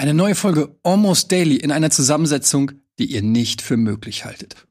Eine 0.00 0.14
neue 0.14 0.34
Folge 0.34 0.74
Almost 0.82 1.30
Daily 1.30 1.56
in 1.56 1.70
einer 1.70 1.90
Zusammensetzung, 1.90 2.72
die 2.98 3.04
ihr 3.04 3.20
nicht 3.20 3.60
für 3.60 3.76
möglich 3.76 4.24
haltet. 4.24 4.66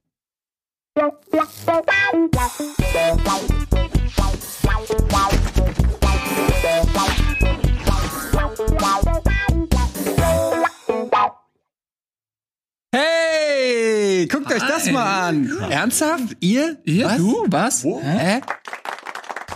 Hey, 12.91 14.25
guckt 14.25 14.51
euch 14.51 14.63
das 14.63 14.89
mal 14.89 15.27
an. 15.27 15.47
Ernsthaft? 15.69 16.37
Ihr? 16.39 16.79
Ihr? 16.85 17.05
Was? 17.05 17.17
Du? 17.17 17.45
Was? 17.49 17.83
Hä? 17.83 18.41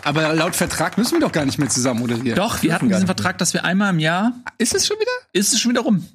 Aber 0.04 0.34
laut 0.34 0.56
Vertrag 0.56 0.98
müssen 0.98 1.14
wir 1.14 1.20
doch 1.22 1.32
gar 1.32 1.46
nicht 1.46 1.58
mehr 1.60 1.70
zusammen 1.70 2.02
moderieren. 2.02 2.36
Doch, 2.36 2.62
wir 2.62 2.74
hatten 2.74 2.90
diesen 2.90 3.06
Vertrag, 3.06 3.38
dass 3.38 3.54
wir 3.54 3.64
einmal 3.66 3.92
im 3.92 4.00
Jahr, 4.00 4.34
Ist 4.58 4.76
es 4.76 4.86
schon 4.88 4.98
wieder? 5.00 5.12
ist 5.32 5.54
es 5.54 5.60
schon 5.60 5.72
wieder 5.72 5.82
rum. 5.82 6.06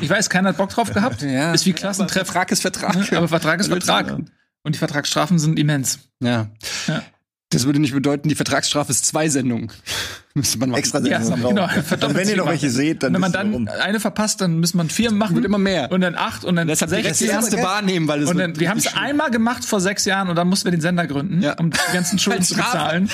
Ich 0.00 0.10
weiß, 0.10 0.28
keiner 0.30 0.48
hat 0.50 0.56
Bock 0.56 0.70
drauf 0.70 0.92
gehabt. 0.92 1.22
Ja. 1.22 1.52
Ist 1.52 1.64
wie 1.66 1.70
Aber 1.70 1.78
Klassentreff. 1.78 2.26
Vertrag 2.26 2.50
ist 2.50 2.60
Vertrag. 2.62 3.12
Aber 3.12 3.28
Vertrag 3.28 3.60
ist 3.60 3.68
Vertrag. 3.68 4.06
machen? 4.08 4.30
Und 4.62 4.74
die 4.74 4.78
Vertragsstrafen 4.78 5.38
sind 5.38 5.58
immens. 5.58 6.00
Ja. 6.20 6.48
Ja. 6.88 7.02
Das 7.50 7.64
würde 7.66 7.78
nicht 7.78 7.94
bedeuten, 7.94 8.28
die 8.28 8.34
Vertragsstrafe 8.34 8.90
ist 8.90 9.06
zwei 9.06 9.28
Sendungen. 9.28 9.70
Müsste 10.36 10.58
man. 10.58 10.74
Extra 10.74 11.00
Ja, 11.00 11.18
genau. 11.18 11.66
Verdammt, 11.66 12.14
wenn 12.14 12.28
ihr 12.28 12.36
noch 12.36 12.46
welche 12.46 12.68
seht, 12.68 13.02
dann 13.02 13.14
Wenn 13.14 13.22
man 13.22 13.32
dann 13.32 13.50
warum. 13.52 13.68
eine 13.68 14.00
verpasst, 14.00 14.42
dann 14.42 14.60
muss 14.60 14.74
man 14.74 14.90
vier 14.90 15.10
machen. 15.10 15.34
Wird 15.34 15.46
immer 15.46 15.56
mehr. 15.56 15.90
Und 15.90 16.02
dann 16.02 16.14
acht 16.14 16.44
und 16.44 16.56
dann 16.56 16.68
Deshalb 16.68 16.90
direkt 16.90 17.06
die 17.08 17.24
16. 17.24 17.30
erste 17.30 17.56
wahrnehmen, 17.62 18.06
weil 18.06 18.22
es 18.22 18.28
Und 18.30 18.36
dann, 18.36 18.60
wir 18.60 18.68
haben 18.68 18.76
es 18.78 18.94
einmal 18.94 19.30
gemacht 19.30 19.64
vor 19.64 19.80
sechs 19.80 20.04
Jahren 20.04 20.28
und 20.28 20.36
dann 20.36 20.46
mussten 20.46 20.66
wir 20.66 20.72
den 20.72 20.82
Sender 20.82 21.06
gründen, 21.06 21.40
Ja. 21.42 21.54
um 21.54 21.70
die 21.70 21.78
ganzen 21.94 22.18
Schulden 22.20 22.42
zu 22.42 22.54
bezahlen. 22.54 23.08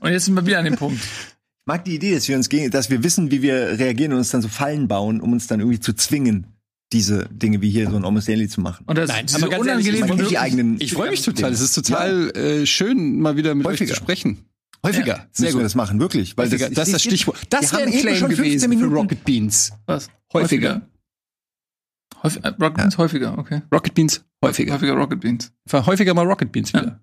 Und 0.00 0.10
jetzt 0.10 0.24
sind 0.24 0.34
wir 0.34 0.46
wieder 0.46 0.58
an 0.60 0.64
dem 0.64 0.76
Punkt. 0.76 0.98
Ich 1.02 1.66
mag 1.66 1.84
die 1.84 1.94
Idee, 1.96 2.14
dass 2.14 2.26
wir 2.26 2.36
uns 2.36 2.48
gegen, 2.48 2.70
dass 2.70 2.88
wir 2.88 3.04
wissen, 3.04 3.30
wie 3.30 3.42
wir 3.42 3.78
reagieren 3.78 4.12
und 4.12 4.18
uns 4.18 4.30
dann 4.30 4.40
so 4.40 4.48
Fallen 4.48 4.88
bauen, 4.88 5.20
um 5.20 5.32
uns 5.34 5.46
dann 5.48 5.60
irgendwie 5.60 5.80
zu 5.80 5.92
zwingen, 5.92 6.46
diese 6.92 7.26
Dinge 7.30 7.60
wie 7.60 7.68
hier 7.70 7.90
so 7.90 7.96
ein 7.96 8.04
Almost 8.06 8.28
Daily 8.28 8.48
zu 8.48 8.62
machen. 8.62 8.84
Und 8.86 8.96
das 8.96 9.08
Nein, 9.10 9.26
aber 9.34 9.48
ganz 9.50 9.66
ehrlich, 9.66 9.88
unangenehmen 9.88 10.08
man 10.08 10.16
kennt 10.18 10.30
die 10.30 10.38
eigenen. 10.38 10.76
Ich 10.80 10.92
freue 10.94 11.10
mich 11.10 11.22
total. 11.22 11.52
Es 11.52 11.60
ist 11.60 11.74
total 11.74 12.30
äh, 12.34 12.64
schön, 12.64 13.20
mal 13.20 13.36
wieder 13.36 13.54
mit 13.54 13.66
euch 13.66 13.72
Häufiger. 13.74 13.90
zu 13.94 13.96
sprechen. 13.96 14.38
Häufiger. 14.84 15.26
Sehr 15.32 15.46
Sehr 15.48 15.52
gut. 15.52 15.64
das 15.64 15.74
machen, 15.74 15.98
wirklich. 16.00 16.36
Weil 16.36 16.46
Häufiger. 16.46 16.70
Das 16.70 16.88
ist 16.88 16.94
das 16.94 17.02
Stichwort. 17.02 17.38
Das 17.50 17.72
wäre 17.72 17.82
haben 17.82 17.92
ein 17.92 17.98
Claim 17.98 18.16
schon 18.16 18.28
15 18.28 18.44
gewesen 18.44 18.70
Minuten. 18.70 18.90
für 18.90 18.96
Rocket 18.96 19.24
Beans. 19.24 19.72
Was? 19.86 20.08
Häufiger. 20.32 20.82
Häufig, 22.22 22.44
äh, 22.44 22.48
Rocket 22.48 22.74
Beans 22.76 22.98
häufiger, 22.98 23.38
okay. 23.38 23.62
Rocket 23.72 23.94
Beans 23.94 24.24
häufiger. 24.44 24.74
Häufiger 24.74 24.92
Rocket 24.94 25.20
Beans. 25.20 25.52
Häufiger 25.72 26.14
mal 26.14 26.26
Rocket 26.26 26.52
Beans 26.52 26.72
Ja. 26.72 26.82
wieder. 26.82 27.00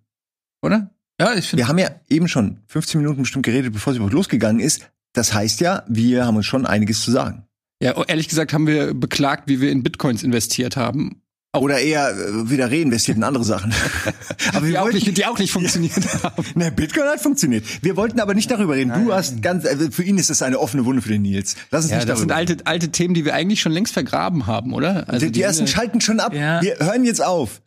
Oder? 0.61 0.89
Ja, 1.19 1.33
ich 1.33 1.47
finde. 1.49 1.63
Wir 1.63 1.67
haben 1.67 1.77
ja 1.77 1.89
eben 2.09 2.27
schon 2.27 2.59
15 2.67 2.99
Minuten 3.01 3.21
bestimmt 3.21 3.45
geredet, 3.45 3.73
bevor 3.73 3.93
sie 3.93 3.97
überhaupt 3.97 4.13
losgegangen 4.13 4.59
ist. 4.61 4.89
Das 5.13 5.33
heißt 5.33 5.61
ja, 5.61 5.83
wir 5.87 6.25
haben 6.25 6.37
uns 6.37 6.45
schon 6.45 6.65
einiges 6.65 7.01
zu 7.01 7.11
sagen. 7.11 7.45
Ja, 7.81 7.97
oh, 7.97 8.03
ehrlich 8.07 8.29
gesagt 8.29 8.53
haben 8.53 8.65
wir 8.65 8.93
beklagt, 8.93 9.47
wie 9.47 9.61
wir 9.61 9.71
in 9.71 9.83
Bitcoins 9.83 10.23
investiert 10.23 10.75
haben. 10.77 11.21
Oder 11.55 11.79
eher 11.79 12.09
äh, 12.09 12.49
wieder 12.49 12.71
reinvestiert 12.71 13.15
in 13.17 13.23
andere 13.23 13.43
Sachen. 13.43 13.71
aber 14.53 14.65
Die 14.65 14.77
auch 14.77 14.85
wollten- 14.85 14.97
nicht, 14.97 15.17
die 15.17 15.25
auch 15.25 15.37
nicht 15.37 15.51
funktioniert 15.51 15.93
haben. 16.23 16.43
Na, 16.55 16.71
Bitcoin 16.71 17.05
hat 17.05 17.19
funktioniert. 17.21 17.63
Wir 17.83 17.95
wollten 17.95 18.19
aber 18.19 18.33
nicht 18.33 18.49
darüber 18.49 18.73
reden. 18.75 18.91
Du 19.05 19.13
hast 19.13 19.41
ganz, 19.43 19.63
äh, 19.65 19.91
für 19.91 20.01
ihn 20.03 20.17
ist 20.17 20.31
das 20.31 20.41
eine 20.41 20.57
offene 20.59 20.83
Wunde 20.85 21.03
für 21.03 21.09
den 21.09 21.21
Nils. 21.21 21.55
Lass 21.69 21.83
uns 21.83 21.91
Ja, 21.91 21.97
nicht 21.97 22.09
das 22.09 22.19
sind 22.19 22.29
darüber 22.31 22.37
alte, 22.53 22.65
alte 22.65 22.89
Themen, 22.89 23.13
die 23.13 23.23
wir 23.23 23.35
eigentlich 23.35 23.61
schon 23.61 23.71
längst 23.71 23.93
vergraben 23.93 24.47
haben, 24.47 24.73
oder? 24.73 25.07
Also 25.07 25.27
die, 25.27 25.31
die 25.31 25.41
ersten 25.43 25.67
sind, 25.67 25.69
schalten 25.75 26.01
schon 26.01 26.19
ab. 26.19 26.33
Ja. 26.33 26.59
Wir 26.63 26.77
hören 26.79 27.03
jetzt 27.03 27.23
auf. 27.23 27.61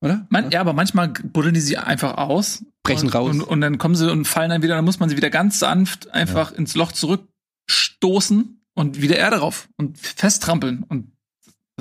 oder? 0.00 0.26
Man, 0.30 0.52
ja, 0.52 0.60
aber 0.60 0.72
manchmal 0.72 1.08
buddeln 1.08 1.54
die 1.54 1.60
sie 1.60 1.76
einfach 1.76 2.18
aus. 2.18 2.64
Brechen 2.84 3.06
und, 3.08 3.14
raus. 3.16 3.30
Und, 3.34 3.42
und 3.42 3.60
dann 3.62 3.78
kommen 3.78 3.96
sie 3.96 4.10
und 4.10 4.26
fallen 4.28 4.48
dann 4.50 4.62
wieder, 4.62 4.76
dann 4.76 4.84
muss 4.84 5.00
man 5.00 5.08
sie 5.08 5.16
wieder 5.16 5.30
ganz 5.30 5.58
sanft 5.58 6.12
einfach 6.12 6.52
ins 6.52 6.76
Loch 6.76 6.92
zurückstoßen 6.92 8.60
und 8.74 9.02
wieder 9.02 9.16
Erde 9.16 9.38
drauf 9.38 9.68
und 9.76 9.98
festtrampeln. 9.98 10.84
Und 10.88 11.10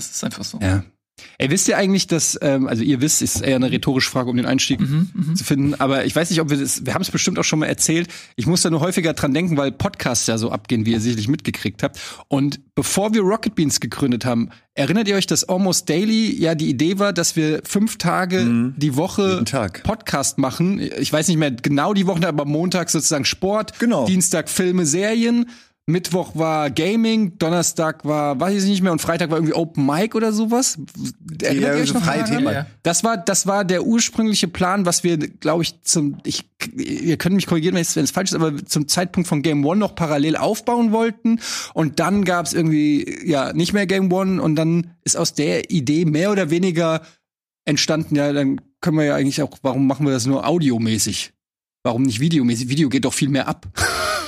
das 0.08 0.16
ist 0.16 0.24
einfach 0.24 0.44
so. 0.44 0.60
Ja. 0.62 0.84
Ey, 1.38 1.50
wisst 1.52 1.68
ihr 1.68 1.78
eigentlich, 1.78 2.08
dass, 2.08 2.40
ähm, 2.42 2.66
also 2.68 2.82
ihr 2.82 3.02
wisst, 3.02 3.22
ist 3.22 3.42
eher 3.42 3.58
eine 3.58 3.70
rhetorische 3.72 4.10
Frage, 4.10 4.30
um 4.30 4.38
den 4.38 4.46
Einstieg 4.46 4.80
Mhm, 4.80 5.10
mhm. 5.14 5.36
zu 5.36 5.44
finden, 5.44 5.74
aber 5.76 6.06
ich 6.06 6.16
weiß 6.16 6.30
nicht, 6.30 6.40
ob 6.40 6.50
wir 6.50 6.56
das, 6.56 6.86
wir 6.86 6.94
haben 6.94 7.02
es 7.02 7.12
bestimmt 7.12 7.38
auch 7.40 7.44
schon 7.44 7.60
mal 7.60 7.66
erzählt. 7.66 8.08
Ich 8.38 8.48
muss 8.48 8.62
da 8.62 8.70
nur 8.70 8.80
häufiger 8.80 9.12
dran 9.12 9.34
denken, 9.34 9.58
weil 9.58 9.74
Podcasts 9.74 10.28
ja 10.28 10.38
so 10.38 10.50
abgehen, 10.50 10.86
wie 10.86 10.94
ihr 10.94 11.02
sicherlich 11.02 11.28
mitgekriegt 11.28 11.84
habt. 11.84 12.00
Und 12.30 12.62
bevor 12.74 13.14
wir 13.14 13.20
Rocket 13.22 13.54
Beans 13.54 13.82
gegründet 13.82 14.24
haben, 14.24 14.48
erinnert 14.76 15.10
ihr 15.10 15.16
euch, 15.18 15.28
dass 15.28 15.44
Almost 15.44 15.90
Daily 15.90 16.34
ja 16.42 16.56
die 16.56 16.70
Idee 16.70 17.00
war, 17.00 17.12
dass 17.12 17.36
wir 17.36 17.64
fünf 17.66 17.98
Tage 17.98 18.72
die 18.78 18.96
Woche. 18.96 19.44
Podcast 19.84 20.38
machen. 20.38 20.80
Ich 21.00 21.12
weiß 21.12 21.28
nicht 21.28 21.36
mehr 21.38 21.52
genau 21.52 21.94
die 21.94 22.08
Wochen, 22.08 22.24
aber 22.24 22.46
Montag 22.46 22.90
sozusagen 22.90 23.26
Sport, 23.26 23.78
Genau. 23.80 24.06
Dienstag 24.06 24.50
Filme, 24.50 24.86
Serien. 24.86 25.48
Mittwoch 25.90 26.36
war 26.36 26.70
Gaming, 26.70 27.38
Donnerstag 27.38 28.06
war, 28.06 28.40
weiß 28.40 28.64
ich 28.64 28.70
nicht 28.70 28.82
mehr, 28.82 28.92
und 28.92 29.02
Freitag 29.02 29.30
war 29.30 29.38
irgendwie 29.38 29.54
Open 29.54 29.86
Mic 29.86 30.16
oder 30.16 30.32
sowas. 30.32 30.78
Erinnert 31.42 31.76
ihr 31.76 31.82
euch 31.82 31.90
so 31.90 32.00
noch. 32.40 32.52
Ja. 32.52 32.66
Das 32.84 33.04
war, 33.04 33.18
das 33.18 33.48
war 33.48 33.66
der 33.66 33.86
ursprüngliche 33.86 34.48
Plan, 34.48 34.86
was 34.86 35.04
wir, 35.04 35.18
glaube 35.18 35.64
ich, 35.64 35.82
zum, 35.82 36.18
ich, 36.26 36.50
ihr 36.76 37.18
könnt 37.18 37.36
mich 37.36 37.48
korrigieren, 37.48 37.76
wenn 37.76 37.82
es 37.82 37.96
wenn 37.96 38.04
es 38.04 38.12
falsch 38.12 38.32
ist, 38.32 38.36
aber 38.36 38.66
zum 38.66 38.88
Zeitpunkt 38.88 39.28
von 39.28 39.42
Game 39.42 39.66
One 39.66 39.80
noch 39.80 39.96
parallel 39.96 40.36
aufbauen 40.36 40.92
wollten. 40.92 41.40
Und 41.74 42.00
dann 42.00 42.24
gab 42.24 42.46
es 42.46 42.54
irgendwie, 42.54 43.28
ja, 43.28 43.54
nicht 43.54 43.74
mehr 43.74 43.88
Game 43.88 44.12
One 44.12 44.42
und 44.42 44.56
dann 44.56 44.92
ist 45.04 45.18
aus 45.18 45.34
der 45.34 45.72
Idee 45.72 46.06
mehr 46.06 46.32
oder 46.32 46.50
weniger 46.50 47.02
entstanden, 47.66 48.16
ja, 48.16 48.34
dann 48.34 48.62
können 48.82 48.98
wir 48.98 49.06
ja 49.06 49.16
eigentlich 49.16 49.42
auch, 49.44 49.58
warum 49.62 49.88
machen 49.88 50.06
wir 50.06 50.14
das 50.14 50.26
nur 50.26 50.48
audiomäßig? 50.48 51.34
Warum 51.84 52.04
nicht 52.04 52.20
videomäßig? 52.20 52.68
Video 52.70 52.90
geht 52.90 53.06
doch 53.06 53.14
viel 53.14 53.30
mehr 53.30 53.48
ab. 53.48 53.68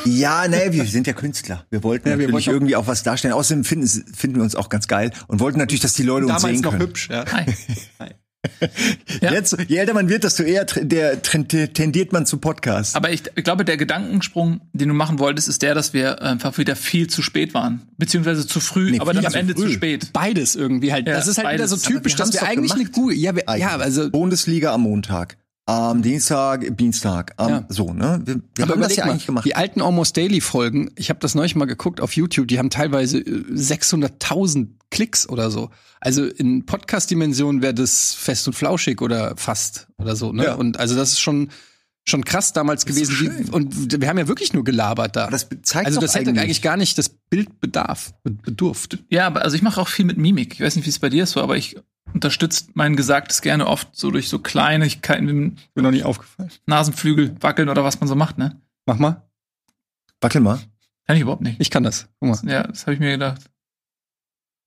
Ja, 0.05 0.47
nee, 0.47 0.71
wir 0.71 0.85
sind 0.85 1.05
ja 1.05 1.13
Künstler. 1.13 1.65
Wir 1.69 1.83
wollten 1.83 2.07
Ja, 2.09 2.17
wir 2.17 2.27
natürlich 2.27 2.47
wollten 2.47 2.55
irgendwie 2.57 2.75
auch 2.77 2.87
was 2.87 3.03
darstellen. 3.03 3.33
Außerdem 3.33 3.63
finden, 3.65 3.87
finden 3.87 4.37
wir 4.37 4.43
uns 4.43 4.55
auch 4.55 4.69
ganz 4.69 4.87
geil 4.87 5.11
und 5.27 5.39
wollten 5.41 5.59
natürlich, 5.59 5.81
dass 5.81 5.93
die 5.93 6.03
Leute 6.03 6.25
uns 6.27 6.35
Damals 6.41 6.55
sehen 6.55 6.61
noch 6.63 6.71
können. 6.71 6.81
hübsch, 6.83 7.09
ja. 7.09 7.25
Hi. 7.31 7.45
Ja. 9.21 9.33
Jetzt, 9.33 9.55
je 9.67 9.77
älter 9.77 9.93
man 9.93 10.09
wird, 10.09 10.23
desto 10.23 10.41
eher 10.41 10.65
der, 10.65 11.21
tendiert 11.21 12.11
man 12.11 12.25
zu 12.25 12.37
Podcasts. 12.37 12.95
Aber 12.95 13.11
ich, 13.11 13.21
ich 13.35 13.43
glaube, 13.43 13.63
der 13.65 13.77
Gedankensprung, 13.77 14.61
den 14.73 14.89
du 14.89 14.95
machen 14.95 15.19
wolltest, 15.19 15.47
ist 15.47 15.61
der, 15.61 15.75
dass 15.75 15.93
wir 15.93 16.23
einfach 16.23 16.57
wieder 16.57 16.75
viel 16.75 17.05
zu 17.07 17.21
spät 17.21 17.53
waren. 17.53 17.83
Beziehungsweise 17.99 18.47
zu 18.47 18.59
früh, 18.59 18.89
Nee, 18.91 18.99
aber 18.99 19.13
dann 19.13 19.27
am 19.27 19.33
Ende 19.35 19.53
früh. 19.53 19.67
zu 19.67 19.69
spät. 19.73 20.09
Beides 20.11 20.55
irgendwie 20.55 20.91
halt. 20.91 21.07
Ja, 21.07 21.13
das 21.13 21.27
ist 21.27 21.37
halt 21.37 21.49
wieder 21.49 21.65
beides. 21.65 21.69
so 21.69 21.75
Aber 21.75 21.95
typisch, 21.97 22.13
wir 22.13 22.17
dass 22.17 22.33
wir 22.33 22.41
eigentlich 22.41 22.71
eine 22.71 22.85
gemacht. 22.85 22.93
gute, 22.95 23.15
ja, 23.15 23.35
wir, 23.35 23.43
ja, 23.57 23.77
also, 23.77 24.09
Bundesliga 24.09 24.73
am 24.73 24.81
Montag, 24.81 25.37
am 25.65 26.01
Dienstag, 26.01 26.75
Dienstag, 26.77 27.33
am, 27.37 27.49
Ja. 27.49 27.65
so, 27.69 27.93
ne? 27.93 28.21
Wir, 28.25 28.41
wir 28.55 28.63
Aber 28.65 28.73
haben 28.73 28.81
das 28.81 28.95
ja 28.95 29.05
mal, 29.05 29.11
eigentlich 29.11 29.25
gemacht. 29.27 29.45
Die 29.45 29.55
alten 29.55 29.81
Almost 29.81 30.17
Daily 30.17 30.41
Folgen, 30.41 30.91
ich 30.95 31.09
habe 31.09 31.19
das 31.19 31.35
neulich 31.35 31.55
mal 31.55 31.65
geguckt 31.65 32.01
auf 32.01 32.15
YouTube, 32.15 32.47
die 32.47 32.57
haben 32.59 32.69
teilweise 32.69 33.19
äh, 33.19 33.43
600.000 33.53 34.67
Klicks 34.89 35.29
oder 35.29 35.51
so. 35.51 35.69
Also 35.99 36.25
in 36.25 36.65
Podcast-Dimensionen 36.65 37.61
wäre 37.61 37.73
das 37.73 38.13
fest 38.13 38.47
und 38.47 38.53
flauschig 38.53 39.01
oder 39.01 39.35
fast 39.37 39.87
oder 39.97 40.15
so. 40.15 40.31
Ne? 40.33 40.45
Ja. 40.45 40.55
Und 40.55 40.79
also 40.79 40.95
das 40.95 41.11
ist 41.13 41.19
schon 41.19 41.49
schon 42.03 42.25
krass 42.25 42.51
damals 42.51 42.87
gewesen. 42.87 43.15
Wie, 43.19 43.51
und 43.51 44.01
wir 44.01 44.09
haben 44.09 44.17
ja 44.17 44.27
wirklich 44.27 44.53
nur 44.53 44.63
gelabert 44.63 45.15
da. 45.15 45.23
Aber 45.25 45.31
das 45.31 45.47
zeigt 45.61 45.85
also 45.85 45.99
doch 45.99 46.07
das 46.07 46.15
hätte 46.15 46.31
eigentlich- 46.31 46.41
eigentlich 46.43 46.61
gar 46.63 46.75
nicht 46.75 46.97
das 46.97 47.09
Bild 47.09 47.59
bedarf, 47.59 48.11
bedurft. 48.23 48.97
Ja, 49.09 49.27
aber 49.27 49.43
also 49.43 49.55
ich 49.55 49.61
mache 49.61 49.79
auch 49.79 49.87
viel 49.87 50.05
mit 50.05 50.17
Mimik. 50.17 50.55
Ich 50.55 50.61
weiß 50.61 50.75
nicht, 50.75 50.85
wie 50.85 50.89
es 50.89 50.97
bei 50.97 51.09
dir 51.09 51.23
ist, 51.23 51.31
so, 51.33 51.41
aber 51.41 51.57
ich 51.57 51.77
unterstütze 52.13 52.65
mein 52.73 52.95
Gesagtes 52.95 53.41
gerne 53.41 53.67
oft 53.67 53.95
so 53.95 54.11
durch 54.11 54.27
so 54.29 54.39
Kleinigkeiten 54.39 55.27
wie 55.27 55.33
Mir 55.75 55.81
noch 55.83 55.91
nicht 55.91 56.03
aufgefallen. 56.05 56.51
Nasenflügel 56.65 57.35
wackeln 57.41 57.69
oder 57.69 57.83
was 57.83 57.99
man 57.99 58.07
so 58.07 58.15
macht, 58.15 58.37
ne? 58.37 58.59
Mach 58.85 58.97
mal. 58.97 59.27
Wackel 60.19 60.41
mal. 60.41 60.59
Kann 61.07 61.15
ich 61.15 61.21
überhaupt 61.23 61.41
nicht. 61.41 61.59
Ich 61.59 61.69
kann 61.71 61.83
das. 61.83 62.07
Guck 62.19 62.29
mal. 62.43 62.51
Ja, 62.51 62.63
das 62.63 62.81
habe 62.81 62.93
ich 62.93 62.99
mir 62.99 63.11
gedacht. 63.11 63.41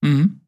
Mhm. 0.01 0.41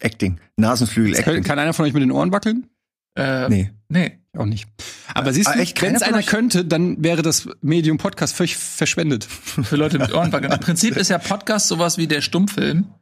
Acting. 0.00 0.38
Nasenflügel, 0.56 1.14
Kann, 1.14 1.24
Acting. 1.34 1.42
kann 1.44 1.58
einer 1.58 1.72
von 1.72 1.84
euch 1.86 1.92
mit 1.92 2.02
den 2.02 2.12
Ohren 2.12 2.32
wackeln? 2.32 2.68
Äh, 3.16 3.48
Nee. 3.48 3.70
nee. 3.88 4.18
Auch 4.36 4.44
nicht. 4.44 4.68
Aber 5.14 5.32
siehst 5.32 5.48
Ah, 5.48 5.54
du, 5.54 5.60
echt? 5.60 5.80
wenn 5.80 5.94
es 5.94 6.02
einer 6.02 6.22
könnte, 6.22 6.66
dann 6.66 7.02
wäre 7.02 7.22
das 7.22 7.48
Medium 7.62 7.96
Podcast 7.96 8.36
völlig 8.36 8.56
verschwendet. 8.58 9.24
Für 9.24 9.76
Leute 9.76 9.98
mit 9.98 10.12
Ohren 10.12 10.30
wackeln. 10.30 10.52
Im 10.52 10.60
Prinzip 10.60 10.96
ist 10.98 11.08
ja 11.08 11.16
Podcast 11.16 11.68
sowas 11.68 11.96
wie 11.96 12.06
der 12.06 12.20
Stummfilm, 12.20 12.92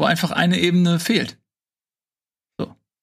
wo 0.00 0.04
einfach 0.04 0.30
eine 0.30 0.58
Ebene 0.58 0.98
fehlt. 0.98 1.38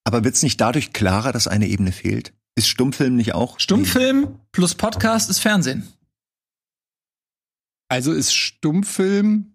Aber 0.04 0.24
wird's 0.24 0.42
nicht 0.42 0.60
dadurch 0.60 0.92
klarer, 0.92 1.32
dass 1.32 1.46
eine 1.46 1.68
Ebene 1.68 1.92
fehlt? 1.92 2.32
Ist 2.56 2.68
Stummfilm 2.68 3.14
nicht 3.14 3.34
auch? 3.34 3.60
Stummfilm 3.60 4.40
plus 4.52 4.74
Podcast 4.74 5.30
ist 5.30 5.38
Fernsehen. 5.38 5.86
Also 7.88 8.12
ist 8.12 8.34
Stummfilm 8.34 9.54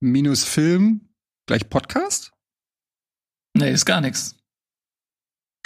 minus 0.00 0.44
Film 0.44 1.08
gleich 1.46 1.68
Podcast? 1.68 2.32
Nee, 3.54 3.72
ist 3.72 3.86
gar 3.86 4.00
nichts. 4.00 4.36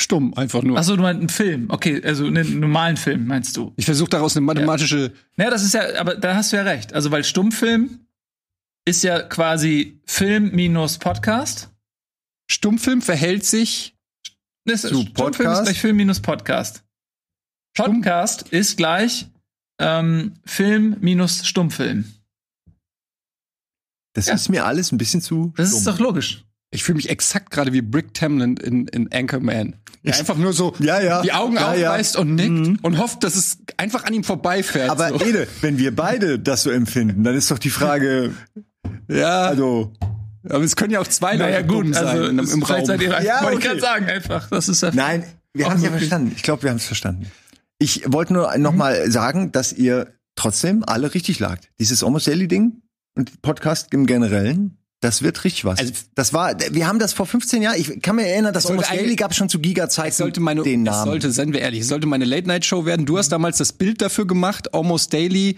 Stumm, 0.01 0.33
einfach 0.35 0.63
nur. 0.63 0.79
Achso, 0.79 0.97
du 0.97 1.03
meinst 1.03 1.21
einen 1.21 1.29
Film. 1.29 1.71
Okay, 1.71 2.03
also 2.03 2.25
einen 2.25 2.61
normalen 2.61 2.97
Film 2.97 3.27
meinst 3.27 3.57
du. 3.57 3.75
Ich 3.77 3.85
versuche 3.85 4.11
daraus 4.11 4.37
eine 4.37 4.47
mathematische. 4.47 5.13
Naja, 5.37 5.51
das 5.51 5.65
ist 5.65 5.75
ja, 5.75 6.01
aber 6.01 6.17
da 6.17 6.35
hast 6.35 6.53
du 6.53 6.57
ja 6.57 6.63
recht. 6.63 6.95
Also, 6.95 7.11
weil 7.11 7.25
Stummfilm 7.25 8.07
ist 8.85 9.03
ja 9.05 9.23
quasi 9.23 10.01
Film 10.07 10.51
minus 10.53 10.99
Podcast. 10.99 11.71
Stummfilm 12.51 13.01
verhält 13.03 13.45
sich. 13.45 13.97
Das 14.65 14.85
ist, 14.85 14.91
Zu 14.91 15.03
Stummfilm 15.03 15.15
Podcast? 15.15 15.61
ist 15.61 15.65
gleich 15.67 15.81
Film 15.81 15.97
minus 15.97 16.21
Podcast. 16.21 16.85
Stumm- 17.77 17.87
Podcast 18.03 18.49
ist 18.49 18.77
gleich 18.77 19.27
ähm, 19.81 20.35
Film 20.45 20.97
minus 21.01 21.47
Stummfilm. 21.47 22.05
Das 24.15 24.27
Ja. 24.27 24.35
ist 24.35 24.49
mir 24.51 24.67
alles 24.67 24.93
ein 24.93 24.99
bisschen 24.99 25.23
zu. 25.23 25.53
Das 25.57 25.73
ist 25.73 25.87
dumm. 25.87 25.95
doch 25.95 26.01
logisch. 26.01 26.45
Ich 26.75 26.85
fühle 26.85 26.97
mich 26.97 27.09
exakt 27.11 27.51
gerade 27.51 27.73
wie 27.73 27.83
Brick 27.83 28.15
Tamland 28.15 28.61
in, 28.61 28.87
in 28.89 29.13
Anchorman. 29.13 29.77
Der 30.05 30.17
einfach 30.19 30.37
nur 30.37 30.53
so 30.53 30.75
Ja, 30.81 31.01
ja. 31.01 31.23
die 31.23 31.33
Augen 31.33 31.55
Ja, 31.55 31.75
ja. 31.75 31.91
aufreißt 31.91 32.17
und 32.17 32.35
nickt 32.35 32.51
Mhm. 32.51 32.79
und 32.83 32.99
hofft, 32.99 33.23
dass 33.25 33.37
es 33.37 33.59
einfach 33.77 34.05
an 34.05 34.15
ihm 34.15 34.25
vorbeifährt. 34.25 34.91
Aber 34.91 35.11
so. 35.11 35.25
Ede, 35.25 35.47
wenn 35.61 35.79
wir 35.79 35.95
beide 35.95 36.39
das 36.39 36.63
so 36.63 36.71
empfinden, 36.71 37.25
dann 37.25 37.35
ist 37.35 37.51
doch 37.51 37.59
die 37.59 37.71
Frage, 37.71 38.35
ja, 39.13 39.43
also 39.43 39.93
aber 40.49 40.65
es 40.65 40.75
können 40.75 40.93
ja 40.93 41.01
auch 41.01 41.07
zwei 41.07 41.37
Naja, 41.37 41.59
Leute 41.59 41.69
gut, 41.69 41.95
sein 41.95 42.07
also 42.07 42.25
im, 42.25 42.39
im 42.41 42.63
Raum. 42.63 42.85
seid 42.85 43.01
ihr. 43.01 43.11
Ja, 43.23 43.43
Wollte 43.45 43.47
okay. 43.47 43.55
ich 43.59 43.63
gerade 43.65 43.81
sagen, 43.81 44.07
einfach. 44.07 44.49
Das 44.51 44.69
ist 44.69 44.83
ja 44.83 44.91
Nein, 44.93 45.25
wir 45.55 45.67
haben 45.67 45.77
es 45.77 45.83
ja 45.85 45.91
verstanden. 45.91 46.33
Ich 46.35 46.43
glaube, 46.43 46.65
wir 46.65 46.71
haben 46.71 46.79
es 46.79 46.87
verstanden. 46.87 47.31
Ich 47.79 48.03
wollte 48.13 48.33
nur 48.33 48.57
noch 48.59 48.73
mal 48.73 49.11
sagen, 49.11 49.53
dass 49.53 49.73
ihr 49.73 50.13
trotzdem 50.35 50.83
alle 50.87 51.15
richtig 51.15 51.39
lagt. 51.39 51.69
Dieses 51.79 52.03
Almost 52.03 52.27
Daily 52.27 52.49
Ding 52.49 52.83
und 53.15 53.43
Podcast 53.43 53.93
im 53.93 54.07
Generellen, 54.07 54.79
das 55.01 55.23
wird 55.23 55.45
richtig 55.45 55.65
was. 55.65 55.79
Also- 55.79 55.93
das 56.15 56.33
war, 56.33 56.55
wir 56.71 56.87
haben 56.87 56.99
das 56.99 57.13
vor 57.13 57.27
15 57.27 57.63
Jahren, 57.63 57.77
ich 57.79 58.01
kann 58.03 58.17
mir 58.17 58.27
erinnern, 58.27 58.53
das 58.55 58.67
Almost 58.67 58.91
Daily 58.91 59.15
gab 59.17 59.33
es 59.33 59.37
schon 59.37 59.49
zu 59.49 59.59
Giga-Zeiten 59.61 60.13
sollte 60.15 60.41
meine, 60.41 60.63
den 60.63 60.85
Namen. 60.85 61.05
sollte, 61.11 61.31
seien 61.31 61.53
wir 61.53 61.61
ehrlich, 61.61 61.81
es 61.81 61.89
sollte 61.89 62.07
meine 62.07 62.25
Late-Night-Show 62.25 62.85
werden. 62.85 63.05
Du 63.07 63.19
hast 63.19 63.31
damals 63.31 63.59
das 63.59 63.73
Bild 63.73 64.01
dafür 64.01 64.27
gemacht, 64.27 64.75
Almost 64.75 65.13
Daily, 65.13 65.57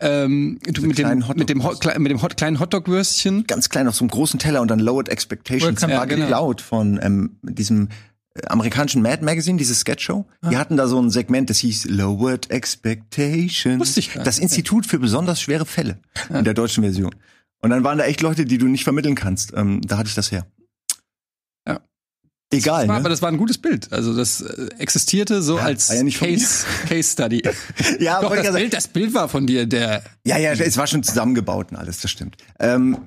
ähm, 0.00 0.58
du, 0.64 0.82
mit, 0.86 0.98
dem, 0.98 1.08
mit 1.08 1.48
dem, 1.48 1.64
Hot, 1.68 1.98
mit 1.98 2.10
dem 2.10 2.22
Hot, 2.22 2.36
kleinen 2.36 2.60
Hotdog-Würstchen. 2.60 3.46
ganz 3.46 3.68
klein 3.68 3.88
auf 3.88 3.94
so 3.94 4.04
einem 4.04 4.10
großen 4.10 4.38
Teller 4.38 4.60
und 4.60 4.70
dann 4.70 4.78
Lowered 4.78 5.08
Expectations 5.08 5.80
war 5.82 5.88
Ja, 5.90 6.04
genau. 6.04 6.22
geklaut 6.26 6.60
von 6.60 7.00
ähm, 7.02 7.36
diesem 7.42 7.88
äh, 8.34 8.46
amerikanischen 8.48 9.00
Mad 9.02 9.24
Magazine, 9.24 9.56
diese 9.58 9.74
Sketchshow. 9.74 10.26
Die 10.50 10.56
hatten 10.56 10.76
da 10.76 10.86
so 10.86 11.00
ein 11.00 11.10
Segment, 11.10 11.48
das 11.48 11.58
hieß 11.58 11.86
Lowered 11.86 12.50
Expectations. 12.50 13.80
Wusste 13.80 14.00
ich 14.00 14.08
gar 14.12 14.16
nicht. 14.18 14.26
Das 14.26 14.38
Institut 14.38 14.86
für 14.86 14.98
besonders 14.98 15.40
schwere 15.40 15.64
Fälle 15.66 15.98
in 16.30 16.44
der 16.44 16.54
deutschen 16.54 16.82
Version. 16.82 17.14
Und 17.62 17.70
dann 17.70 17.82
waren 17.82 17.98
da 17.98 18.04
echt 18.04 18.20
Leute, 18.20 18.44
die 18.44 18.58
du 18.58 18.66
nicht 18.66 18.84
vermitteln 18.84 19.14
kannst. 19.14 19.52
Ähm, 19.56 19.80
da 19.82 19.96
hatte 19.98 20.08
ich 20.08 20.14
das 20.14 20.30
her. 20.30 20.46
Egal, 22.52 22.82
Das 22.82 22.88
war, 22.88 22.96
aber 22.96 23.02
ne? 23.04 23.08
das 23.10 23.22
war 23.22 23.28
ein 23.28 23.38
gutes 23.38 23.58
Bild. 23.58 23.92
Also 23.92 24.14
das 24.16 24.40
äh, 24.40 24.68
existierte 24.78 25.42
so 25.42 25.56
Ja, 25.58 25.64
als 25.64 25.88
ja 25.88 26.02
Case, 26.04 26.64
Case 26.88 27.10
Study. 27.12 27.42
Ja, 28.00 28.20
Doch, 28.22 28.34
das 28.34 28.44
sagen. 28.46 28.56
Bild, 28.56 28.72
das 28.72 28.88
Bild 28.88 29.14
war 29.14 29.28
von 29.28 29.46
dir, 29.46 29.66
der 29.66 30.02
ja, 30.24 30.38
ja, 30.38 30.52
es 30.52 30.76
war 30.76 30.86
schon 30.86 31.02
zusammengebaut 31.02 31.72
und 31.72 31.76
alles, 31.76 32.00
das 32.00 32.10
stimmt. 32.10 32.36
Ähm, 32.60 32.98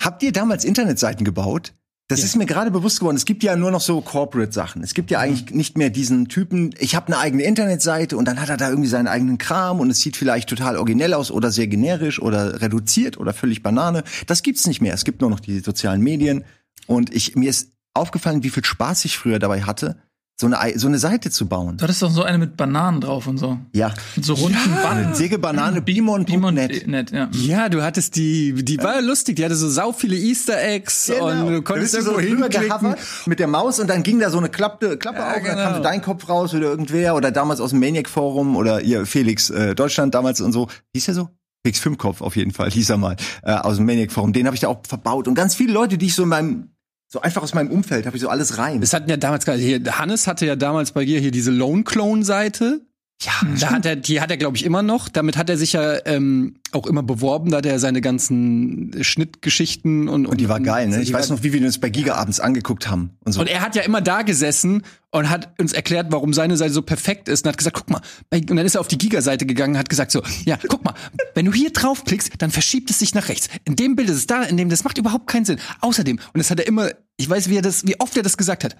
habt 0.00 0.22
ihr 0.22 0.30
damals 0.32 0.64
Internetseiten 0.64 1.24
gebaut? 1.24 1.72
Das 2.06 2.20
Ja. 2.20 2.24
ist 2.26 2.36
mir 2.36 2.46
gerade 2.46 2.70
bewusst 2.72 2.98
geworden. 3.00 3.16
Es 3.16 3.24
gibt 3.24 3.42
ja 3.44 3.54
nur 3.56 3.70
noch 3.70 3.80
so 3.80 4.00
Corporate-Sachen. 4.00 4.82
Es 4.82 4.94
gibt 4.94 5.10
ja 5.12 5.18
eigentlich 5.20 5.50
nicht 5.54 5.76
mehr 5.78 5.90
diesen 5.90 6.26
Typen, 6.28 6.74
ich 6.78 6.94
habe 6.96 7.06
eine 7.08 7.18
eigene 7.18 7.42
Internetseite 7.44 8.16
und 8.16 8.24
dann 8.26 8.40
hat 8.40 8.48
er 8.48 8.56
da 8.56 8.68
irgendwie 8.68 8.88
seinen 8.88 9.06
eigenen 9.08 9.38
Kram 9.38 9.78
und 9.80 9.90
es 9.90 10.00
sieht 10.00 10.16
vielleicht 10.16 10.48
total 10.48 10.76
originell 10.76 11.14
aus 11.14 11.30
oder 11.30 11.50
sehr 11.52 11.66
generisch 11.68 12.20
oder 12.20 12.60
reduziert 12.62 13.16
oder 13.18 13.32
völlig 13.32 13.62
Banane. 13.62 14.02
Das 14.26 14.42
gibt's 14.42 14.66
nicht 14.66 14.80
mehr. 14.80 14.94
Es 14.94 15.04
gibt 15.04 15.20
nur 15.20 15.30
noch 15.30 15.40
die 15.40 15.58
sozialen 15.60 16.00
Medien. 16.02 16.44
Und 16.86 17.14
ich, 17.14 17.36
mir 17.36 17.50
ist 17.50 17.72
aufgefallen, 17.94 18.42
wie 18.42 18.50
viel 18.50 18.64
Spaß 18.64 19.04
ich 19.04 19.18
früher 19.18 19.38
dabei 19.38 19.62
hatte, 19.62 19.96
so 20.40 20.46
eine, 20.46 20.58
Ei- 20.58 20.78
so 20.78 20.86
eine 20.88 20.98
Seite 20.98 21.30
zu 21.30 21.46
bauen. 21.46 21.76
Du 21.76 21.82
hattest 21.82 22.00
doch 22.00 22.10
so 22.10 22.22
eine 22.22 22.38
mit 22.38 22.56
Bananen 22.56 23.02
drauf 23.02 23.26
und 23.26 23.36
so. 23.36 23.58
Ja. 23.74 23.92
Mit 24.16 24.24
so 24.24 24.32
runden 24.32 24.56
Bananen. 24.82 25.14
Säge, 25.14 25.38
Banane, 25.38 25.82
Beamon, 25.82 26.24
Beamon 26.24 26.54
Net. 26.54 26.86
net, 26.86 27.10
ja. 27.10 27.28
Ja, 27.32 27.68
du 27.68 27.82
hattest 27.82 28.16
die, 28.16 28.54
die 28.64 28.78
war 28.78 29.02
lustig, 29.02 29.36
die 29.36 29.44
hatte 29.44 29.54
so 29.56 29.68
sau 29.68 29.92
viele 29.92 30.16
Easter 30.16 30.58
Eggs 30.62 31.10
und 31.10 31.46
du 31.46 31.60
konntest 31.60 31.94
Genau. 31.94 32.18
Irgendwo 32.18 32.44
so 32.50 32.58
hinklicken. 32.60 32.94
mit 33.26 33.38
der 33.38 33.48
Maus 33.48 33.80
und 33.80 33.88
dann 33.90 34.02
ging 34.02 34.18
da 34.18 34.30
so 34.30 34.38
eine 34.38 34.48
Klappe, 34.48 34.96
Klappe 34.96 35.18
Ja, 35.18 35.30
auf, 35.32 35.36
und 35.36 35.42
genau. 35.42 35.56
dann 35.56 35.64
kam 35.66 35.74
so 35.76 35.82
dein 35.82 36.00
Kopf 36.00 36.26
raus 36.30 36.54
oder 36.54 36.68
irgendwer 36.70 37.14
oder 37.16 37.30
damals 37.32 37.60
aus 37.60 37.70
dem 37.70 37.80
Maniac 37.80 38.08
Forum 38.08 38.56
oder 38.56 38.80
ihr 38.80 39.04
Felix 39.04 39.50
äh, 39.50 39.74
Deutschland 39.74 40.14
damals 40.14 40.40
und 40.40 40.52
so. 40.54 40.68
Hieß 40.94 41.08
er 41.08 41.14
so? 41.14 41.28
Felix 41.66 41.80
Fünfkopf 41.80 42.22
auf 42.22 42.36
jeden 42.36 42.52
Fall, 42.52 42.70
hieß 42.70 42.88
er 42.88 42.96
mal, 42.96 43.16
äh, 43.42 43.52
aus 43.52 43.76
dem 43.76 43.84
Maniac 43.84 44.10
Forum. 44.10 44.32
Den 44.32 44.46
habe 44.46 44.54
ich 44.56 44.60
da 44.62 44.68
auch 44.68 44.80
verbaut 44.88 45.28
und 45.28 45.34
ganz 45.34 45.54
viele 45.54 45.74
Leute, 45.74 45.98
die 45.98 46.06
ich 46.06 46.14
so 46.14 46.22
in 46.22 46.30
meinem 46.30 46.69
so 47.12 47.20
einfach 47.20 47.42
aus 47.42 47.54
meinem 47.54 47.70
Umfeld 47.70 48.06
habe 48.06 48.16
ich 48.16 48.22
so 48.22 48.28
alles 48.28 48.56
rein. 48.56 48.80
Das 48.80 48.92
hatten 48.92 49.10
ja 49.10 49.16
damals 49.16 49.44
hier, 49.44 49.82
Hannes 49.98 50.28
hatte 50.28 50.46
ja 50.46 50.54
damals 50.54 50.92
bei 50.92 51.04
dir 51.04 51.18
hier 51.18 51.32
diese 51.32 51.50
Lone 51.50 51.82
Clone 51.82 52.24
Seite. 52.24 52.82
Ja, 53.22 53.32
da 53.60 53.70
hat 53.72 53.84
er, 53.84 53.96
die 53.96 54.20
hat 54.20 54.30
er, 54.30 54.38
glaube 54.38 54.56
ich, 54.56 54.64
immer 54.64 54.82
noch. 54.82 55.10
Damit 55.10 55.36
hat 55.36 55.50
er 55.50 55.58
sich 55.58 55.74
ja 55.74 55.98
ähm, 56.06 56.54
auch 56.72 56.86
immer 56.86 57.02
beworben, 57.02 57.50
da 57.50 57.58
hat 57.58 57.66
er 57.66 57.78
seine 57.78 58.00
ganzen 58.00 58.92
Schnittgeschichten 59.02 60.08
und 60.08 60.26
und 60.26 60.40
die 60.40 60.48
war 60.48 60.60
geil, 60.60 60.88
ne? 60.88 61.02
Ich 61.02 61.12
weiß 61.12 61.28
noch, 61.28 61.42
wie 61.42 61.52
wir 61.52 61.60
uns 61.60 61.78
bei 61.78 61.90
Giga 61.90 62.14
abends 62.14 62.40
angeguckt 62.40 62.88
haben 62.88 63.10
und 63.24 63.32
so. 63.32 63.40
Und 63.40 63.48
er 63.48 63.60
hat 63.60 63.76
ja 63.76 63.82
immer 63.82 64.00
da 64.00 64.22
gesessen 64.22 64.82
und 65.10 65.28
hat 65.28 65.52
uns 65.60 65.72
erklärt, 65.72 66.06
warum 66.10 66.32
seine 66.32 66.56
Seite 66.56 66.72
so 66.72 66.82
perfekt 66.82 67.28
ist 67.28 67.44
und 67.44 67.50
hat 67.50 67.58
gesagt, 67.58 67.76
guck 67.76 67.90
mal, 67.90 68.00
und 68.32 68.56
dann 68.56 68.64
ist 68.64 68.76
er 68.76 68.80
auf 68.80 68.88
die 68.88 68.98
Giga-Seite 68.98 69.44
gegangen 69.44 69.74
und 69.74 69.78
hat 69.78 69.90
gesagt 69.90 70.12
so, 70.12 70.22
ja, 70.44 70.58
guck 70.68 70.84
mal, 70.84 70.94
wenn 71.34 71.44
du 71.44 71.52
hier 71.52 71.70
draufklickst, 71.72 72.34
dann 72.38 72.50
verschiebt 72.50 72.90
es 72.90 73.00
sich 73.00 73.14
nach 73.14 73.28
rechts. 73.28 73.48
In 73.64 73.76
dem 73.76 73.96
Bild 73.96 74.08
ist 74.08 74.16
es 74.16 74.26
da, 74.26 74.44
in 74.44 74.56
dem, 74.56 74.70
das 74.70 74.84
macht 74.84 74.96
überhaupt 74.98 75.26
keinen 75.26 75.44
Sinn. 75.44 75.58
Außerdem, 75.80 76.16
und 76.16 76.38
das 76.38 76.50
hat 76.50 76.60
er 76.60 76.66
immer, 76.66 76.90
ich 77.20 77.28
weiß, 77.28 77.50
wie 77.50 77.56
er 77.56 77.62
das, 77.62 77.86
wie 77.86 78.00
oft 78.00 78.16
er 78.16 78.22
das 78.22 78.38
gesagt 78.38 78.64
hat, 78.64 78.76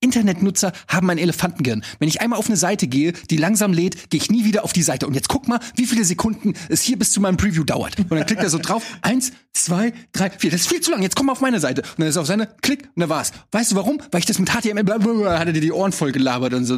Internetnutzer 0.00 0.72
haben 0.88 1.08
ein 1.10 1.18
Elefantengehirn. 1.18 1.84
Wenn 2.00 2.08
ich 2.08 2.20
einmal 2.20 2.40
auf 2.40 2.46
eine 2.46 2.56
Seite 2.56 2.88
gehe, 2.88 3.12
die 3.30 3.36
langsam 3.36 3.72
lädt, 3.72 4.10
gehe 4.10 4.20
ich 4.20 4.30
nie 4.30 4.44
wieder 4.44 4.64
auf 4.64 4.72
die 4.72 4.82
Seite. 4.82 5.06
Und 5.06 5.14
jetzt 5.14 5.28
guck 5.28 5.46
mal, 5.46 5.60
wie 5.76 5.86
viele 5.86 6.04
Sekunden 6.04 6.54
es 6.68 6.82
hier 6.82 6.98
bis 6.98 7.12
zu 7.12 7.20
meinem 7.20 7.36
Preview 7.36 7.62
dauert. 7.62 7.96
Und 7.98 8.10
dann 8.10 8.26
klickt 8.26 8.42
er 8.42 8.50
so 8.50 8.58
drauf, 8.58 8.82
eins, 9.02 9.30
zwei, 9.52 9.92
drei, 10.12 10.30
vier, 10.30 10.50
das 10.50 10.62
ist 10.62 10.68
viel 10.68 10.80
zu 10.80 10.90
lang, 10.90 11.02
jetzt 11.02 11.14
komm 11.14 11.26
mal 11.26 11.32
auf 11.32 11.40
meine 11.40 11.60
Seite. 11.60 11.82
Und 11.82 12.00
dann 12.00 12.08
ist 12.08 12.16
er 12.16 12.22
auf 12.22 12.26
seine, 12.26 12.48
klick, 12.62 12.82
und 12.96 13.00
dann 13.00 13.08
war's. 13.08 13.30
Weißt 13.52 13.70
du 13.70 13.76
warum? 13.76 14.00
Weil 14.10 14.18
ich 14.18 14.26
das 14.26 14.40
mit 14.40 14.50
HTML, 14.50 14.82
blablabla, 14.82 15.38
hat 15.38 15.46
er 15.46 15.52
dir 15.52 15.60
die 15.60 15.72
Ohren 15.72 15.92
voll 15.92 16.10
gelabert 16.10 16.52
und 16.54 16.64
so, 16.64 16.74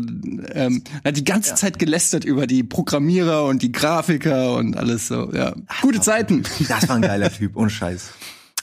ähm, 0.52 0.84
hat 1.02 1.16
die 1.16 1.24
ganze 1.24 1.54
Zeit 1.54 1.78
gelästert 1.78 2.26
über 2.26 2.46
die 2.46 2.62
Programmierer 2.62 3.44
und 3.44 3.62
die 3.62 3.72
Grafiker 3.72 4.56
und 4.56 4.76
alles 4.76 5.08
so, 5.08 5.32
ja. 5.32 5.54
Gute 5.80 6.02
Zeiten. 6.02 6.42
das 6.68 6.88
war 6.88 6.96
ein 6.96 7.02
geiler 7.02 7.32
Typ, 7.32 7.56
ohne 7.56 7.70
Scheiß. 7.70 8.10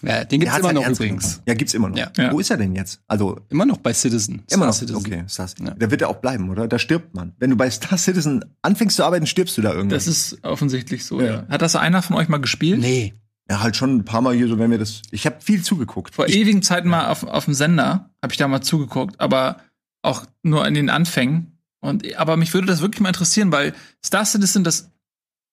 Ja, 0.05 0.23
den 0.25 0.39
gibt's 0.41 0.53
hat's 0.53 0.59
immer 0.59 0.67
halt 0.79 0.87
noch 0.87 0.95
übrigens. 0.95 1.23
genommen. 1.23 1.43
Ja, 1.47 1.53
gibt's 1.53 1.73
immer 1.73 1.89
noch. 1.89 1.97
Ja. 1.97 2.11
Ja. 2.17 2.31
Wo 2.31 2.39
ist 2.39 2.49
er 2.51 2.57
denn 2.57 2.75
jetzt? 2.75 3.01
Also 3.07 3.39
Immer 3.49 3.65
noch 3.65 3.77
bei 3.77 3.93
Citizen. 3.93 4.43
Immer 4.51 4.65
noch. 4.65 4.73
Star 4.73 4.87
Citizen. 4.87 5.13
Okay, 5.13 5.23
Star 5.27 5.47
Ja. 5.59 5.75
Da 5.77 5.91
wird 5.91 6.01
er 6.01 6.09
auch 6.09 6.17
bleiben, 6.17 6.49
oder? 6.49 6.67
Da 6.67 6.77
stirbt 6.77 7.15
man. 7.15 7.33
Wenn 7.39 7.49
du 7.49 7.55
bei 7.55 7.69
Star 7.69 7.97
Citizen 7.97 8.43
anfängst 8.61 8.97
zu 8.97 9.03
arbeiten, 9.03 9.25
stirbst 9.27 9.57
du 9.57 9.61
da 9.61 9.69
irgendwann. 9.69 9.89
Das 9.89 10.07
ist 10.07 10.43
offensichtlich 10.43 11.05
so, 11.05 11.21
Ja. 11.21 11.27
ja. 11.27 11.47
Hat 11.49 11.61
das 11.61 11.75
einer 11.75 12.01
von 12.01 12.15
euch 12.17 12.27
mal 12.29 12.37
gespielt? 12.39 12.79
Nee. 12.79 13.13
ja, 13.49 13.61
halt 13.61 13.75
schon 13.75 13.95
ein 13.97 14.05
paar 14.05 14.21
Mal 14.21 14.35
hier 14.35 14.47
so, 14.47 14.59
wenn 14.59 14.71
wir 14.71 14.77
das. 14.77 15.01
Ich 15.11 15.25
habe 15.25 15.37
viel 15.39 15.63
zugeguckt. 15.63 16.15
Vor 16.15 16.27
ich, 16.27 16.35
ewigen 16.35 16.61
Zeiten 16.61 16.89
mal 16.89 17.07
auf, 17.09 17.23
auf 17.23 17.45
dem 17.45 17.53
Sender, 17.53 18.09
habe 18.21 18.33
ich 18.33 18.37
da 18.37 18.47
mal 18.47 18.61
zugeguckt, 18.61 19.19
aber 19.19 19.57
auch 20.01 20.25
nur 20.43 20.67
in 20.67 20.73
den 20.73 20.89
Anfängen. 20.89 21.57
Und, 21.79 22.15
aber 22.17 22.37
mich 22.37 22.53
würde 22.53 22.67
das 22.67 22.81
wirklich 22.81 23.01
mal 23.01 23.09
interessieren, 23.09 23.51
weil 23.51 23.73
Star 24.03 24.25
Citizen, 24.25 24.63
das 24.63 24.89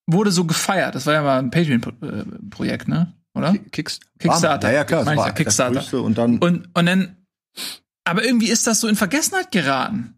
wurde 0.07 0.33
so 0.33 0.45
gefeiert. 0.45 0.95
Das 0.95 1.07
war 1.07 1.15
ja 1.15 1.23
mal 1.23 1.39
ein 1.39 1.51
Patreon-Projekt, 1.51 2.89
ne? 2.89 3.13
Oder? 3.35 3.55
Kicks. 3.73 4.01
Kickstarter. 4.19 4.69
Ja, 4.69 4.75
ja, 4.77 4.85
klar. 4.85 5.05
Das 5.05 5.17
war 5.17 5.27
ja, 5.29 5.33
Kickstarter. 5.33 5.75
Das 5.75 5.93
und 5.93 6.19
dann. 6.19 6.39
Und, 6.39 6.69
und 6.75 6.87
dann, 6.87 7.17
aber 8.05 8.25
irgendwie 8.25 8.49
ist 8.49 8.67
das 8.67 8.81
so 8.81 8.89
in 8.89 8.97
Vergessenheit 8.97 9.53
geraten. 9.53 10.15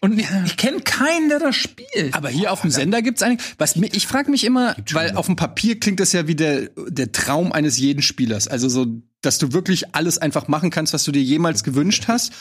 Und 0.00 0.18
ich, 0.18 0.26
ich 0.44 0.56
kenne 0.56 0.80
keinen, 0.80 1.28
der 1.28 1.38
das 1.38 1.56
spielt. 1.56 2.14
Aber 2.14 2.28
hier 2.28 2.52
auf 2.52 2.60
dem 2.60 2.70
Sender 2.70 3.02
gibt's 3.02 3.22
eigentlich, 3.22 3.54
was 3.58 3.76
mir, 3.76 3.88
ich 3.92 4.06
frage 4.06 4.30
mich 4.30 4.44
immer, 4.44 4.76
weil 4.92 5.16
auf 5.16 5.26
dem 5.26 5.36
Papier 5.36 5.80
klingt 5.80 6.00
das 6.00 6.12
ja 6.12 6.26
wie 6.28 6.34
der, 6.34 6.70
der 6.88 7.12
Traum 7.12 7.52
eines 7.52 7.78
jeden 7.78 8.02
Spielers. 8.02 8.46
Also 8.46 8.68
so, 8.68 8.86
dass 9.22 9.38
du 9.38 9.52
wirklich 9.52 9.94
alles 9.94 10.18
einfach 10.18 10.48
machen 10.48 10.70
kannst, 10.70 10.92
was 10.92 11.04
du 11.04 11.12
dir 11.12 11.22
jemals 11.22 11.64
gewünscht 11.64 12.04
hast. 12.08 12.32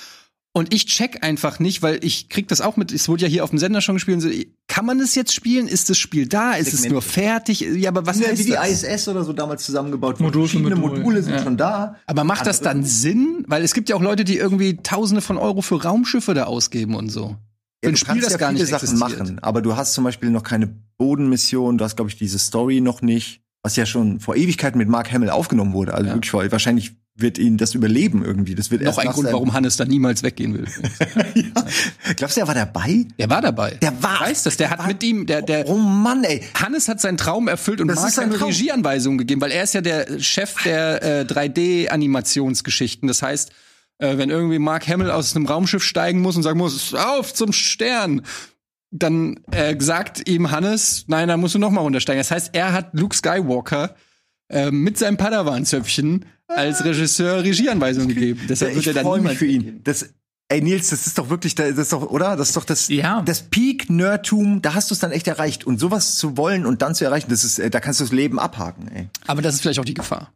Und 0.58 0.74
ich 0.74 0.86
check 0.86 1.22
einfach 1.22 1.60
nicht, 1.60 1.82
weil 1.82 2.00
ich 2.02 2.30
krieg 2.30 2.48
das 2.48 2.62
auch 2.62 2.78
mit, 2.78 2.94
es 2.94 3.10
wurde 3.10 3.24
ja 3.24 3.28
hier 3.28 3.44
auf 3.44 3.50
dem 3.50 3.60
Sender 3.60 3.82
schon 3.82 3.96
gespielt. 3.96 4.16
und 4.16 4.22
So, 4.22 4.30
kann 4.70 4.86
man 4.86 5.00
das 5.00 5.14
jetzt 5.14 5.34
spielen? 5.34 5.68
Ist 5.68 5.90
das 5.90 5.98
Spiel 5.98 6.28
da? 6.28 6.54
Ist 6.54 6.68
es 6.68 6.74
Segmente. 6.84 6.94
nur 6.94 7.02
fertig? 7.02 7.60
Ja, 7.60 7.90
aber 7.90 8.06
was 8.06 8.22
ja, 8.22 8.30
heißt 8.30 8.40
wie 8.40 8.46
die 8.46 8.52
das? 8.52 8.84
ISS 8.84 9.10
oder 9.10 9.26
so 9.26 9.34
damals 9.34 9.66
zusammengebaut 9.66 10.22
Modul 10.22 10.44
für 10.48 10.54
Verschiedene 10.58 10.78
Modul. 10.78 11.00
Module 11.00 11.24
sind 11.24 11.34
Ja. 11.34 11.44
schon 11.44 11.58
da. 11.58 11.98
Aber 12.06 12.24
macht 12.24 12.48
das 12.48 12.62
dann 12.62 12.86
Sinn? 12.86 13.44
Weil 13.50 13.64
es 13.64 13.74
gibt 13.74 13.90
ja 13.90 13.98
auch 13.98 14.02
Leute, 14.02 14.24
die 14.24 14.38
irgendwie 14.38 14.78
Tausende 14.78 15.20
von 15.22 15.38
Euro 15.38 15.62
für 15.62 15.84
Raumschiffe 15.84 16.34
da 16.34 16.46
ausgeben 16.46 16.96
und 16.96 17.10
so. 17.10 17.36
Ja, 17.84 17.92
du 17.92 17.98
Spiel, 17.98 18.08
kannst 18.08 18.24
das 18.26 18.32
ja 18.32 18.38
gar 18.38 18.50
viele 18.52 18.62
nicht 18.64 18.72
Sachen 18.72 18.86
existiert. 18.94 19.20
machen, 19.20 19.40
aber 19.40 19.62
du 19.62 19.76
hast 19.76 19.94
zum 19.94 20.06
Beispiel 20.06 20.30
noch 20.30 20.44
keine 20.44 20.68
Bodenmission, 20.98 21.78
du 21.78 21.84
hast, 21.84 21.98
glaube 21.98 22.10
ich, 22.10 22.16
diese 22.18 22.40
Story 22.40 22.80
noch 22.80 23.02
nicht, 23.02 23.42
was 23.62 23.76
ja 23.76 23.86
schon 23.86 24.22
vor 24.22 24.36
Ewigkeiten 24.38 24.78
mit 24.78 24.88
Mark 24.88 25.12
Hamill 25.12 25.30
aufgenommen 25.32 25.74
wurde. 25.74 25.94
Also 25.94 26.08
Ja. 26.08 26.14
wirklich 26.16 26.32
vor, 26.32 26.50
wahrscheinlich 26.50 26.94
wird 27.18 27.38
ihn 27.38 27.56
das 27.58 27.74
überleben 27.74 28.26
irgendwie. 28.26 28.56
Das 28.56 28.72
wird 28.72 28.82
Noch 28.82 28.98
ein 28.98 29.08
Grund, 29.08 29.32
warum 29.32 29.54
Hannes 29.54 29.78
da 29.78 29.86
niemals 29.86 30.22
weggehen 30.22 30.54
will. 30.54 30.66
ja. 31.36 32.14
Glaubst 32.18 32.36
du, 32.36 32.42
er 32.42 32.48
war 32.48 32.56
dabei? 32.56 33.06
Der 33.18 33.30
war 33.30 33.42
dabei. 33.42 33.72
Der 33.82 34.04
war- 34.04 34.20
weiß 34.20 34.44
das. 34.44 34.58
Der 34.58 34.70
hat 34.70 34.86
mit 34.86 35.02
ihm, 35.02 35.26
der, 35.26 35.42
der, 35.42 35.70
Oh 35.70 35.78
Mann, 35.78 36.26
ey. 36.26 36.44
Hannes 36.56 36.90
hat 36.90 37.00
seinen 37.00 37.16
Traum 37.18 37.48
erfüllt 37.48 37.80
und 37.80 37.88
Das 37.88 38.02
Mark 38.02 38.18
hat. 38.18 38.42
Regieanweisungen 38.42 39.18
gegeben, 39.18 39.40
weil 39.40 39.52
er 39.52 39.64
ist 39.64 39.74
ja 39.74 39.80
der 39.82 40.20
Chef 40.20 40.62
der 40.64 41.22
äh, 41.22 41.22
3D-Animationsgeschichten. 41.24 43.08
Das 43.08 43.22
heißt, 43.22 43.52
äh, 44.00 44.18
wenn 44.18 44.30
irgendwie 44.30 44.60
Mark 44.60 44.86
Hamill 44.88 45.10
aus 45.10 45.36
einem 45.36 45.46
Raumschiff 45.46 45.84
steigen 45.84 46.20
muss 46.22 46.36
und 46.36 46.44
sagen 46.44 46.60
muss, 46.60 46.94
auf 46.94 47.34
zum 47.34 47.54
Stern, 47.54 48.24
dann 48.92 49.40
äh, 49.52 49.76
sagt 49.80 50.28
ihm 50.28 50.52
Hannes, 50.52 51.06
nein, 51.08 51.30
da 51.30 51.38
musst 51.38 51.56
du 51.56 51.60
noch 51.60 51.72
mal 51.72 51.82
runtersteigen. 51.82 52.20
Das 52.20 52.32
heißt, 52.32 52.50
er 52.54 52.74
hat 52.74 52.90
Luke 52.94 53.16
Skywalker 53.16 53.96
äh, 54.50 54.72
mit 54.72 54.98
seinem 54.98 55.18
Padawan-Zöpfchen 55.18 56.26
als 56.48 56.84
Regisseur 56.86 57.44
Regieanweisungen 57.44 58.10
gegeben. 58.10 58.42
Deshalb 58.48 58.72
wird 58.72 58.82
Ich 58.82 58.88
er 58.88 58.94
dann 58.94 59.04
freue 59.04 59.22
mich 59.22 59.38
für 59.38 59.46
ihn. 59.48 59.82
Das, 59.84 60.10
Ey 60.48 60.62
Nils, 60.62 60.90
das 60.92 61.08
ist 61.08 61.18
doch 61.18 61.30
wirklich, 61.30 61.56
das 61.56 61.76
ist 61.76 61.92
doch, 61.92 62.04
oder? 62.04 62.36
Das 62.38 62.50
ist 62.50 62.56
doch 62.58 62.66
das, 62.66 62.88
Ja. 62.90 63.24
das 63.24 63.42
Peak-Nerdtum, 63.50 64.62
da 64.62 64.76
hast 64.76 64.92
du 64.92 64.94
es 64.94 65.00
dann 65.00 65.12
echt 65.12 65.28
erreicht. 65.28 65.66
Und 65.66 65.80
sowas 65.80 66.18
zu 66.18 66.38
wollen 66.38 66.68
und 66.68 66.84
dann 66.84 66.94
zu 66.94 67.04
erreichen, 67.04 67.28
das 67.30 67.44
ist, 67.44 67.58
äh, 67.58 67.72
da 67.72 67.80
kannst 67.80 68.00
du 68.00 68.04
das 68.04 68.14
Leben 68.14 68.38
abhaken, 68.40 68.88
ey. 68.90 69.10
Aber 69.26 69.42
das 69.42 69.56
ist 69.56 69.62
vielleicht 69.62 69.80
auch 69.80 69.86
die 69.86 69.96
Gefahr. 69.96 70.32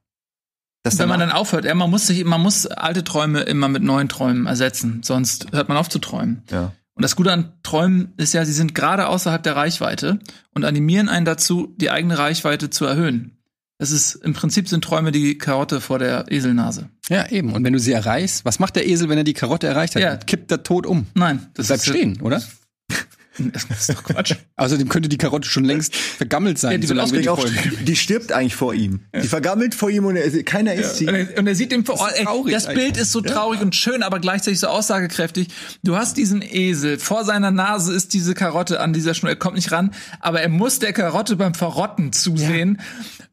Das 0.82 0.98
Wenn 0.98 1.10
man 1.10 1.20
dann 1.20 1.32
aufhört, 1.32 1.66
ja, 1.66 1.76
man 1.76 1.90
muss 1.92 2.08
sich, 2.08 2.24
man 2.26 2.42
muss 2.42 2.66
alte 2.66 3.04
Träume 3.04 3.42
immer 3.42 3.68
mit 3.68 3.84
neuen 3.84 4.10
Träumen 4.10 4.48
ersetzen, 4.48 5.02
sonst 5.04 5.52
hört 5.52 5.68
man 5.70 5.78
auf 5.78 5.90
zu 5.90 6.00
träumen. 6.00 6.42
ja. 6.50 6.72
Und 6.96 7.04
das 7.04 7.16
Gute 7.16 7.32
an 7.32 7.54
Träumen 7.64 8.12
ist 8.18 8.34
ja, 8.34 8.44
sie 8.44 8.52
sind 8.52 8.76
gerade 8.76 9.08
außerhalb 9.08 9.42
der 9.42 9.56
Reichweite 9.56 10.20
und 10.54 10.66
animieren 10.66 11.08
einen 11.08 11.26
dazu, 11.26 11.74
die 11.78 11.92
eigene 11.92 12.18
Reichweite 12.18 12.70
zu 12.72 12.84
erhöhen. 12.84 13.38
Das 13.80 13.92
ist 13.92 14.16
im 14.16 14.34
Prinzip 14.34 14.68
sind 14.68 14.84
Träume 14.84 15.14
die 15.14 15.38
Karotte 15.38 15.80
vor 15.80 16.00
der 16.00 16.30
Eselnase. 16.30 16.90
Ja, 17.08 17.30
eben. 17.30 17.54
Und 17.54 17.64
wenn 17.64 17.72
du 17.72 17.80
sie 17.80 17.94
erreichst, 17.94 18.44
was 18.44 18.60
macht 18.60 18.76
der 18.76 18.86
Esel, 18.86 19.08
wenn 19.08 19.18
er 19.18 19.24
die 19.24 19.34
Karotte 19.34 19.68
erreicht 19.68 19.96
hat? 19.96 20.02
Ja. 20.02 20.18
Kippt 20.18 20.52
er 20.52 20.64
tot 20.64 20.86
um. 20.86 21.08
Nein, 21.16 21.48
das 21.54 21.68
Bleibt 21.68 21.86
stehen, 21.86 22.20
oder? 22.22 22.44
Das 23.54 23.66
ist 23.70 23.90
doch 23.90 24.04
Quatsch. 24.04 24.36
Außerdem 24.56 24.90
könnte 24.90 25.10
die 25.10 25.18
Karotte 25.18 25.48
schon 25.48 25.64
längst 25.64 25.96
vergammelt 25.96 26.58
sein. 26.58 26.74
Ja, 26.74 26.78
die 26.78 26.88
so 26.88 26.96
wird 26.96 27.06
lange 27.06 27.14
wir 27.14 27.22
die 27.22 27.30
auch, 27.30 27.46
die 27.82 27.96
stirbt 27.96 28.32
eigentlich 28.32 28.56
vor 28.56 28.74
ihm. 28.74 29.02
Die 29.16 29.28
vergammelt 29.28 29.76
vor 29.76 29.90
ihm 29.90 30.06
und 30.06 30.16
er, 30.16 30.44
keiner 30.44 30.74
isst 30.74 30.98
sie. 30.98 31.08
Und 31.08 31.16
er, 31.16 31.38
und 31.38 31.48
er 31.48 31.56
sieht 31.56 31.72
den 31.72 31.86
vor 31.86 31.98
Das 31.98 32.14
ey, 32.14 32.26
traurig 32.26 32.54
Das 32.54 32.68
Bild 32.68 32.98
ist 32.98 33.12
so 33.12 33.22
traurig 33.22 33.62
und 33.62 33.76
schön, 33.76 34.04
aber 34.04 34.20
gleichzeitig 34.20 34.60
so 34.60 34.68
aussagekräftig. 34.68 35.48
Du 35.84 35.96
hast 35.96 36.18
diesen 36.18 36.42
Esel, 36.42 37.00
vor 37.00 37.26
seiner 37.26 37.52
Nase 37.52 37.94
ist 37.94 38.14
diese 38.14 38.34
Karotte 38.34 38.80
an 38.80 38.94
dieser 38.94 39.14
Schnur, 39.14 39.32
er 39.32 39.36
kommt 39.38 39.56
nicht 39.56 39.72
ran, 39.72 39.92
aber 40.20 40.42
er 40.42 40.50
muss 40.50 40.80
der 40.80 40.94
Karotte 40.94 41.36
beim 41.36 41.54
Verrotten 41.54 42.14
zusehen. 42.14 42.82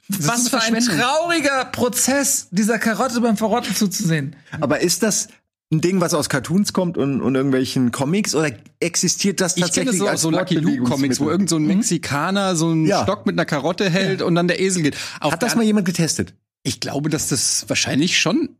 ist 0.08 0.26
Was 0.26 0.48
für 0.48 0.60
ein 0.60 0.78
trauriger 0.78 1.64
Prozess, 1.66 2.48
dieser 2.50 2.78
Karotte 2.78 3.20
beim 3.20 3.36
Verrotten 3.36 3.74
zuzusehen. 3.74 4.36
Aber 4.60 4.80
ist 4.80 5.02
das 5.02 5.28
ein 5.72 5.80
Ding, 5.80 6.00
was 6.00 6.14
aus 6.14 6.28
Cartoons 6.28 6.72
kommt 6.72 6.96
und, 6.96 7.20
und 7.20 7.34
irgendwelchen 7.34 7.90
Comics 7.90 8.34
oder 8.36 8.52
existiert 8.78 9.40
das 9.40 9.56
Ich 9.56 9.62
kenne 9.62 9.66
tatsächlich 9.66 9.90
das 9.92 9.98
so 9.98 10.04
aus 10.04 10.10
als 10.10 10.20
so 10.22 10.30
Lucky 10.30 10.54
Luke 10.56 10.82
Comics, 10.84 11.18
wo 11.18 11.28
irgend 11.28 11.48
so 11.48 11.56
ein 11.56 11.66
Mexikaner 11.66 12.54
so 12.54 12.68
einen 12.68 12.86
Ja. 12.86 13.02
Stock 13.02 13.26
mit 13.26 13.34
einer 13.34 13.46
Karotte 13.46 13.90
hält 13.90 14.22
und 14.22 14.34
dann 14.36 14.46
der 14.46 14.60
Esel 14.60 14.82
geht. 14.82 14.96
Auf 15.20 15.32
Hat 15.32 15.42
das 15.42 15.56
mal 15.56 15.64
jemand 15.64 15.86
getestet? 15.86 16.34
Ich 16.62 16.78
glaube, 16.80 17.10
dass 17.10 17.28
das 17.28 17.64
wahrscheinlich 17.68 18.18
schon 18.18 18.50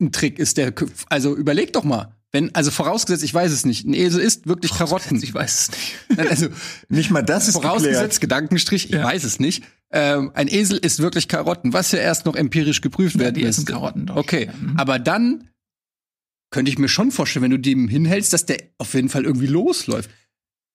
ein 0.00 0.12
Trick 0.12 0.38
ist, 0.38 0.56
der, 0.58 0.72
also 1.08 1.34
überleg 1.36 1.72
doch 1.72 1.84
mal. 1.84 2.16
Wenn, 2.34 2.54
also 2.54 2.70
vorausgesetzt, 2.70 3.22
ich 3.24 3.32
weiß 3.34 3.52
es 3.52 3.66
nicht, 3.66 3.86
ein 3.86 3.92
Esel 3.92 4.20
isst 4.20 4.46
wirklich 4.46 4.72
Karotten. 4.74 5.22
Ich 5.22 5.34
weiß 5.34 5.60
es 5.60 5.70
nicht. 5.70 5.94
Nein, 6.16 6.28
Also, 6.28 6.48
Nicht 6.88 7.10
mal 7.10 7.22
das 7.22 7.46
ist 7.48 7.54
vorausgesetzt, 7.54 8.20
geklärt. 8.20 8.20
Gedankenstrich, 8.20 8.86
ich 8.86 8.90
Ja. 8.92 9.04
weiß 9.04 9.24
es 9.24 9.38
nicht. 9.38 9.64
Ähm, 9.90 10.30
ein 10.34 10.48
Esel 10.48 10.78
isst 10.78 11.00
wirklich 11.00 11.28
Karotten, 11.28 11.74
was 11.74 11.92
ja 11.92 11.98
erst 11.98 12.24
noch 12.24 12.34
empirisch 12.34 12.80
geprüft 12.80 13.18
werden 13.18 13.34
die 13.34 13.44
essen 13.44 13.60
müsste. 13.60 13.72
Karotten 13.72 14.06
doch. 14.06 14.16
Okay, 14.16 14.48
Mhm. 14.58 14.76
aber 14.78 14.98
dann 14.98 15.48
könnte 16.52 16.70
ich 16.70 16.78
mir 16.78 16.88
schon 16.88 17.10
vorstellen, 17.10 17.42
wenn 17.42 17.50
du 17.50 17.58
dem 17.58 17.88
hinhältst, 17.88 18.32
dass 18.32 18.46
der 18.46 18.58
auf 18.78 18.94
jeden 18.94 19.08
Fall 19.08 19.24
irgendwie 19.24 19.48
losläuft. 19.48 20.08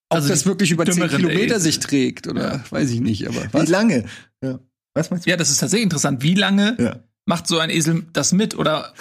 Ob 0.10 0.18
Also 0.18 0.30
das 0.30 0.46
wirklich 0.46 0.72
über 0.72 0.86
10 0.86 0.94
dümmeren 0.96 1.18
Kilometer 1.18 1.60
sich 1.60 1.80
trägt 1.80 2.28
oder 2.28 2.64
weiß 2.70 2.90
ich 2.92 3.00
nicht, 3.02 3.28
aber 3.28 3.66
Wie 3.66 3.70
lange? 3.72 4.06
Ja. 4.42 4.60
Was 4.94 5.10
meinst 5.12 5.26
du? 5.26 5.30
Ja, 5.30 5.38
das 5.38 5.50
ist 5.50 5.60
tatsächlich 5.60 5.84
interessant. 5.84 6.24
Wie 6.24 6.34
lange 6.34 6.76
Ja. 6.80 7.00
macht 7.26 7.48
so 7.48 7.60
ein 7.60 7.70
Esel 7.70 8.06
das 8.14 8.32
mit? 8.34 8.58
Oder 8.58 8.94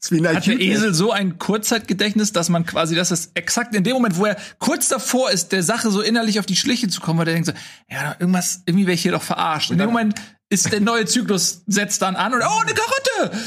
Das 0.00 0.10
ist 0.10 0.12
wie 0.12 0.26
ein 0.26 0.36
hat 0.36 0.46
der. 0.46 0.58
Esel 0.60 0.92
so 0.94 1.12
ein 1.12 1.38
Kurzzeitgedächtnis, 1.38 2.32
dass 2.32 2.48
man 2.48 2.64
quasi, 2.66 2.94
dass 2.94 3.10
es 3.10 3.30
exakt 3.34 3.74
in 3.74 3.84
dem 3.84 3.92
Moment, 3.94 4.16
wo 4.16 4.24
er 4.26 4.36
kurz 4.58 4.88
davor 4.88 5.30
ist, 5.30 5.52
der 5.52 5.62
Sache 5.62 5.90
so 5.90 6.00
innerlich 6.00 6.40
auf 6.40 6.46
die 6.46 6.56
Schliche 6.56 6.88
zu 6.88 7.00
kommen, 7.00 7.18
weil 7.18 7.26
der 7.26 7.34
denkt 7.34 7.46
so, 7.48 7.52
ja, 7.90 8.16
irgendwas, 8.18 8.62
irgendwie 8.66 8.86
werde 8.86 8.94
ich 8.94 9.02
hier 9.02 9.12
doch 9.12 9.22
verarscht. 9.22 9.70
In 9.70 9.78
dem 9.78 9.88
Moment 9.88 10.14
ist 10.48 10.72
der 10.72 10.80
neue 10.80 11.04
Zyklus, 11.06 11.62
setzt 11.66 12.02
dann 12.02 12.16
an 12.16 12.32
und, 12.34 12.40
oh, 12.42 12.60
eine 12.62 12.72
Karotte! 12.74 13.38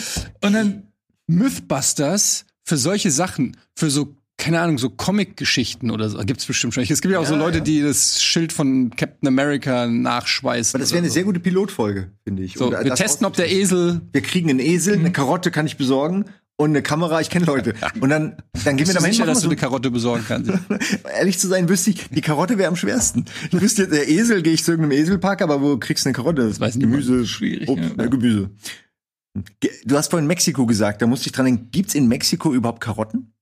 Und 0.42 0.54
dann, 0.54 0.84
Mythbusters 1.28 2.46
für 2.70 2.78
solche 2.78 3.10
Sachen, 3.12 3.58
für 3.76 3.90
so 3.90 4.16
keine 4.38 4.62
Ahnung, 4.62 4.78
so 4.78 4.90
Comic-Geschichten 4.90 5.92
oder 5.92 6.10
so, 6.10 6.18
gibt's 6.20 6.46
bestimmt 6.46 6.74
schon. 6.74 6.84
Es 6.84 7.02
gibt 7.02 7.12
ja 7.12 7.20
auch 7.20 7.26
so 7.26 7.34
Ja, 7.34 7.40
Leute, 7.40 7.58
ja. 7.58 7.64
die 7.64 7.82
das 7.82 8.24
Schild 8.24 8.54
von 8.54 8.92
Captain 8.96 9.28
America 9.28 9.86
nachschweißen. 9.88 10.78
Aber 10.78 10.82
das 10.82 10.92
wäre 10.92 11.00
eine 11.00 11.10
so. 11.10 11.16
sehr 11.16 11.24
gute 11.26 11.42
Pilotfolge, 11.42 12.12
finde 12.24 12.44
ich. 12.44 12.54
So, 12.54 12.68
Und, 12.68 12.82
wir 12.86 12.96
testen, 12.96 13.26
ob 13.26 13.34
der. 13.34 13.52
Esel. 13.52 14.00
Wir 14.14 14.22
kriegen 14.22 14.50
einen 14.50 14.60
Esel, 14.60 14.98
eine 14.98 15.12
Karotte 15.12 15.52
kann 15.52 15.66
ich 15.66 15.76
besorgen 15.76 16.24
und 16.56 16.70
eine 16.70 16.82
Kamera, 16.82 17.20
ich 17.20 17.30
kenne 17.30 17.46
Leute. 17.46 17.74
Und 18.00 18.10
dann, 18.10 18.38
dann 18.64 18.78
gehen 18.78 18.86
wir 18.86 18.86
Bist 18.86 18.90
du 18.90 18.94
da 18.94 19.00
mal 19.02 19.06
hin. 19.08 19.14
sicher, 19.14 19.26
dass 19.26 19.40
du 19.40 19.46
wir 19.46 19.52
eine 19.52 19.56
Karotte 19.58 19.92
besorgen 19.92 20.24
kannst? 20.28 20.52
so, 20.52 20.58
ehrlich 21.18 21.40
zu 21.40 21.48
sein, 21.48 21.68
wüsste 21.68 21.90
ich, 21.90 22.10
die 22.10 22.22
Karotte 22.22 22.58
wäre 22.58 22.68
am 22.70 22.76
schwersten. 22.76 23.26
Ich 23.52 23.60
wüsste 23.60 23.88
der 23.88 24.08
Esel, 24.10 24.42
gehe 24.42 24.54
ich 24.54 24.64
zu 24.64 24.72
irgendeinem 24.72 25.00
Eselpark, 25.02 25.42
aber 25.42 25.62
wo 25.62 25.78
kriegst 25.78 26.06
du 26.06 26.10
eine 26.10 26.16
Karotte? 26.16 26.48
Das 26.48 26.60
weiß 26.60 26.76
niemand. 26.76 27.06
Gemüse, 27.06 27.26
Schwierig, 27.26 27.68
Obst, 27.68 27.92
ja. 27.98 28.06
Gemüse. 28.06 28.50
Du 29.86 29.96
hast 29.98 30.10
vorhin 30.10 30.28
Mexiko 30.28 30.66
gesagt, 30.66 31.02
da 31.02 31.08
musste 31.08 31.28
ich 31.28 31.32
dran 31.32 31.46
denken, 31.46 31.70
gibt's 31.72 31.96
in 31.96 32.08
Mexiko 32.08 32.54
überhaupt 32.54 32.82
Karotten? 32.82 33.34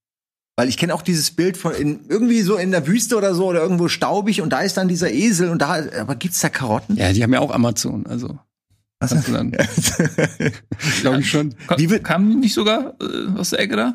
Weil 0.57 0.69
ich 0.69 0.77
kenne 0.77 0.93
auch 0.93 1.01
dieses 1.01 1.31
Bild 1.31 1.55
von 1.55 1.73
in, 1.73 2.05
irgendwie 2.09 2.41
so 2.41 2.57
in 2.57 2.71
der 2.71 2.87
Wüste 2.87 3.15
oder 3.15 3.33
so 3.35 3.45
oder 3.47 3.61
irgendwo 3.61 3.87
staubig 3.87 4.41
und 4.41 4.49
da 4.51 4.61
ist 4.61 4.75
dann 4.77 4.87
dieser 4.87 5.11
Esel 5.11 5.49
und 5.49 5.61
da, 5.61 5.83
aber 5.99 6.15
gibt's 6.15 6.41
da 6.41 6.49
Karotten? 6.49 6.95
ja, 6.97 7.13
die 7.13 7.23
haben 7.23 7.33
ja 7.33 7.39
auch 7.39 7.51
Amazon, 7.51 8.05
also. 8.07 8.39
Was? 8.99 9.11
Kannst 9.11 9.27
du 9.27 9.33
dann, 9.33 9.51
glaube 11.01 11.19
ich 11.21 11.29
schon. 11.29 11.53
Wie 11.77 11.89
wird- 11.91 12.03
kamen 12.03 12.29
die 12.31 12.35
nicht 12.37 12.53
sogar 12.55 12.95
äh, 12.99 13.27
aus 13.37 13.51
der 13.51 13.59
Ecke 13.59 13.75
da? 13.75 13.93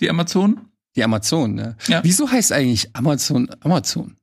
Die 0.00 0.10
Amazonen? 0.10 0.60
Die 0.96 1.04
Amazon, 1.04 1.54
ne? 1.54 1.76
Ja. 1.86 2.02
Wieso 2.02 2.28
heißt 2.28 2.50
eigentlich 2.50 2.90
Amazon 2.96 3.48
Amazon? 3.60 4.16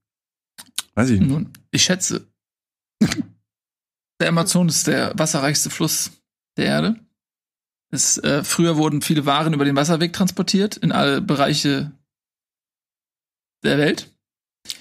Weiß 0.95 1.09
ich 1.11 1.21
nicht. 1.21 1.29
Nun, 1.29 1.49
ich 1.71 1.83
schätze, 1.83 2.27
der 4.19 4.27
Amazon 4.29 4.67
ist 4.67 4.87
der 4.87 5.17
wasserreichste 5.17 5.69
Fluss 5.69 6.11
der 6.57 6.65
Erde. 6.65 6.95
Es, 7.97 8.17
äh, 8.19 8.43
früher 8.43 8.77
wurden 8.77 9.01
viele 9.01 9.25
Waren 9.25 9.53
über 9.53 9.65
den 9.65 9.75
Wasserweg 9.75 10.13
transportiert 10.13 10.77
in 10.77 10.91
alle 10.91 11.19
Bereiche 11.19 11.91
der 13.63 13.77
Welt. 13.79 14.11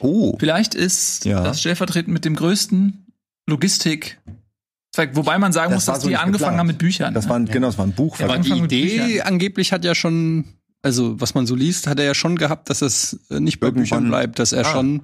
Oh. 0.00 0.36
Vielleicht 0.38 0.74
ist 0.74 1.24
Ja. 1.24 1.42
das 1.42 1.60
stellvertretend 1.60 2.12
mit 2.12 2.24
dem 2.26 2.36
größten 2.36 3.06
Logistik. 3.48 4.20
Wobei 5.12 5.38
man 5.38 5.52
sagen 5.52 5.72
Das 5.72 5.86
muss, 5.86 5.94
dass 5.94 6.02
so 6.02 6.08
die 6.08 6.16
angefangen 6.16 6.32
geplant. 6.32 6.58
haben 6.58 6.66
mit 6.68 6.78
Büchern. 6.78 7.14
Das 7.14 7.24
ne? 7.24 7.30
war 7.30 7.38
ein, 7.38 7.46
genau, 7.46 7.66
das 7.68 7.78
war 7.78 7.86
ein 7.86 7.92
Buch. 7.92 8.18
Ja, 8.18 8.24
Aber 8.26 8.34
die 8.34 8.38
angefangen 8.50 8.62
mit 8.62 8.72
Idee 8.72 9.20
angeblich 9.22 9.72
hat 9.72 9.84
ja 9.84 9.94
schon, 9.94 10.44
also 10.82 11.20
was 11.20 11.34
man 11.34 11.46
so 11.46 11.54
liest, 11.54 11.86
hat 11.86 11.98
er 11.98 12.04
ja 12.06 12.14
schon 12.14 12.36
gehabt, 12.36 12.68
dass 12.70 12.82
es 12.82 13.18
nicht 13.30 13.60
bei 13.60 13.66
Irgendwann- 13.68 13.82
Büchern 13.84 14.08
bleibt, 14.08 14.38
dass 14.38 14.52
er 14.52 14.66
Ah. 14.66 14.72
schon 14.72 15.02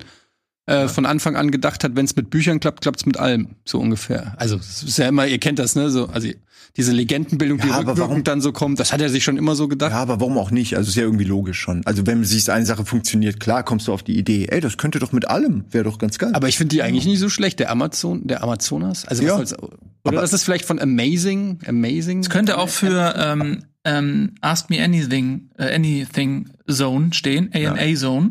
äh, 0.67 0.89
von 0.89 1.07
Anfang 1.07 1.37
an 1.37 1.51
gedacht 1.51 1.83
hat, 1.85 1.97
wenn 1.97 2.05
es 2.05 2.15
mit 2.17 2.31
Büchern 2.31 2.61
klappt, 2.61 2.83
klappt's 2.83 3.05
mit 3.07 3.17
allem, 3.19 3.57
so 3.65 3.79
ungefähr. 3.81 4.35
Also 4.39 4.57
es 4.57 4.83
ist 4.83 4.99
ja 4.99 5.09
immer, 5.09 5.27
ihr 5.27 5.39
kennt 5.39 5.59
das, 5.59 5.75
ne? 5.75 5.91
So, 5.91 6.07
also 6.09 6.29
diese 6.77 6.93
Legendenbildung, 6.93 7.59
die 7.59 7.67
Ja, 7.69 7.75
aber 7.75 7.91
rückwirkend 7.93 8.11
warum- 8.11 8.25
dann 8.25 8.41
so 8.41 8.53
kommt, 8.53 8.81
das 8.81 8.93
hat 8.93 9.01
er 9.03 9.11
sich 9.11 9.25
schon 9.25 9.37
immer 9.37 9.55
so 9.57 9.69
gedacht. 9.69 9.91
ja, 9.91 9.99
aber 9.99 10.21
warum 10.21 10.39
auch 10.39 10.51
nicht? 10.51 10.75
Also 10.77 10.89
ist 10.89 10.95
ja 10.95 11.03
irgendwie 11.03 11.25
logisch 11.25 11.59
schon. 11.59 11.83
Also 11.85 12.07
wenn 12.07 12.19
man 12.19 12.25
siehst, 12.25 12.49
eine 12.49 12.65
Sache 12.65 12.85
funktioniert, 12.87 13.41
klar 13.41 13.63
kommst 13.65 13.89
du 13.89 13.93
auf 13.93 14.03
die 14.03 14.17
Idee, 14.17 14.47
ey, 14.49 14.61
das 14.61 14.79
könnte 14.79 14.99
doch 14.99 15.13
mit 15.13 15.29
allem, 15.29 15.65
wäre 15.71 15.85
doch 15.85 15.99
ganz 15.99 16.19
geil. 16.19 16.31
Aber 16.33 16.49
ich 16.49 16.57
finde 16.57 16.75
die 16.77 16.83
eigentlich 16.83 17.05
nicht 17.07 17.19
so 17.19 17.29
schlecht, 17.29 17.59
der 17.59 17.71
Amazon, 17.71 18.27
der 18.27 18.43
Amazonas. 18.43 19.05
Also 19.07 19.23
Ja. 19.23 19.39
was 19.39 19.51
soll's, 19.51 19.59
oder 19.63 19.77
Aber- 20.05 20.21
das 20.23 20.33
ist 20.33 20.45
vielleicht 20.45 20.65
von 20.65 20.79
Amazing, 20.81 21.59
Amazing. 21.67 22.21
Es 22.21 22.31
könnte 22.31 22.57
auch 22.57 22.69
für 22.71 23.15
ähm, 23.19 23.65
ähm, 23.85 24.35
Ask 24.41 24.71
Me 24.71 24.83
Anything, 24.83 25.51
äh, 25.59 25.75
Anything 25.75 26.49
Zone 26.71 27.13
stehen, 27.13 27.51
AMA 27.53 27.95
Zone, 27.97 28.31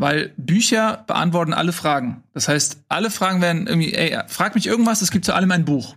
weil 0.00 0.32
Bücher 0.36 1.04
beantworten 1.06 1.52
alle 1.52 1.72
Fragen. 1.72 2.22
Das 2.32 2.48
heißt, 2.48 2.84
alle 2.88 3.10
Fragen 3.10 3.42
werden 3.42 3.66
irgendwie, 3.66 3.92
ey, 3.92 4.18
frag 4.28 4.54
mich 4.54 4.66
irgendwas, 4.66 5.02
es 5.02 5.10
gibt 5.10 5.24
zu 5.24 5.34
allem 5.34 5.50
ein 5.50 5.64
Buch. 5.64 5.94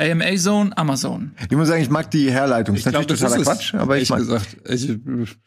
AMA 0.00 0.34
Zone, 0.36 0.76
Amazon. 0.78 1.32
ich 1.48 1.56
muss 1.56 1.68
sagen, 1.68 1.82
ich 1.82 1.90
mag 1.90 2.10
die 2.10 2.30
Herleitung. 2.30 2.74
Ich 2.74 2.86
ist 2.86 2.90
glaube, 2.90 3.04
natürlich 3.04 3.20
das 3.20 3.32
totaler 3.32 3.42
ist 3.42 3.48
Quatsch, 3.48 3.74
aber 3.74 3.98
ich, 3.98 4.08
mag, 4.08 4.20
gesagt, 4.20 4.56
ich, 4.66 4.98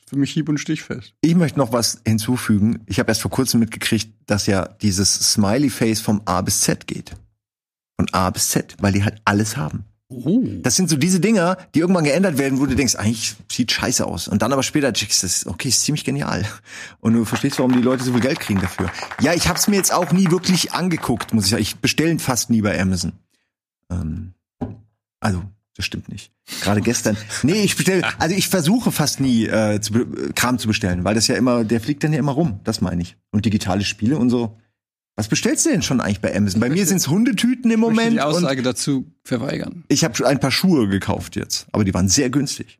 für 0.08 0.16
mich 0.16 0.32
hieb 0.32 0.48
und 0.48 0.60
stichfest. 0.60 1.16
ich 1.22 1.36
möchte 1.36 1.58
noch 1.58 1.72
was 1.72 2.02
hinzufügen. 2.06 2.84
Ich 2.86 3.00
habe 3.00 3.10
erst 3.10 3.22
vor 3.22 3.32
kurzem 3.32 3.60
mitgekriegt, 3.62 4.13
dass 4.28 4.46
ja 4.46 4.68
dieses 4.82 5.32
Smiley 5.32 5.72
Face 5.72 6.02
vom 6.02 6.22
A 6.25 6.42
bis 6.42 6.62
Z 6.62 6.86
geht. 6.86 7.16
Von 7.98 8.08
A 8.13 8.30
bis 8.30 8.50
Z, 8.50 8.75
weil 8.80 8.94
die 8.94 9.04
halt 9.04 9.22
alles 9.25 9.58
haben. 9.58 9.86
Oh. 10.25 10.43
Das 10.62 10.75
sind 10.75 10.89
so 10.89 10.96
diese 10.96 11.20
Dinger, 11.20 11.58
die 11.74 11.79
irgendwann 11.79 12.03
geändert 12.03 12.38
werden, 12.38 12.60
wo 12.60 12.65
du 12.65 12.75
denkst, 12.75 12.96
eigentlich 12.96 13.36
sieht 13.51 13.72
scheiße 13.72 14.05
aus. 14.05 14.27
Und 14.27 14.41
dann 14.41 14.53
aber 14.53 14.63
später 14.63 14.93
checkst 14.93 15.46
du, 15.46 15.50
okay, 15.50 15.70
ist 15.70 15.84
ziemlich 15.84 16.03
genial. 16.03 16.46
Und 17.00 17.13
du 17.13 17.25
verstehst, 17.25 17.60
warum 17.60 17.74
die 17.74 17.82
Leute 17.82 18.03
so 18.03 18.12
viel 18.12 18.22
Geld 18.22 18.39
kriegen 18.39 18.62
dafür. 18.62 18.91
Ja, 19.22 19.34
ich 19.34 19.48
hab's 19.48 19.67
mir 19.67 19.75
jetzt 19.75 19.93
auch 19.93 20.12
nie 20.12 20.29
wirklich 20.32 20.74
angeguckt, 20.74 21.34
muss 21.34 21.46
ich 21.46 21.51
sagen. 21.51 21.63
Ich 21.63 21.77
bestelle 21.77 22.20
fast 22.20 22.50
nie 22.50 22.62
bei 22.62 22.79
Amazon. 22.79 23.13
Ähm, 23.89 24.34
also, 25.20 25.43
das 25.75 25.86
stimmt 25.86 26.10
nicht. 26.10 26.32
Gerade 26.62 26.82
gestern. 26.82 27.17
Nee, 27.41 27.63
ich 27.63 27.75
bestelle, 27.75 28.03
also 28.20 28.36
ich 28.36 28.48
versuche 28.48 28.91
fast 28.91 29.20
nie 29.20 29.46
äh, 29.48 29.79
zu, 29.82 30.05
Kram 30.36 30.60
zu 30.60 30.67
bestellen, 30.67 31.03
weil 31.03 31.15
das 31.15 31.27
ja 31.27 31.36
immer, 31.36 31.63
der 31.63 31.82
fliegt 31.82 32.03
dann 32.03 32.13
ja 32.13 32.20
immer 32.20 32.34
rum. 32.34 32.60
Das 32.63 32.82
meine 32.82 33.01
ich. 33.01 33.15
Und 33.32 33.46
digitale 33.46 33.84
Spiele 33.84 34.17
und 34.17 34.29
so. 34.29 34.58
Was 35.15 35.27
bestellst 35.27 35.65
du 35.65 35.70
denn 35.70 35.82
schon 35.84 36.01
eigentlich 36.01 36.22
bei 36.22 36.36
Amazon? 36.36 36.60
Bei 36.60 36.70
mir 36.70 36.86
sind's 36.88 37.08
Hundetüten 37.08 37.65
im 37.65 37.72
Ich 37.72 37.77
Moment. 37.77 38.13
die 38.13 38.17
und 38.17 38.24
Aussage 38.24 38.63
dazu 38.63 39.05
verweigern. 39.24 39.84
ich 39.88 40.03
habe 40.03 40.25
ein 40.27 40.39
paar 40.39 40.51
Schuhe 40.51 40.88
gekauft 40.88 41.36
jetzt, 41.36 41.67
aber 41.72 41.84
die 41.84 41.93
waren 41.93 42.10
sehr 42.10 42.29
günstig. 42.29 42.79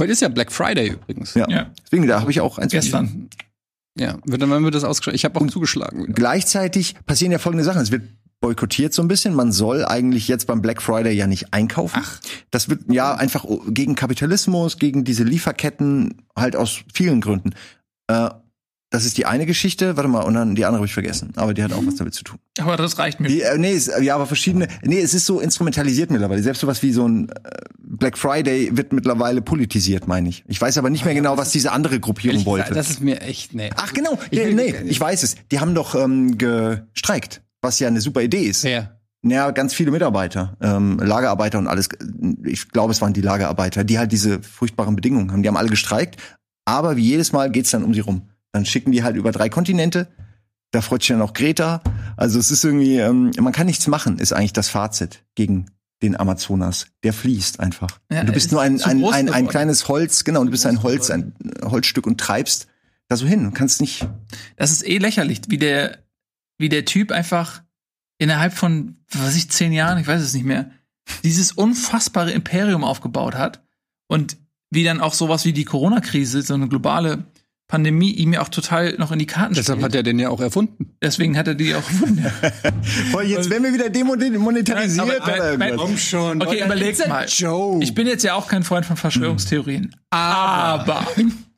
Heute 0.00 0.12
ist 0.12 0.22
ja 0.22 0.28
Black 0.28 0.50
Friday 0.50 0.88
übrigens. 0.92 1.34
Ja. 1.34 1.48
Ja. 1.48 1.70
Deswegen, 1.84 2.06
da 2.06 2.20
habe 2.20 2.30
ich 2.30 2.40
auch 2.40 2.58
eins. 2.58 2.72
Gestern. 2.72 3.28
Ja, 3.96 4.18
wird 4.24 4.42
dann, 4.42 4.50
wenn 4.50 4.64
wir 4.64 4.72
das 4.72 4.82
ausgeschlagen. 4.82 5.14
Ich 5.16 5.24
habe 5.24 5.38
auch 5.38 5.46
zugeschlagen. 5.46 6.12
Gleichzeitig 6.14 6.96
passieren 7.06 7.30
ja 7.30 7.38
folgende 7.38 7.62
Sachen. 7.62 7.80
Es 7.80 7.92
wird 7.92 8.02
boykottiert 8.40 8.92
so 8.92 9.02
ein 9.02 9.08
bisschen. 9.08 9.34
Man 9.34 9.52
soll 9.52 9.84
eigentlich 9.84 10.26
jetzt 10.26 10.46
beim 10.48 10.60
Black 10.62 10.82
Friday 10.82 11.12
ja 11.14 11.28
nicht 11.28 11.54
einkaufen. 11.54 12.00
Ach. 12.02 12.20
Das 12.50 12.68
wird 12.68 12.80
ja 12.92 13.14
einfach 13.14 13.44
gegen 13.68 13.94
Kapitalismus, 13.94 14.78
gegen 14.78 15.04
diese 15.04 15.22
Lieferketten, 15.22 16.22
halt 16.34 16.56
aus 16.56 16.80
vielen 16.92 17.20
Gründen. 17.20 17.50
Äh, 18.08 18.30
das 18.94 19.04
ist 19.04 19.18
die 19.18 19.26
eine 19.26 19.44
Geschichte. 19.46 19.96
Warte 19.96 20.08
mal, 20.08 20.22
und 20.22 20.34
dann 20.34 20.54
die 20.54 20.64
andere 20.64 20.78
habe 20.78 20.86
ich 20.86 20.94
vergessen. 20.94 21.32
Aber 21.36 21.52
die 21.52 21.62
hat 21.62 21.72
auch 21.72 21.84
was 21.86 21.96
damit 21.96 22.14
zu 22.14 22.24
tun. 22.24 22.38
Aber 22.58 22.76
das 22.76 22.98
reicht 22.98 23.20
mir. 23.20 23.28
Die, 23.28 23.42
äh, 23.42 23.58
nee, 23.58 23.72
es, 23.72 23.90
ja, 24.00 24.14
aber 24.14 24.26
verschiedene. 24.26 24.68
Nee, 24.82 25.00
es 25.00 25.12
ist 25.14 25.26
so 25.26 25.40
instrumentalisiert 25.40 26.10
mittlerweile. 26.10 26.42
Selbst 26.42 26.60
sowas 26.60 26.82
wie 26.82 26.92
so 26.92 27.06
ein 27.06 27.28
äh, 27.28 27.34
Black 27.78 28.16
Friday 28.16 28.76
wird 28.76 28.92
mittlerweile 28.92 29.42
politisiert, 29.42 30.08
meine 30.08 30.28
ich. 30.28 30.44
Ich 30.48 30.60
weiß 30.60 30.78
aber 30.78 30.90
nicht 30.90 31.04
mehr 31.04 31.14
genau, 31.14 31.36
was 31.36 31.50
diese 31.50 31.72
andere 31.72 32.00
Gruppierung 32.00 32.44
wollte. 32.46 32.68
gesagt, 32.70 32.78
Das 32.78 32.90
ist 32.90 33.00
mir 33.02 33.20
echt, 33.20 33.54
nee. 33.54 33.70
Ach 33.76 33.92
genau, 33.92 34.18
Ich 34.30 34.38
nee, 34.38 34.46
will- 34.46 34.54
nee, 34.54 34.74
ich 34.86 35.00
weiß 35.00 35.22
es. 35.22 35.36
Die 35.52 35.60
haben 35.60 35.74
doch 35.74 35.94
ähm, 35.94 36.38
gestreikt, 36.38 37.42
was 37.62 37.78
ja 37.80 37.88
eine 37.88 38.00
super 38.00 38.22
Idee 38.22 38.42
ist. 38.44 38.64
Ja. 38.64 38.90
Ja, 39.26 39.52
ganz 39.52 39.72
viele 39.72 39.90
Mitarbeiter, 39.90 40.54
ähm, 40.60 40.98
Lagerarbeiter 40.98 41.58
und 41.58 41.66
alles. 41.66 41.88
Ich 42.44 42.68
glaube, 42.68 42.92
es 42.92 43.00
waren 43.00 43.14
die 43.14 43.22
Lagerarbeiter, 43.22 43.82
die 43.82 43.98
halt 43.98 44.12
diese 44.12 44.42
furchtbaren 44.42 44.96
Bedingungen 44.96 45.32
haben. 45.32 45.42
Die 45.42 45.48
haben 45.48 45.56
alle 45.56 45.70
gestreikt, 45.70 46.16
aber 46.66 46.96
wie 46.98 47.04
jedes 47.08 47.32
Mal 47.32 47.50
geht's 47.50 47.70
dann 47.70 47.84
um 47.84 47.94
sie 47.94 48.00
rum. 48.00 48.28
Dann 48.54 48.64
schicken 48.64 48.92
die 48.92 49.02
halt 49.02 49.16
über 49.16 49.32
drei 49.32 49.48
Kontinente. 49.48 50.06
Da 50.70 50.80
freut 50.80 51.02
sich 51.02 51.08
dann 51.08 51.20
auch 51.22 51.32
Greta. 51.32 51.82
Also 52.16 52.38
es 52.38 52.52
ist 52.52 52.64
irgendwie, 52.64 52.98
ähm, 52.98 53.32
man 53.40 53.52
kann 53.52 53.66
nichts 53.66 53.88
machen, 53.88 54.18
ist 54.20 54.32
eigentlich 54.32 54.52
das 54.52 54.68
Fazit 54.68 55.24
gegen 55.34 55.66
den 56.02 56.16
Amazonas. 56.16 56.86
Der 57.02 57.12
fließt 57.12 57.58
einfach. 57.58 57.98
Ja, 58.12 58.20
Und 58.20 58.28
du 58.28 58.32
bist 58.32 58.46
ist 58.46 58.52
nur 58.52 58.62
ein, 58.62 58.80
ein, 58.82 59.04
ein, 59.04 59.28
ein 59.28 59.48
kleines 59.48 59.88
Holz, 59.88 60.22
genau, 60.22 60.40
und 60.40 60.46
du 60.46 60.50
bist 60.52 60.66
ein 60.66 60.84
Holz, 60.84 61.10
ein 61.10 61.34
Holzstück 61.64 62.06
und 62.06 62.20
treibst 62.20 62.68
da 63.08 63.16
so 63.16 63.26
hin. 63.26 63.42
Du 63.42 63.50
kannst 63.50 63.80
nicht. 63.80 64.06
Das 64.54 64.70
ist 64.70 64.86
eh 64.86 64.98
lächerlich, 64.98 65.40
wie 65.48 65.58
der, 65.58 65.98
wie 66.56 66.68
der 66.68 66.84
Typ 66.84 67.10
einfach 67.10 67.64
innerhalb 68.18 68.52
von, 68.52 68.98
was 69.10 69.22
weiß 69.22 69.36
ich, 69.36 69.50
zehn 69.50 69.72
Jahren, 69.72 69.98
ich 69.98 70.06
weiß 70.06 70.22
es 70.22 70.32
nicht 70.32 70.46
mehr, 70.46 70.70
dieses 71.24 71.50
unfassbare 71.50 72.30
Imperium 72.30 72.84
aufgebaut 72.84 73.34
hat 73.34 73.64
und 74.06 74.36
wie 74.70 74.84
dann 74.84 75.00
auch 75.00 75.14
sowas 75.14 75.44
wie 75.44 75.52
die 75.52 75.64
Corona-Krise, 75.64 76.42
so 76.42 76.54
eine 76.54 76.68
globale 76.68 77.24
Pandemie, 77.66 78.10
ihm 78.10 78.34
ja 78.34 78.42
auch 78.42 78.50
total 78.50 78.92
noch 78.98 79.10
in 79.10 79.18
die 79.18 79.26
Karten 79.26 79.54
Deshalb 79.54 79.78
spielt. 79.78 79.84
hat 79.92 79.94
er 79.94 80.02
den 80.02 80.18
ja 80.18 80.28
auch 80.28 80.40
erfunden. 80.40 80.96
Deswegen 81.02 81.36
hat 81.38 81.48
er 81.48 81.54
die 81.54 81.74
auch 81.74 81.86
gefunden. 81.86 82.24
Boah, 83.10 83.22
jetzt 83.24 83.48
werden 83.48 83.64
wir 83.64 83.72
wieder 83.72 83.88
demonetarisiert. 83.88 85.06
Nein, 85.06 85.20
aber- 85.20 85.32
oder 85.34 85.56
nein, 85.56 85.98
schon. 85.98 86.42
Okay, 86.42 86.62
überleg 86.64 87.08
mal. 87.08 87.26
Joe. 87.26 87.82
Ich 87.82 87.94
bin 87.94 88.06
jetzt 88.06 88.22
ja 88.22 88.34
auch 88.34 88.48
kein 88.48 88.64
Freund 88.64 88.84
von 88.84 88.96
Verschwörungstheorien. 88.98 89.96
Aber, 90.10 91.06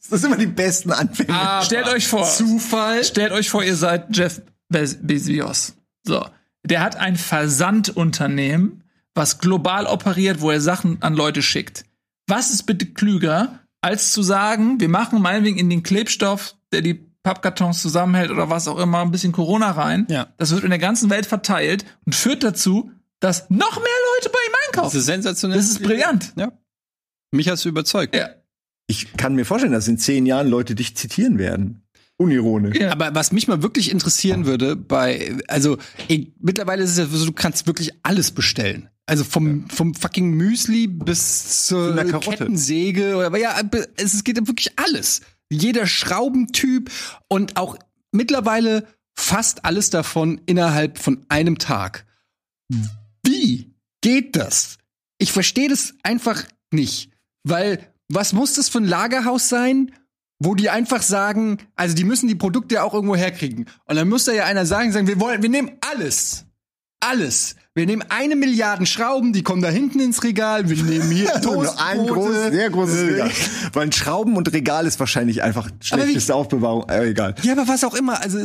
Das 0.09 0.21
sind 0.21 0.27
immer 0.31 0.39
die 0.39 0.47
besten 0.47 0.93
Anfänge. 0.93 1.35
Aber 1.35 1.65
stellt 1.65 1.89
euch 1.89 2.07
vor, 2.07 2.25
Zufall. 2.25 3.03
stellt 3.05 3.33
euch 3.33 3.51
vor, 3.51 3.65
ihr 3.65 3.75
seid 3.77 4.17
Jeff 4.17 4.41
Bez 4.69 4.99
Bezos. 5.03 5.75
So. 6.05 6.25
Der 6.65 6.83
hat 6.83 6.97
ein 6.97 7.17
Versandunternehmen, 7.17 8.85
was 9.15 9.39
global 9.39 9.87
operiert, 9.87 10.41
wo 10.41 10.51
er 10.51 10.61
Sachen 10.61 11.03
an 11.03 11.15
Leute 11.15 11.43
schickt. 11.43 11.85
Was 12.29 12.51
ist 12.51 12.65
bitte 12.65 12.87
klüger, 12.87 13.61
als 13.87 14.11
zu 14.13 14.23
sagen, 14.23 14.81
wir 14.81 14.89
machen 14.89 15.23
meinetwegen 15.23 15.59
in 15.59 15.71
den 15.71 15.83
Klebstoff, 15.85 16.57
der 16.73 16.83
die 16.83 16.95
Pappkartons 17.23 17.81
zusammenhält 17.83 18.31
oder 18.31 18.51
was 18.51 18.67
auch 18.69 18.79
immer, 18.79 19.01
ein 19.01 19.11
bisschen 19.13 19.33
Corona 19.33 19.71
rein. 19.71 20.07
Ja. 20.11 20.29
Das 20.39 20.51
wird 20.51 20.65
in 20.65 20.71
der 20.71 20.79
ganzen 20.79 21.09
Welt 21.09 21.27
verteilt 21.27 21.85
und 22.05 22.15
führt 22.15 22.43
dazu, 22.43 22.91
dass 23.21 23.49
noch 23.49 23.77
mehr 23.77 23.99
Leute 24.17 24.31
bei 24.31 24.39
ihm 24.47 24.53
Das 24.53 24.67
einkaufen. 24.75 24.99
ist 24.99 25.07
sensationell. 25.07 25.59
Das 25.59 25.71
ist 25.71 25.83
brillant. 25.83 26.33
Ja. 26.37 26.53
Mich 27.33 27.49
hast 27.49 27.65
du 27.65 27.69
überzeugt. 27.69 28.15
Ja. 28.15 28.29
Ich 28.89 29.17
kann 29.17 29.35
mir 29.35 29.45
vorstellen, 29.45 29.73
dass 29.73 29.89
in 29.89 29.99
zehn 29.99 30.27
Jahren 30.27 30.49
Leute 30.49 30.75
dich 30.75 30.97
zitieren 30.97 31.39
werden. 31.39 31.83
Unironisch. 32.19 32.79
Ja. 32.79 32.93
Aber 32.93 33.15
was 33.15 33.31
mich 33.33 33.47
mal 33.47 33.63
wirklich 33.63 33.91
interessieren 33.91 34.47
würde, 34.47 34.75
bei, 34.75 35.37
also 35.49 35.79
ich, 36.09 36.33
mittlerweile 36.41 36.83
ist 36.83 36.91
es 36.91 36.99
ja 36.99 37.07
so, 37.07 37.27
du 37.27 37.33
kannst 37.33 37.67
wirklich 37.67 37.93
alles 38.03 38.31
bestellen. 38.31 38.89
Also 39.07 39.23
vom, 39.23 39.69
vom 39.71 39.95
fucking 39.95 40.31
Müsli 40.33 40.89
bis 40.89 41.67
zur. 41.67 41.95
Kettensäge. 42.21 43.17
Oder, 43.17 43.27
aber 43.27 43.39
ja, 43.39 43.61
es, 43.97 44.15
es 44.15 44.25
geht 44.25 44.37
ja 44.37 44.47
wirklich 44.47 44.79
alles. 44.79 45.21
Jeder 45.49 45.87
Schraubentyp 45.87 46.91
und 47.29 47.57
auch 47.57 47.79
mittlerweile 48.11 48.87
fast 49.15 49.65
alles 49.65 49.91
davon 49.91 50.41
innerhalb 50.47 50.99
von 50.99 51.25
einem 51.29 51.59
Tag. 51.59 52.05
Wie 53.23 53.73
geht 54.01 54.37
das? 54.37 54.79
Ich 55.19 55.33
verstehe 55.33 55.69
das 55.69 55.95
einfach 56.03 56.45
nicht. 56.73 57.11
Weil, 57.45 57.93
was 58.09 58.33
muss 58.33 58.55
das 58.55 58.69
für 58.69 58.79
ein 58.79 58.85
Lagerhaus 58.85 59.49
sein, 59.49 59.93
wo 60.39 60.55
die 60.55 60.69
einfach 60.69 61.03
sagen, 61.03 61.59
also 61.77 61.95
die 61.95 62.05
müssen 62.05 62.29
die 62.29 62.35
Produkte 62.35 62.75
ja 62.75 62.83
auch 62.83 62.93
irgendwo 62.93 63.17
herkriegen. 63.17 63.67
Und 63.87 63.97
dann 63.97 64.09
muss 64.09 64.25
da 64.25 64.33
ja 64.33 64.45
einer 64.45 64.67
sagen, 64.67 64.93
sagen, 64.93 65.07
wir 65.07 65.21
wollen, 65.21 65.43
wir 65.43 65.49
nehmen 65.49 65.73
alles. 65.81 66.45
Alles. 67.01 67.57
Wir 67.75 67.85
nehmen 67.85 68.03
eine 68.09 68.37
Milliarde 68.37 68.87
Schrauben, 68.87 69.33
die 69.33 69.43
kommen 69.43 69.61
da 69.61 69.69
hinten 69.69 70.01
ins 70.01 70.25
Regal. 70.25 70.69
Wir 70.71 70.83
nehmen 70.83 71.11
hier 71.11 71.27
Toastbrote. 71.43 71.79
ein 71.79 72.07
großes, 72.07 72.53
sehr 72.53 72.71
großes 72.71 72.97
äh, 72.97 73.05
Regal. 73.07 73.31
Weil 73.75 73.83
ein 73.83 73.93
Schrauben 73.93 74.37
und 74.37 74.51
Regal 74.53 74.87
ist 74.87 74.99
wahrscheinlich 74.99 75.43
einfach 75.43 75.69
schlechteste 75.81 76.35
Aufbewahrung. 76.35 76.89
Äh, 76.89 77.11
egal. 77.11 77.35
Ja, 77.43 77.53
aber 77.53 77.69
was 77.69 77.85
auch 77.85 77.95
immer. 77.95 78.23
Also 78.23 78.39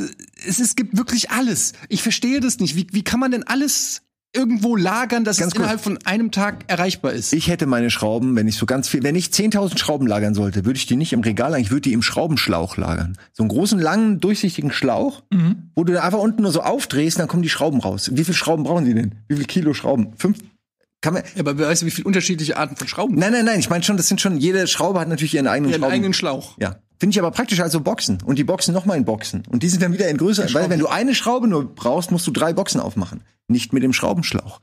es, 0.45 0.59
es 0.59 0.75
gibt 0.75 0.97
wirklich 0.97 1.31
alles. 1.31 1.71
Ich 1.87 2.03
verstehe 2.03 2.41
das 2.41 2.59
nicht. 2.59 2.75
Wie, 2.75 2.87
wie 2.91 3.03
kann 3.03 3.21
man 3.21 3.31
denn 3.31 3.43
alles 3.43 4.01
irgendwo 4.33 4.75
lagern, 4.75 5.23
dass 5.23 5.37
Ganz 5.37 5.47
es 5.49 5.53
kurz. 5.55 5.63
innerhalb 5.63 5.81
von 5.81 5.97
einem 6.05 6.31
Tag 6.31 6.63
erreichbar 6.67 7.11
ist? 7.13 7.33
Ich 7.33 7.47
hätte 7.47 7.65
meine 7.65 7.89
Schrauben, 7.89 8.35
wenn 8.35 8.47
ich 8.47 8.55
so 8.55 8.65
ganz 8.65 8.87
viel, 8.87 9.03
wenn 9.03 9.15
ich 9.15 9.27
10.000 9.27 9.77
Schrauben 9.77 10.07
lagern 10.07 10.33
sollte, 10.33 10.65
würde 10.65 10.77
ich 10.77 10.85
die 10.85 10.95
nicht 10.95 11.13
im 11.13 11.19
Regal 11.21 11.51
lagern, 11.51 11.63
ich 11.63 11.71
würde 11.71 11.81
die 11.81 11.93
im 11.93 12.01
Schraubenschlauch 12.01 12.77
lagern. 12.77 13.17
So 13.33 13.43
einen 13.43 13.49
großen, 13.49 13.79
langen, 13.79 14.19
durchsichtigen 14.19 14.71
Schlauch, 14.71 15.23
wo 15.75 15.83
du 15.83 15.93
da 15.93 16.03
einfach 16.03 16.19
unten 16.19 16.43
nur 16.43 16.51
so 16.51 16.61
aufdrehst, 16.61 17.19
dann 17.19 17.27
kommen 17.27 17.43
die 17.43 17.49
Schrauben 17.49 17.79
raus. 17.81 18.09
Wie 18.13 18.23
viele 18.23 18.35
Schrauben 18.37 18.63
brauchen 18.63 18.85
die 18.85 18.93
denn? 18.93 19.15
Wie 19.27 19.35
viel 19.35 19.45
Kilo 19.45 19.73
Schrauben? 19.73 20.13
Fünf? 20.17 20.39
Kann 21.01 21.15
man, 21.15 21.23
Ja, 21.35 21.41
aber 21.41 21.57
weißt 21.57 21.81
du, 21.81 21.87
wie 21.87 21.91
viele 21.91 22.05
unterschiedliche 22.05 22.57
Arten 22.57 22.75
von 22.75 22.87
Schrauben? 22.87 23.15
nein, 23.17 23.31
nein, 23.33 23.43
nein, 23.45 23.59
ich 23.59 23.69
meine 23.69 23.83
schon, 23.83 23.97
das 23.97 24.07
sind 24.07 24.21
schon, 24.21 24.37
jede 24.37 24.67
Schraube 24.67 24.99
hat 24.99 25.07
natürlich 25.07 25.33
ihren 25.33 25.47
eigenen 25.47 25.71
Ihren 25.71 25.79
Schrauben. 25.81 25.93
eigenen 25.93 26.13
Schlauch. 26.13 26.57
Ja. 26.59 26.75
Finde 27.01 27.15
ich 27.15 27.19
aber 27.19 27.31
praktisch 27.31 27.59
als 27.61 27.73
so 27.73 27.81
Boxen. 27.81 28.19
Und 28.23 28.37
die 28.37 28.43
Boxen 28.43 28.75
nochmal 28.75 28.95
in 28.95 29.05
Boxen. 29.05 29.41
Und 29.49 29.63
die 29.63 29.69
sind 29.69 29.81
dann 29.81 29.91
wieder 29.91 30.07
in 30.07 30.17
größer. 30.17 30.53
Weil 30.53 30.69
wenn 30.69 30.77
du 30.77 30.85
eine 30.85 31.15
Schraube 31.15 31.47
nur 31.47 31.73
brauchst, 31.73 32.11
musst 32.11 32.27
du 32.27 32.31
drei 32.31 32.53
Boxen 32.53 32.79
aufmachen. 32.79 33.23
Nicht 33.47 33.73
mit 33.73 33.81
dem 33.81 33.91
Schraubenschlauch. 33.91 34.61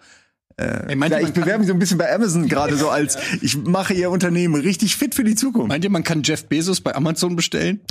Ey, 0.59 0.97
meint, 0.97 1.13
Ja, 1.13 1.21
ich 1.21 1.33
bewerbe 1.33 1.61
mich 1.61 1.69
so 1.69 1.73
ein 1.73 1.79
bisschen 1.79 1.99
bei 1.99 2.13
Amazon 2.13 2.49
gerade 2.49 2.77
so 2.77 2.91
als, 2.91 3.17
ich 3.43 3.57
mache 3.57 3.95
ihr 3.95 4.11
Unternehmen 4.11 4.57
richtig 4.57 4.97
fit 4.97 5.15
für 5.15 5.23
die 5.23 5.37
Zukunft. 5.37 5.69
meint 5.69 5.85
ihr, 5.85 5.91
man 5.91 6.03
kann 6.03 6.23
Jeff 6.25 6.47
Bezos 6.47 6.81
bei 6.81 6.95
Amazon 6.95 7.37
bestellen? 7.37 7.81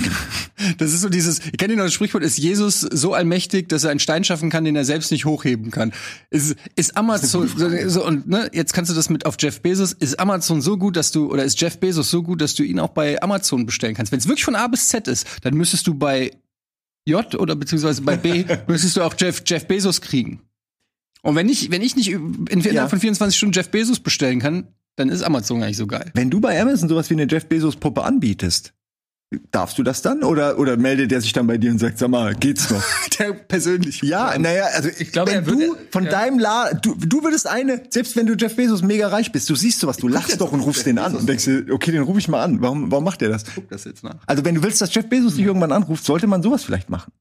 Das 0.78 0.92
ist 0.92 1.02
so 1.02 1.08
dieses, 1.08 1.38
ich 1.38 1.56
kenne 1.56 1.76
noch 1.76 1.84
das 1.84 1.94
Sprichwort, 1.94 2.24
ist 2.24 2.36
Jesus 2.36 2.80
so 2.80 3.14
allmächtig, 3.14 3.68
dass 3.68 3.84
er 3.84 3.90
einen 3.90 4.00
Stein 4.00 4.24
schaffen 4.24 4.50
kann, 4.50 4.64
den 4.64 4.74
er 4.74 4.84
selbst 4.84 5.12
nicht 5.12 5.24
hochheben 5.24 5.70
kann? 5.70 5.92
Ist, 6.30 6.56
ist 6.74 6.96
Amazon, 6.96 7.48
so, 7.48 7.68
so, 7.86 8.04
und 8.04 8.28
ne, 8.28 8.50
jetzt 8.52 8.74
kannst 8.74 8.90
du 8.90 8.94
das 8.96 9.08
mit 9.08 9.24
auf 9.24 9.36
Jeff 9.38 9.60
Bezos, 9.60 9.92
ist 9.92 10.18
Amazon 10.18 10.60
so 10.60 10.76
gut, 10.76 10.96
dass 10.96 11.12
du, 11.12 11.30
oder 11.30 11.44
ist 11.44 11.60
Jeff 11.60 11.78
Bezos 11.78 12.10
so 12.10 12.24
gut, 12.24 12.40
dass 12.40 12.56
du 12.56 12.64
ihn 12.64 12.80
auch 12.80 12.88
bei 12.88 13.22
Amazon 13.22 13.66
bestellen 13.66 13.94
kannst? 13.94 14.10
Wenn 14.10 14.18
es 14.18 14.26
wirklich 14.26 14.44
von 14.44 14.56
A 14.56 14.66
bis 14.66 14.88
Z 14.88 15.06
ist, 15.06 15.26
dann 15.42 15.54
müsstest 15.54 15.86
du 15.86 15.94
bei 15.94 16.32
J 17.06 17.34
oder 17.36 17.54
beziehungsweise 17.54 18.02
bei 18.02 18.16
B, 18.16 18.44
müsstest 18.66 18.96
du 18.96 19.02
auch 19.02 19.14
Jeff, 19.16 19.42
Jeff 19.46 19.64
Bezos 19.66 20.00
kriegen. 20.00 20.42
Und 21.22 21.34
wenn 21.36 21.48
ich, 21.48 21.70
wenn 21.70 21.82
ich 21.82 21.96
nicht 21.96 22.10
in, 22.10 22.46
innerhalb 22.48 22.74
Ja. 22.74 22.88
von 22.88 23.00
24 23.00 23.36
Stunden 23.36 23.52
Jeff 23.54 23.70
Bezos 23.70 24.00
bestellen 24.00 24.40
kann, 24.40 24.68
dann 24.96 25.08
ist 25.08 25.22
Amazon 25.22 25.60
gar 25.60 25.66
nicht 25.66 25.76
so 25.76 25.86
geil. 25.86 26.10
Wenn 26.14 26.30
du 26.30 26.40
bei 26.40 26.60
Amazon 26.60 26.88
sowas 26.88 27.08
wie 27.10 27.14
eine 27.14 27.26
Jeff 27.30 27.46
Bezos 27.46 27.76
Puppe 27.76 28.02
anbietest, 28.02 28.72
darfst 29.50 29.76
du 29.78 29.82
das 29.82 30.00
dann? 30.02 30.24
Oder, 30.24 30.58
oder 30.58 30.76
meldet 30.76 31.10
der 31.10 31.20
sich 31.20 31.32
dann 31.34 31.46
bei 31.46 31.58
dir 31.58 31.70
und 31.70 31.78
sagt, 31.78 31.98
sag 31.98 32.08
mal, 32.08 32.34
geht's 32.34 32.70
noch? 32.70 32.82
Der 33.18 33.32
persönlich. 33.34 34.00
ja, 34.02 34.38
naja, 34.38 34.64
also 34.74 34.88
ich 34.96 35.12
glaube, 35.12 35.30
wenn 35.32 35.38
er 35.40 35.46
würde- 35.46 35.66
du 35.66 35.76
von 35.90 36.04
ja. 36.04 36.10
deinem 36.10 36.38
La, 36.38 36.72
du, 36.72 36.94
du 36.94 37.22
würdest 37.22 37.46
eine, 37.46 37.82
selbst 37.90 38.16
wenn 38.16 38.26
du 38.26 38.34
Jeff 38.34 38.56
Bezos 38.56 38.82
mega 38.82 39.08
reich 39.08 39.30
bist, 39.30 39.50
du 39.50 39.54
siehst 39.54 39.80
sowas, 39.80 39.98
du 39.98 40.08
lachst 40.08 40.40
doch 40.40 40.52
und 40.52 40.60
rufst 40.60 40.86
den 40.86 40.98
an 40.98 41.14
und 41.14 41.28
denkst 41.28 41.44
dir, 41.44 41.66
okay, 41.70 41.92
den 41.92 42.02
rufe 42.04 42.18
ich 42.20 42.28
mal 42.28 42.42
an. 42.42 42.60
Warum, 42.62 42.90
warum 42.90 43.04
macht 43.04 43.20
der 43.20 43.28
das? 43.28 43.44
Guck 43.54 43.68
das 43.68 43.84
jetzt 43.84 44.02
nach. 44.02 44.16
Also 44.26 44.44
wenn 44.44 44.54
du 44.54 44.62
willst, 44.62 44.80
dass 44.80 44.94
Jeff 44.94 45.08
Bezos 45.08 45.34
dich 45.36 45.44
irgendwann 45.44 45.72
anruft, 45.72 46.04
sollte 46.06 46.26
man 46.26 46.42
sowas 46.42 46.64
vielleicht 46.64 46.88
machen. 46.88 47.12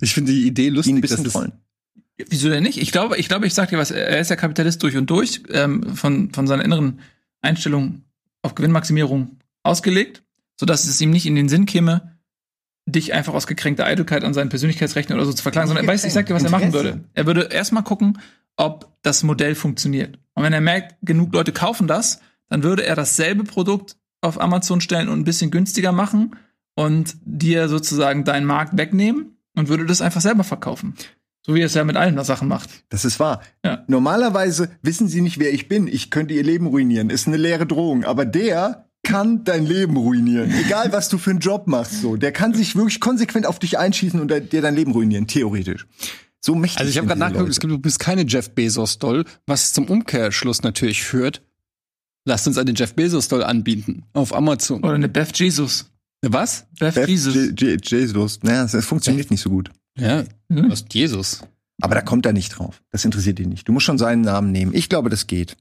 Ich 0.00 0.12
finde 0.14 0.32
die 0.32 0.46
Idee 0.46 0.68
lustig, 0.68 0.94
ein 0.94 1.00
bisschen 1.00 1.18
dass 1.18 1.24
das, 1.24 1.32
trollen. 1.34 1.52
Wieso 2.28 2.48
denn 2.48 2.62
nicht? 2.62 2.80
Ich 2.80 2.92
glaube, 2.92 3.16
ich 3.16 3.28
glaube, 3.28 3.46
ich 3.46 3.54
sag 3.54 3.70
dir 3.70 3.78
was, 3.78 3.90
er 3.90 4.18
ist 4.18 4.30
ja 4.30 4.36
Kapitalist 4.36 4.82
durch 4.82 4.96
und 4.96 5.08
durch, 5.08 5.42
ähm, 5.50 5.94
von, 5.96 6.32
von 6.32 6.46
seiner 6.46 6.64
inneren 6.64 7.00
Einstellung 7.42 8.02
auf 8.42 8.54
Gewinnmaximierung 8.54 9.38
ausgelegt, 9.62 10.22
sodass 10.58 10.86
es 10.86 11.00
ihm 11.00 11.10
nicht 11.10 11.26
in 11.26 11.34
den 11.34 11.48
Sinn 11.48 11.66
käme, 11.66 12.18
dich 12.86 13.12
einfach 13.12 13.34
aus 13.34 13.46
gekränkter 13.46 13.86
Eitelkeit 13.86 14.24
an 14.24 14.34
seinen 14.34 14.48
Persönlichkeitsrechten 14.48 15.14
oder 15.14 15.24
so 15.24 15.32
zu 15.32 15.42
verklagen, 15.42 15.68
sondern 15.68 15.84
er 15.84 15.88
weiß, 15.88 16.04
ich 16.04 16.12
sag 16.12 16.26
dir, 16.26 16.34
was 16.34 16.42
er 16.42 16.50
machen 16.50 16.64
Interesse. 16.64 16.84
würde. 16.84 17.04
Er 17.14 17.26
würde 17.26 17.42
erstmal 17.52 17.84
gucken, 17.84 18.18
ob 18.56 18.96
das 19.02 19.22
Modell 19.22 19.54
funktioniert. 19.54 20.18
Und 20.34 20.42
wenn 20.42 20.52
er 20.52 20.60
merkt, 20.60 20.96
genug 21.02 21.32
Leute 21.32 21.52
kaufen 21.52 21.86
das, 21.86 22.20
dann 22.48 22.62
würde 22.62 22.84
er 22.84 22.96
dasselbe 22.96 23.44
Produkt 23.44 23.96
auf 24.20 24.40
Amazon 24.40 24.80
stellen 24.80 25.08
und 25.08 25.20
ein 25.20 25.24
bisschen 25.24 25.50
günstiger 25.50 25.92
machen 25.92 26.36
und 26.74 27.16
dir 27.24 27.68
sozusagen 27.68 28.24
deinen 28.24 28.46
Markt 28.46 28.76
wegnehmen 28.76 29.36
und 29.54 29.68
würde 29.68 29.86
das 29.86 30.02
einfach 30.02 30.20
selber 30.20 30.44
verkaufen. 30.44 30.94
So 31.46 31.54
wie 31.54 31.60
er 31.60 31.66
es 31.66 31.74
ja 31.74 31.84
mit 31.84 31.96
allen 31.96 32.22
Sachen 32.24 32.48
macht. 32.48 32.68
Das 32.90 33.04
ist 33.04 33.18
wahr. 33.18 33.40
Ja. 33.64 33.84
Normalerweise 33.88 34.70
wissen 34.82 35.08
sie 35.08 35.20
nicht, 35.22 35.38
wer 35.38 35.52
ich 35.52 35.68
bin. 35.68 35.86
Ich 35.86 36.10
könnte 36.10 36.34
ihr 36.34 36.42
Leben 36.42 36.66
ruinieren. 36.66 37.08
Ist 37.10 37.26
eine 37.26 37.36
leere 37.38 37.66
Drohung. 37.66 38.04
Aber 38.04 38.24
der 38.26 38.86
kann 39.02 39.44
dein 39.44 39.64
Leben 39.64 39.96
ruinieren. 39.96 40.52
Egal, 40.66 40.92
was 40.92 41.08
du 41.08 41.16
für 41.16 41.30
einen 41.30 41.38
Job 41.40 41.66
machst, 41.66 42.02
so. 42.02 42.16
Der 42.16 42.32
kann 42.32 42.52
sich 42.52 42.76
wirklich 42.76 43.00
konsequent 43.00 43.46
auf 43.46 43.58
dich 43.58 43.78
einschießen 43.78 44.20
und 44.20 44.28
dir 44.30 44.60
dein 44.60 44.74
Leben 44.74 44.92
ruinieren. 44.92 45.26
Theoretisch. 45.26 45.86
So 46.42 46.54
mächtig. 46.54 46.78
Also 46.80 46.90
ich 46.90 46.98
habe 46.98 47.06
gerade 47.06 47.20
nachgeguckt, 47.20 47.50
es 47.50 47.60
gibt, 47.60 47.72
du 47.72 47.78
bist 47.78 47.98
keine 47.98 48.22
Jeff 48.26 48.50
Bezos-Doll, 48.50 49.24
was 49.46 49.72
zum 49.72 49.86
Umkehrschluss 49.86 50.62
natürlich 50.62 51.02
führt. 51.02 51.42
Lasst 52.26 52.46
uns 52.46 52.58
eine 52.58 52.72
Jeff 52.72 52.94
Bezos-Doll 52.94 53.42
anbieten 53.42 54.04
auf 54.12 54.34
Amazon. 54.34 54.82
Oder 54.84 54.94
eine 54.94 55.08
Beth 55.08 55.38
Jesus. 55.38 55.90
Was? 56.22 56.66
Beth, 56.78 56.94
Beth 56.94 57.08
Jesus. 57.08 57.34
Je- 57.34 57.52
Je- 57.58 57.78
Jesus. 57.82 58.40
Naja, 58.42 58.66
das 58.70 58.84
funktioniert 58.84 59.30
nicht 59.30 59.40
so 59.40 59.48
gut. 59.48 59.70
Ja, 60.00 60.24
Hm? 60.48 60.62
du 60.64 60.70
hast 60.70 60.92
Jesus. 60.94 61.42
Aber 61.82 61.94
da 61.94 62.02
kommt 62.02 62.26
er 62.26 62.32
nicht 62.32 62.50
drauf. 62.50 62.82
Das 62.90 63.04
interessiert 63.04 63.38
ihn 63.40 63.48
nicht. 63.48 63.66
Du 63.68 63.72
musst 63.72 63.86
schon 63.86 63.98
seinen 63.98 64.20
Namen 64.22 64.52
nehmen. 64.52 64.74
Ich 64.74 64.88
glaube, 64.88 65.08
das 65.10 65.26
geht. 65.26 65.56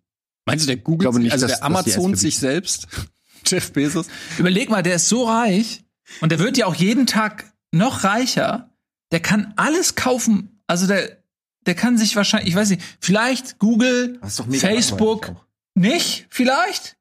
Meinst 0.46 0.66
du, 0.66 0.68
der 0.68 0.78
googelt 0.78 1.14
nicht, 1.16 1.32
also 1.32 1.48
dass- 1.48 1.58
der 1.60 1.66
Amazon 1.66 2.16
sich 2.16 2.38
selbst? 2.40 2.88
Jeff 3.46 3.72
Bezos? 3.72 4.08
Überleg 4.38 4.70
mal, 4.70 4.84
der 4.84 4.96
ist 4.96 5.08
so 5.08 5.24
reich 5.26 5.84
und 6.22 6.32
der 6.32 6.40
wird 6.40 6.58
ja 6.58 6.66
auch 6.66 6.76
jeden 6.76 7.06
Tag 7.08 7.46
noch 7.72 8.04
reicher. 8.04 8.70
Der 9.12 9.22
kann 9.22 9.54
alles 9.56 9.96
kaufen. 9.96 10.62
Also 10.68 10.88
der, 10.88 11.24
der 11.66 11.76
kann 11.76 11.98
sich 11.98 12.16
wahrscheinlich, 12.16 12.50
ich 12.50 12.56
weiß 12.56 12.70
nicht, 12.72 12.82
vielleicht 13.00 13.58
Google, 13.60 14.20
Facebook 14.56 15.36
nicht, 15.76 16.28
vielleicht 16.30 16.98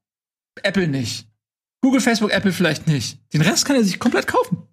Apple 0.63 0.87
nicht. 0.87 1.27
Google, 1.81 2.01
Facebook, 2.01 2.31
Apple 2.31 2.51
vielleicht 2.53 2.87
nicht. 2.87 3.19
Den 3.33 3.41
Rest 3.41 3.65
kann 3.65 3.75
er 3.75 3.83
sich 3.83 3.99
komplett 3.99 4.27
kaufen. 4.27 4.63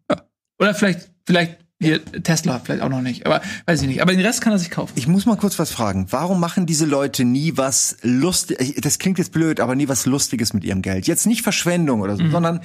Oder 0.58 0.74
vielleicht, 0.74 1.10
vielleicht 1.26 1.58
hier 1.80 2.02
Tesla, 2.04 2.58
vielleicht 2.58 2.82
auch 2.82 2.88
noch 2.88 3.02
nicht. 3.02 3.26
Aber 3.26 3.42
weiß 3.66 3.82
ich 3.82 3.88
nicht. 3.88 4.00
Aber 4.02 4.12
den 4.12 4.20
Rest 4.24 4.40
kann 4.40 4.52
er 4.52 4.58
sich 4.58 4.70
kaufen. 4.70 4.92
Ich 4.96 5.06
muss 5.06 5.26
mal 5.26 5.36
kurz 5.36 5.58
was 5.58 5.70
fragen. 5.70 6.06
Warum 6.10 6.40
machen 6.40 6.64
diese 6.66 6.86
Leute 6.86 7.24
nie 7.24 7.56
was 7.56 7.98
lustig? 8.02 8.80
Das 8.80 8.98
klingt 8.98 9.18
jetzt 9.18 9.32
blöd, 9.32 9.60
aber 9.60 9.74
nie 9.74 9.88
was 9.88 10.06
Lustiges 10.06 10.52
mit 10.54 10.64
ihrem 10.64 10.80
Geld. 10.82 11.06
Jetzt 11.06 11.26
nicht 11.26 11.42
Verschwendung 11.42 12.00
oder 12.00 12.16
so, 12.16 12.22
Mhm. 12.24 12.30
sondern 12.30 12.60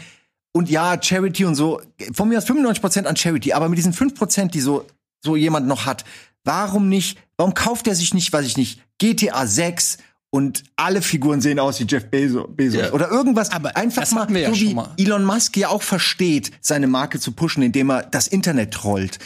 und 0.54 0.70
ja, 0.70 0.98
Charity 1.02 1.46
und 1.46 1.56
so. 1.56 1.82
Von 2.14 2.30
mir 2.30 2.38
aus 2.38 2.46
95% 2.46 3.06
an 3.06 3.16
Charity, 3.16 3.54
aber 3.54 3.68
mit 3.70 3.78
diesen 3.78 3.94
5% 3.94 4.54
die 4.54 4.62
so 4.62 4.86
so 5.24 5.36
jemand 5.36 5.68
noch 5.68 5.86
hat. 5.86 6.04
Warum 6.44 6.90
nicht? 6.90 7.18
Warum 7.38 7.54
kauft 7.54 7.88
er 7.88 7.96
sich 7.96 8.14
nicht, 8.14 8.32
weiß 8.34 8.46
ich 8.46 8.58
nicht, 8.58 8.82
GTA 8.98 9.46
6 9.46 9.98
und 10.32 10.64
alle 10.78 11.02
Figuren 11.02 11.42
sehen 11.42 11.60
aus 11.60 11.80
wie 11.80 11.86
Jeff 11.88 12.06
Bezos, 12.10 12.46
Bezos 12.56 12.80
Ja. 12.80 12.92
oder 12.94 13.10
irgendwas. 13.12 13.52
Aber 13.52 13.76
einfach 13.78 14.10
mal, 14.12 14.32
ja 14.36 14.50
so 14.50 14.56
schon 14.56 14.68
wie 14.70 14.74
mal. 14.74 14.90
Elon 14.98 15.24
Musk 15.26 15.56
ja 15.58 15.68
auch 15.70 15.84
versteht, 15.84 16.52
seine 16.62 16.88
Marke 16.88 17.20
zu 17.20 17.34
pushen, 17.34 17.62
indem 17.62 17.92
er 17.92 18.04
das 18.04 18.28
Internet 18.28 18.72
trollt. 18.74 19.20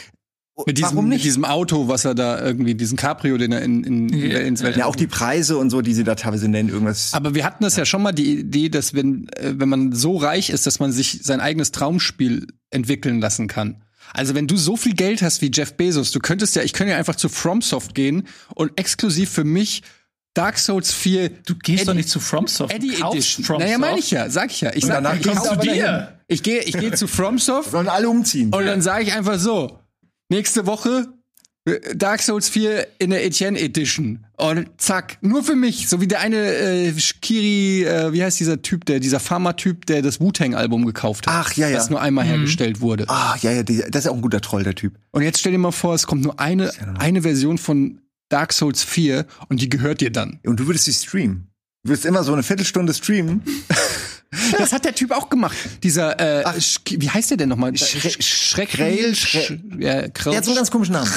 Mit 0.66 0.78
diesem, 0.78 0.92
Warum 0.92 1.04
mit 1.08 1.16
nicht? 1.16 1.24
diesem 1.26 1.44
Auto, 1.44 1.86
was 1.86 2.06
er 2.06 2.14
da 2.14 2.42
irgendwie, 2.42 2.74
diesen 2.74 2.96
Cabrio, 2.96 3.36
den 3.36 3.52
er 3.52 3.60
in, 3.60 3.84
in, 3.84 4.08
Ja. 4.08 4.38
ins 4.38 4.62
Weltall 4.62 4.80
Ja, 4.80 4.86
auch 4.86 4.96
die 4.96 5.06
Preise 5.06 5.58
und 5.58 5.68
so, 5.68 5.82
die 5.82 5.92
sie 5.92 6.02
da 6.02 6.14
teilweise 6.14 6.48
nennen, 6.48 6.70
irgendwas. 6.70 7.12
Aber 7.12 7.34
wir 7.34 7.44
hatten 7.44 7.62
das 7.62 7.76
ja 7.76 7.84
schon 7.84 8.02
mal 8.02 8.12
die 8.12 8.38
Idee, 8.40 8.70
dass 8.70 8.94
wenn, 8.94 9.28
äh, 9.36 9.52
wenn 9.58 9.68
man 9.68 9.92
so 9.92 10.16
reich 10.16 10.48
ist, 10.48 10.66
dass 10.66 10.78
man 10.80 10.92
sich 10.92 11.20
sein 11.22 11.40
eigenes 11.40 11.72
Traumspiel 11.72 12.46
entwickeln 12.70 13.20
lassen 13.20 13.48
kann. 13.48 13.82
Also 14.14 14.34
wenn 14.34 14.46
du 14.46 14.56
so 14.56 14.76
viel 14.78 14.94
Geld 14.94 15.20
hast 15.20 15.42
wie 15.42 15.50
Jeff 15.52 15.74
Bezos, 15.74 16.10
du 16.10 16.20
könntest 16.20 16.56
ja, 16.56 16.62
ich 16.62 16.72
könnte 16.72 16.92
ja 16.92 16.98
einfach 16.98 17.16
zu 17.16 17.28
FromSoft 17.28 17.94
gehen 17.94 18.26
und 18.54 18.72
exklusiv 18.80 19.28
für 19.28 19.44
mich 19.44 19.82
Dark 20.36 20.58
Souls 20.58 20.92
4 20.92 21.30
Du 21.46 21.54
gehst 21.56 21.80
Eddie- 21.82 21.86
doch 21.86 21.94
nicht 21.94 22.08
zu 22.08 22.20
FromSoft. 22.20 22.72
Eddie 22.74 22.88
du 22.90 23.00
kaufst 23.00 23.14
Edition. 23.16 23.44
FromSoft. 23.44 23.66
Naja, 23.66 23.78
meine 23.78 23.98
ich 23.98 24.10
ja, 24.10 24.28
sag 24.28 24.50
ich 24.50 24.60
ja. 24.60 24.70
Ich 24.74 24.82
Und 24.84 24.88
sag, 24.88 24.96
danach 25.02 25.16
ich, 25.16 25.22
kommst 25.26 25.40
gehe 25.42 25.48
du 25.48 25.50
aber 25.54 25.60
zu 25.62 25.66
dahin. 25.66 25.82
dir. 25.82 26.12
Ich 26.28 26.42
gehe 26.42 26.60
ich 26.62 26.76
gehe 26.78 26.92
zu 26.92 27.06
FromSoft 27.06 27.70
Sollen 27.70 27.88
alle 27.88 28.08
umziehen. 28.08 28.52
und 28.54 28.66
dann 28.66 28.82
sage 28.82 29.04
ich 29.04 29.12
einfach 29.14 29.38
so, 29.38 29.78
nächste 30.28 30.66
Woche 30.66 31.06
äh, 31.64 31.94
Dark 31.96 32.20
Souls 32.22 32.48
4 32.48 32.86
in 32.98 33.10
der 33.10 33.24
Etienne 33.24 33.58
Edition. 33.58 34.24
Und 34.36 34.68
zack, 34.76 35.16
nur 35.22 35.42
für 35.42 35.56
mich. 35.56 35.88
So 35.88 36.00
wie 36.02 36.06
der 36.06 36.20
eine 36.20 36.36
äh, 36.36 36.92
Kiri, 37.22 37.84
äh, 37.84 38.12
wie 38.12 38.22
heißt 38.22 38.38
dieser 38.38 38.60
Typ, 38.60 38.84
der, 38.84 39.00
dieser 39.00 39.18
Pharma-Typ, 39.18 39.86
der 39.86 40.02
das 40.02 40.20
Wu-Tang-Album 40.20 40.84
gekauft 40.84 41.26
hat. 41.26 41.34
Ach, 41.34 41.52
ja, 41.54 41.68
ja. 41.68 41.76
Das 41.76 41.88
nur 41.90 42.00
einmal 42.02 42.24
hergestellt 42.26 42.80
wurde. 42.82 43.06
Ah, 43.08 43.34
ja, 43.40 43.52
ja, 43.52 43.62
die, 43.62 43.82
das 43.90 44.04
ist 44.04 44.10
auch 44.10 44.14
ein 44.16 44.20
guter 44.20 44.40
Troll, 44.42 44.62
der 44.62 44.74
Typ. 44.74 44.94
Und 45.12 45.22
jetzt 45.22 45.40
stell 45.40 45.52
dir 45.52 45.58
mal 45.58 45.72
vor, 45.72 45.94
es 45.94 46.06
kommt 46.06 46.22
nur 46.22 46.38
eine, 46.38 46.70
eine 46.98 47.22
Version 47.22 47.56
von 47.56 48.00
Dark 48.28 48.52
Souls 48.52 48.82
4 48.82 49.26
und 49.48 49.60
die 49.60 49.68
gehört 49.68 50.00
dir 50.00 50.10
dann. 50.10 50.40
Und 50.44 50.58
du 50.60 50.66
würdest 50.66 50.86
sie 50.86 50.92
streamen. 50.92 51.48
Du 51.84 51.90
würdest 51.90 52.04
immer 52.06 52.24
so 52.24 52.32
eine 52.32 52.42
Viertelstunde 52.42 52.92
streamen. 52.94 53.42
Das 54.58 54.72
hat 54.72 54.84
der 54.84 54.94
Typ 54.94 55.12
auch 55.12 55.30
gemacht. 55.30 55.56
Dieser, 55.84 56.18
äh, 56.20 56.44
Sch- 56.58 57.00
wie 57.00 57.08
heißt 57.08 57.30
der 57.30 57.36
denn 57.38 57.48
nochmal? 57.48 57.70
Schre- 57.72 58.20
Schreck, 58.22 58.70
Krell- 58.70 59.14
Sch 59.14 59.52
ja, 59.78 60.08
Krell, 60.08 60.32
Der 60.32 60.36
hat 60.38 60.44
so 60.44 60.50
einen 60.50 60.56
ganz 60.56 60.70
komischen 60.70 60.92
Namen. 60.94 61.10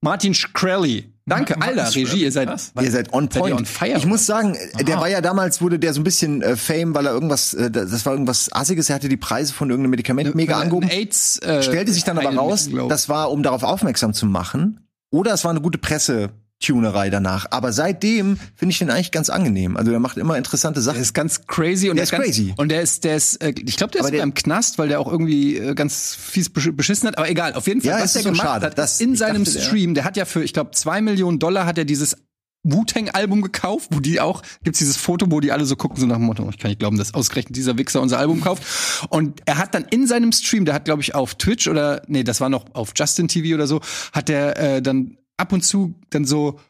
Martin 0.00 0.32
Shkreli. 0.32 1.12
Danke, 1.26 1.56
Ma- 1.58 1.66
Alter, 1.66 1.94
Regie, 1.94 2.22
ihr 2.22 2.32
seid, 2.32 2.48
Was? 2.48 2.72
Ihr 2.80 2.90
seid 2.90 3.12
on 3.12 3.24
Seid 3.30 3.42
point. 3.42 3.54
on 3.56 3.66
fire, 3.66 3.96
ich 3.96 4.06
muss 4.06 4.24
sagen, 4.24 4.56
der 4.80 4.94
Aha. 4.96 5.02
war 5.02 5.08
ja 5.08 5.20
damals, 5.20 5.60
wurde 5.60 5.78
der 5.78 5.92
so 5.94 6.00
ein 6.00 6.04
bisschen 6.04 6.42
äh, 6.42 6.56
Fame, 6.56 6.94
weil 6.94 7.06
er 7.06 7.12
irgendwas, 7.12 7.54
äh, 7.54 7.70
das 7.70 8.06
war 8.06 8.12
irgendwas 8.12 8.52
Assiges, 8.52 8.88
er 8.88 8.94
hatte 8.96 9.08
die 9.08 9.16
Preise 9.16 9.52
von 9.52 9.68
irgendeinem 9.70 9.90
Medikament 9.90 10.34
mega 10.34 10.54
Weil 10.54 10.60
er 10.60 10.62
angehoben. 10.62 10.88
AIDS, 10.88 11.38
äh, 11.38 11.62
Stellte 11.62 11.92
sich 11.92 12.04
dann 12.04 12.18
aber 12.18 12.34
raus, 12.34 12.68
das 12.88 13.08
war, 13.08 13.30
um 13.30 13.42
darauf 13.42 13.62
aufmerksam 13.62 14.14
zu 14.14 14.26
machen. 14.26 14.80
Oder 15.12 15.32
es 15.34 15.44
war 15.44 15.50
eine 15.52 15.60
gute 15.60 15.78
Presse-Tunerei 15.78 17.10
danach. 17.10 17.46
Aber 17.50 17.72
seitdem 17.72 18.38
finde 18.56 18.72
ich 18.72 18.78
den 18.78 18.90
eigentlich 18.90 19.10
ganz 19.12 19.30
angenehm. 19.30 19.76
Also 19.76 19.90
der 19.90 20.00
macht 20.00 20.16
immer 20.16 20.36
interessante 20.38 20.78
Der 20.80 20.82
Sachen. 20.84 21.00
ist 21.02 21.12
ganz 21.14 21.46
crazy 21.46 21.90
und 21.90 21.96
Der 21.96 22.04
der, 22.04 22.04
ist 22.04 22.10
ganz, 22.10 22.24
crazy. 22.24 22.54
Und 22.56 22.68
der 22.70 22.82
ist, 22.82 23.04
der 23.04 23.16
ist, 23.16 23.36
äh, 23.42 23.52
ich 23.64 23.76
glaube, 23.76 23.90
der 23.92 24.00
ist 24.00 24.06
Aber 24.06 24.10
der- 24.16 24.22
im 24.22 24.34
Knast, 24.34 24.78
weil 24.78 24.88
der 24.88 25.00
auch 25.00 25.10
irgendwie 25.10 25.56
äh, 25.58 25.74
ganz 25.74 26.14
fies 26.14 26.50
besch- 26.50 26.72
beschissen 26.72 27.06
hat. 27.08 27.18
Aber 27.18 27.28
egal, 27.28 27.54
auf 27.54 27.66
jeden 27.66 27.80
Fall, 27.82 27.90
Ja, 27.98 28.02
was 28.04 28.14
der 28.14 28.22
so 28.22 28.30
gemacht 28.30 28.46
schade. 28.46 28.66
hat, 28.66 28.78
Das- 28.78 29.00
in 29.00 29.14
seinem 29.16 29.44
dachte, 29.44 29.58
der- 29.58 29.64
Stream, 29.66 29.94
der 29.94 30.04
hat 30.04 30.16
ja 30.16 30.24
für, 30.24 30.42
ich 30.42 30.52
glaube, 30.52 30.70
zwei 30.72 31.00
Millionen 31.02 31.38
Dollar 31.38 31.66
hat 31.66 31.78
er 31.78 31.84
dieses 31.84 32.16
Wu-Tang-Album 32.64 33.42
gekauft, 33.42 33.88
wo 33.92 34.00
die 34.00 34.20
auch, 34.20 34.42
gibt's 34.62 34.78
dieses 34.78 34.96
Foto, 34.96 35.26
wo 35.30 35.40
die 35.40 35.50
alle 35.52 35.64
so 35.64 35.76
gucken, 35.76 35.98
so 35.98 36.06
nach 36.06 36.16
dem 36.16 36.24
Motto, 36.26 36.48
ich 36.50 36.58
kann 36.58 36.68
nicht 36.70 36.78
glauben, 36.78 36.96
dass 36.98 37.14
ausgerechnet 37.14 37.56
dieser 37.56 37.76
Wichser 37.78 38.00
unser 38.00 38.18
Album 38.18 38.40
kauft. 38.40 38.62
Und 39.10 39.40
er 39.46 39.58
hat 39.58 39.74
dann 39.74 39.84
in 39.90 40.06
seinem 40.06 40.32
Stream, 40.32 40.64
der 40.64 40.74
hat, 40.74 40.84
glaube 40.84 41.02
ich, 41.02 41.14
auf 41.14 41.34
Twitch 41.34 41.66
oder, 41.68 42.02
nee, 42.06 42.22
das 42.24 42.40
war 42.40 42.48
noch 42.48 42.66
auf 42.74 42.92
Justin 42.96 43.28
TV 43.28 43.54
oder 43.54 43.66
so, 43.66 43.80
hat 44.12 44.28
der 44.28 44.56
äh, 44.76 44.82
dann 44.82 45.16
ab 45.36 45.52
und 45.52 45.64
zu 45.64 45.94
dann 46.10 46.24
so 46.24 46.60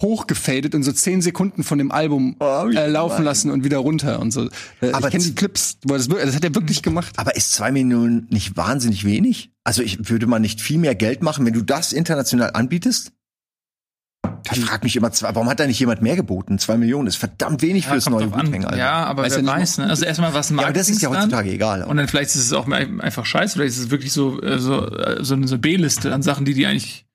hochgefadet 0.00 0.74
und 0.74 0.82
so 0.82 0.90
zehn 0.90 1.22
Sekunden 1.22 1.62
von 1.62 1.78
dem 1.78 1.92
Album 1.92 2.34
Oh, 2.40 2.66
äh, 2.68 2.88
laufen 2.88 3.12
gemein. 3.18 3.24
lassen 3.24 3.50
und 3.52 3.62
wieder 3.62 3.78
runter 3.78 4.18
und 4.20 4.32
so. 4.32 4.48
Äh, 4.80 4.90
Aber 4.92 5.06
ich 5.08 5.12
kenne 5.12 5.22
die 5.24 5.34
Clips, 5.34 5.78
wo 5.84 5.94
das, 5.94 6.08
das 6.08 6.34
hat 6.34 6.42
er 6.44 6.54
wirklich 6.56 6.82
gemacht. 6.82 7.12
Aber 7.18 7.36
ist 7.36 7.52
zwei 7.52 7.70
Millionen 7.70 8.26
nicht 8.30 8.56
wahnsinnig 8.56 9.04
wenig? 9.04 9.50
Also 9.62 9.82
ich 9.82 10.08
würde 10.10 10.26
man 10.26 10.42
nicht 10.42 10.60
viel 10.60 10.78
mehr 10.78 10.96
Geld 10.96 11.22
machen, 11.22 11.46
wenn 11.46 11.52
du 11.52 11.62
das 11.62 11.92
international 11.92 12.50
anbietest? 12.54 13.12
Ich 14.50 14.60
frage 14.60 14.84
mich 14.84 14.96
immer, 14.96 15.10
warum 15.20 15.48
hat 15.48 15.60
da 15.60 15.66
nicht 15.66 15.78
jemand 15.78 16.02
mehr 16.02 16.16
geboten? 16.16 16.58
Zwei 16.58 16.76
Millionen 16.76 17.06
ist 17.06 17.16
verdammt 17.16 17.62
wenig 17.62 17.86
für 17.86 17.94
das 17.94 18.08
neue. 18.08 18.30
Wu-Tang-Album. 18.32 18.78
Ja, 18.78 19.04
aber 19.04 19.22
Weiß 19.22 19.36
wer 19.36 19.42
ja 19.42 19.46
weiß, 19.46 19.78
ne? 19.78 19.88
Also 19.88 20.04
erstmal 20.04 20.34
was 20.34 20.50
ein 20.50 20.58
Ja, 20.58 20.64
aber 20.64 20.72
das 20.72 20.88
ist 20.88 21.00
ja 21.02 21.10
heutzutage 21.10 21.50
egal. 21.50 21.84
Und 21.84 21.96
dann 21.96 22.08
vielleicht 22.08 22.30
ist 22.30 22.36
es 22.36 22.52
auch 22.52 22.68
einfach 22.68 23.24
scheiße, 23.24 23.54
vielleicht 23.54 23.76
ist 23.76 23.84
es 23.84 23.90
wirklich 23.90 24.12
so, 24.12 24.40
äh, 24.42 24.58
so, 24.58 24.86
äh, 24.88 25.24
so 25.24 25.34
eine 25.34 25.58
B-Liste 25.58 26.12
an 26.12 26.22
Sachen, 26.22 26.44
die 26.44 26.54
die 26.54 26.66
eigentlich, 26.66 27.06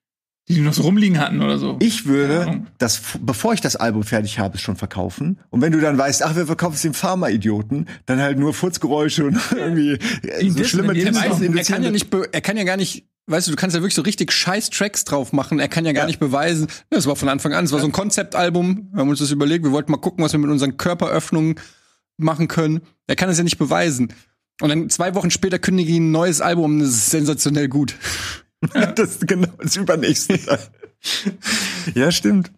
die 0.47 0.55
die 0.55 0.61
noch 0.61 0.73
so 0.73 0.83
rumliegen 0.83 1.19
hatten 1.19 1.41
oder 1.41 1.57
so. 1.57 1.77
Ich 1.79 2.05
würde 2.05 2.61
das, 2.77 3.01
bevor 3.21 3.53
ich 3.53 3.61
das 3.61 3.75
Album 3.75 4.03
fertig 4.03 4.39
habe, 4.39 4.57
schon 4.57 4.75
verkaufen. 4.77 5.39
Und 5.49 5.61
wenn 5.61 5.73
du 5.73 5.81
dann 5.81 5.97
weißt, 5.97 6.23
ach, 6.23 6.35
wir 6.35 6.45
verkaufen 6.45 6.75
es 6.75 6.81
dem 6.81 6.93
Pharma-Idioten, 6.93 7.87
dann 8.05 8.19
halt 8.19 8.39
nur 8.39 8.53
Furzgeräusche 8.53 9.25
und 9.25 9.37
irgendwie 9.55 9.99
so 10.49 10.63
schlimme 10.63 10.93
Dinge. 10.93 11.11
Er 11.13 11.63
kann 11.63 11.83
ja 11.83 11.91
nicht, 11.91 12.07
er 12.31 12.41
kann 12.41 12.57
ja 12.57 12.63
gar 12.63 12.77
nicht, 12.77 13.05
weißt 13.27 13.47
du, 13.47 13.51
du 13.51 13.57
kannst 13.57 13.75
ja 13.75 13.81
wirklich 13.81 13.95
so 13.95 14.01
richtig 14.01 14.31
scheiß 14.31 14.69
Tracks 14.69 15.03
drauf 15.05 15.33
machen. 15.33 15.59
Er 15.59 15.67
kann 15.67 15.85
ja 15.85 15.91
gar 15.91 16.03
Ja. 16.03 16.07
nicht 16.07 16.19
beweisen. 16.19 16.67
Das 16.89 17.05
war 17.05 17.15
von 17.15 17.29
Anfang 17.29 17.53
an. 17.53 17.65
Es 17.65 17.71
war 17.71 17.79
so 17.79 17.85
ein 17.85 17.91
Konzeptalbum. 17.91 18.89
Wir 18.91 19.01
haben 19.01 19.09
uns 19.09 19.19
das 19.19 19.31
überlegt. 19.31 19.63
Wir 19.63 19.71
wollten 19.71 19.91
mal 19.91 19.97
gucken, 19.97 20.23
was 20.23 20.31
wir 20.31 20.39
mit 20.39 20.49
unseren 20.49 20.77
Körperöffnungen 20.77 21.55
machen 22.17 22.47
können. 22.47 22.81
Er 23.05 23.15
kann 23.15 23.29
es 23.29 23.37
ja 23.37 23.43
nicht 23.43 23.57
beweisen. 23.57 24.13
Und 24.61 24.69
dann 24.69 24.89
zwei 24.89 25.13
Wochen 25.13 25.29
später 25.29 25.59
kündige 25.59 25.91
ich 25.91 25.97
ein 25.99 26.11
neues 26.11 26.41
Album. 26.41 26.79
Das 26.79 26.89
ist 26.89 27.09
sensationell 27.11 27.67
gut. 27.67 27.95
das 28.95 29.11
ist 29.11 29.27
genau 29.27 29.49
das 29.59 29.75
übernächste. 29.75 30.39
ja, 31.93 32.11
stimmt. 32.11 32.51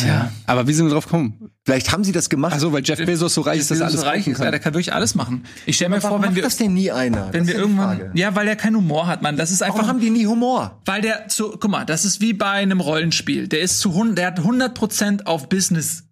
Tja. 0.00 0.30
Aber 0.46 0.66
wie 0.66 0.72
sind 0.72 0.86
wir 0.86 0.92
drauf 0.92 1.04
gekommen? 1.04 1.50
Vielleicht 1.64 1.92
haben 1.92 2.04
sie 2.04 2.12
das 2.12 2.28
gemacht. 2.30 2.54
Ach 2.56 2.60
so, 2.60 2.72
weil 2.72 2.82
Jeff 2.84 2.98
Bezos 3.04 3.34
so 3.34 3.42
reich 3.42 3.58
ist, 3.60 3.70
dass 3.70 3.80
er 3.80 3.86
alles 3.86 4.00
so 4.00 4.06
reich 4.06 4.26
ist, 4.26 4.38
ja, 4.38 4.44
kann. 4.44 4.52
der 4.52 4.60
kann 4.60 4.72
wirklich 4.74 4.92
alles 4.94 5.14
machen. 5.14 5.44
Ich 5.66 5.76
stelle 5.76 5.90
mir 5.90 6.00
vor, 6.00 6.12
wenn 6.12 6.20
macht 6.28 6.34
wir, 6.36 6.42
das 6.42 6.56
denn 6.56 6.72
nie 6.74 6.90
einer? 6.90 7.32
wenn 7.32 7.40
Das 7.40 7.48
wir 7.48 7.54
ist 7.54 7.54
ja 7.54 7.58
irgendwann, 7.60 7.98
Frage. 7.98 8.10
ja, 8.14 8.34
weil 8.34 8.46
der 8.46 8.56
keinen 8.56 8.76
Humor 8.76 9.06
hat, 9.06 9.20
Mann. 9.22 9.36
Das 9.36 9.50
ist 9.50 9.62
einfach, 9.62 9.76
Warum 9.78 9.88
haben 9.90 10.00
die 10.00 10.10
nie 10.10 10.26
Humor? 10.26 10.80
weil 10.86 11.02
der 11.02 11.28
zu, 11.28 11.50
guck 11.60 11.70
mal, 11.70 11.84
das 11.84 12.04
ist 12.04 12.20
wie 12.20 12.32
bei 12.32 12.50
einem 12.50 12.80
Rollenspiel. 12.80 13.48
Der 13.48 13.60
ist 13.60 13.80
zu 13.80 13.90
100, 13.90 14.16
der 14.18 14.26
hat 14.28 14.40
100% 14.40 15.24
auf 15.26 15.48
Business 15.48 16.04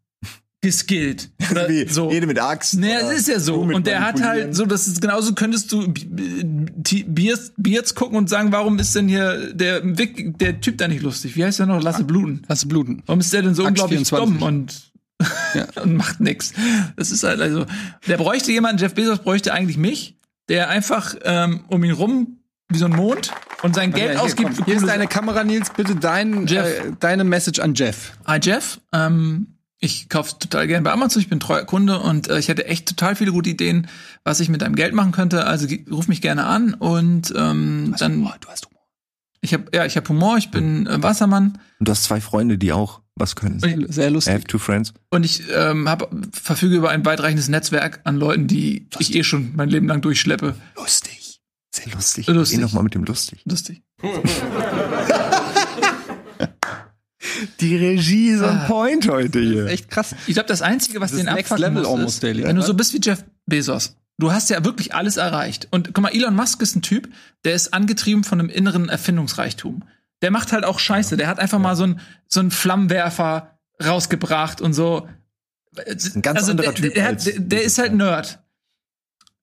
geskillt. 0.62 1.30
Oder 1.50 1.68
Wie 1.68 1.86
so. 1.88 2.10
Jede 2.10 2.26
mit 2.26 2.40
Axt. 2.40 2.74
Nee, 2.74 2.96
oder 2.96 3.12
es 3.12 3.20
ist 3.20 3.28
ja 3.28 3.38
so. 3.38 3.60
Und 3.60 3.86
der 3.86 4.04
hat 4.04 4.20
halt 4.20 4.54
so, 4.56 4.66
das 4.66 4.88
ist 4.88 5.00
genauso 5.00 5.34
könntest 5.34 5.70
du 5.70 5.86
B- 5.92 6.04
B- 6.08 7.04
Biers, 7.04 7.52
Biers 7.56 7.94
gucken 7.94 8.18
und 8.18 8.28
sagen, 8.28 8.50
warum 8.52 8.78
ist 8.80 8.94
denn 8.96 9.06
hier 9.08 9.52
der 9.54 9.80
der 9.82 10.60
Typ 10.60 10.78
da 10.78 10.88
nicht 10.88 11.02
lustig? 11.02 11.36
Wie 11.36 11.44
heißt 11.44 11.58
der 11.60 11.66
noch? 11.66 11.80
Lasse 11.82 12.02
bluten. 12.04 12.42
Lass 12.48 12.62
du 12.62 12.68
bluten. 12.68 13.02
Warum 13.06 13.20
ist 13.20 13.32
der 13.32 13.42
denn 13.42 13.54
so 13.54 13.62
Axt 13.62 13.70
unglaublich 13.70 14.08
24. 14.08 14.38
dumm 14.38 14.42
und, 14.42 14.92
und 15.82 15.94
macht 15.96 16.20
nix? 16.20 16.52
Das 16.96 17.10
ist 17.12 17.22
halt 17.22 17.40
also, 17.40 17.66
der 18.08 18.16
bräuchte 18.16 18.50
jemanden, 18.50 18.80
Jeff 18.82 18.94
Bezos 18.94 19.20
bräuchte 19.20 19.52
eigentlich 19.52 19.78
mich, 19.78 20.16
der 20.48 20.68
einfach 20.68 21.14
ähm, 21.22 21.60
um 21.68 21.84
ihn 21.84 21.92
rum 21.92 22.38
wie 22.68 22.78
so 22.78 22.86
ein 22.86 22.92
Mond 22.92 23.30
und 23.62 23.76
sein 23.76 23.92
Geld 23.92 24.06
Ja, 24.06 24.12
hier, 24.14 24.22
ausgibt. 24.22 24.56
komm. 24.56 24.64
Hier 24.64 24.76
ist 24.76 24.86
deine 24.88 25.06
Kamera, 25.06 25.44
Nils. 25.44 25.70
Bitte 25.76 25.94
dein, 25.94 26.48
äh, 26.48 26.90
deine 26.98 27.22
Message 27.22 27.60
an 27.60 27.74
Jeff. 27.74 28.12
Hi 28.26 28.40
Jeff, 28.42 28.80
ähm, 28.92 29.46
ich 29.78 30.08
kaufe 30.08 30.38
total 30.38 30.66
gerne 30.66 30.84
bei 30.84 30.92
Amazon, 30.92 31.20
ich 31.20 31.28
bin 31.28 31.40
treuer 31.40 31.64
Kunde 31.64 31.98
und 31.98 32.28
äh, 32.28 32.38
ich 32.38 32.48
hätte 32.48 32.66
echt 32.66 32.88
total 32.88 33.14
viele 33.16 33.32
gute 33.32 33.50
Ideen, 33.50 33.88
was 34.24 34.40
ich 34.40 34.48
mit 34.48 34.62
deinem 34.62 34.74
Geld 34.74 34.94
machen 34.94 35.12
könnte. 35.12 35.46
Also 35.46 35.66
ruf 35.90 36.08
mich 36.08 36.22
gerne 36.22 36.46
an 36.46 36.74
und 36.74 37.32
ähm, 37.36 37.94
dann 37.98 38.22
du 38.22 38.48
hast 38.48 38.66
Humor. 38.66 38.86
Ich 39.42 39.52
habe 39.52 39.64
ja, 39.74 39.84
ich 39.84 39.96
habe 39.96 40.08
Humor, 40.08 40.38
ich 40.38 40.50
bin 40.50 40.86
äh, 40.86 41.02
Wassermann 41.02 41.58
Und 41.78 41.88
du 41.88 41.92
hast 41.92 42.04
zwei 42.04 42.20
Freunde, 42.20 42.58
die 42.58 42.72
auch 42.72 43.02
was 43.16 43.36
können. 43.36 43.62
Und 43.62 43.92
Sehr 43.92 44.08
I 44.08 44.12
lustig. 44.12 44.34
have 44.34 44.44
two 44.44 44.58
friends. 44.58 44.92
und 45.10 45.24
ich 45.24 45.42
ähm, 45.54 45.88
hab, 45.88 46.10
verfüge 46.32 46.76
über 46.76 46.90
ein 46.90 47.04
weitreichendes 47.04 47.48
Netzwerk 47.48 48.00
an 48.04 48.16
Leuten, 48.16 48.46
die 48.46 48.88
ich 48.98 49.14
eh 49.14 49.24
schon 49.24 49.52
mein 49.56 49.68
Leben 49.68 49.88
lang 49.88 50.00
durchschleppe. 50.00 50.54
Lustig. 50.76 51.40
Sehr 51.70 51.92
lustig. 51.92 52.26
Lustig. 52.26 52.58
Geh 52.58 52.64
noch 52.64 52.72
mal 52.72 52.82
mit 52.82 52.94
dem 52.94 53.04
lustig. 53.04 53.42
Lustig. 53.44 53.82
Die 57.60 57.76
Regie 57.76 58.30
ist 58.30 58.42
on 58.42 58.60
point 58.66 59.08
heute 59.08 59.40
hier. 59.40 59.66
Echt 59.66 59.90
krass. 59.90 60.14
Ich 60.26 60.34
glaube, 60.34 60.48
das 60.48 60.62
Einzige, 60.62 61.00
was 61.00 61.12
Das 61.12 61.20
den 61.20 61.32
Next 61.32 61.58
Level 61.58 61.82
muss, 61.82 61.86
almost 61.86 62.14
ist, 62.14 62.22
daily. 62.22 62.44
wenn 62.44 62.56
du 62.56 62.62
so 62.62 62.74
bist 62.74 62.92
wie 62.94 63.00
Jeff 63.02 63.24
Bezos, 63.46 63.96
du 64.18 64.32
hast 64.32 64.50
ja 64.50 64.64
wirklich 64.64 64.94
alles 64.94 65.16
erreicht. 65.16 65.68
Und 65.70 65.94
guck 65.94 66.02
mal, 66.02 66.14
Elon 66.14 66.34
Musk 66.34 66.62
ist 66.62 66.76
ein 66.76 66.82
Typ, 66.82 67.08
der 67.44 67.54
ist 67.54 67.74
angetrieben 67.74 68.24
von 68.24 68.40
einem 68.40 68.48
inneren 68.48 68.88
Erfindungsreichtum. 68.88 69.84
Der 70.22 70.30
macht 70.30 70.52
halt 70.52 70.64
auch 70.64 70.78
Scheiße. 70.78 71.16
Der 71.16 71.28
hat 71.28 71.38
einfach 71.38 71.58
mal 71.58 71.76
so 71.76 71.84
einen 71.84 72.00
so 72.28 72.40
einen 72.40 72.50
Flammenwerfer 72.50 73.58
rausgebracht 73.84 74.60
und 74.60 74.72
so. 74.72 75.08
ein 75.76 76.22
ganz 76.22 76.38
also 76.38 76.52
anderer 76.52 76.72
der, 76.72 76.74
Typ 76.74 76.94
Der, 76.94 77.06
als 77.06 77.24
der, 77.24 77.40
der 77.40 77.62
ist 77.62 77.78
halt 77.78 77.94
Nerd. 77.94 78.40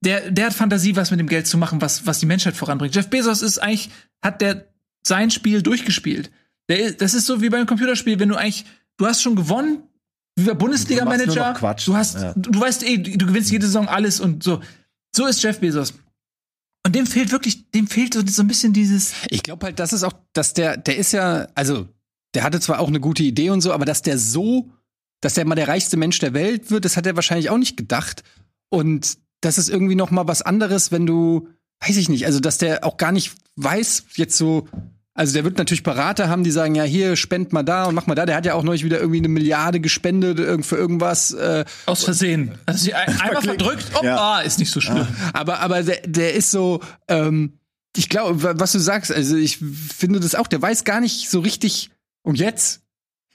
Der, 0.02 0.32
der 0.32 0.48
hat 0.48 0.54
Fantasie, 0.54 0.96
was 0.96 1.12
mit 1.12 1.20
dem 1.20 1.30
Geld 1.30 1.48
zu 1.48 1.58
machen, 1.58 1.80
was, 1.80 2.06
was 2.06 2.20
die 2.20 2.26
Menschheit 2.26 2.56
voranbringt. 2.56 2.94
Jeff 2.94 3.10
Bezos 3.10 3.42
ist 3.42 3.60
eigentlich, 3.60 3.90
hat 4.22 4.42
der 4.42 4.68
sein 5.04 5.32
Spiel 5.32 5.62
durchgespielt. 5.62 6.32
Der, 6.70 6.94
das 6.94 7.14
ist 7.14 7.26
so 7.26 7.42
wie 7.42 7.50
beim 7.50 7.66
Computerspiel, 7.66 8.20
wenn 8.20 8.30
du 8.30 8.36
eigentlich, 8.36 8.66
du 8.98 9.06
hast 9.06 9.22
schon 9.22 9.36
gewonnen, 9.36 9.84
wie 10.36 10.46
bei 10.46 10.54
Bundesliga-Manager. 10.54 11.54
Du 11.86 11.96
hast, 11.96 12.16
Ja. 12.16 12.34
du, 12.34 12.52
du 12.52 12.60
weißt 12.60 12.84
eh, 12.84 12.98
du 12.98 13.26
gewinnst 13.26 13.52
jede 13.52 13.66
Saison 13.66 13.88
alles 13.88 14.20
und 14.20 14.44
so. 14.44 14.62
So 15.16 15.28
ist 15.28 15.44
Jeff 15.44 15.60
Bezos. 15.60 15.94
Und 16.86 16.96
dem 16.96 17.06
fehlt 17.06 17.32
wirklich, 17.32 17.70
dem 17.72 17.88
fehlt 17.88 18.14
so, 18.14 18.22
so 18.26 18.42
ein 18.42 18.48
bisschen 18.48 18.74
dieses. 18.74 19.14
Ich 19.30 19.44
glaube 19.44 19.66
halt, 19.68 19.80
das 19.80 19.94
ist 19.94 20.04
auch, 20.04 20.14
dass 20.34 20.54
der, 20.54 20.76
der 20.78 20.98
ist 20.98 21.12
ja, 21.14 21.48
also, 21.56 21.88
der 22.34 22.44
hatte 22.44 22.60
zwar 22.60 22.80
auch 22.80 22.88
eine 22.88 23.00
gute 23.00 23.24
Idee 23.24 23.52
und 23.52 23.62
so, 23.62 23.72
aber 23.72 23.86
dass 23.86 24.02
der 24.02 24.18
so, 24.18 24.70
dass 25.22 25.36
der 25.36 25.46
mal 25.46 25.56
der 25.56 25.68
reichste 25.68 25.98
Mensch 25.98 26.20
der 26.20 26.34
Welt 26.34 26.72
wird, 26.72 26.84
das 26.84 26.98
hat 26.98 27.06
er 27.06 27.16
wahrscheinlich 27.16 27.50
auch 27.50 27.58
nicht 27.58 27.78
gedacht. 27.78 28.24
Und 28.70 29.18
das 29.42 29.58
ist 29.58 29.70
irgendwie 29.70 29.96
noch 29.96 30.10
mal 30.12 30.28
was 30.28 30.42
anderes, 30.42 30.92
wenn 30.92 31.06
du, 31.06 31.48
weiß 31.82 31.96
ich 31.98 32.10
nicht, 32.10 32.26
also 32.26 32.40
dass 32.40 32.58
der 32.58 32.84
auch 32.84 32.98
gar 32.98 33.12
nicht 33.12 33.34
weiß, 33.56 34.06
jetzt 34.16 34.38
so, 34.38 34.68
also 35.16 35.34
der 35.34 35.44
wird 35.44 35.58
natürlich 35.58 35.84
Berater 35.84 36.28
haben, 36.30 36.44
die 36.44 36.52
sagen, 36.52 36.76
ja, 36.76 36.84
hier, 36.84 37.16
spend 37.16 37.54
mal 37.54 37.64
da 37.64 37.86
und 37.86 37.96
mach 37.96 38.08
mal 38.08 38.16
da. 38.16 38.26
Der 38.26 38.36
hat 38.36 38.46
ja 38.46 38.56
auch 38.56 38.64
neulich 38.64 38.84
wieder 38.84 39.00
irgendwie 39.00 39.20
eine 39.20 39.28
Milliarde 39.28 39.80
gespendet 39.80 40.40
irgend- 40.40 40.66
für 40.66 40.76
irgendwas. 40.76 41.32
Äh, 41.32 41.66
Aus 41.86 42.04
Versehen. 42.04 42.52
Also 42.66 42.84
sie 42.86 42.94
ein, 42.94 43.20
einmal 43.22 43.42
verdrückt, 43.44 43.86
oh, 44.00 44.04
Ja. 44.04 44.18
ah, 44.18 44.42
ist 44.42 44.60
nicht 44.60 44.72
so 44.72 44.82
schlimm. 44.82 45.08
aber, 45.34 45.60
aber 45.60 45.84
der, 45.84 46.02
der 46.06 46.34
ist 46.34 46.50
so, 46.52 46.80
ähm, 47.08 47.54
ich 47.96 48.10
glaube, 48.10 48.42
wa- 48.42 48.54
was 48.58 48.72
du 48.72 48.80
sagst, 48.80 49.12
also 49.12 49.36
ich 49.36 49.60
finde 49.60 50.20
das 50.20 50.34
auch, 50.34 50.48
der 50.48 50.62
weiß 50.62 50.84
gar 50.84 51.00
nicht 51.00 51.30
so 51.30 51.42
richtig, 51.42 51.92
und 52.24 52.40
jetzt? 52.40 52.82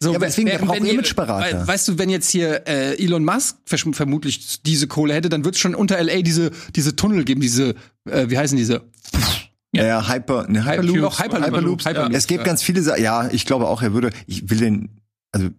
So, 0.00 0.10
Ja, 0.12 0.16
aber 0.16 0.26
deswegen, 0.26 0.46
der 0.48 0.60
wenn- 0.60 0.66
braucht 0.68 0.78
Imageberater. 0.78 1.62
we- 1.62 1.68
Weißt 1.68 1.86
du, 1.88 1.98
wenn 1.98 2.08
jetzt 2.10 2.30
hier 2.30 2.66
äh, 2.68 2.96
Elon 3.02 3.24
Musk 3.24 3.56
vermutlich 3.66 4.62
diese 4.62 4.86
Kohle 4.88 5.14
hätte, 5.14 5.28
dann 5.28 5.44
wird 5.44 5.54
es 5.56 5.60
schon 5.60 5.74
unter 5.76 5.96
LA 6.02 6.22
diese, 6.22 6.50
diese 6.74 6.96
Tunnel 6.96 7.24
geben, 7.24 7.40
diese, 7.40 7.74
äh, 8.08 8.26
wie 8.30 8.38
heißen 8.38 8.56
diese? 8.56 8.82
Ja, 9.72 9.84
ja 9.84 10.08
Hyper, 10.08 10.46
ne, 10.48 10.64
Hyperloop. 10.64 10.96
Hyperloop, 10.96 11.12
auch 11.12 11.18
Hyperloop, 11.20 11.46
Hyperloops. 11.46 11.86
Hyperloop, 11.86 12.14
Es 12.14 12.26
gibt 12.26 12.40
ja. 12.40 12.44
ganz 12.44 12.62
viele 12.62 12.82
Sachen. 12.82 13.02
Ja, 13.02 13.28
ich 13.30 13.44
glaube 13.44 13.66
auch, 13.68 13.82
er 13.82 13.92
würde, 13.92 14.10
ich 14.26 14.48
will 14.48 14.58
den, 14.58 15.00
also 15.32 15.50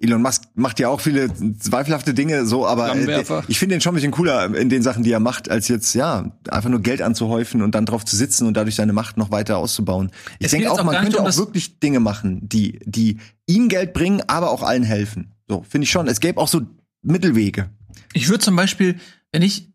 Elon 0.00 0.20
Musk 0.20 0.42
macht 0.54 0.80
ja 0.80 0.88
auch 0.88 1.00
viele 1.00 1.32
zweifelhafte 1.58 2.14
Dinge, 2.14 2.46
so, 2.46 2.66
aber 2.66 2.94
äh, 2.94 3.24
ich 3.48 3.58
finde 3.58 3.76
den 3.76 3.80
schon 3.80 3.92
ein 3.92 3.94
bisschen 3.94 4.10
cooler 4.10 4.54
in 4.54 4.68
den 4.68 4.82
Sachen, 4.82 5.02
die 5.02 5.12
er 5.12 5.20
macht, 5.20 5.50
als 5.50 5.68
jetzt, 5.68 5.94
ja, 5.94 6.30
einfach 6.50 6.68
nur 6.68 6.80
Geld 6.80 7.00
anzuhäufen 7.00 7.62
und 7.62 7.74
dann 7.74 7.86
drauf 7.86 8.04
zu 8.04 8.16
sitzen 8.16 8.46
und 8.46 8.56
dadurch 8.56 8.74
seine 8.74 8.92
Macht 8.92 9.16
noch 9.16 9.30
weiter 9.30 9.56
auszubauen. 9.56 10.10
Ich 10.40 10.50
denke 10.50 10.70
auch, 10.70 10.82
man 10.84 10.96
könnte 10.96 11.18
um 11.18 11.26
auch 11.26 11.36
wirklich 11.36 11.78
Dinge 11.80 12.00
machen, 12.00 12.46
die, 12.48 12.80
die 12.84 13.18
ihm 13.46 13.68
Geld 13.68 13.94
bringen, 13.94 14.22
aber 14.26 14.50
auch 14.50 14.62
allen 14.62 14.82
helfen. 14.82 15.32
So, 15.48 15.64
finde 15.68 15.84
ich 15.84 15.90
schon. 15.90 16.06
Es 16.06 16.20
gäbe 16.20 16.40
auch 16.40 16.48
so 16.48 16.62
Mittelwege. 17.02 17.70
Ich 18.12 18.28
würde 18.28 18.40
zum 18.40 18.56
Beispiel, 18.56 18.96
wenn 19.32 19.42
ich, 19.42 19.72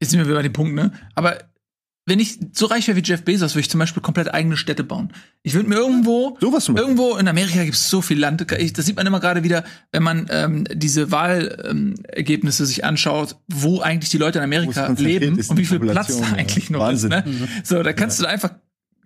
jetzt 0.00 0.10
sind 0.10 0.18
wir 0.18 0.26
wieder 0.26 0.36
bei 0.36 0.42
dem 0.42 0.52
Punkt, 0.52 0.74
ne? 0.74 0.92
Aber 1.14 1.38
wenn 2.08 2.18
ich 2.20 2.38
so 2.52 2.66
reich 2.66 2.86
wäre 2.88 2.96
wie 2.96 3.02
Jeff 3.02 3.22
Bezos, 3.22 3.54
würde 3.54 3.60
ich 3.60 3.70
zum 3.70 3.78
Beispiel 3.78 4.02
komplett 4.02 4.32
eigene 4.32 4.56
Städte 4.56 4.84
bauen. 4.84 5.12
Ich 5.42 5.54
würde 5.54 5.68
mir 5.68 5.76
irgendwo, 5.76 6.36
Beispiel. 6.40 6.76
irgendwo 6.76 7.16
in 7.16 7.28
Amerika 7.28 7.62
gibt 7.64 7.76
es 7.76 7.88
so 7.90 8.00
viel 8.02 8.18
Land. 8.18 8.46
Ich- 8.58 8.72
Das 8.72 8.86
sieht 8.86 8.96
man 8.96 9.06
immer 9.06 9.20
gerade 9.20 9.42
wieder, 9.44 9.64
wenn 9.92 10.02
man 10.02 10.26
ähm, 10.30 10.64
diese 10.72 11.10
Wahlergebnisse 11.10 12.62
ähm, 12.62 12.66
sich 12.66 12.84
anschaut, 12.84 13.36
wo 13.48 13.80
eigentlich 13.80 14.10
die 14.10 14.18
Leute 14.18 14.38
in 14.38 14.44
Amerika 14.44 14.88
leben 14.96 15.38
und 15.48 15.56
wie 15.56 15.64
viel 15.64 15.80
Platz 15.80 16.16
da 16.18 16.24
ja. 16.28 16.32
eigentlich 16.34 16.70
noch 16.70 16.80
Wahnsinn. 16.80 17.12
ist. 17.12 17.26
Ne? 17.26 17.48
So, 17.64 17.82
da 17.82 17.92
kannst 17.92 18.20
du 18.20 18.26
einfach 18.26 18.50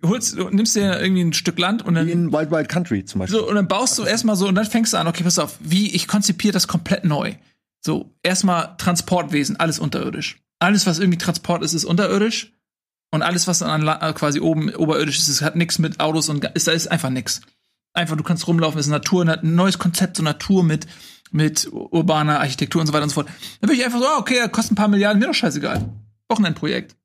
holst, 0.05 0.37
nimmst 0.37 0.75
dir 0.75 0.99
irgendwie 0.99 1.21
ein 1.23 1.33
Stück 1.33 1.57
Land 1.59 1.81
und 1.85 1.95
dann 1.95 2.07
Wie 2.07 2.11
in 2.11 2.31
Wild 2.33 2.51
Wild 2.51 2.67
Country 2.69 3.05
zum 3.05 3.19
Beispiel. 3.19 3.39
so, 3.39 3.47
und 3.47 3.55
dann 3.55 3.67
baust 3.67 3.97
du 3.97 4.03
erstmal 4.03 4.35
so 4.35 4.47
und 4.47 4.55
dann 4.55 4.65
fängst 4.65 4.93
du 4.93 4.97
an, 4.97 5.07
okay, 5.07 5.23
pass 5.23 5.39
auf, 5.39 5.57
wie 5.61 5.91
ich 5.95 6.07
konzipiere 6.07 6.51
das 6.51 6.67
komplett 6.67 7.05
neu. 7.05 7.33
So, 7.79 8.13
erstmal 8.23 8.75
Transportwesen, 8.77 9.57
alles 9.59 9.79
unterirdisch. 9.79 10.39
Alles, 10.59 10.85
was 10.87 10.99
irgendwie 10.99 11.17
Transport 11.17 11.63
ist, 11.63 11.73
ist 11.73 11.83
unterirdisch. 11.85 12.53
Und 13.13 13.21
alles, 13.21 13.45
was 13.47 13.59
dann 13.59 13.87
an 13.87 14.01
äh, 14.01 14.13
quasi 14.13 14.39
oben 14.39 14.73
oberirdisch 14.73 15.19
ist, 15.19 15.41
hat 15.43 15.55
nichts 15.55 15.77
mit 15.77 15.99
Autos 15.99 16.29
und 16.29 16.43
ist, 16.55 16.67
da 16.67 16.71
ist 16.71 16.87
einfach 16.87 17.11
nix. 17.11 17.41
Einfach, 17.93 18.17
du 18.17 18.23
kannst 18.23 18.47
rumlaufen, 18.47 18.79
ist 18.79 18.87
Natur, 18.87 19.27
ein 19.27 19.53
neues 19.55 19.77
Konzept, 19.77 20.17
so 20.17 20.23
Natur 20.23 20.63
mit, 20.63 20.87
mit 21.31 21.69
urbaner 21.71 22.39
Architektur 22.39 22.81
und 22.81 22.87
so 22.87 22.93
weiter 22.93 23.03
und 23.03 23.09
so 23.09 23.15
fort. 23.15 23.27
Dann 23.61 23.69
würde 23.69 23.79
ich 23.79 23.85
einfach 23.85 23.99
so, 23.99 24.05
ah, 24.07 24.17
okay, 24.17 24.49
kostet 24.51 24.71
ein 24.71 24.75
paar 24.77 24.87
Milliarden, 24.87 25.19
mir 25.19 25.27
doch 25.27 25.33
scheißegal. 25.35 25.87
Wochenendprojekt. 26.27 26.95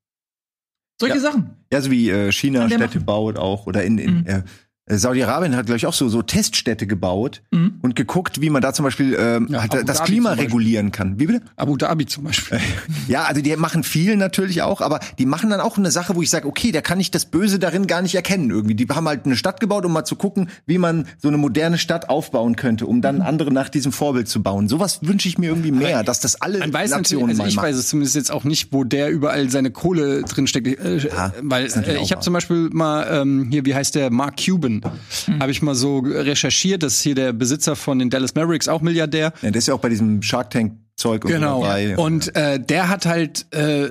Solche 0.99 1.15
Ja. 1.17 1.21
Sachen. 1.21 1.51
Ja, 1.71 1.79
so 1.81 1.91
wie 1.91 2.09
äh, 2.09 2.31
China 2.31 2.65
Städte 2.67 2.85
machen. 2.97 3.05
baut 3.05 3.37
auch 3.37 3.67
oder 3.67 3.83
in, 3.83 3.99
in 3.99 4.21
Mhm. 4.21 4.25
äh, 4.25 4.43
Saudi-Arabien 4.89 5.55
hat 5.55 5.67
glaube 5.67 5.77
ich 5.77 5.85
auch 5.85 5.93
so 5.93 6.09
so 6.09 6.21
Teststädte 6.21 6.87
gebaut 6.87 7.41
Mhm. 7.51 7.75
und 7.81 7.95
geguckt, 7.95 8.41
wie 8.41 8.49
man 8.49 8.61
da 8.61 8.73
zum 8.73 8.83
Beispiel 8.83 9.15
ähm, 9.19 9.47
Ja, 9.49 9.65
das 9.67 9.97
Dhabi 9.99 10.05
Klima 10.11 10.33
regulieren 10.33 10.91
kann. 10.91 11.19
Wie 11.19 11.27
bitte? 11.27 11.41
Abu 11.55 11.77
Dhabi 11.77 12.05
zum 12.05 12.23
Beispiel. 12.25 12.59
Ja, 13.07 13.23
also 13.23 13.41
die 13.41 13.55
machen 13.55 13.83
viel 13.83 14.17
natürlich 14.17 14.61
auch, 14.61 14.81
aber 14.81 14.99
die 15.17 15.25
machen 15.25 15.49
dann 15.49 15.61
auch 15.61 15.77
eine 15.77 15.89
Sache, 15.91 16.15
wo 16.15 16.21
ich 16.21 16.29
sage, 16.29 16.47
okay, 16.47 16.71
da 16.71 16.81
kann 16.81 16.99
ich 16.99 17.09
das 17.11 17.25
Böse 17.25 17.57
darin 17.59 17.87
gar 17.87 18.01
nicht 18.03 18.13
erkennen 18.15 18.49
irgendwie. 18.51 18.75
Die 18.75 18.87
haben 18.87 19.07
halt 19.07 19.25
eine 19.25 19.35
Stadt 19.35 19.59
gebaut, 19.59 19.85
um 19.85 19.93
mal 19.93 20.05
zu 20.05 20.15
gucken, 20.15 20.49
wie 20.67 20.77
man 20.77 21.07
so 21.17 21.27
eine 21.27 21.37
moderne 21.37 21.77
Stadt 21.79 22.09
aufbauen 22.09 22.55
könnte, 22.55 22.85
um 22.85 22.97
Mhm. 22.97 23.01
dann 23.01 23.21
andere 23.21 23.51
nach 23.51 23.69
diesem 23.69 23.91
Vorbild 23.91 24.27
zu 24.27 24.43
bauen. 24.43 24.67
Sowas 24.67 24.99
wünsche 25.01 25.27
ich 25.27 25.37
mir 25.37 25.47
irgendwie 25.47 25.71
mehr, 25.71 26.03
dass 26.03 26.19
das 26.19 26.41
alle 26.41 26.59
Man 26.59 26.73
weiß 26.73 26.91
Nationen 26.91 27.29
also 27.31 27.45
ich 27.45 27.55
machen. 27.55 27.65
weiß 27.67 27.75
es 27.77 27.87
zumindest 27.87 28.15
jetzt 28.15 28.31
auch 28.31 28.43
nicht, 28.43 28.71
wo 28.73 28.83
der 28.83 29.09
überall 29.09 29.49
seine 29.49 29.71
Kohle 29.71 30.21
drin 30.23 30.45
steckt. 30.47 30.67
Äh, 30.67 30.97
Ja, 30.97 31.33
weil 31.41 31.65
äh, 31.65 32.01
ich 32.01 32.11
habe 32.11 32.21
zum 32.21 32.33
Beispiel 32.33 32.69
mal 32.71 33.23
hier, 33.49 33.65
wie 33.65 33.73
heißt 33.75 33.95
der, 33.95 34.11
Mark 34.11 34.35
Cuban, 34.43 34.78
Hm. 35.25 35.39
habe 35.39 35.51
ich 35.51 35.61
mal 35.61 35.75
so 35.75 35.99
recherchiert. 35.99 36.83
Das 36.83 36.93
ist 36.95 37.01
hier 37.01 37.15
der 37.15 37.33
Besitzer 37.33 37.75
von 37.75 37.99
den 37.99 38.09
Dallas 38.09 38.35
Mavericks, 38.35 38.67
auch 38.67 38.81
Milliardär. 38.81 39.33
Ja, 39.41 39.51
der 39.51 39.59
ist 39.59 39.67
ja 39.67 39.73
auch 39.73 39.79
bei 39.79 39.89
diesem 39.89 40.21
Shark 40.21 40.49
Tank 40.51 40.73
Zeug 40.95 41.23
und 41.25 41.31
Genau. 41.31 41.61
dabei. 41.63 41.97
Und 41.97 42.35
äh, 42.35 42.59
der 42.59 42.89
hat 42.89 43.05
halt, 43.05 43.45
äh, 43.53 43.89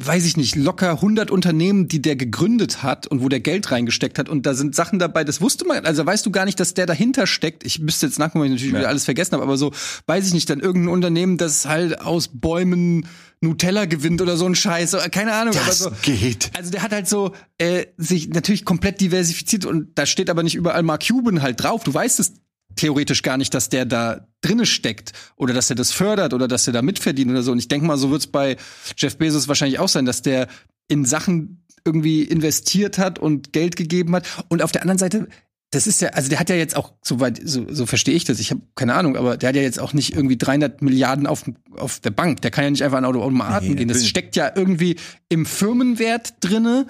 weiß 0.00 0.24
ich 0.26 0.36
nicht, 0.36 0.54
locker 0.54 0.92
100 0.92 1.32
Unternehmen, 1.32 1.88
die 1.88 2.00
der 2.00 2.14
gegründet 2.14 2.84
hat 2.84 3.08
und 3.08 3.20
wo 3.20 3.28
der 3.28 3.40
Geld 3.40 3.72
reingesteckt 3.72 4.18
hat. 4.20 4.28
Und 4.28 4.46
da 4.46 4.54
sind 4.54 4.76
Sachen 4.76 5.00
dabei, 5.00 5.24
das 5.24 5.40
wusste 5.40 5.66
man, 5.66 5.84
also 5.84 6.06
weißt 6.06 6.24
du 6.24 6.30
gar 6.30 6.44
nicht, 6.44 6.60
dass 6.60 6.72
der 6.74 6.86
dahinter 6.86 7.26
steckt. 7.26 7.64
Ich 7.66 7.80
müsste 7.80 8.06
jetzt 8.06 8.20
nachgucken, 8.20 8.40
weil 8.42 8.46
ich 8.46 8.52
natürlich 8.52 8.72
Ja. 8.74 8.78
wieder 8.78 8.88
alles 8.88 9.04
vergessen 9.04 9.32
habe, 9.32 9.42
aber 9.42 9.56
so, 9.56 9.72
weiß 10.06 10.28
ich 10.28 10.34
nicht, 10.34 10.48
dann 10.50 10.60
irgendein 10.60 10.92
Unternehmen, 10.94 11.36
das 11.36 11.66
halt 11.66 12.00
aus 12.00 12.28
Bäumen 12.32 13.06
Nutella 13.40 13.84
gewinnt 13.84 14.20
oder 14.20 14.36
so 14.36 14.46
ein 14.46 14.54
Scheiß, 14.54 14.96
keine 15.10 15.32
Ahnung. 15.34 15.54
aber 15.54 15.66
das 15.66 15.78
so, 15.78 15.90
geht. 16.02 16.50
also 16.56 16.70
der 16.70 16.82
hat 16.82 16.92
halt 16.92 17.08
so 17.08 17.34
äh, 17.58 17.86
sich 17.96 18.28
natürlich 18.28 18.64
komplett 18.64 19.00
diversifiziert 19.00 19.64
und 19.64 19.96
da 19.96 20.06
steht 20.06 20.30
aber 20.30 20.42
nicht 20.42 20.54
überall 20.54 20.82
Mark 20.82 21.06
Cuban 21.06 21.42
halt 21.42 21.62
drauf. 21.62 21.84
Du 21.84 21.94
weißt 21.94 22.18
es 22.20 22.32
theoretisch 22.76 23.22
gar 23.22 23.36
nicht, 23.36 23.54
dass 23.54 23.68
der 23.68 23.84
da 23.84 24.26
drinne 24.40 24.66
steckt 24.66 25.12
oder 25.36 25.54
dass 25.54 25.70
er 25.70 25.76
das 25.76 25.92
fördert 25.92 26.32
oder 26.34 26.48
dass 26.48 26.66
er 26.66 26.72
da 26.72 26.82
mitverdient 26.82 27.30
oder 27.30 27.42
so. 27.42 27.52
Und 27.52 27.58
ich 27.58 27.68
denke 27.68 27.86
mal, 27.86 27.98
so 27.98 28.10
wird's 28.10 28.26
bei 28.26 28.56
Jeff 28.96 29.16
Bezos 29.18 29.48
wahrscheinlich 29.48 29.78
auch 29.78 29.88
sein, 29.88 30.04
dass 30.04 30.22
der 30.22 30.48
in 30.88 31.04
Sachen 31.04 31.64
irgendwie 31.84 32.22
investiert 32.22 32.98
hat 32.98 33.18
und 33.18 33.52
Geld 33.52 33.76
gegeben 33.76 34.14
hat. 34.14 34.26
Und 34.48 34.62
auf 34.62 34.72
der 34.72 34.82
anderen 34.82 34.98
Seite, 34.98 35.28
das 35.70 35.86
ist 35.86 36.00
ja, 36.00 36.10
also 36.10 36.28
der 36.30 36.40
hat 36.40 36.48
ja 36.48 36.56
jetzt 36.56 36.76
auch, 36.76 36.94
soweit, 37.02 37.40
so, 37.44 37.66
so 37.68 37.84
verstehe 37.84 38.14
ich 38.14 38.24
das, 38.24 38.40
ich 38.40 38.50
habe 38.50 38.62
keine 38.74 38.94
Ahnung, 38.94 39.16
aber 39.16 39.36
der 39.36 39.50
hat 39.50 39.56
ja 39.56 39.62
jetzt 39.62 39.78
auch 39.78 39.92
nicht 39.92 40.14
irgendwie 40.14 40.38
300 40.38 40.80
Milliarden 40.80 41.26
auf, 41.26 41.44
auf 41.76 42.00
der 42.00 42.10
Bank. 42.10 42.40
Der 42.40 42.50
kann 42.50 42.64
ja 42.64 42.70
nicht 42.70 42.82
einfach 42.84 42.98
an 42.98 43.04
Automaten 43.04 43.68
Nee, 43.68 43.74
gehen. 43.74 43.88
Das 43.88 44.06
steckt 44.06 44.34
ja 44.36 44.50
irgendwie 44.54 44.96
im 45.28 45.44
Firmenwert 45.44 46.34
drinne 46.40 46.86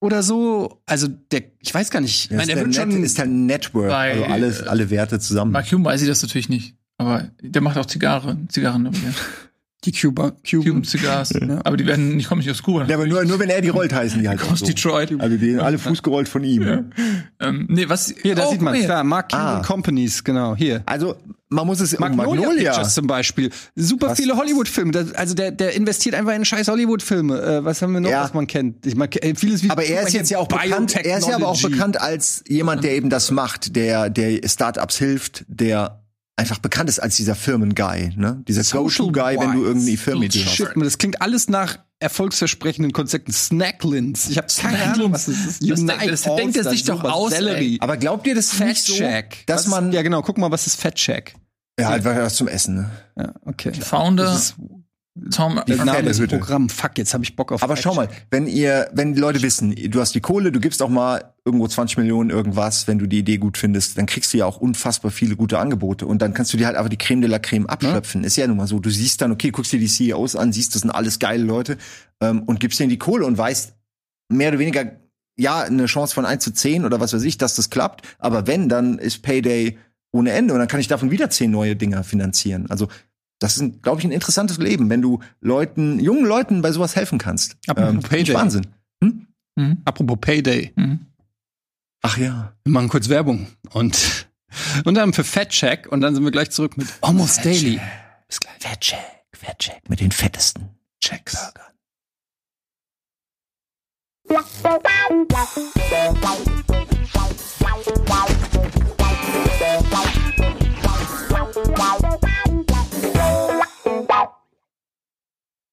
oder 0.00 0.22
so. 0.22 0.80
Also 0.86 1.08
der, 1.08 1.42
ich 1.60 1.74
weiß 1.74 1.90
gar 1.90 2.00
nicht. 2.00 2.24
Ich 2.26 2.30
Ja, 2.30 2.36
meine, 2.38 2.52
ist, 2.52 2.58
er 2.58 2.64
wird 2.64 2.76
der 2.76 2.86
Net, 2.86 2.94
schon. 2.94 3.04
ist 3.04 3.18
halt 3.18 3.28
ein 3.30 3.46
Network, 3.46 3.88
Bei, 3.88 4.12
also 4.12 4.24
alles, 4.24 4.60
äh, 4.62 4.64
alle 4.66 4.90
Werte 4.90 5.20
zusammen. 5.20 5.52
Mark 5.52 5.70
Hume 5.70 5.84
weiß 5.84 6.00
ich 6.00 6.08
das 6.08 6.22
natürlich 6.22 6.48
nicht. 6.48 6.74
Aber 6.98 7.28
der 7.42 7.60
macht 7.60 7.76
auch 7.76 7.86
Zigarre, 7.86 8.38
Zigarren. 8.48 8.90
Die 9.86 9.92
Cuba, 9.92 10.32
Cuban 10.48 10.64
Cuban. 10.64 10.84
Cigars. 10.84 11.32
Aber 11.64 11.76
die 11.76 11.86
werden 11.86 12.16
nicht, 12.16 12.28
kommen 12.28 12.40
nicht 12.40 12.50
aus 12.50 12.62
Kuba. 12.62 12.84
Ja, 12.86 12.96
aber 12.96 13.06
nur, 13.06 13.24
nur 13.24 13.38
wenn 13.38 13.48
er 13.48 13.60
die 13.62 13.68
rollt, 13.68 13.94
heißen 13.94 14.20
die 14.20 14.28
halt 14.28 14.42
aus 14.42 14.58
so. 14.58 14.66
Detroit. 14.66 15.14
Also 15.18 15.36
die 15.36 15.50
sind 15.52 15.60
alle 15.60 15.78
fußgerollt 15.78 16.28
von 16.28 16.42
ihm. 16.44 16.90
Ähm, 17.40 17.66
nee, 17.70 17.88
was? 17.88 18.12
Hier, 18.22 18.34
da 18.34 18.46
oh, 18.46 18.50
sieht 18.50 18.60
man 18.60 18.74
mal 18.74 18.82
klar. 18.84 19.04
Mark 19.04 19.30
Cuban 19.30 19.46
Ah. 19.46 19.62
Companies, 19.62 20.24
genau, 20.24 20.56
hier. 20.56 20.82
Also 20.86 21.16
man 21.48 21.64
muss 21.68 21.78
es 21.80 21.96
Magnolia, 21.98 22.40
Magnolia. 22.40 22.70
Pictures 22.72 22.94
zum 22.94 23.06
Beispiel. 23.06 23.50
Super 23.76 24.08
Was- 24.08 24.18
viele 24.18 24.36
Hollywood-Filme. 24.36 24.90
Da- 24.90 25.04
Also 25.14 25.34
der, 25.34 25.52
der 25.52 25.74
investiert 25.74 26.16
einfach 26.16 26.34
in 26.34 26.44
scheiß 26.44 26.66
Hollywood-Filme. 26.66 27.40
Äh, 27.40 27.64
was 27.64 27.80
haben 27.82 27.92
wir 27.92 28.00
noch, 28.00 28.10
Ja. 28.10 28.24
was 28.24 28.34
man 28.34 28.48
kennt? 28.48 28.84
Ich 28.84 28.96
mag 28.96 29.14
äh, 29.24 29.34
vieles 29.36 29.62
wie 29.62 29.70
Aber 29.70 29.84
er 29.84 30.02
ist 30.02 30.12
jetzt 30.12 30.30
ja 30.30 30.38
auch 30.38 30.48
bekannt, 30.48 30.96
er 30.96 31.18
ist 31.18 31.28
ja 31.28 31.36
aber 31.36 31.46
auch 31.48 31.62
bekannt 31.62 32.00
als 32.00 32.42
jemand, 32.48 32.82
der 32.82 32.96
eben 32.96 33.10
das 33.10 33.30
macht, 33.30 33.76
der, 33.76 34.10
der 34.10 34.40
Startups 34.48 34.96
hilft, 34.98 35.44
der 35.46 36.02
einfach 36.36 36.58
bekannt 36.58 36.88
ist 36.90 36.98
als 36.98 37.16
dieser 37.16 37.34
Firmenguy, 37.34 38.12
ne? 38.16 38.42
Dieser 38.46 38.62
Social 38.62 39.06
Go-To-Guy, 39.06 39.38
wenn 39.40 39.52
du 39.52 39.58
Wise. 39.60 39.66
irgendwie 39.68 39.96
Firmenidee 39.96 40.44
hast. 40.44 40.54
Shit, 40.54 40.76
man, 40.76 40.84
das 40.84 40.98
klingt 40.98 41.20
alles 41.22 41.48
nach 41.48 41.78
erfolgsversprechenden 41.98 42.92
Konzepten. 42.92 43.32
Snacklins. 43.32 44.28
Ich 44.28 44.36
habe 44.36 44.48
keine 44.54 44.82
Ahnung, 44.92 45.12
was 45.12 45.26
das 45.26 45.34
ist. 45.36 45.62
Das 45.62 45.80
Unite 45.80 45.96
denkt- 45.98 46.12
das 46.12 46.22
denkt 46.22 46.56
er 46.56 46.64
sich 46.64 46.84
doch 46.84 47.02
aus. 47.04 47.32
Sellerie. 47.32 47.78
Aber 47.80 47.96
glaubt 47.96 48.26
ihr 48.26 48.34
das 48.34 48.50
Fat 48.50 48.68
nicht 48.68 48.84
so, 48.84 48.94
Shack. 48.94 49.38
dass 49.46 49.64
Was- 49.64 49.70
man 49.70 49.92
Ja, 49.92 50.02
genau. 50.02 50.20
Guck 50.22 50.36
mal, 50.38 50.50
was 50.50 50.66
ist 50.66 50.80
Fat 50.80 50.98
Shack? 50.98 51.34
ja, 51.80 51.90
einfach 51.90 52.14
was 52.16 52.34
zum 52.34 52.48
Essen, 52.48 52.74
ne? 52.76 52.90
Ja, 53.18 53.32
okay. 53.46 53.72
Founder 53.72 54.24
Das 54.24 54.50
ist 54.50 54.54
Tom. 55.30 55.60
Die 55.66 55.72
Name 55.72 56.02
des 56.02 56.18
Pferdehütte. 56.18 56.38
Programm. 56.38 56.68
Fuck, 56.68 56.98
jetzt 56.98 57.14
habe 57.14 57.24
ich 57.24 57.36
Bock 57.36 57.52
auf 57.52 57.62
Aber 57.62 57.76
Fat 57.76 57.82
schau 57.82 57.94
mal, 57.94 58.08
wenn 58.30 58.46
ihr, 58.46 58.88
wenn 58.92 59.14
die 59.14 59.20
Leute 59.20 59.42
wissen, 59.42 59.74
du 59.74 60.00
hast 60.00 60.14
die 60.14 60.20
Kohle, 60.20 60.52
du 60.52 60.60
gibst 60.60 60.82
auch 60.82 60.88
mal 60.88 61.32
irgendwo 61.44 61.66
20 61.66 61.98
Millionen 61.98 62.30
irgendwas, 62.30 62.86
wenn 62.86 62.98
du 62.98 63.06
die 63.06 63.20
Idee 63.20 63.38
gut 63.38 63.56
findest, 63.56 63.96
dann 63.96 64.06
kriegst 64.06 64.34
du 64.34 64.38
ja 64.38 64.46
auch 64.46 64.58
unfassbar 64.58 65.10
viele 65.10 65.36
gute 65.36 65.58
Angebote 65.58 66.06
und 66.06 66.20
dann 66.20 66.34
kannst 66.34 66.52
du 66.52 66.56
dir 66.56 66.66
halt 66.66 66.76
einfach 66.76 66.90
die 66.90 66.98
Creme 66.98 67.22
de 67.22 67.30
la 67.30 67.38
Creme 67.38 67.66
abschöpfen. 67.66 68.24
Ist 68.24 68.36
ja 68.36 68.46
nun 68.46 68.58
mal 68.58 68.66
so. 68.66 68.78
Du 68.78 68.90
siehst 68.90 69.22
dann, 69.22 69.32
okay, 69.32 69.50
guckst 69.50 69.72
dir 69.72 69.80
die 69.80 69.88
CEOs 69.88 70.36
an, 70.36 70.52
siehst, 70.52 70.74
das 70.74 70.82
sind 70.82 70.90
alles 70.90 71.18
geile 71.18 71.44
Leute 71.44 71.78
ähm, 72.20 72.42
und 72.42 72.60
gibst 72.60 72.78
denen 72.78 72.90
die 72.90 72.98
Kohle 72.98 73.24
und 73.24 73.38
weißt 73.38 73.74
mehr 74.28 74.50
oder 74.50 74.58
weniger, 74.58 74.92
ja, 75.38 75.62
eine 75.62 75.86
Chance 75.86 76.14
von 76.14 76.26
1 76.26 76.42
zu 76.42 76.52
10 76.52 76.84
oder 76.84 77.00
was 77.00 77.12
weiß 77.12 77.22
ich, 77.22 77.38
dass 77.38 77.54
das 77.54 77.70
klappt. 77.70 78.02
Aber 78.18 78.46
wenn, 78.46 78.68
dann 78.68 78.98
ist 78.98 79.22
Payday 79.22 79.78
ohne 80.12 80.32
Ende 80.32 80.54
und 80.54 80.60
dann 80.60 80.68
kann 80.68 80.80
ich 80.80 80.88
davon 80.88 81.10
wieder 81.10 81.30
10 81.30 81.50
neue 81.50 81.76
Dinger 81.76 82.04
finanzieren. 82.04 82.66
Also 82.70 82.88
das 83.38 83.58
ist, 83.58 83.82
glaube 83.82 84.00
ich, 84.00 84.06
ein 84.06 84.12
interessantes 84.12 84.58
Leben, 84.58 84.88
wenn 84.90 85.02
du 85.02 85.20
Leuten, 85.40 86.00
jungen 86.00 86.24
Leuten 86.24 86.62
bei 86.62 86.72
sowas 86.72 86.96
helfen 86.96 87.18
kannst. 87.18 87.56
Apropos 87.66 87.90
Ähm, 87.94 88.00
Payday. 88.00 88.34
Wahnsinn. 88.34 88.66
Mhm. 89.00 89.26
Apropos 89.84 90.18
Payday. 90.20 90.72
Mhm. 90.76 91.06
Ach 92.02 92.18
ja. 92.18 92.52
Wir 92.64 92.72
machen 92.72 92.88
kurz 92.88 93.08
Werbung. 93.08 93.48
Und, 93.70 94.28
und 94.84 94.94
dann 94.94 95.12
für 95.12 95.24
Fat. 95.24 95.86
Und 95.88 96.00
dann 96.00 96.14
sind 96.14 96.24
wir 96.24 96.30
gleich 96.30 96.50
zurück 96.50 96.76
mit 96.76 96.86
Almost 97.00 97.44
Daily. 97.44 97.80
Bis 98.28 98.40
gleich. 98.40 98.54
Fettcheck, 98.60 99.24
Fettcheck 99.32 99.88
mit 99.88 100.00
den 100.00 100.12
fettesten 100.12 100.68
Checks. 101.00 101.36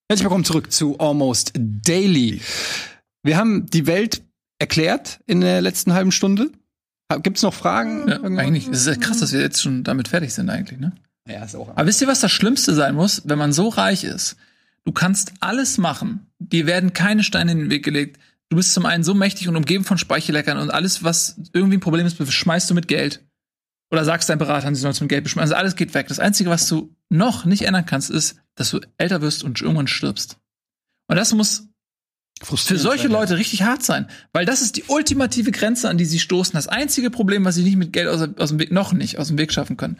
Herzlich 0.09 0.25
willkommen 0.25 0.43
zurück 0.43 0.71
zu 0.71 0.99
Almost 0.99 1.53
Daily. 1.55 2.41
Wir 3.23 3.37
haben 3.37 3.67
die 3.67 3.87
Welt 3.87 4.21
erklärt 4.59 5.21
in 5.27 5.39
der 5.39 5.61
letzten 5.61 5.93
halben 5.93 6.11
Stunde. 6.11 6.51
Gibt 7.21 7.37
es 7.37 7.43
noch 7.43 7.53
Fragen? 7.53 8.09
Ja, 8.09 8.21
eigentlich. 8.21 8.67
Es 8.67 8.81
ist 8.81 8.87
ja 8.87 8.95
krass, 8.95 9.19
dass 9.19 9.31
wir 9.31 9.39
jetzt 9.39 9.61
schon 9.61 9.85
damit 9.85 10.09
fertig 10.09 10.33
sind, 10.33 10.49
eigentlich, 10.49 10.77
ne? 10.79 10.91
Ja, 11.27 11.45
ist 11.45 11.55
auch. 11.55 11.69
Aber 11.69 11.87
wisst 11.87 12.01
ihr, 12.01 12.07
was 12.07 12.19
das 12.19 12.31
Schlimmste 12.31 12.73
sein 12.73 12.95
muss, 12.95 13.21
wenn 13.25 13.39
man 13.39 13.53
so 13.53 13.69
reich 13.69 14.03
ist? 14.03 14.35
Du 14.83 14.91
kannst 14.91 15.31
alles 15.39 15.77
machen. 15.77 16.27
Dir 16.37 16.65
werden 16.65 16.91
keine 16.91 17.23
Steine 17.23 17.53
in 17.53 17.59
den 17.59 17.69
Weg 17.69 17.85
gelegt. 17.85 18.19
Du 18.49 18.57
bist 18.57 18.73
zum 18.73 18.85
einen 18.85 19.05
so 19.05 19.13
mächtig 19.13 19.47
und 19.47 19.55
umgeben 19.55 19.85
von 19.85 19.97
Speichelleckern 19.97 20.57
und 20.57 20.69
alles, 20.69 21.03
was 21.03 21.39
irgendwie 21.53 21.77
ein 21.77 21.81
Problem 21.81 22.05
ist, 22.05 22.21
schmeißt 22.31 22.69
du 22.69 22.73
mit 22.73 22.89
Geld. 22.89 23.23
Oder 23.89 24.03
sagst 24.03 24.27
deinem 24.29 24.39
Berater, 24.39 24.67
sie 24.75 24.81
sollen 24.81 24.91
es 24.91 24.99
mit 25.01 25.09
Geld 25.09 25.23
beschmeißen. 25.23 25.53
Also 25.53 25.55
alles 25.55 25.77
geht 25.77 25.93
weg. 25.93 26.09
Das 26.09 26.19
Einzige, 26.19 26.49
was 26.49 26.67
du 26.67 26.93
noch 27.09 27.45
nicht 27.45 27.61
ändern 27.61 27.85
kannst, 27.85 28.09
ist, 28.09 28.35
dass 28.55 28.71
du 28.71 28.79
älter 28.97 29.21
wirst 29.21 29.43
und 29.43 29.61
irgendwann 29.61 29.87
stirbst. 29.87 30.37
Und 31.07 31.17
das 31.17 31.33
muss 31.33 31.67
für 32.41 32.77
solche 32.77 33.07
Leute 33.07 33.37
richtig 33.37 33.61
hart 33.61 33.83
sein, 33.83 34.07
weil 34.33 34.45
das 34.45 34.61
ist 34.61 34.75
die 34.75 34.83
ultimative 34.87 35.51
Grenze, 35.51 35.89
an 35.89 35.97
die 35.97 36.05
sie 36.05 36.19
stoßen. 36.19 36.53
Das 36.53 36.67
einzige 36.67 37.09
Problem, 37.09 37.45
was 37.45 37.55
sie 37.55 37.63
nicht 37.63 37.77
mit 37.77 37.93
Geld 37.93 38.07
aus, 38.07 38.27
aus 38.37 38.49
dem 38.49 38.59
Weg, 38.59 38.71
noch 38.71 38.91
nicht 38.91 39.17
aus 39.17 39.27
dem 39.27 39.37
Weg 39.37 39.53
schaffen 39.53 39.77
können. 39.77 39.99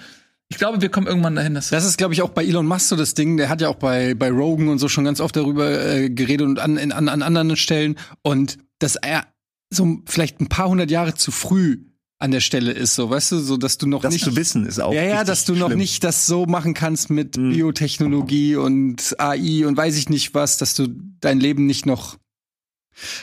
Ich 0.50 0.58
glaube, 0.58 0.82
wir 0.82 0.90
kommen 0.90 1.08
irgendwann 1.08 1.36
dahin, 1.36 1.54
dass 1.54 1.70
Das 1.70 1.86
ist, 1.86 1.98
glaube 1.98 2.14
ich, 2.14 2.22
auch 2.22 2.30
bei 2.30 2.44
Elon 2.44 2.66
Musk 2.66 2.90
so 2.90 2.96
das 2.96 3.14
Ding. 3.14 3.38
Der 3.38 3.50
hat 3.50 3.62
ja 3.62 3.70
auch 3.70 3.76
bei, 3.76 4.14
bei 4.14 4.30
Rogan 4.30 4.68
und 4.68 4.78
so 4.78 4.90
schon 4.90 5.06
ganz 5.06 5.20
oft 5.20 5.36
darüber 5.36 5.84
äh, 5.84 6.10
geredet 6.10 6.48
und 6.48 6.60
an, 6.60 6.78
in, 6.78 6.92
an, 6.92 7.08
an 7.10 7.22
anderen 7.22 7.56
Stellen. 7.56 7.96
Und 8.22 8.58
dass 8.80 8.96
er 8.96 9.26
so 9.70 10.02
vielleicht 10.06 10.42
ein 10.42 10.50
paar 10.50 10.68
hundert 10.68 10.92
Jahre 10.92 11.16
zu 11.16 11.32
früh 11.32 11.86
an 12.24 12.32
der 12.32 12.40
Stelle 12.40 12.72
ist, 12.72 12.96
so, 12.96 13.10
weißt 13.10 13.34
du, 13.34 13.40
so, 13.40 13.58
dass 13.58 13.78
du 13.78 13.86
noch 13.86 14.02
Das 14.02 14.14
nicht. 14.14 14.24
zu 14.24 14.36
wissen 14.38 14.66
ist 14.66 14.80
auch. 14.80 14.94
ja, 14.94 15.04
ja, 15.04 15.24
dass 15.26 15.44
du 15.44 15.56
noch 15.56 15.68
schlimm. 15.68 15.80
nicht 15.80 16.04
das 16.06 16.26
so 16.26 16.46
machen 16.46 16.74
kannst 16.74 17.10
mit 17.10 17.34
Biotechnologie 17.34 18.56
und 18.56 19.16
AI 19.20 19.66
und 19.68 19.76
weiß 19.76 19.98
ich 19.98 20.08
nicht 20.10 20.34
was, 20.34 20.58
dass 20.58 20.74
du 20.74 20.88
dein 21.20 21.40
Leben 21.42 21.66
nicht 21.66 21.86
noch. 21.86 22.18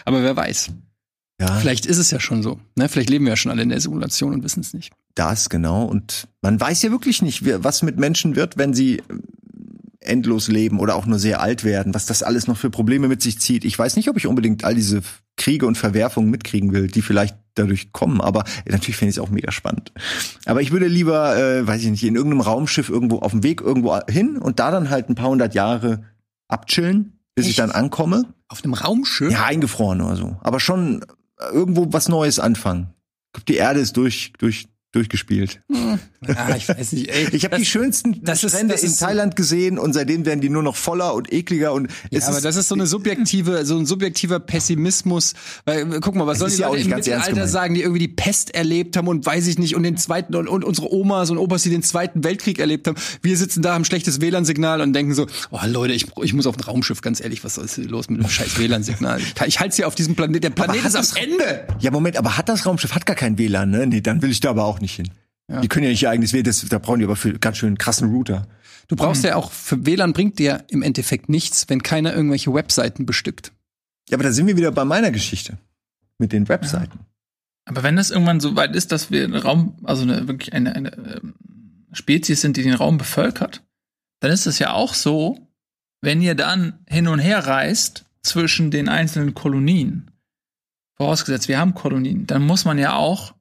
Aber 0.04 0.22
wer 0.22 0.36
weiß. 0.36 0.68
Ja, 1.40 1.56
Vielleicht 1.58 1.86
ist 1.86 1.96
es 1.96 2.10
ja 2.10 2.20
schon 2.20 2.42
so. 2.42 2.60
Ne? 2.76 2.90
Vielleicht 2.90 3.08
leben 3.08 3.24
wir 3.24 3.30
ja 3.32 3.36
schon 3.36 3.50
alle 3.50 3.62
in 3.62 3.70
der 3.70 3.80
Simulation 3.80 4.34
und 4.34 4.44
wissen 4.44 4.60
es 4.60 4.74
nicht. 4.74 4.92
das 5.14 5.48
genau. 5.48 5.84
Und 5.86 6.28
man 6.42 6.60
weiß 6.60 6.82
ja 6.82 6.90
wirklich 6.90 7.22
nicht, 7.22 7.42
was 7.64 7.82
mit 7.82 7.98
Menschen 7.98 8.36
wird, 8.36 8.58
wenn 8.58 8.74
sie 8.74 8.96
äh, 8.98 9.02
endlos 10.00 10.48
leben 10.48 10.78
oder 10.78 10.94
auch 10.96 11.06
nur 11.06 11.18
sehr 11.18 11.40
alt 11.40 11.64
werden, 11.64 11.94
was 11.94 12.04
das 12.04 12.22
alles 12.22 12.46
noch 12.46 12.58
für 12.58 12.68
Probleme 12.68 13.08
mit 13.08 13.22
sich 13.22 13.38
zieht. 13.40 13.64
Ich 13.64 13.78
weiß 13.78 13.96
nicht, 13.96 14.10
ob 14.10 14.18
ich 14.18 14.26
unbedingt 14.26 14.64
all 14.64 14.74
diese 14.74 15.00
Kriege 15.40 15.66
und 15.66 15.78
Verwerfungen 15.78 16.30
mitkriegen 16.30 16.72
will, 16.72 16.86
die 16.86 17.00
vielleicht 17.00 17.34
dadurch 17.54 17.92
kommen, 17.92 18.20
aber 18.20 18.44
natürlich 18.66 18.96
finde 18.96 19.10
ich 19.10 19.16
es 19.16 19.22
auch 19.22 19.30
mega 19.30 19.50
spannend. 19.50 19.90
Aber 20.44 20.60
ich 20.60 20.70
würde 20.70 20.86
lieber, 20.86 21.36
äh, 21.36 21.66
weiß 21.66 21.82
ich 21.82 21.90
nicht, 21.90 22.04
in 22.04 22.14
irgendeinem 22.14 22.42
Raumschiff 22.42 22.90
irgendwo 22.90 23.20
auf 23.20 23.32
dem 23.32 23.42
Weg 23.42 23.62
irgendwo 23.62 23.98
hin 24.08 24.36
und 24.36 24.60
da 24.60 24.70
dann 24.70 24.90
halt 24.90 25.08
ein 25.08 25.14
paar 25.14 25.30
hundert 25.30 25.54
Jahre 25.54 26.04
abchillen, 26.46 27.18
bis 27.34 27.46
ich 27.46 27.52
Echt? 27.52 27.58
dann 27.60 27.70
ankomme. 27.70 28.26
Auf 28.48 28.62
einem 28.62 28.74
Raumschiff? 28.74 29.32
Ja, 29.32 29.46
eingefroren 29.46 30.02
oder 30.02 30.16
so. 30.16 30.36
Aber 30.42 30.60
schon 30.60 31.04
irgendwo 31.52 31.90
was 31.90 32.08
Neues 32.08 32.38
anfangen. 32.38 32.92
Ich 33.36 33.44
Die 33.44 33.54
Erde 33.54 33.80
ist 33.80 33.96
durch, 33.96 34.34
durch, 34.38 34.68
durchgespielt. 34.92 35.60
Ah, 35.72 36.56
ich 36.56 36.68
weiß 36.68 36.92
nicht. 36.92 37.08
Ey, 37.10 37.28
Ich 37.32 37.44
habe 37.44 37.56
die 37.58 37.64
schönsten 37.64 38.22
das 38.24 38.42
ist- 38.44 38.50
Strände 38.52 38.74
das 38.74 38.82
in 38.82 38.90
ist 38.90 38.98
so- 38.98 39.06
Thailand 39.06 39.36
gesehen 39.36 39.78
und 39.78 39.92
seitdem 39.92 40.26
werden 40.26 40.40
die 40.40 40.48
nur 40.50 40.62
noch 40.62 40.74
voller 40.76 41.14
und 41.14 41.32
ekliger 41.32 41.72
und 41.72 41.86
es 42.10 42.22
Ja, 42.22 42.28
aber 42.28 42.38
ist, 42.38 42.44
das 42.44 42.56
ist 42.56 42.68
so 42.68 42.74
eine 42.74 42.86
subjektive, 42.86 43.64
so 43.64 43.78
ein 43.78 43.86
subjektiver 43.86 44.40
Pessimismus. 44.40 45.34
Weil, 45.64 45.92
äh, 45.94 46.00
guck 46.00 46.14
mal, 46.16 46.26
was 46.26 46.38
sollen 46.40 46.50
die 46.52 46.58
ja 46.58 46.66
auch 46.68 46.72
Leute 46.72 46.84
im 46.88 46.90
Mittelalter 46.96 47.30
gemeint. 47.30 47.50
sagen, 47.50 47.74
die 47.74 47.82
irgendwie 47.82 48.00
die 48.00 48.08
Pest 48.08 48.54
erlebt 48.54 48.96
haben 48.96 49.08
und 49.08 49.24
weiß 49.24 49.46
ich 49.46 49.58
nicht 49.58 49.76
und 49.76 49.82
den 49.84 49.96
zweiten 49.96 50.34
und, 50.34 50.48
und 50.48 50.64
unsere 50.64 50.92
Omas 50.92 51.30
und 51.30 51.38
Opas, 51.38 51.62
die 51.62 51.70
den 51.70 51.82
zweiten 51.82 52.24
Weltkrieg 52.24 52.58
erlebt 52.58 52.86
haben. 52.88 52.96
Wir 53.22 53.36
sitzen 53.36 53.62
da, 53.62 53.74
haben 53.74 53.84
schlechtes 53.84 54.20
WLAN-Signal 54.20 54.80
und 54.80 54.92
denken 54.92 55.14
so, 55.14 55.26
oh 55.50 55.58
Leute, 55.66 55.92
ich, 55.94 56.06
ich 56.22 56.34
muss 56.34 56.46
auf 56.46 56.56
ein 56.56 56.62
Raumschiff, 56.62 57.00
ganz 57.00 57.20
ehrlich, 57.20 57.44
was 57.44 57.58
ist 57.58 57.76
hier 57.76 57.86
los 57.88 58.10
mit 58.10 58.20
dem 58.22 58.28
scheiß 58.28 58.58
WLAN-Signal? 58.58 59.20
Ich, 59.20 59.34
ich 59.46 59.60
halte 59.60 59.76
hier 59.76 59.86
auf 59.86 59.94
diesem 59.94 60.16
Planet, 60.16 60.42
der 60.42 60.50
Planet 60.50 60.80
hat 60.82 60.88
ist 60.88 60.96
am 60.96 61.02
das- 61.02 61.16
Ende. 61.16 61.66
ja 61.78 61.90
Moment, 61.90 62.16
aber 62.16 62.36
hat 62.36 62.48
das 62.48 62.66
Raumschiff 62.66 62.94
hat 62.94 63.06
gar 63.06 63.16
kein 63.16 63.38
WLAN, 63.38 63.70
ne? 63.70 63.86
Nee, 63.86 64.00
dann 64.00 64.20
will 64.22 64.30
ich 64.30 64.40
da 64.40 64.50
aber 64.50 64.64
auch 64.64 64.79
nicht 64.80 64.96
hin. 64.96 65.10
Die 65.62 65.68
können 65.68 65.84
ja 65.84 65.90
nicht 65.90 66.02
ihr 66.02 66.10
eigenes 66.10 66.32
WLAN, 66.32 66.44
das, 66.44 66.64
da 66.68 66.78
brauchen 66.78 67.00
die 67.00 67.04
aber 67.04 67.16
für 67.16 67.36
ganz 67.38 67.56
schön 67.56 67.76
krassen 67.76 68.10
Router. 68.10 68.46
Du 68.86 68.96
brauchst 68.96 69.24
ja 69.24 69.34
auch, 69.34 69.50
für 69.50 69.84
WLAN 69.84 70.12
bringt 70.12 70.38
dir 70.38 70.64
im 70.68 70.82
Endeffekt 70.82 71.28
nichts, 71.28 71.68
wenn 71.68 71.82
keiner 71.82 72.14
irgendwelche 72.14 72.54
Webseiten 72.54 73.04
bestückt. 73.04 73.52
Ja, 74.08 74.16
aber 74.16 74.24
da 74.24 74.32
sind 74.32 74.46
wir 74.46 74.56
wieder 74.56 74.70
bei 74.70 74.84
meiner 74.84 75.10
Geschichte 75.10 75.58
mit 76.18 76.32
den 76.32 76.48
Webseiten. 76.48 77.00
Aber 77.64 77.82
wenn 77.82 77.96
das 77.96 78.10
irgendwann 78.10 78.40
so 78.40 78.56
weit 78.56 78.74
ist, 78.74 78.92
dass 78.92 79.10
wir 79.10 79.24
einen 79.24 79.36
Raum, 79.36 79.76
also 79.84 80.02
eine, 80.02 80.26
wirklich 80.28 80.52
eine, 80.52 80.74
eine 80.74 80.92
ähm, 80.96 81.34
Spezies 81.92 82.40
sind, 82.40 82.56
die 82.56 82.62
den 82.62 82.74
Raum 82.74 82.98
bevölkert, 82.98 83.62
dann 84.20 84.30
ist 84.30 84.46
es 84.46 84.58
ja 84.58 84.72
auch 84.72 84.94
so, 84.94 85.48
wenn 86.00 86.22
ihr 86.22 86.34
dann 86.34 86.80
hin 86.88 87.08
und 87.08 87.18
her 87.18 87.46
reist 87.46 88.06
zwischen 88.22 88.70
den 88.70 88.88
einzelnen 88.88 89.34
Kolonien, 89.34 90.10
vorausgesetzt, 90.96 91.48
wir 91.48 91.58
haben 91.58 91.74
Kolonien, 91.74 92.26
dann 92.26 92.42
muss 92.42 92.64
man 92.64 92.78
ja 92.78 92.94
auch 92.94 93.34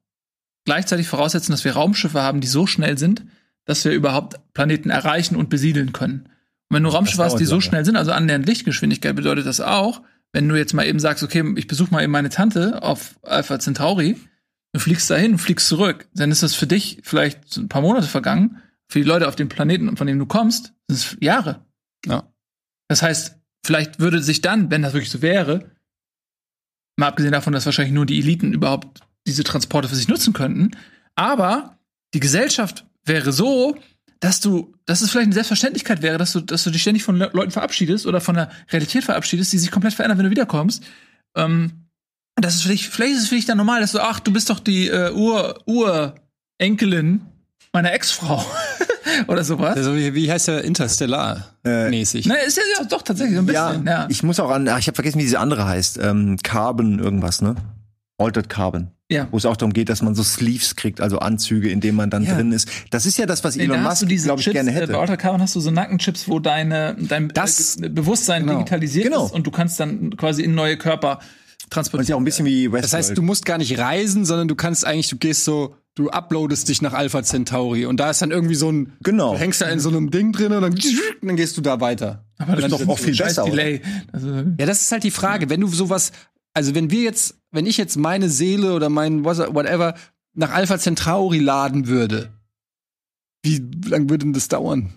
gleichzeitig 0.70 1.08
voraussetzen, 1.08 1.50
dass 1.50 1.64
wir 1.64 1.72
Raumschiffe 1.72 2.22
haben, 2.22 2.40
die 2.40 2.46
so 2.46 2.64
schnell 2.64 2.96
sind, 2.96 3.24
dass 3.64 3.84
wir 3.84 3.90
überhaupt 3.90 4.38
Planeten 4.54 4.88
erreichen 4.88 5.34
und 5.34 5.50
besiedeln 5.50 5.92
können. 5.92 6.28
Und 6.68 6.76
wenn 6.76 6.84
du 6.84 6.90
Raumschiffe 6.90 7.24
hast, 7.24 7.40
die 7.40 7.44
so 7.44 7.54
lange. 7.54 7.62
schnell 7.62 7.84
sind, 7.84 7.96
also 7.96 8.12
annähernd 8.12 8.46
Lichtgeschwindigkeit, 8.46 9.16
bedeutet 9.16 9.46
das 9.46 9.60
auch, 9.60 10.00
wenn 10.32 10.48
du 10.48 10.54
jetzt 10.54 10.72
mal 10.72 10.86
eben 10.86 11.00
sagst, 11.00 11.24
okay, 11.24 11.42
ich 11.56 11.66
besuche 11.66 11.90
mal 11.90 12.04
eben 12.04 12.12
meine 12.12 12.28
Tante 12.28 12.84
auf 12.84 13.18
Alpha 13.22 13.58
Centauri, 13.58 14.16
du 14.72 14.78
fliegst 14.78 15.10
dahin, 15.10 15.38
fliegst 15.38 15.66
zurück, 15.66 16.06
dann 16.14 16.30
ist 16.30 16.44
das 16.44 16.54
für 16.54 16.68
dich 16.68 17.00
vielleicht 17.02 17.56
ein 17.56 17.68
paar 17.68 17.82
Monate 17.82 18.06
vergangen. 18.06 18.58
Für 18.86 19.00
die 19.00 19.08
Leute 19.08 19.26
auf 19.26 19.34
dem 19.34 19.48
Planeten, 19.48 19.96
von 19.96 20.06
dem 20.06 20.20
du 20.20 20.26
kommst, 20.26 20.72
sind 20.86 20.96
es 20.96 21.16
Jahre. 21.20 21.66
Ja. 22.06 22.32
Das 22.86 23.02
heißt, 23.02 23.40
vielleicht 23.66 23.98
würde 23.98 24.22
sich 24.22 24.40
dann, 24.40 24.70
wenn 24.70 24.82
das 24.82 24.92
wirklich 24.92 25.10
so 25.10 25.20
wäre, 25.20 25.72
mal 26.96 27.08
abgesehen 27.08 27.32
davon, 27.32 27.54
dass 27.54 27.66
wahrscheinlich 27.66 27.92
nur 27.92 28.06
die 28.06 28.20
Eliten 28.20 28.52
überhaupt 28.52 29.00
diese 29.26 29.44
Transporte 29.44 29.88
für 29.88 29.96
sich 29.96 30.08
nutzen 30.08 30.32
könnten, 30.32 30.70
aber 31.14 31.78
die 32.14 32.20
Gesellschaft 32.20 32.84
wäre 33.04 33.32
so, 33.32 33.76
dass 34.20 34.40
du, 34.40 34.74
dass 34.84 35.00
es 35.00 35.10
vielleicht 35.10 35.26
eine 35.26 35.34
Selbstverständlichkeit 35.34 36.02
wäre, 36.02 36.18
dass 36.18 36.32
du, 36.32 36.40
dass 36.40 36.64
du 36.64 36.70
dich 36.70 36.82
ständig 36.82 37.02
von 37.04 37.16
Le 37.16 37.30
Leuten 37.32 37.50
verabschiedest 37.52 38.06
oder 38.06 38.20
von 38.20 38.34
der 38.34 38.50
Realität 38.70 39.04
verabschiedest, 39.04 39.52
die 39.52 39.58
sich 39.58 39.70
komplett 39.70 39.94
verändern, 39.94 40.18
wenn 40.18 40.24
du 40.26 40.30
wiederkommst. 40.30 40.82
Ähm, 41.36 41.86
das 42.36 42.54
ist 42.56 42.62
vielleicht, 42.62 42.84
vielleicht 42.84 43.14
ist 43.14 43.22
es 43.22 43.28
für 43.28 43.34
dich 43.36 43.46
dann 43.46 43.56
normal, 43.58 43.80
dass 43.80 43.92
du, 43.92 44.00
ach, 44.00 44.20
du 44.20 44.32
bist 44.32 44.50
doch 44.50 44.60
die 44.60 44.88
äh, 44.88 45.12
Ur, 45.12 45.58
Urenkelin 45.66 47.22
meiner 47.72 47.92
Ex-Frau 47.92 48.44
oder 49.28 49.44
sowas. 49.44 49.76
Also 49.76 49.94
wie, 49.94 50.14
wie 50.14 50.30
heißt 50.30 50.48
der 50.48 50.64
Interstellar 50.64 51.54
Äh, 51.64 51.88
mäßig? 51.88 52.26
Ne, 52.26 52.36
ist 52.46 52.56
ja, 52.56 52.62
ja 52.78 52.84
doch 52.84 53.02
tatsächlich 53.02 53.36
so 53.36 53.42
ein 53.42 53.48
Ja, 53.52 53.68
bisschen. 53.68 53.86
Ja, 53.86 54.06
ich 54.10 54.22
muss 54.22 54.40
auch 54.40 54.50
an, 54.50 54.68
ach, 54.68 54.78
ich 54.78 54.86
habe 54.86 54.94
vergessen, 54.96 55.18
wie 55.18 55.22
diese 55.24 55.38
andere 55.38 55.66
heißt. 55.66 55.98
Ähm, 56.02 56.36
Carbon 56.42 56.98
irgendwas, 56.98 57.42
ne? 57.42 57.54
Altered 58.18 58.48
Carbon. 58.48 58.90
Ja. 59.10 59.28
Wo 59.30 59.36
es 59.36 59.44
auch 59.44 59.56
darum 59.56 59.72
geht, 59.72 59.88
dass 59.90 60.00
man 60.02 60.14
so 60.14 60.22
Sleeves 60.22 60.76
kriegt, 60.76 61.00
also 61.00 61.18
Anzüge, 61.18 61.68
in 61.68 61.80
denen 61.80 61.96
man 61.96 62.08
dann 62.10 62.22
Ja. 62.24 62.34
drin 62.36 62.52
ist. 62.52 62.68
Das 62.90 63.04
ist 63.06 63.18
ja 63.18 63.26
das, 63.26 63.44
was 63.44 63.56
Nee, 63.56 63.64
Elon 63.64 63.82
Musk, 63.82 64.00
du 64.00 64.06
diese 64.06 64.26
glaube 64.26 64.40
ich, 64.40 64.44
Chips, 64.44 64.54
gerne 64.54 64.70
äh, 64.70 64.74
hätte. 64.74 64.92
Bei 64.92 64.98
Outer 64.98 65.16
Carbon 65.16 65.42
hast 65.42 65.54
du 65.56 65.60
so 65.60 65.70
Nackenchips, 65.70 66.28
wo 66.28 66.38
deine, 66.38 66.96
dein 66.98 67.28
Das- 67.28 67.76
äh, 67.76 67.88
Bewusstsein 67.88 68.42
genau. 68.46 68.58
digitalisiert 68.58 69.04
Genau. 69.06 69.26
ist 69.26 69.32
und 69.32 69.46
du 69.46 69.50
kannst 69.50 69.78
dann 69.80 70.16
quasi 70.16 70.42
in 70.42 70.54
neue 70.54 70.76
Körper 70.76 71.18
Und 71.18 71.20
ist 71.22 71.70
transportieren. 71.70 72.08
ja 72.08 72.14
auch 72.16 72.20
ein 72.20 72.24
bisschen 72.24 72.46
wie 72.46 72.66
Westworld. 72.66 72.84
Das 72.84 72.92
heißt, 72.94 73.18
du 73.18 73.22
musst 73.22 73.44
gar 73.44 73.58
nicht 73.58 73.78
reisen, 73.78 74.24
sondern 74.24 74.48
du 74.48 74.54
kannst 74.54 74.86
eigentlich, 74.86 75.08
du 75.08 75.16
gehst 75.18 75.44
so, 75.44 75.74
du 75.96 76.08
uploadest 76.10 76.68
dich 76.68 76.80
nach 76.80 76.92
Alpha 76.94 77.22
Centauri 77.22 77.84
und 77.86 77.98
da 77.98 78.10
ist 78.10 78.22
dann 78.22 78.30
irgendwie 78.30 78.54
so 78.54 78.70
ein, 78.70 78.92
Genau. 79.02 79.32
du 79.34 79.38
hängst 79.40 79.60
da 79.60 79.66
in 79.66 79.80
so 79.80 79.88
einem 79.88 80.10
Ding 80.10 80.32
drin 80.32 80.52
und 80.52 80.62
dann, 80.62 80.72
und 80.72 80.82
dann 81.28 81.36
gehst 81.36 81.56
du 81.56 81.60
da 81.60 81.80
weiter. 81.80 82.24
Aber 82.38 82.56
das 82.56 82.66
ist 82.66 82.80
doch 82.80 82.88
auch 82.88 82.98
viel 82.98 83.16
besser? 83.16 83.44
Delay. 83.44 83.82
Also, 84.12 84.28
Ja, 84.58 84.66
das 84.66 84.80
ist 84.82 84.92
halt 84.92 85.02
die 85.04 85.10
Frage. 85.10 85.50
Wenn 85.50 85.60
du 85.60 85.66
sowas, 85.68 86.12
also 86.54 86.74
wenn 86.74 86.90
wir 86.90 87.02
jetzt, 87.02 87.38
wenn 87.50 87.66
ich 87.66 87.76
jetzt 87.76 87.96
meine 87.96 88.28
Seele 88.28 88.74
oder 88.74 88.88
mein 88.88 89.24
whatever 89.24 89.94
nach 90.34 90.50
Alpha 90.50 90.78
Centauri 90.78 91.38
laden 91.38 91.86
würde, 91.86 92.32
wie 93.42 93.58
lang 93.88 94.08
würde 94.10 94.24
denn 94.26 94.32
das 94.32 94.48
dauern? 94.48 94.92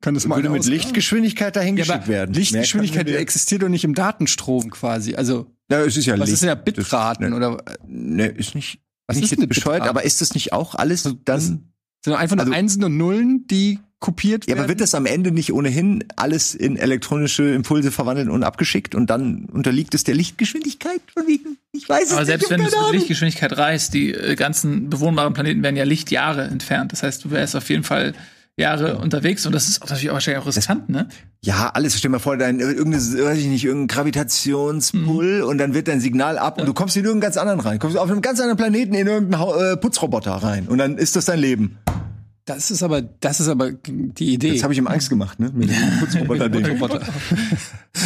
Kann 0.00 0.14
das 0.14 0.26
mal 0.26 0.36
würde 0.36 0.50
mit? 0.50 0.64
Lichtgeschwindigkeit 0.66 1.54
dahin 1.54 1.76
ja, 1.76 1.84
geschickt 1.84 2.08
werden. 2.08 2.34
Lichtgeschwindigkeit 2.34 3.06
kann- 3.06 3.16
existiert 3.16 3.62
doch 3.62 3.68
nicht 3.68 3.84
im 3.84 3.94
Datenstrom 3.94 4.70
quasi. 4.70 5.14
Also, 5.14 5.46
Ja, 5.70 5.80
es 5.82 5.96
ist 5.96 6.06
ja 6.06 6.14
was 6.14 6.20
Licht. 6.26 6.32
ist 6.34 6.40
denn 6.40 6.48
ja 6.48 6.54
Bitraten 6.56 7.30
Das- 7.30 7.34
oder 7.34 7.62
Ne, 7.86 8.26
ist 8.26 8.54
nicht. 8.56 8.80
Was 9.06 9.16
nicht 9.18 9.32
ist 9.32 9.48
bescheuert, 9.48 9.82
aber 9.82 10.04
ist 10.04 10.20
das 10.20 10.34
nicht 10.34 10.52
auch 10.52 10.74
alles 10.74 11.02
Das- 11.04 11.14
dann? 11.24 11.40
sind 11.40 11.66
doch 12.04 12.18
einfach 12.18 12.34
nur 12.36 12.46
Also- 12.46 12.54
Einsen 12.54 12.82
und 12.82 12.96
Nullen, 12.96 13.46
die 13.46 13.78
kopiert 14.02 14.44
Ja, 14.44 14.48
werden? 14.48 14.58
aber 14.60 14.68
wird 14.68 14.82
das 14.82 14.94
am 14.94 15.06
Ende 15.06 15.30
nicht 15.32 15.54
ohnehin 15.54 16.04
alles 16.16 16.54
in 16.54 16.76
elektronische 16.76 17.44
Impulse 17.54 17.90
verwandelt 17.90 18.28
und 18.28 18.42
abgeschickt 18.44 18.94
und 18.94 19.08
dann 19.08 19.46
unterliegt 19.50 19.94
es 19.94 20.04
der 20.04 20.14
Lichtgeschwindigkeit 20.14 21.00
von 21.14 21.26
wegen? 21.26 21.56
Ich 21.72 21.88
weiß 21.88 22.04
es 22.04 22.10
aber 22.12 22.20
nicht. 22.20 22.26
selbst 22.26 22.44
ich 22.44 22.50
wenn 22.50 22.58
du 22.58 22.64
mit 22.64 22.76
Ahnung. 22.76 22.92
Lichtgeschwindigkeit 22.92 23.56
reist, 23.56 23.94
die 23.94 24.12
äh, 24.12 24.34
ganzen 24.34 24.90
bewohnbaren 24.90 25.32
Planeten 25.32 25.62
werden 25.62 25.76
ja 25.76 25.84
Lichtjahre 25.84 26.42
entfernt. 26.42 26.92
Das 26.92 27.02
heißt, 27.02 27.24
du 27.24 27.30
wärst 27.30 27.56
auf 27.56 27.70
jeden 27.70 27.84
Fall 27.84 28.12
Jahre 28.58 28.98
unterwegs 28.98 29.46
und 29.46 29.52
das 29.54 29.66
ist 29.70 29.80
natürlich 29.80 30.10
auch 30.10 30.14
wahrscheinlich 30.14 30.42
auch 30.42 30.46
riskant, 30.46 30.90
ne? 30.90 31.08
Ja, 31.42 31.70
alles. 31.72 31.96
Stell 31.96 32.10
dir 32.10 32.12
mal 32.12 32.18
vor, 32.18 32.36
dein 32.36 32.60
irgendeine, 32.60 32.98
weiß 33.02 33.38
ich 33.38 33.46
nicht, 33.46 33.64
irgendein 33.64 33.88
Gravitationspull 33.96 35.40
Mhm. 35.42 35.48
und 35.48 35.56
dann 35.58 35.72
wird 35.72 35.88
dein 35.88 36.00
Signal 36.00 36.36
ab 36.38 36.58
und 36.60 36.66
du 36.66 36.74
kommst 36.74 36.96
in 36.96 37.04
irgendeinen 37.04 37.32
ganz 37.32 37.36
anderen 37.38 37.60
rein. 37.60 37.78
Kommst 37.78 37.96
auf 37.96 38.10
einem 38.10 38.20
ganz 38.20 38.40
anderen 38.40 38.58
Planeten 38.58 38.94
in 38.94 39.06
irgendeinen 39.06 39.72
äh, 39.72 39.76
Putzroboter 39.78 40.32
rein 40.32 40.66
und 40.68 40.78
dann 40.78 40.98
ist 40.98 41.16
das 41.16 41.24
dein 41.24 41.38
Leben. 41.38 41.78
Das 42.44 42.72
ist 42.72 42.82
aber, 42.82 43.02
das 43.02 43.38
ist 43.40 43.48
aber 43.48 43.70
die 43.70 44.34
Idee. 44.34 44.52
Jetzt 44.52 44.64
habe 44.64 44.72
ich 44.72 44.78
ihm 44.78 44.88
Angst 44.88 45.08
gemacht, 45.08 45.38
ne? 45.38 45.52
Mit 45.54 45.70
dem 45.70 45.98
Putzroboter-Ding. 46.00 46.64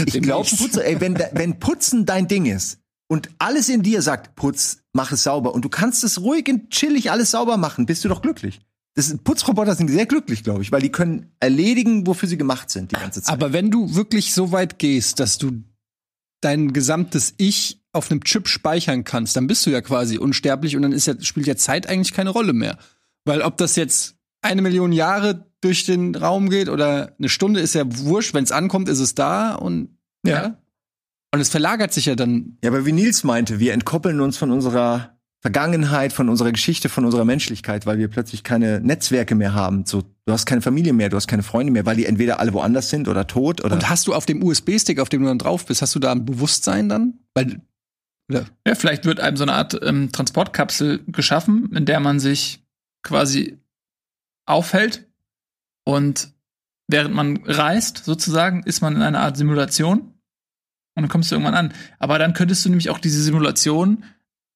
Ich 0.07 0.21
glaube, 0.21 0.49
wenn, 1.01 1.19
wenn 1.33 1.59
Putzen 1.59 2.05
dein 2.05 2.29
Ding 2.29 2.45
ist 2.45 2.81
und 3.09 3.31
alles 3.39 3.69
in 3.69 3.83
dir 3.83 4.03
sagt, 4.03 4.37
putz, 4.37 4.83
mach 4.93 5.13
es 5.13 5.23
sauber 5.23 5.55
und 5.55 5.65
du 5.65 5.71
kannst 5.71 6.05
es 6.05 6.21
ruhig 6.21 6.49
und 6.49 6.71
chillig 6.71 7.11
alles 7.11 7.31
sauber 7.31 7.57
machen, 7.57 7.87
bist 7.87 8.05
du 8.05 8.09
doch 8.09 8.21
glücklich. 8.21 8.61
Das, 8.95 9.15
Putzroboter 9.17 9.75
sind 9.75 9.89
sehr 9.89 10.07
glücklich, 10.07 10.43
glaube 10.43 10.63
ich, 10.63 10.73
weil 10.73 10.81
die 10.83 10.91
können 10.91 11.31
erledigen, 11.39 12.07
wofür 12.07 12.29
sie 12.29 12.39
gemacht 12.39 12.71
sind 12.71 12.93
die 12.93 12.97
ganze 12.97 13.23
Zeit. 13.23 13.33
Aber 13.33 13.53
wenn 13.53 13.71
du 13.71 13.95
wirklich 13.95 14.35
so 14.35 14.53
weit 14.53 14.79
gehst, 14.79 15.21
dass 15.21 15.39
du 15.39 15.63
dein 16.41 16.73
gesamtes 16.73 17.35
Ich 17.39 17.81
auf 17.93 18.11
einem 18.11 18.23
Chip 18.25 18.49
speichern 18.49 19.05
kannst, 19.05 19.37
dann 19.37 19.47
bist 19.47 19.65
du 19.65 19.71
ja 19.71 19.81
quasi 19.81 20.19
unsterblich 20.19 20.77
und 20.77 20.83
dann 20.83 20.93
ist 20.93 21.07
ja, 21.07 21.15
spielt 21.21 21.47
ja 21.47 21.57
Zeit 21.57 21.89
eigentlich 21.89 22.13
keine 22.13 22.31
Rolle 22.31 22.53
mehr. 22.53 22.79
Weil 23.25 23.43
ob 23.43 23.57
das 23.57 23.77
jetzt 23.77 24.16
eine 24.47 24.63
Million 24.63 24.93
Jahre 24.93 25.47
durch 25.61 25.85
den 25.85 26.15
Raum 26.15 26.49
geht 26.49 26.69
oder 26.69 27.15
eine 27.19 27.29
Stunde, 27.29 27.61
ist 27.61 27.75
ja 27.75 27.85
wurscht. 27.87 28.35
Wenn 28.35 28.45
es 28.45 28.53
ankommt, 28.53 28.89
ist 28.89 29.01
es 29.01 29.15
da 29.15 29.55
und 29.55 29.97
ja. 30.25 30.57
Und 31.33 31.41
es 31.41 31.49
verlagert 31.49 31.93
sich 31.93 32.07
ja 32.07 32.15
dann. 32.15 32.57
Ja, 32.63 32.71
aber 32.71 32.87
wie 32.87 32.93
Nils 32.93 33.25
meinte, 33.25 33.59
wir 33.59 33.73
entkoppeln 33.73 34.21
uns 34.21 34.37
von 34.39 34.51
unserer 34.51 35.17
Vergangenheit, 35.43 36.13
von 36.13 36.29
unserer 36.29 36.51
Geschichte, 36.51 36.89
von 36.89 37.05
unserer 37.05 37.25
Menschlichkeit, 37.25 37.85
weil 37.85 37.99
wir 37.99 38.09
plötzlich 38.09 38.43
keine 38.43 38.81
Netzwerke 38.81 39.35
mehr 39.35 39.55
haben. 39.55 39.85
So, 39.85 40.03
du 40.25 40.33
hast 40.33 40.47
keine 40.47 40.63
Familie 40.63 40.93
mehr, 40.93 41.09
du 41.09 41.17
hast 41.17 41.29
keine 41.29 41.43
Freunde 41.43 41.73
mehr, 41.73 41.85
weil 41.85 41.97
die 41.97 42.07
entweder 42.07 42.41
alle 42.41 42.53
woanders 42.53 42.91
sind 42.91 43.07
oder 43.07 43.27
tot 43.27 43.63
oder. 43.65 43.75
Und 43.75 43.89
hast 43.89 44.07
du 44.07 44.15
auf 44.15 44.27
dem 44.27 44.43
USB-Stick, 44.43 44.99
auf 44.99 45.09
dem 45.09 45.23
du 45.23 45.29
dann 45.29 45.39
drauf 45.39 45.67
bist, 45.67 45.83
hast 45.83 45.95
du 45.95 45.99
da 45.99 46.13
ein 46.13 46.25
Bewusstsein 46.25 46.89
dann? 46.89 47.19
Weil, 47.35 47.61
oder? 48.31 48.47
Ja, 48.67 48.75
vielleicht 48.75 49.05
wird 49.05 49.21
einem 49.21 49.37
so 49.37 49.45
eine 49.45 49.53
Art 49.53 49.79
ähm, 49.83 50.11
Transportkapsel 50.11 51.05
geschaffen, 51.07 51.71
in 51.77 51.85
der 51.85 52.01
man 52.01 52.19
sich 52.19 52.65
quasi 53.03 53.59
aufhält 54.47 55.07
und 55.85 56.31
während 56.89 57.15
man 57.15 57.39
reist, 57.45 58.05
sozusagen, 58.05 58.63
ist 58.63 58.81
man 58.81 58.97
in 58.97 59.03
einer 59.03 59.21
Art 59.21 59.37
Simulation 59.37 60.01
und 60.97 61.03
dann 61.03 61.09
kommst 61.09 61.31
du 61.31 61.35
irgendwann 61.35 61.55
an. 61.55 61.75
Aber 61.99 62.19
dann 62.19 62.33
könntest 62.33 62.65
du 62.65 62.71
nämlich 62.71 62.91
auch 62.91 62.99
diese 62.99 63.23
Simulation, 63.23 64.05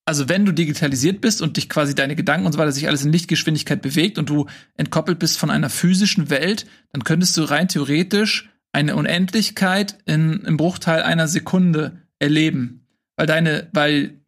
also 0.07 0.29
wenn 0.29 0.47
du 0.47 0.53
digitalisiert 0.53 1.21
bist 1.21 1.43
und 1.43 1.57
dich 1.57 1.69
quasi 1.69 1.95
deine 1.95 2.17
Gedanken 2.17 2.47
und 2.47 2.53
so 2.53 2.59
weiter 2.59 2.73
sich 2.73 2.89
alles 2.89 3.05
in 3.05 3.13
Lichtgeschwindigkeit 3.13 3.83
bewegt 3.83 4.19
und 4.19 4.31
du 4.31 4.47
entkoppelt 4.77 5.19
bist 5.19 5.39
von 5.39 5.51
einer 5.51 5.71
physischen 5.71 6.31
Welt, 6.31 6.67
dann 6.93 7.05
könntest 7.05 7.37
du 7.37 7.43
rein 7.43 7.69
theoretisch 7.69 8.49
eine 8.73 8.97
Unendlichkeit 8.97 9.99
in, 10.07 10.41
im 10.41 10.57
Bruchteil 10.57 11.03
einer 11.03 11.29
Sekunde 11.29 12.03
erleben. 12.19 12.87
Weil 13.17 13.27
deine, 13.27 13.69
weil 13.73 14.21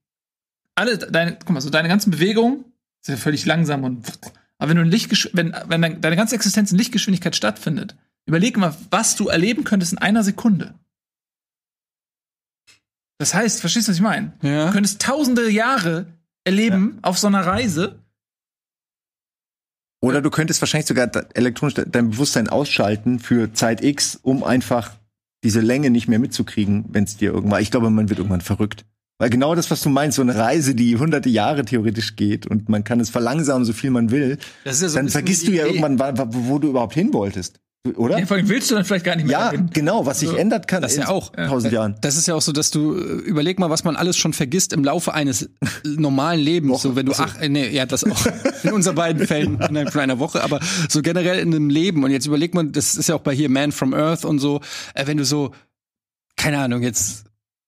alle 0.75 0.99
deine, 0.99 1.39
guck 1.39 1.51
mal, 1.51 1.61
so 1.61 1.71
deine 1.71 1.89
ganzen 1.89 2.11
Bewegungen 2.11 2.65
sind 3.01 3.15
ja 3.17 3.21
völlig 3.21 3.47
langsam 3.47 3.85
und 3.85 4.07
aber 4.63 4.71
wenn 4.71 4.77
du 4.77 4.83
in 4.85 4.91
Lichtgesch 4.91 5.29
wenn, 5.33 5.53
wenn 5.67 5.83
dein, 5.83 6.01
deine 6.01 6.15
ganze 6.15 6.37
Existenz 6.37 6.71
in 6.71 6.79
Lichtgeschwindigkeit 6.79 7.35
stattfindet, 7.35 7.97
überleg 8.27 8.57
mal, 8.57 8.77
was 8.91 9.17
du 9.17 9.27
erleben 9.27 9.65
könntest 9.65 9.91
in 9.93 9.99
einer 9.99 10.23
Sekunde. 10.23 10.79
Das 13.19 13.35
heißt, 13.35 13.61
verstehst 13.61 13.89
du, 13.89 13.91
was 13.91 13.97
ich 13.97 14.03
meine? 14.03 14.33
Ja. 14.43 14.67
Du 14.67 14.73
könntest 14.73 15.03
tausende 15.03 15.51
Jahre 15.51 16.07
erleben 16.45 17.01
auf 17.03 17.19
so 17.19 17.27
einer 17.27 17.45
Reise. 17.45 17.99
Oder 20.01 20.23
du 20.23 20.31
könntest 20.31 20.63
wahrscheinlich 20.63 20.87
sogar 20.87 21.11
elektronisch 21.35 21.75
de- 21.75 21.89
dein 21.89 22.11
Bewusstsein 22.11 22.49
ausschalten 22.49 23.19
für 23.19 23.53
Zeit 23.53 23.83
X, 23.83 24.15
um 24.15 24.45
einfach 24.45 24.93
diese 25.43 25.61
Länge 25.61 25.91
nicht 25.91 26.07
mehr 26.07 26.21
mitzukriegen, 26.21 26.85
wenn 26.91 27.03
es 27.03 27.17
dir 27.17 27.33
irgendwann. 27.33 27.63
Ich 27.63 27.73
glaube, 27.73 27.91
man 27.91 28.09
wird 28.09 28.19
irgendwann 28.21 28.41
verrückt. 28.41 28.85
Weil 29.23 29.31
genau 29.31 29.55
das, 29.55 29.71
was 29.71 29.81
du 29.83 29.89
meinst, 29.89 30.17
so 30.17 30.23
eine 30.23 30.35
Reise, 30.35 30.75
die 30.75 30.97
hunderte 30.97 31.29
Jahre 31.29 31.65
theoretisch 31.65 32.17
geht 32.17 32.45
und 32.49 32.69
man 32.69 32.83
kann 32.83 32.99
es 32.99 33.09
verlangsamen, 33.09 33.65
so 33.65 33.73
viel 33.73 33.91
man 33.91 34.11
will, 34.11 34.37
Das 34.65 34.75
ist 34.77 34.83
ja 34.83 34.89
so 34.89 34.97
dann 34.97 35.11
vergisst 35.11 35.47
du 35.47 35.53
ja 35.53 35.63
Idee. 35.65 35.77
irgendwann, 35.77 36.01
wa- 36.01 36.19
wa- 36.19 36.27
wo 36.29 36.59
du 36.59 36.71
überhaupt 36.71 36.95
hin 36.95 37.13
wolltest. 37.13 37.61
Oder? 37.97 38.19
Ja, 38.19 38.27
vor 38.27 38.37
allem 38.37 38.49
willst 38.49 38.69
du 38.71 38.75
dann 38.75 38.85
vielleicht 38.85 39.05
gar 39.05 39.15
nicht 39.15 39.27
mehr 39.27 39.39
Ja, 39.39 39.51
dahin. 39.53 39.71
genau, 39.73 40.07
was 40.07 40.19
sich 40.19 40.29
So. 40.29 40.35
ändert 40.35 40.67
kann 40.67 40.83
Das 40.83 40.95
in 40.95 41.03
ja 41.03 41.09
auch. 41.09 41.31
tausend 41.31 41.73
Jahren. 41.73 41.95
Das 42.01 42.17
ist 42.17 42.27
ja 42.27 42.35
auch 42.35 42.43
so, 42.43 42.51
dass 42.51 42.73
du 42.73 42.97
äh, 42.97 43.01
überleg 43.01 43.61
mal, 43.61 43.71
was 43.71 43.85
man 43.85 43.95
alles 43.95 44.17
schon 44.17 44.33
vergisst 44.33 44.73
im 44.73 44.83
Laufe 44.83 45.15
eines 45.15 45.49
normalen 45.85 46.41
Lebens. 46.41 46.83
So, 46.83 46.97
wenn 46.97 47.07
du 47.07 47.13
ach, 47.17 47.41
äh, 47.41 47.49
nee, 47.49 47.69
ja, 47.71 47.87
das 47.87 48.03
auch 48.03 48.27
in 48.65 48.73
unseren 48.73 48.97
beiden 48.97 49.25
Fällen 49.29 49.55
innerhalb 49.61 49.93
von 49.93 50.01
einer 50.01 50.19
Woche, 50.19 50.43
aber 50.43 50.59
so 50.89 51.01
generell 51.01 51.39
in 51.39 51.55
einem 51.55 51.71
Leben. 51.71 52.03
Und 52.03 52.11
jetzt 52.11 52.27
überleg 52.27 52.55
mal, 52.55 52.67
das 52.67 52.97
ist 52.97 53.09
ja 53.09 53.15
auch 53.15 53.21
bei 53.21 53.35
hier 53.37 53.49
Man 53.49 53.71
from 53.71 53.95
Earth 53.95 54.25
und 54.25 54.41
so, 54.41 54.61
äh, 54.95 55.07
wenn 55.07 55.17
du 55.17 55.25
so, 55.25 55.53
keine 56.37 56.59
Ahnung, 56.59 56.83
jetzt 56.83 57.25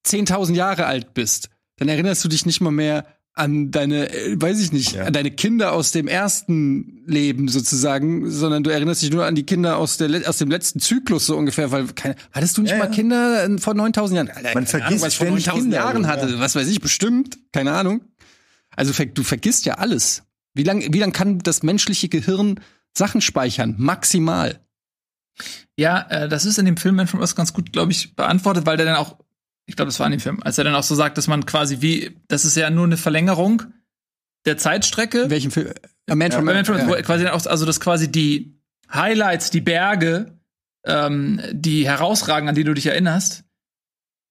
10.000 0.07 0.55
Jahre 0.55 0.87
alt 0.87 1.15
bist, 1.15 1.51
dann 1.77 1.89
erinnerst 1.89 2.25
du 2.25 2.29
dich 2.29 2.47
nicht 2.47 2.61
mal 2.61 2.71
mehr 2.71 3.07
an 3.37 3.73
deine, 3.73 4.11
äh, 4.15 4.41
weiß 4.41 4.61
ich 4.61 4.71
nicht, 4.71 4.93
Ja. 4.93 5.05
an 5.07 5.13
deine 5.13 5.33
Kinder 5.33 5.73
aus 5.73 5.91
dem 5.91 6.07
ersten 6.07 7.03
Leben 7.07 7.49
sozusagen, 7.49 8.31
sondern 8.31 8.63
du 8.63 8.71
erinnerst 8.71 9.03
dich 9.03 9.11
nur 9.11 9.27
an 9.27 9.35
die 9.35 9.43
Kinder 9.43 9.77
aus, 9.77 9.97
der, 9.97 10.29
aus 10.29 10.39
dem 10.39 10.51
letzten 10.51 10.79
Zyklus 10.79 11.27
so 11.27 11.37
ungefähr, 11.37 11.73
weil 11.73 11.87
keine, 11.89 12.15
hattest 12.31 12.57
du 12.57 12.63
nicht 12.63 12.71
Ja, 12.71 12.79
mal 12.79 12.85
ja. 12.85 12.91
Kinder 12.91 13.45
äh, 13.45 13.59
vor 13.59 13.75
9000 13.75 14.17
Jahren? 14.17 14.31
Alter, 14.31 14.55
Man 14.55 14.67
vergisst 14.67 14.87
Ahnung, 14.93 15.01
was 15.03 15.13
ich 15.15 15.19
vor 15.19 15.27
ständig 15.27 15.47
9000 15.47 15.63
Kinder, 15.65 15.77
Jahren 15.79 16.03
ja. 16.05 16.09
hatte, 16.09 16.39
was 16.39 16.55
weiß 16.55 16.69
ich, 16.69 16.81
bestimmt, 16.81 17.39
keine 17.53 17.73
Ahnung. 17.73 18.03
Also 18.77 18.93
du 19.05 19.23
vergisst 19.25 19.67
ja 19.67 19.75
alles. 19.75 20.23
Wie 20.55 20.63
lang, 20.63 20.85
wie 20.93 20.99
lang 21.01 21.13
kann 21.13 21.39
das 21.41 21.65
menschliche 21.65 22.09
Gehirn 22.09 22.61
Sachen 22.97 23.21
speichern? 23.21 23.75
Maximal. 23.79 24.61
Ja, 25.77 26.07
äh, 26.09 26.29
das 26.29 26.45
ist 26.45 26.59
in 26.59 26.67
dem 26.67 26.77
Film 26.77 26.95
Man 26.95 27.09
from 27.09 27.21
Earth 27.21 27.35
ganz 27.35 27.53
gut, 27.53 27.73
glaube 27.73 27.91
ich, 27.91 28.15
beantwortet, 28.15 28.65
weil 28.67 28.77
der 28.77 28.87
dann 28.87 28.95
auch, 28.97 29.17
ich 29.67 29.77
glaube, 29.77 29.89
das 29.89 29.99
war 29.99 30.07
in 30.07 30.12
dem 30.12 30.21
Film, 30.21 30.43
als 30.43 30.59
er 30.59 30.65
dann 30.65 30.75
auch 30.75 30.83
so 30.83 30.95
sagt, 30.95 31.19
dass 31.19 31.27
man 31.27 31.47
quasi 31.47 31.81
wie, 31.81 32.17
das 32.29 32.45
ist 32.45 32.57
ja 32.57 32.71
nur 32.71 32.85
eine 32.85 32.97
Verlängerung 32.97 33.62
der 34.45 34.59
Zeitstrecke. 34.59 35.23
In 35.23 35.31
welchem 35.31 35.51
Film? 35.51 35.73
A 36.09 36.15
Man 36.15 36.33
from 36.33 36.45
Bei 36.45 36.55
Man 36.55 36.65
from 36.65 36.77
Ja. 36.77 37.03
quasi 37.03 37.27
auch, 37.29 37.47
also 37.47 37.65
dass 37.65 37.81
quasi 37.81 38.11
die 38.11 38.61
Highlights, 38.93 39.51
die 39.51 39.62
Berge, 39.62 40.39
ähm, 40.85 41.41
die 41.53 41.87
herausragen, 41.87 42.49
an 42.49 42.55
die 42.55 42.65
du 42.65 42.75
dich 42.75 42.87
erinnerst, 42.87 43.45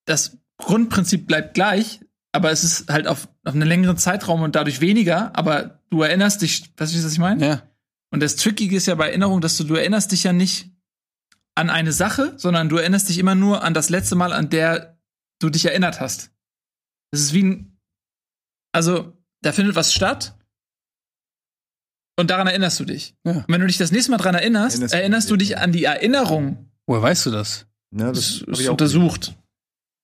das 0.06 0.38
Grundprinzip 0.58 1.26
bleibt 1.26 1.54
gleich, 1.54 2.00
aber 2.32 2.50
es 2.52 2.62
ist 2.62 2.88
halt 2.88 3.08
auf, 3.08 3.28
auf 3.44 3.54
einen 3.54 3.66
längeren 3.66 3.96
Zeitraum 3.96 4.42
und 4.42 4.54
dadurch 4.54 4.80
weniger, 4.80 5.36
aber 5.36 5.80
du 5.90 6.02
erinnerst 6.02 6.42
dich, 6.42 6.72
weißt 6.76 6.94
du, 6.94 7.04
was 7.04 7.12
ich 7.12 7.18
meine? 7.18 7.44
Ja. 7.44 7.62
Und 8.10 8.22
das 8.22 8.36
Trickige 8.36 8.76
ist 8.76 8.86
ja 8.86 8.94
bei 8.94 9.08
Erinnerung, 9.08 9.40
dass 9.40 9.56
du, 9.56 9.64
du 9.64 9.74
erinnerst 9.74 10.12
dich 10.12 10.22
ja 10.22 10.32
nicht 10.32 10.70
an 11.56 11.70
eine 11.70 11.92
Sache, 11.92 12.34
sondern 12.36 12.68
du 12.68 12.76
erinnerst 12.76 13.08
dich 13.08 13.18
immer 13.18 13.34
nur 13.34 13.64
an 13.64 13.74
das 13.74 13.90
letzte 13.90 14.14
Mal, 14.14 14.32
an 14.32 14.50
der 14.50 14.93
du 15.40 15.50
dich 15.50 15.64
erinnert 15.66 16.00
hast. 16.00 16.30
Das 17.10 17.20
ist 17.20 17.32
wie 17.32 17.42
ein, 17.44 17.76
also, 18.72 19.12
da 19.42 19.52
findet 19.52 19.76
was 19.76 19.92
statt. 19.92 20.36
Und 22.16 22.30
daran 22.30 22.46
erinnerst 22.46 22.78
du 22.78 22.84
dich. 22.84 23.14
Ja. 23.24 23.32
Und 23.32 23.44
wenn 23.48 23.60
du 23.60 23.66
dich 23.66 23.76
das 23.78 23.90
nächste 23.90 24.10
Mal 24.12 24.18
daran 24.18 24.34
erinnerst, 24.36 24.74
Erinnerst 24.76 24.94
du 24.94 24.98
erinnerst 24.98 25.30
du 25.30 25.36
dich, 25.36 25.58
an 25.58 25.72
die 25.72 25.84
Erinnerung. 25.84 26.70
Woher 26.86 27.02
weißt 27.02 27.26
du 27.26 27.30
das? 27.30 27.66
Ne, 27.90 28.12
Das 28.12 28.44
das 28.46 28.60
ist 28.60 28.68
untersucht. 28.68 29.34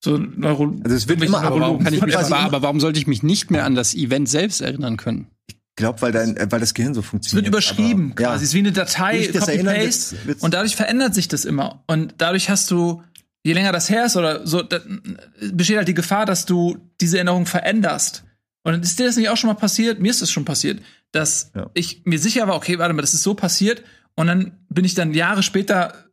So 0.03 0.17
Neuro 0.17 0.75
Also 0.83 0.97
es 0.97 1.09
wird 1.09 1.23
immer 1.23 1.39
Aber 1.39 1.45
warum, 1.49 1.59
Neurologen. 1.61 1.85
kann 1.85 1.95
ich 1.95 2.01
mich, 2.03 2.17
aber, 2.17 2.37
aber 2.39 2.63
warum 2.63 2.81
sollte 2.81 2.99
ich 2.99 3.07
mich 3.07 3.23
nicht 3.23 3.51
mehr 3.51 3.65
an 3.65 3.75
das 3.75 3.95
Event 3.95 4.29
selbst 4.29 4.61
erinnern 4.61 4.97
können? 4.97 5.27
Ich 5.49 5.57
glaube, 5.77 6.01
weil, 6.03 6.11
dein- 6.11 6.37
äh, 6.37 6.47
weil 6.51 6.59
das 6.61 6.75
Gehirn 6.75 6.95
so 6.95 7.01
Es 7.01 7.05
wird 7.05 7.11
funktioniert. 7.11 7.49
überschrieben 7.49 8.07
Aber, 8.13 8.23
quasi. 8.25 8.45
Es 8.45 8.51
ist 8.51 8.55
wie 8.55 8.59
eine 8.61 8.73
Datei, 8.73 9.27
Copy-Paste. 9.29 10.17
Und 10.41 10.55
dadurch 10.55 10.75
verändert 10.75 11.15
sich 11.15 11.29
das 11.29 11.45
immer. 11.45 11.85
Und 11.87 12.15
dadurch 12.19 12.49
hast 12.51 12.71
du, 12.71 13.03
je 13.45 13.53
länger 13.53 13.73
das 13.73 13.89
her 13.89 14.07
ist 14.07 14.17
oder 14.17 14.47
so, 14.47 14.63
besteht 15.53 15.77
halt 15.77 15.89
die 15.89 15.95
Gefahr, 15.95 16.27
dass 16.27 16.47
du 16.47 16.77
diese 17.01 17.17
Erinnerung 17.17 17.47
veränderst. 17.47 18.25
Und 18.63 18.83
ist 18.85 18.99
dir 18.99 19.07
das 19.07 19.17
nicht 19.17 19.29
auch 19.31 19.37
schon 19.37 19.49
mal 19.49 19.55
passiert? 19.55 20.01
Mir 20.01 20.11
ist 20.11 20.21
das 20.21 20.31
schon 20.31 20.45
passiert, 20.45 20.83
dass 21.13 21.51
Ja. 21.55 21.71
ich 21.75 22.03
mir 22.05 22.19
sicher 22.19 22.47
war, 22.47 22.57
okay, 22.57 22.79
warte 22.79 22.93
mal, 22.95 23.01
das 23.01 23.15
ist 23.15 23.23
so 23.23 23.35
passiert. 23.35 23.83
Und 24.17 24.27
dann 24.27 24.59
bin 24.69 24.85
ich 24.85 24.95
dann 24.95 25.15
Jahre 25.15 25.43
später 25.43 26.11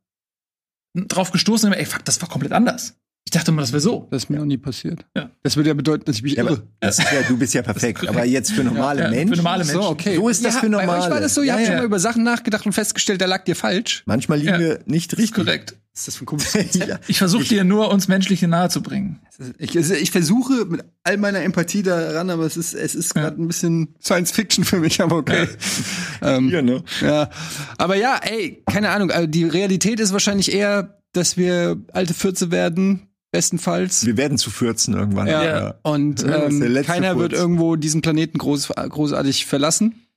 drauf 0.93 1.31
gestoßen 1.31 1.69
und 1.69 1.77
ey, 1.77 1.85
fuck, 1.85 2.05
das 2.05 2.21
war 2.21 2.29
komplett 2.29 2.53
anders. 2.53 2.95
Ich 3.27 3.31
dachte 3.31 3.51
immer, 3.51 3.59
das 3.61 3.73
wäre 3.73 3.81
so. 3.81 4.07
Das 4.09 4.23
ist 4.23 4.29
mir 4.29 4.37
noch 4.37 4.45
nie 4.45 4.55
passiert. 4.57 5.05
Ja. 5.13 5.29
Das 5.43 5.57
würde 5.57 5.67
ja 5.67 5.73
bedeuten, 5.73 6.05
dass 6.05 6.15
ich 6.15 6.23
mich 6.23 6.35
Ja, 6.35 6.45
irre. 6.45 6.63
das 6.79 6.97
ist 6.97 7.11
ja, 7.11 7.23
du 7.27 7.35
bist 7.35 7.53
ja 7.53 7.61
perfekt. 7.61 8.07
Aber 8.07 8.23
jetzt 8.23 8.53
für 8.53 8.63
normale 8.63 9.01
Ja, 9.01 9.09
für 9.09 9.15
Menschen. 9.15 9.35
normale 9.35 9.65
Menschen. 9.65 9.81
So, 9.81 9.89
okay. 9.89 10.15
So 10.15 10.29
ist 10.29 10.45
das 10.45 10.53
ja, 10.55 10.59
für 10.61 10.69
Bei 10.69 10.77
euch 10.77 10.85
Normale. 10.85 11.11
war 11.11 11.19
das 11.19 11.33
so, 11.35 11.41
ihr 11.41 11.47
Ja, 11.47 11.53
habt 11.55 11.63
ja. 11.63 11.67
schon 11.67 11.75
mal 11.75 11.83
über 11.85 11.99
Sachen 11.99 12.23
nachgedacht 12.23 12.65
und 12.65 12.71
festgestellt, 12.71 13.19
da 13.19 13.25
lag 13.25 13.43
dir 13.43 13.57
falsch. 13.57 14.03
Manchmal 14.05 14.37
liegen 14.37 14.53
Ja. 14.53 14.59
wir 14.59 14.79
nicht 14.85 15.11
Ist 15.11 15.19
richtig. 15.19 15.35
korrekt. 15.45 15.75
Was 15.93 16.01
ist 16.03 16.07
das 16.07 16.15
für 16.15 16.23
ein 16.23 16.25
komisches 16.27 16.73
ja. 16.87 16.99
Ich 17.09 17.17
versuche 17.17 17.43
dir 17.43 17.65
nur, 17.65 17.91
uns 17.91 18.07
Menschliche 18.07 18.47
nahe 18.47 18.69
zu 18.69 18.81
bringen. 18.81 19.19
Ich, 19.57 19.75
also 19.75 19.93
ich 19.93 20.11
versuche 20.11 20.63
mit 20.63 20.85
all 21.03 21.17
meiner 21.17 21.41
Empathie 21.41 21.83
daran, 21.83 22.29
aber 22.29 22.45
es 22.45 22.55
ist, 22.55 22.73
es 22.75 22.95
ist 22.95 23.13
Ja. 23.13 23.23
gerade 23.23 23.41
ein 23.41 23.47
bisschen 23.47 23.93
Science 24.01 24.31
Fiction 24.31 24.63
für 24.63 24.77
mich, 24.79 25.01
aber 25.01 25.17
okay. 25.17 25.49
Ähm, 26.21 26.47
Ja, 26.49 26.61
ne? 26.61 26.81
ja. 27.01 27.29
Aber 27.77 27.97
ja, 27.97 28.21
ey, 28.23 28.63
keine 28.71 28.89
Ahnung. 28.91 29.11
Also 29.11 29.27
die 29.27 29.43
Realität 29.43 29.99
ist 29.99 30.13
wahrscheinlich 30.13 30.53
eher, 30.53 31.01
dass 31.13 31.35
wir 31.35 31.77
alte 31.93 32.13
Fürze 32.13 32.51
werden, 32.51 33.06
bestenfalls. 33.37 34.05
Wir 34.05 34.17
werden 34.17 34.37
zu 34.37 34.49
14 34.49 34.93
irgendwann. 34.95 35.27
Ja. 35.27 35.43
Ja. 35.43 35.75
Und 35.83 36.21
Ja, 36.23 36.39
das 36.45 36.53
ähm, 36.53 36.83
keiner 36.83 37.17
wird 37.17 37.31
Furz. 37.33 37.41
irgendwo 37.41 37.75
diesen 37.75 38.01
Planeten 38.01 38.37
groß, 38.39 38.67
großartig 38.69 39.45
verlassen. 39.45 40.07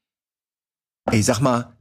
Ey, 1.11 1.23
sag 1.23 1.41
mal, 1.41 1.73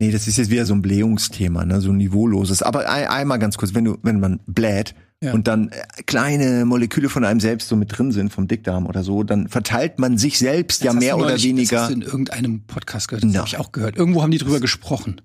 nee, 0.00 0.10
das 0.10 0.26
ist 0.28 0.36
jetzt 0.38 0.50
wieder 0.50 0.66
so 0.66 0.74
ein 0.74 0.82
Blähungsthema, 0.82 1.64
ne, 1.64 1.80
so 1.80 1.90
ein 1.90 1.96
niveauloses. 1.96 2.62
Aber 2.62 2.88
ein, 2.88 3.06
einmal 3.06 3.38
ganz 3.38 3.56
kurz, 3.56 3.74
wenn 3.74 3.84
du, 3.84 3.98
wenn 4.02 4.20
man 4.20 4.40
bläht 4.46 4.94
Ja. 5.22 5.32
und 5.32 5.46
dann 5.48 5.68
äh, 5.70 5.82
kleine 6.06 6.64
Moleküle 6.64 7.08
von 7.08 7.24
einem 7.24 7.40
selbst 7.40 7.68
so 7.68 7.76
mit 7.76 7.96
drin 7.96 8.12
sind 8.12 8.32
vom 8.32 8.46
Dickdarm 8.48 8.86
oder 8.86 9.02
so, 9.02 9.22
dann 9.22 9.48
verteilt 9.48 9.98
man 9.98 10.18
sich 10.18 10.38
selbst 10.38 10.82
ja 10.82 10.86
Das 10.88 10.96
hast 10.96 11.00
mehr 11.02 11.16
oder 11.18 11.30
Das 11.32 11.42
weniger. 11.42 11.82
hast 11.82 11.90
du 11.90 11.94
in 11.94 12.02
irgendeinem 12.02 12.62
Podcast 12.66 13.08
gehört. 13.08 13.24
Das 13.24 13.32
Ja. 13.32 13.38
habe 13.40 13.48
ich 13.48 13.56
auch 13.58 13.72
gehört. 13.72 13.96
Irgendwo 13.96 14.22
haben 14.22 14.30
die 14.30 14.38
drüber 14.38 14.60
gesprochen. 14.60 15.20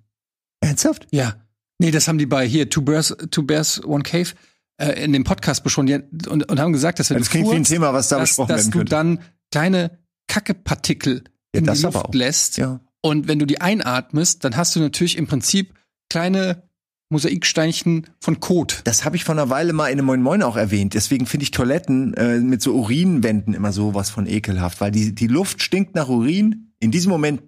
Ernsthaft? 0.61 1.07
Ja. 1.11 1.35
Nee, 1.81 1.91
das 1.91 2.07
haben 2.09 2.17
die 2.17 2.25
bei 2.25 2.45
hier, 2.45 2.69
Two 2.69 2.81
Bears, 2.81 3.15
Two 3.31 3.43
Bears, 3.43 3.81
One 3.85 4.03
Cave, 4.03 4.31
äh, 4.79 5.03
in 5.03 5.13
dem 5.13 5.23
Podcast 5.23 5.63
besprochen 5.63 6.03
und, 6.27 6.49
und 6.49 6.59
haben 6.59 6.73
gesagt, 6.73 6.99
dass 6.99 7.09
wenn 7.09 7.17
Das 7.17 7.27
du 7.27 7.31
klingt 7.31 7.47
wie 7.47 7.51
ein 7.51 7.57
furzt, 7.57 7.71
Thema, 7.71 7.93
was 7.93 8.07
da 8.09 8.19
dass, 8.19 8.29
besprochen 8.29 8.47
dass 8.49 8.57
werden 8.61 8.71
du 8.71 8.77
könnte. 8.79 8.89
dann 8.89 9.19
kleine 9.51 9.99
Kackepartikel 10.27 11.23
Ja, 11.53 11.59
in 11.59 11.65
das 11.65 11.79
die 11.79 11.83
Luft 11.85 12.13
lässt. 12.15 12.57
Ja. 12.57 12.79
Und 13.01 13.27
wenn 13.27 13.39
du 13.39 13.45
die 13.45 13.61
einatmest, 13.61 14.43
dann 14.43 14.55
hast 14.57 14.75
du 14.75 14.79
natürlich 14.79 15.17
im 15.17 15.27
Prinzip 15.27 15.73
kleine 16.09 16.63
Mosaiksteinchen 17.11 18.05
von 18.19 18.39
Kot. 18.39 18.81
Das 18.83 19.03
habe 19.03 19.15
ich 19.15 19.23
vor 19.23 19.33
einer 19.33 19.49
Weile 19.49 19.73
mal 19.73 19.87
in 19.87 19.93
einem 19.93 20.05
Moin 20.05 20.21
Moin 20.21 20.43
auch 20.43 20.55
erwähnt. 20.55 20.93
Deswegen 20.93 21.25
finde 21.25 21.43
ich 21.43 21.51
Toiletten 21.51 22.13
äh, 22.13 22.37
mit 22.39 22.61
so 22.61 22.73
Urinwänden 22.75 23.53
immer 23.55 23.71
sowas 23.71 24.09
von 24.11 24.27
ekelhaft, 24.27 24.79
weil 24.79 24.91
die, 24.91 25.15
die 25.15 25.27
Luft 25.27 25.63
stinkt 25.63 25.95
nach 25.95 26.07
Urin. 26.09 26.71
In 26.79 26.91
diesem 26.91 27.09
Moment 27.09 27.41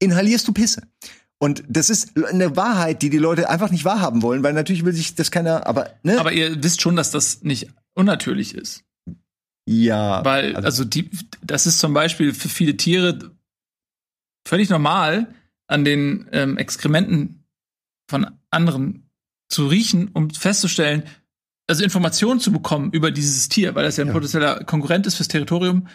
inhalierst 0.00 0.48
du 0.48 0.52
Pisse. 0.52 0.82
Und 1.38 1.62
das 1.68 1.90
ist 1.90 2.12
eine 2.16 2.56
Wahrheit, 2.56 3.02
die 3.02 3.10
die 3.10 3.18
Leute 3.18 3.50
einfach 3.50 3.70
nicht 3.70 3.84
wahrhaben 3.84 4.22
wollen, 4.22 4.42
weil 4.42 4.52
natürlich 4.52 4.84
will 4.84 4.92
sich 4.94 5.14
das 5.14 5.30
keiner, 5.30 5.66
aber, 5.66 5.90
ne? 6.02 6.18
Aber 6.18 6.32
ihr 6.32 6.62
wisst 6.62 6.80
schon, 6.80 6.96
dass 6.96 7.10
das 7.10 7.42
nicht 7.42 7.68
unnatürlich 7.94 8.54
ist. 8.54 8.82
ja. 9.68 10.24
Weil, 10.24 10.56
also 10.56 10.84
die, 10.84 11.10
das 11.42 11.66
ist 11.66 11.78
zum 11.80 11.92
Beispiel 11.92 12.32
für 12.34 12.48
viele 12.48 12.76
Tiere 12.76 13.30
völlig 14.46 14.70
normal, 14.70 15.34
an 15.66 15.84
den 15.84 16.28
ähm, 16.32 16.56
Exkrementen 16.58 17.44
von 18.10 18.26
anderen 18.50 19.10
zu 19.48 19.66
riechen, 19.66 20.08
um 20.12 20.30
festzustellen, 20.30 21.04
also 21.66 21.82
Informationen 21.82 22.40
zu 22.40 22.52
bekommen 22.52 22.90
über 22.92 23.10
dieses 23.10 23.48
Tier, 23.48 23.74
weil 23.74 23.84
das 23.84 23.96
ja 23.96 24.04
ein 24.04 24.08
Ja. 24.08 24.12
potenzieller 24.12 24.64
Konkurrent 24.64 25.06
ist 25.06 25.14
fürs 25.14 25.28
Territorium. 25.28 25.88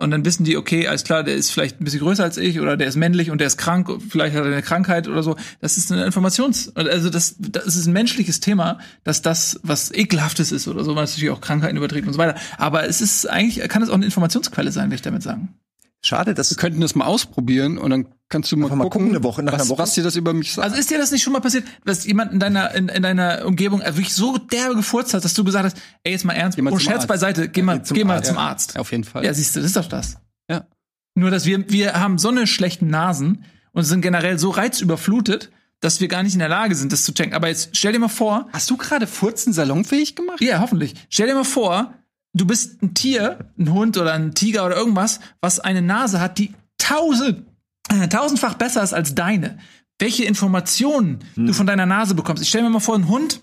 Und 0.00 0.10
dann 0.12 0.24
wissen 0.24 0.44
die, 0.44 0.56
okay, 0.56 0.88
alles 0.88 1.04
klar, 1.04 1.22
der 1.22 1.34
ist 1.34 1.50
vielleicht 1.50 1.78
ein 1.78 1.84
bisschen 1.84 2.00
größer 2.00 2.24
als 2.24 2.38
ich 2.38 2.58
oder 2.58 2.78
der 2.78 2.88
ist 2.88 2.96
männlich 2.96 3.30
und 3.30 3.38
der 3.38 3.48
ist 3.48 3.58
krank, 3.58 3.90
vielleicht 4.08 4.34
hat 4.34 4.44
er 4.44 4.50
eine 4.50 4.62
Krankheit 4.62 5.06
oder 5.08 5.22
so. 5.22 5.36
Das 5.60 5.76
ist 5.76 5.92
eine 5.92 6.06
Informations-, 6.06 6.74
also 6.74 7.10
das, 7.10 7.36
das 7.38 7.76
ist 7.76 7.86
ein 7.86 7.92
menschliches 7.92 8.40
Thema, 8.40 8.78
dass 9.04 9.20
das 9.20 9.60
was 9.62 9.92
ekelhaftes 9.92 10.52
ist 10.52 10.68
oder 10.68 10.84
so, 10.84 10.96
weil 10.96 11.04
es 11.04 11.10
natürlich 11.10 11.28
auch 11.30 11.42
Krankheiten 11.42 11.76
überträgt 11.76 12.06
und 12.06 12.14
so 12.14 12.18
weiter. 12.18 12.40
Aber 12.56 12.88
es 12.88 13.02
ist 13.02 13.28
eigentlich, 13.28 13.68
kann 13.68 13.82
es 13.82 13.90
auch 13.90 13.94
eine 13.94 14.06
Informationsquelle 14.06 14.72
sein, 14.72 14.88
will 14.88 14.94
ich 14.94 15.02
damit 15.02 15.22
sagen. 15.22 15.54
Schade, 16.02 16.32
dass 16.32 16.50
Wir 16.50 16.56
könnten 16.56 16.80
das 16.80 16.94
mal 16.94 17.04
ausprobieren 17.04 17.76
und 17.76 17.90
dann 17.90 18.06
kannst 18.30 18.50
du 18.50 18.56
mal 18.56 18.64
Einfach 18.66 18.76
mal 18.76 18.84
gucken, 18.84 19.00
gucken, 19.08 19.16
eine 19.16 19.24
Woche, 19.24 19.42
nach 19.42 19.52
was, 19.52 19.60
einer 19.60 19.68
Woche. 19.70 19.78
was 19.80 19.94
dir 19.94 20.02
das 20.04 20.16
über 20.16 20.32
mich 20.32 20.52
sagt. 20.54 20.64
Also 20.64 20.76
ist 20.80 20.88
dir 20.90 20.96
das 20.98 21.10
nicht 21.10 21.22
schon 21.22 21.32
mal 21.34 21.40
passiert, 21.40 21.64
dass 21.84 22.06
jemand 22.06 22.32
in 22.32 22.40
deiner, 22.40 22.74
in, 22.74 22.88
in 22.88 23.02
deiner 23.02 23.44
Umgebung 23.44 23.80
wirklich 23.80 24.14
so 24.14 24.38
derbe 24.38 24.74
gefurzt 24.76 25.12
hat, 25.12 25.24
dass 25.24 25.34
du 25.34 25.44
gesagt 25.44 25.64
hast, 25.66 25.76
ey, 26.04 26.12
jetzt 26.12 26.24
mal 26.24 26.32
ernst, 26.32 26.56
mal 26.58 26.72
oh, 26.72 26.78
Scherz 26.78 26.96
Arzt. 26.98 27.08
beiseite, 27.08 27.48
geh 27.50 27.60
mal, 27.62 27.78
geh 27.78 27.84
zum 27.84 27.94
geh 27.96 28.04
mal 28.04 28.16
Arzt. 28.16 28.28
zum 28.28 28.36
Ja. 28.36 28.42
Arzt. 28.42 28.78
auf 28.78 28.90
jeden 28.92 29.04
Fall. 29.04 29.24
Ja, 29.24 29.34
siehst 29.34 29.54
du, 29.56 29.60
das 29.60 29.66
ist 29.68 29.76
doch 29.76 29.86
das. 29.88 30.16
Ja. 30.50 30.66
Nur, 31.14 31.30
dass 31.30 31.44
wir, 31.44 31.68
wir 31.70 31.94
haben 32.00 32.16
so 32.18 32.28
eine 32.28 32.46
schlechten 32.46 32.88
Nasen 32.88 33.44
und 33.72 33.84
sind 33.84 34.00
generell 34.00 34.38
so 34.38 34.50
reizüberflutet, 34.50 35.50
dass 35.80 36.00
wir 36.00 36.08
gar 36.08 36.22
nicht 36.22 36.34
in 36.34 36.38
der 36.40 36.48
Lage 36.48 36.74
sind, 36.74 36.92
das 36.92 37.04
zu 37.04 37.12
checken. 37.14 37.34
Aber 37.34 37.48
jetzt 37.48 37.76
stell 37.76 37.92
dir 37.92 37.98
mal 37.98 38.08
vor, 38.08 38.48
Hast 38.52 38.68
du 38.70 38.76
gerade 38.76 39.06
Furzen 39.06 39.52
salonfähig 39.52 40.14
gemacht? 40.14 40.40
ja, 40.40 40.60
hoffentlich. 40.60 40.94
Stell 41.08 41.26
dir 41.26 41.34
mal 41.34 41.44
vor, 41.44 41.94
du 42.34 42.46
bist 42.46 42.82
ein 42.82 42.94
Tier, 42.94 43.50
ein 43.58 43.72
Hund 43.72 43.96
oder 43.98 44.12
ein 44.12 44.34
Tiger 44.34 44.66
oder 44.66 44.76
irgendwas, 44.76 45.20
was 45.40 45.58
eine 45.58 45.82
Nase 45.82 46.20
hat, 46.20 46.38
die 46.38 46.52
tausend, 46.78 47.46
äh, 47.90 48.08
tausendfach 48.08 48.54
besser 48.54 48.82
ist 48.82 48.92
als 48.92 49.14
deine. 49.14 49.58
Welche 49.98 50.24
Informationen 50.24 51.18
du 51.36 51.52
von 51.52 51.66
deiner 51.66 51.84
Nase 51.84 52.14
bekommst. 52.14 52.42
Ich 52.42 52.48
stell 52.48 52.62
mir 52.62 52.70
mal 52.70 52.80
vor, 52.80 52.94
ein 52.94 53.08
Hund, 53.08 53.42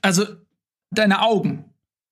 also 0.00 0.24
deine 0.90 1.22
Augen 1.22 1.64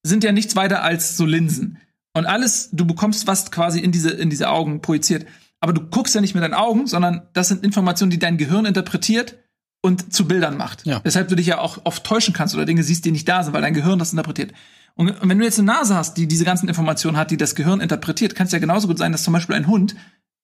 sind 0.02 0.24
ja 0.24 0.32
nichts 0.32 0.56
weiter 0.56 0.82
als 0.82 1.16
so 1.16 1.24
Linsen. 1.24 1.78
Und 2.14 2.26
alles, 2.26 2.70
du 2.72 2.86
bekommst 2.86 3.26
was 3.26 3.50
quasi 3.50 3.78
in 3.80 3.92
diese, 3.92 4.10
in 4.10 4.30
diese 4.30 4.48
Augen 4.48 4.80
projiziert. 4.80 5.26
Aber 5.60 5.72
du 5.72 5.82
guckst 5.82 6.14
ja 6.14 6.20
nicht 6.20 6.34
mit 6.34 6.42
deinen 6.42 6.54
Augen, 6.54 6.86
sondern 6.86 7.28
das 7.32 7.48
sind 7.48 7.62
Informationen, 7.62 8.10
die 8.10 8.18
dein 8.18 8.38
Gehirn 8.38 8.64
interpretiert 8.64 9.36
und 9.82 10.12
zu 10.12 10.26
Bildern 10.26 10.56
macht. 10.56 10.86
Ja. 10.86 11.00
Deshalb 11.00 11.28
du 11.28 11.36
dich 11.36 11.46
ja 11.46 11.58
auch 11.58 11.78
oft 11.84 12.04
täuschen 12.04 12.34
kannst 12.34 12.54
oder 12.54 12.64
Dinge 12.64 12.82
siehst, 12.82 13.04
die 13.04 13.12
nicht 13.12 13.28
da 13.28 13.42
sind, 13.44 13.52
weil 13.52 13.62
dein 13.62 13.74
Gehirn 13.74 13.98
das 13.98 14.12
interpretiert. 14.12 14.52
Und, 14.94 15.10
und 15.10 15.28
wenn 15.28 15.38
du 15.38 15.44
jetzt 15.44 15.58
eine 15.58 15.66
Nase 15.66 15.94
hast, 15.94 16.16
die 16.16 16.26
diese 16.26 16.44
ganzen 16.44 16.68
Informationen 16.68 17.16
hat, 17.16 17.30
die 17.30 17.36
das 17.36 17.54
Gehirn 17.54 17.80
interpretiert, 17.80 18.34
kann 18.34 18.46
es 18.46 18.52
ja 18.52 18.58
genauso 18.58 18.88
gut 18.88 18.98
sein, 18.98 19.12
dass 19.12 19.22
zum 19.22 19.32
Beispiel 19.32 19.54
ein 19.54 19.66
Hund 19.66 19.94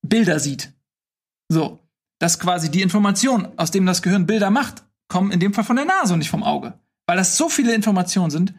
Bilder 0.03 0.41
sieht. 0.41 0.73
So. 1.49 1.79
Dass 2.19 2.39
quasi 2.39 2.71
die 2.71 2.83
Informationen, 2.83 3.59
aus 3.59 3.71
dem 3.71 3.87
das 3.87 4.03
Gehirn 4.03 4.27
Bilder 4.27 4.51
macht, 4.51 4.85
kommen 5.09 5.33
in 5.33 5.41
dem 5.41 5.55
Fall 5.55 5.65
von 5.65 5.77
der 5.77 5.85
Nase 5.85 6.13
und 6.13 6.21
nicht 6.21 6.31
vom 6.31 6.43
Auge. 6.43 6.79
Weil 7.07 7.17
das 7.17 7.37
so 7.37 7.49
viele 7.49 7.75
Informationen 7.75 8.31
sind. 8.31 8.55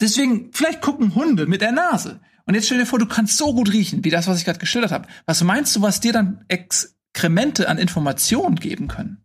Deswegen, 0.00 0.52
vielleicht 0.52 0.80
gucken 0.82 1.14
Hunde 1.14 1.46
mit 1.46 1.60
der 1.60 1.72
Nase. 1.72 2.20
Und 2.44 2.54
jetzt 2.54 2.66
stell 2.66 2.78
dir 2.78 2.86
vor, 2.86 2.98
du 2.98 3.06
kannst 3.06 3.36
so 3.36 3.54
gut 3.54 3.72
riechen, 3.72 4.04
wie 4.04 4.10
das, 4.10 4.26
was 4.26 4.38
ich 4.38 4.44
gerade 4.44 4.58
geschildert 4.58 4.92
habe. 4.92 5.08
Was 5.26 5.42
meinst 5.42 5.76
du, 5.76 5.82
was 5.82 6.00
dir 6.00 6.12
dann 6.12 6.44
Exkremente 6.48 7.68
an 7.68 7.78
Informationen 7.78 8.56
geben 8.56 8.88
können? 8.88 9.24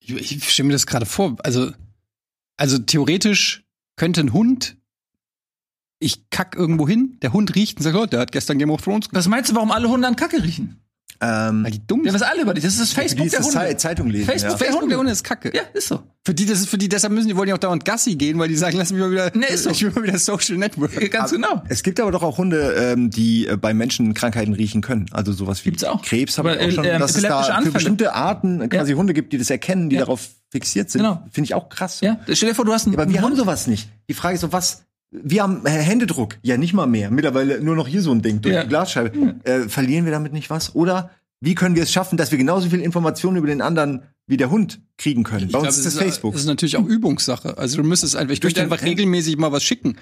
Ich, 0.00 0.32
ich 0.32 0.50
stelle 0.50 0.68
mir 0.68 0.72
das 0.72 0.86
gerade 0.86 1.06
vor. 1.06 1.36
Also, 1.44 1.72
also 2.56 2.78
theoretisch 2.78 3.64
könnte 3.96 4.20
ein 4.20 4.32
Hund, 4.32 4.76
ich 6.00 6.28
kack 6.30 6.56
irgendwo 6.56 6.88
hin, 6.88 7.18
der 7.22 7.32
Hund 7.32 7.54
riecht 7.54 7.78
und 7.78 7.84
sagt, 7.84 7.94
oh, 7.96 8.06
der 8.06 8.20
hat 8.20 8.32
gestern 8.32 8.58
Game 8.58 8.70
of 8.70 8.80
Thrones 8.82 9.04
geguckt. 9.06 9.16
Was 9.16 9.28
meinst 9.28 9.50
du, 9.50 9.54
warum 9.54 9.70
alle 9.70 9.88
Hunde 9.88 10.08
an 10.08 10.16
Kacke 10.16 10.42
riechen? 10.42 10.76
ähm, 11.22 11.64
Weil 11.64 11.72
die 11.72 11.86
dumm 11.86 12.02
Wir 12.02 12.12
sind. 12.12 12.20
wissen 12.22 12.30
alle 12.32 12.40
über 12.42 12.54
dich. 12.54 12.64
Das 12.64 12.72
ist 12.72 12.80
das 12.80 12.92
für 12.92 13.00
die 13.02 13.08
Facebook 13.08 13.26
ist 13.26 13.32
der 13.34 13.40
das 13.40 13.54
Hunde. 13.54 13.68
Ze- 13.68 13.76
Zeitung 13.76 14.08
lesen. 14.08 14.24
Facebook 14.24 14.50
ja. 14.52 14.56
der 14.56 14.58
Facebook 14.58 14.80
Hunde. 14.82 14.92
der 14.94 14.98
Hunde 15.00 15.12
ist 15.12 15.22
kacke. 15.24 15.52
Ja, 15.54 15.62
ist 15.74 15.88
so. 15.88 16.00
Für 16.24 16.32
die, 16.32 16.46
das 16.46 16.60
ist 16.60 16.70
für 16.70 16.78
die, 16.78 16.88
deshalb 16.88 17.12
müssen 17.12 17.28
die 17.28 17.36
wollen 17.36 17.48
ja 17.50 17.54
auch 17.56 17.58
dauernd 17.58 17.84
Gassi 17.84 18.16
gehen, 18.16 18.38
weil 18.38 18.48
die 18.48 18.56
sagen, 18.56 18.78
lass 18.78 18.90
mich 18.90 19.00
mal 19.00 19.10
wieder, 19.10 19.30
Nee, 19.34 19.44
ist 19.52 19.64
so. 19.64 19.70
ich 19.70 19.82
will 19.82 19.90
mal 19.90 20.02
wieder 20.02 20.18
Social 20.18 20.56
Network. 20.56 21.10
Ganz 21.10 21.32
genau. 21.32 21.62
Es 21.68 21.82
gibt 21.82 22.00
aber 22.00 22.10
doch 22.10 22.22
auch 22.22 22.38
Hunde, 22.38 22.72
ähm, 22.78 23.10
die 23.10 23.46
äh, 23.46 23.56
bei 23.58 23.74
Menschen 23.74 24.14
Krankheiten 24.14 24.54
riechen 24.54 24.80
können. 24.80 25.06
Also 25.12 25.32
sowas 25.34 25.62
wie 25.66 25.70
Gibt's 25.70 25.84
auch. 25.84 26.00
Krebs 26.00 26.38
habe 26.38 26.52
Aber, 26.52 26.60
ich 26.62 26.68
auch 26.68 26.74
schon. 26.76 26.84
äh, 26.84 26.98
dass 26.98 27.14
es 27.16 27.22
da 27.22 27.60
für 27.60 27.70
bestimmte 27.70 28.14
Arten 28.14 28.66
quasi 28.70 28.94
Hunde 28.94 29.12
gibt, 29.12 29.34
die 29.34 29.38
das 29.38 29.50
erkennen, 29.50 29.90
die 29.90 29.96
Ja. 29.96 30.00
darauf 30.02 30.26
fixiert 30.50 30.90
sind. 30.90 31.02
Genau. 31.02 31.22
Finde 31.30 31.44
ich 31.46 31.54
auch 31.54 31.68
krass. 31.68 32.00
Ja, 32.00 32.18
stell 32.32 32.48
dir 32.48 32.54
vor, 32.54 32.64
du 32.64 32.72
hast 32.72 32.86
einen, 32.86 32.94
Aber 32.96 33.04
wir 33.04 33.16
einen 33.16 33.24
haben 33.24 33.30
Hund. 33.32 33.36
sowas 33.38 33.66
nicht. 33.66 33.88
Die 34.08 34.14
Frage 34.14 34.36
ist 34.36 34.40
so, 34.40 34.52
was, 34.52 34.84
wir 35.10 35.42
haben 35.42 35.64
äh, 35.66 35.70
Händedruck, 35.70 36.36
ja 36.42 36.56
nicht 36.56 36.72
mal 36.72 36.86
mehr, 36.86 37.10
mittlerweile 37.10 37.60
nur 37.60 37.74
noch 37.76 37.88
hier 37.88 38.02
so 38.02 38.12
ein 38.12 38.22
Ding 38.22 38.40
durch 38.42 38.54
Ja. 38.54 38.62
die 38.62 38.68
Glasscheibe. 38.68 39.36
Äh, 39.44 39.68
verlieren 39.68 40.04
wir 40.04 40.12
damit 40.12 40.32
nicht 40.32 40.50
was? 40.50 40.74
Oder 40.74 41.10
wie 41.40 41.54
können 41.54 41.74
wir 41.74 41.82
es 41.82 41.90
schaffen, 41.92 42.16
dass 42.16 42.30
wir 42.30 42.38
genauso 42.38 42.68
viel 42.70 42.80
Informationen 42.80 43.36
über 43.38 43.46
den 43.46 43.62
anderen 43.62 44.02
wie 44.26 44.36
der 44.36 44.50
Hund 44.50 44.80
kriegen 44.98 45.22
können? 45.24 45.48
Bei 45.50 45.58
Ich 45.58 45.64
uns 45.66 45.74
glaub, 45.76 45.76
ist 45.76 45.86
das 45.86 45.96
Facebook. 45.96 46.32
Das 46.32 46.42
ist 46.42 46.46
natürlich 46.46 46.76
auch 46.76 46.84
Übungssache. 46.86 47.56
Also 47.58 47.78
du 47.78 47.82
müsstest 47.82 48.14
einfach, 48.14 48.32
ich 48.34 48.40
könnte 48.40 48.60
den- 48.60 48.70
einfach 48.70 48.84
regelmäßig 48.84 49.36
mal 49.38 49.50
was 49.50 49.64
schicken. 49.64 49.96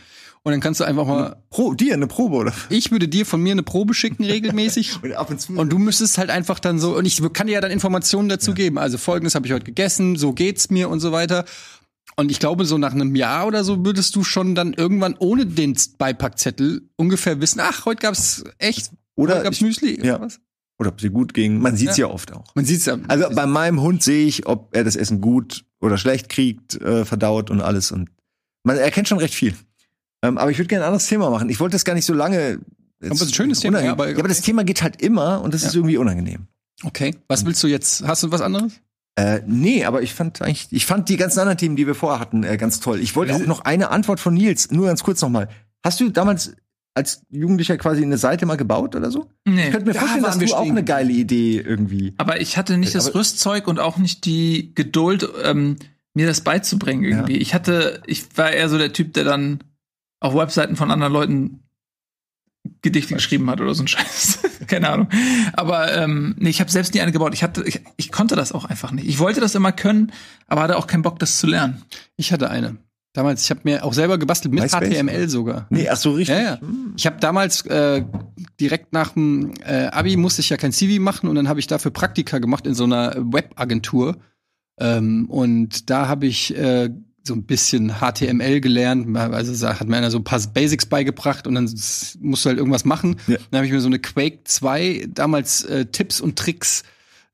Und 0.45 0.53
dann 0.53 0.61
kannst 0.61 0.79
du 0.81 0.85
einfach 0.85 1.05
mal, 1.07 1.43
Pro, 1.51 1.75
dir 1.75 1.95
eine 1.95 2.07
Probe 2.07 2.37
oder? 2.37 2.53
ich 2.71 2.93
würde 2.93 3.09
dir 3.09 3.27
von 3.27 3.43
mir 3.43 3.51
eine 3.53 3.65
Probe 3.65 3.93
schicken 3.93 4.25
regelmäßig. 4.25 4.99
Und 5.03 5.13
ab 5.15 5.31
und 5.31 5.41
zu. 5.41 5.53
Und 5.53 5.71
du 5.73 5.79
müsstest 5.79 6.17
halt 6.17 6.31
einfach 6.31 6.61
dann 6.61 6.79
so, 6.79 6.97
und 6.97 7.07
ich 7.07 7.21
kann 7.33 7.49
dir 7.49 7.55
ja 7.55 7.61
dann 7.61 7.73
Informationen 7.73 8.29
dazu 8.29 8.55
geben. 8.55 8.79
Also 8.79 8.99
folgendes 8.99 9.35
habe 9.35 9.47
ich 9.49 9.53
heute 9.53 9.65
gegessen, 9.65 10.15
so 10.17 10.33
geht's 10.33 10.71
mir 10.71 10.91
und 10.91 11.01
so 11.01 11.11
weiter. 11.11 11.45
Und 12.17 12.31
ich 12.31 12.41
glaube, 12.41 12.65
so 12.65 12.79
nach 12.79 12.93
einem 12.93 13.15
Jahr 13.15 13.47
oder 13.47 13.63
so 13.65 13.85
würdest 13.85 14.17
du 14.17 14.25
schon 14.25 14.55
dann 14.55 14.73
irgendwann 14.73 15.15
ohne 15.19 15.47
den 15.47 15.77
Beipackzettel 15.99 16.83
ungefähr 16.97 17.41
wissen, 17.41 17.61
ach, 17.63 17.85
heute 17.85 18.01
gab's 18.03 18.43
echt, 18.59 18.91
Oder 19.15 19.35
heute 19.37 19.45
gab's 19.45 19.57
ich- 19.59 19.63
Müsli. 19.63 20.05
ja. 20.05 20.17
oder 20.17 20.25
was? 20.27 20.41
oder 20.81 20.91
ob 20.91 21.01
sie 21.01 21.11
gut 21.11 21.35
ging. 21.35 21.59
Man 21.61 21.77
sieht 21.77 21.89
es 21.91 21.97
ja. 21.97 22.07
oft 22.07 22.33
auch. 22.33 22.55
Man 22.55 22.65
sieht's 22.65 22.87
ja. 22.87 22.97
Also 23.09 23.29
bei 23.35 23.47
meinem 23.47 23.81
Hund 23.81 24.01
sehe 24.03 24.27
ich, 24.27 24.47
ob 24.47 24.69
er 24.77 24.85
das 24.85 24.95
Essen 24.95 25.21
gut 25.21 25.65
oder 25.81 25.99
schlecht 25.99 26.29
kriegt, 26.29 26.81
äh, 26.81 27.05
verdaut 27.05 27.51
und 27.51 27.61
alles. 27.61 27.91
Und 27.91 28.11
man 28.63 28.77
erkennt 28.77 29.09
schon 29.09 29.19
recht 29.19 29.35
viel. 29.35 29.55
Ähm, 30.23 30.39
aber 30.39 30.53
ich 30.53 30.59
würde 30.59 30.69
gerne 30.69 30.85
ein 30.85 30.89
anderes 30.89 31.07
Thema 31.09 31.31
machen. 31.31 31.49
Ich 31.51 31.59
wollte 31.59 31.75
das 31.75 31.85
gar 31.85 31.95
nicht 31.95 32.05
so 32.05 32.15
lange. 32.15 32.61
Aber 33.03 33.13
es 33.13 33.21
ist 33.23 33.29
ein 33.31 33.35
schönes 33.35 33.59
Thema, 33.61 33.81
ja, 33.83 33.91
aber- 33.93 34.11
ja, 34.11 34.19
aber 34.19 34.29
das 34.29 34.41
Thema 34.41 34.63
geht 34.65 34.83
halt 34.83 35.03
immer 35.03 35.41
und 35.43 35.53
das 35.53 35.65
ist 35.65 35.75
irgendwie 35.75 35.97
unangenehm. 35.97 36.47
okay. 36.85 37.15
Was 37.27 37.45
willst 37.45 37.61
du 37.65 37.67
jetzt? 37.67 38.05
Hast 38.07 38.23
du 38.23 38.31
was 38.31 38.41
anderes? 38.41 38.75
Äh, 39.19 39.43
nee, 39.47 39.85
aber 39.85 40.01
ich 40.03 40.14
fand 40.14 40.41
eigentlich, 40.43 40.69
ich 40.71 40.87
fand 40.87 41.09
die 41.09 41.16
ganzen 41.16 41.41
anderen 41.41 41.59
Themen, 41.59 41.75
die 41.75 41.89
wir 41.89 41.97
vorher 41.97 42.21
hatten, 42.21 42.45
äh, 42.45 42.57
ganz 42.57 42.79
toll. 42.79 43.01
Ich 43.01 43.16
wollte 43.16 43.35
auch 43.35 43.45
noch 43.47 43.62
eine 43.62 43.91
Antwort 43.91 44.21
von 44.21 44.33
Nils, 44.33 44.71
nur 44.71 44.87
ganz 44.87 45.03
kurz 45.03 45.21
nochmal. 45.21 45.49
Hast 45.85 45.99
du 45.99 46.09
damals 46.09 46.55
als 46.95 47.23
Jugendlicher 47.29 47.77
quasi 47.79 48.03
eine 48.03 48.16
Seite 48.16 48.47
mal 48.47 48.57
gebaut 48.57 48.95
oder 48.95 49.11
so? 49.11 49.29
Nee. 49.45 49.64
Ich 49.66 49.71
könnte 49.73 49.87
mir 49.87 49.95
Da 49.95 50.01
vorstellen, 50.01 50.23
dass 50.23 50.39
du 50.39 50.45
auch 50.55 50.61
stehen 50.61 50.71
eine 50.71 50.85
geile 50.85 51.11
Idee 51.12 51.59
irgendwie. 51.59 52.14
Aber 52.16 52.41
ich 52.41 52.57
hatte 52.57 52.79
nicht 52.79 52.95
das 52.95 53.09
Aber- 53.09 53.19
Rüstzeug 53.19 53.66
und 53.66 53.81
auch 53.81 53.97
nicht 53.99 54.25
die 54.25 54.73
Geduld, 54.77 55.29
ähm, 55.43 55.79
mir 56.14 56.29
das 56.29 56.43
beizubringen 56.43 57.03
irgendwie. 57.03 57.39
Ich 57.39 57.55
hatte, 57.55 58.01
ich 58.07 58.37
war 58.37 58.53
eher 58.53 58.69
so 58.69 58.79
der 58.79 58.93
Typ, 58.93 59.14
der 59.14 59.25
dann 59.25 59.64
auf 60.21 60.37
Webseiten 60.37 60.77
von 60.77 60.93
anderen 60.93 61.12
Leuten 61.12 61.64
Gedichte 62.83 63.14
geschrieben 63.14 63.51
hat 63.51 63.61
oder 63.61 63.75
so 63.75 63.83
ein 63.83 63.89
Scheiß. 63.89 64.39
Keine 64.69 64.91
Ahnung. 64.91 65.09
Aber 65.55 65.97
ähm, 65.97 66.35
nee, 66.39 66.51
ich 66.51 66.61
habe 66.61 66.71
selbst 66.71 66.95
nie 66.95 67.01
eine 67.01 67.12
gebaut. 67.12 67.35
Ich 67.35 67.43
hatte, 67.43 67.64
ich, 67.64 67.81
ich 67.97 68.12
konnte 68.12 68.37
das 68.37 68.53
auch 68.53 68.64
einfach 68.64 68.93
nicht. 68.93 69.09
Ich 69.09 69.19
wollte 69.19 69.41
das 69.41 69.55
immer 69.55 69.73
können, 69.73 70.12
aber 70.47 70.62
hatte 70.62 70.77
auch 70.77 70.87
keinen 70.87 71.03
Bock, 71.03 71.19
das 71.19 71.39
zu 71.39 71.47
lernen. 71.47 71.83
Ich 72.16 72.33
hatte 72.33 72.51
eine. 72.51 72.77
Damals, 73.14 73.43
ich 73.43 73.51
habe 73.51 73.61
mir 73.64 73.85
auch 73.85 73.95
selber 73.95 74.19
gebastelt 74.19 74.55
mit 74.55 74.62
MySpace? 74.62 74.99
HTML 74.99 75.29
sogar. 75.29 75.66
Nee, 75.71 75.89
ach 75.89 75.97
so 75.97 76.12
richtig. 76.12 76.37
Ja, 76.37 76.43
ja. 76.43 76.59
Ich 76.97 77.07
habe 77.07 77.16
damals 77.19 77.64
äh, 77.66 78.05
direkt 78.61 78.93
nach 78.93 79.14
dem 79.14 79.55
äh, 79.64 79.87
Abi 79.87 80.16
musste 80.16 80.41
ich 80.41 80.51
ja 80.51 80.57
kein 80.57 80.73
CV 80.73 81.03
machen 81.03 81.29
und 81.29 81.35
dann 81.35 81.49
habe 81.49 81.59
ich 81.59 81.66
dafür 81.66 81.91
Praktika 81.91 82.39
gemacht 82.39 82.66
in 82.66 82.75
so 82.75 82.85
einer 82.85 83.16
Webagentur. 83.16 84.19
Ähm, 84.79 85.27
und 85.31 85.91
da 85.91 86.07
habe 86.07 86.27
ich 86.27 86.57
äh, 86.57 86.91
so 87.29 87.35
ein 87.35 87.45
bisschen 87.45 87.95
HTML 88.01 88.61
gelernt. 88.61 89.16
Also 89.16 89.68
hat 89.68 89.87
mir 89.89 89.97
einer 89.97 90.11
so 90.11 90.18
ein 90.18 90.24
paar 90.24 90.41
Basics 90.53 90.87
beigebracht 90.87 91.47
und 91.47 91.55
dann 91.55 91.64
musst 92.20 92.45
du 92.45 92.49
halt 92.49 92.59
irgendwas 92.59 92.85
machen. 92.85 93.16
Ja. 93.29 93.37
Dann 93.51 93.59
habe 93.59 93.66
ich 93.66 93.72
mir 93.72 93.81
so 93.81 93.87
eine 93.87 94.01
Quake 94.01 94.41
2 94.45 95.07
damals 95.09 95.62
äh, 95.64 95.87
Tipps 95.87 96.20
und 96.20 96.37
Tricks 96.37 96.83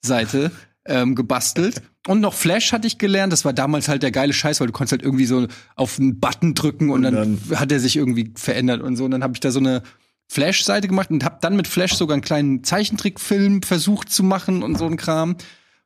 Seite 0.03 0.51
ähm, 0.87 1.15
gebastelt. 1.15 1.81
Und 2.07 2.21
noch 2.21 2.35
Flash 2.35 2.73
hatte 2.73 2.87
ich 2.87 2.99
gelernt. 2.99 3.33
Das 3.33 3.47
war 3.47 3.55
damals 3.55 3.89
halt 3.89 4.03
der 4.03 4.11
geile 4.11 4.35
Scheiß, 4.35 4.61
weil 4.61 4.67
du 4.67 4.75
konntest 4.75 4.93
halt 4.93 5.03
irgendwie 5.03 5.25
so 5.25 5.47
auf 5.77 5.99
einen 5.99 6.21
Button 6.21 6.53
drücken 6.55 6.91
und, 6.91 7.03
dann, 7.03 7.15
dann- 7.15 7.59
hat 7.59 7.73
er 7.73 7.81
sich 7.81 7.97
irgendwie 7.97 8.33
verändert 8.37 8.83
und 8.83 8.97
so. 8.97 9.07
Und 9.07 9.13
dann 9.13 9.23
habe 9.23 9.33
ich 9.33 9.41
da 9.41 9.51
so 9.51 9.61
eine 9.61 9.83
Flash-Seite 10.29 10.89
gemacht 10.89 11.11
und 11.11 11.25
habe 11.25 11.39
dann 11.41 11.57
mit 11.57 11.67
Flash 11.67 11.95
sogar 11.95 12.15
einen 12.15 12.23
kleinen 12.23 12.63
Zeichentrickfilm 12.65 13.63
versucht 13.63 14.11
zu 14.11 14.23
machen 14.23 14.63
und 14.63 14.77
so 14.77 14.85
ein 14.87 14.97
Kram. 14.99 15.37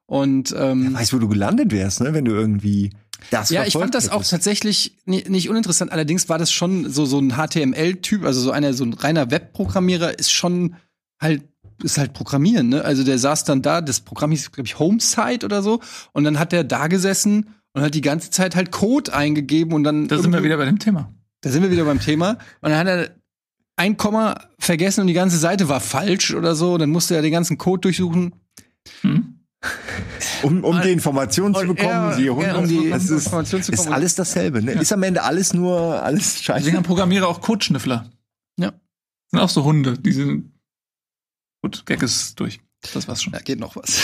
Und 0.06 0.54
ähm, 0.59 0.94
Weißt, 0.94 1.12
wo 1.12 1.18
du 1.18 1.28
gelandet 1.28 1.70
wärst, 1.70 2.00
ne, 2.00 2.14
wenn 2.14 2.24
du 2.24 2.32
irgendwie 2.32 2.90
das 3.30 3.50
ja, 3.50 3.64
ich 3.64 3.72
fand 3.74 3.94
das 3.94 4.08
auch 4.08 4.24
tatsächlich 4.24 4.96
ni- 5.04 5.24
nicht 5.28 5.48
uninteressant. 5.48 5.92
Allerdings 5.92 6.28
war 6.28 6.38
das 6.38 6.52
schon 6.52 6.90
so 6.90 7.04
so 7.04 7.18
ein 7.18 7.32
HTML-Typ, 7.36 8.24
also 8.24 8.40
so 8.40 8.50
einer 8.50 8.72
so 8.74 8.84
ein 8.84 8.92
reiner 8.92 9.30
Webprogrammierer 9.30 10.18
ist 10.18 10.30
schon 10.32 10.76
halt 11.20 11.42
ist 11.82 11.96
halt 11.98 12.12
Programmieren. 12.12 12.68
Ne? 12.70 12.84
Also 12.84 13.04
der 13.04 13.18
saß 13.18 13.44
dann 13.44 13.62
da, 13.62 13.80
das 13.80 14.00
Programm 14.00 14.30
hieß 14.32 14.50
glaube 14.52 14.66
ich 14.66 14.78
Homesite 14.78 15.44
oder 15.46 15.62
so, 15.62 15.80
und 16.12 16.24
dann 16.24 16.38
hat 16.38 16.52
der 16.52 16.64
da 16.64 16.86
gesessen 16.88 17.54
und 17.72 17.82
hat 17.82 17.94
die 17.94 18.00
ganze 18.00 18.30
Zeit 18.30 18.56
halt 18.56 18.70
Code 18.72 19.14
eingegeben 19.14 19.72
und 19.74 19.84
dann 19.84 20.08
Da 20.08 20.18
sind 20.18 20.32
wir 20.32 20.42
wieder 20.42 20.56
bei 20.56 20.64
dem 20.64 20.78
Thema. 20.78 21.12
da 21.42 21.50
sind 21.50 21.62
wir 21.62 21.70
wieder 21.70 21.84
beim 21.84 22.00
Thema. 22.00 22.30
Und 22.62 22.70
dann 22.70 22.78
hat 22.78 22.86
er 22.88 23.10
ein 23.76 23.96
Komma 23.96 24.34
vergessen 24.58 25.02
und 25.02 25.06
die 25.06 25.12
ganze 25.12 25.38
Seite 25.38 25.68
war 25.68 25.78
falsch 25.80 26.34
oder 26.34 26.56
so. 26.56 26.72
Und 26.74 26.80
dann 26.80 26.90
musste 26.90 27.14
er 27.14 27.22
den 27.22 27.30
ganzen 27.30 27.58
Code 27.58 27.82
durchsuchen. 27.82 28.32
Hm? 29.02 29.28
Um, 30.43 30.64
um 30.64 30.80
die 30.82 30.91
Informationen 30.91 31.55
zu 31.55 31.66
bekommen, 31.66 32.11
er- 32.11 32.16
die 32.16 32.24
ja, 32.24 32.32
Hunde, 32.32 32.57
um 32.59 32.68
die 32.68 32.91
das 32.91 33.05
ist, 33.05 33.26
Informationen 33.26 33.62
zu 33.62 33.72
ist 33.72 33.78
bekommen. 33.78 33.95
alles 33.95 34.14
dasselbe. 34.14 34.62
Ne? 34.62 34.72
Ist 34.72 34.93
am 34.93 35.03
Ende 35.03 35.22
alles 35.22 35.55
nur 35.55 36.03
alles 36.03 36.43
scheiße. 36.43 36.61
Deswegen 36.61 36.76
haben 36.78 36.84
Programmierer 36.84 37.28
auch 37.28 37.41
Codeschnüffler. 37.41 38.11
Ja. 38.59 38.72
Sind 39.30 39.41
auch 39.41 39.49
so 39.49 39.64
Hunde, 39.64 39.99
die 39.99 40.12
sind. 40.12 40.53
Gut, 41.62 41.84
Gag 41.86 42.03
ist 42.03 42.39
durch. 42.41 42.61
Das 42.95 43.09
war's 43.09 43.22
schon. 43.22 43.32
Da 43.32 43.41
geht 43.41 43.59
noch 43.59 43.74
was. 43.76 44.03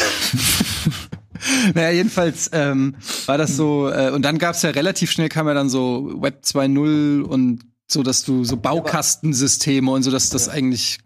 naja, 1.74 1.90
jedenfalls 1.90 2.50
ähm, 2.52 2.96
war 3.26 3.38
das 3.38 3.56
so, 3.56 3.88
äh, 3.88 4.10
und 4.10 4.22
dann 4.22 4.38
gab's 4.38 4.62
ja 4.62 4.70
relativ 4.70 5.10
schnell 5.12 5.28
kam 5.28 5.46
ja 5.46 5.54
dann 5.54 5.68
so 5.68 6.20
Web 6.20 6.42
2.0 6.44 7.22
und 7.22 7.64
so, 7.86 8.02
dass 8.02 8.24
du 8.24 8.44
so 8.44 8.56
Baukastensysteme 8.56 9.90
und 9.90 10.02
so, 10.02 10.10
dass 10.10 10.30
das 10.30 10.48
eigentlich 10.48 10.98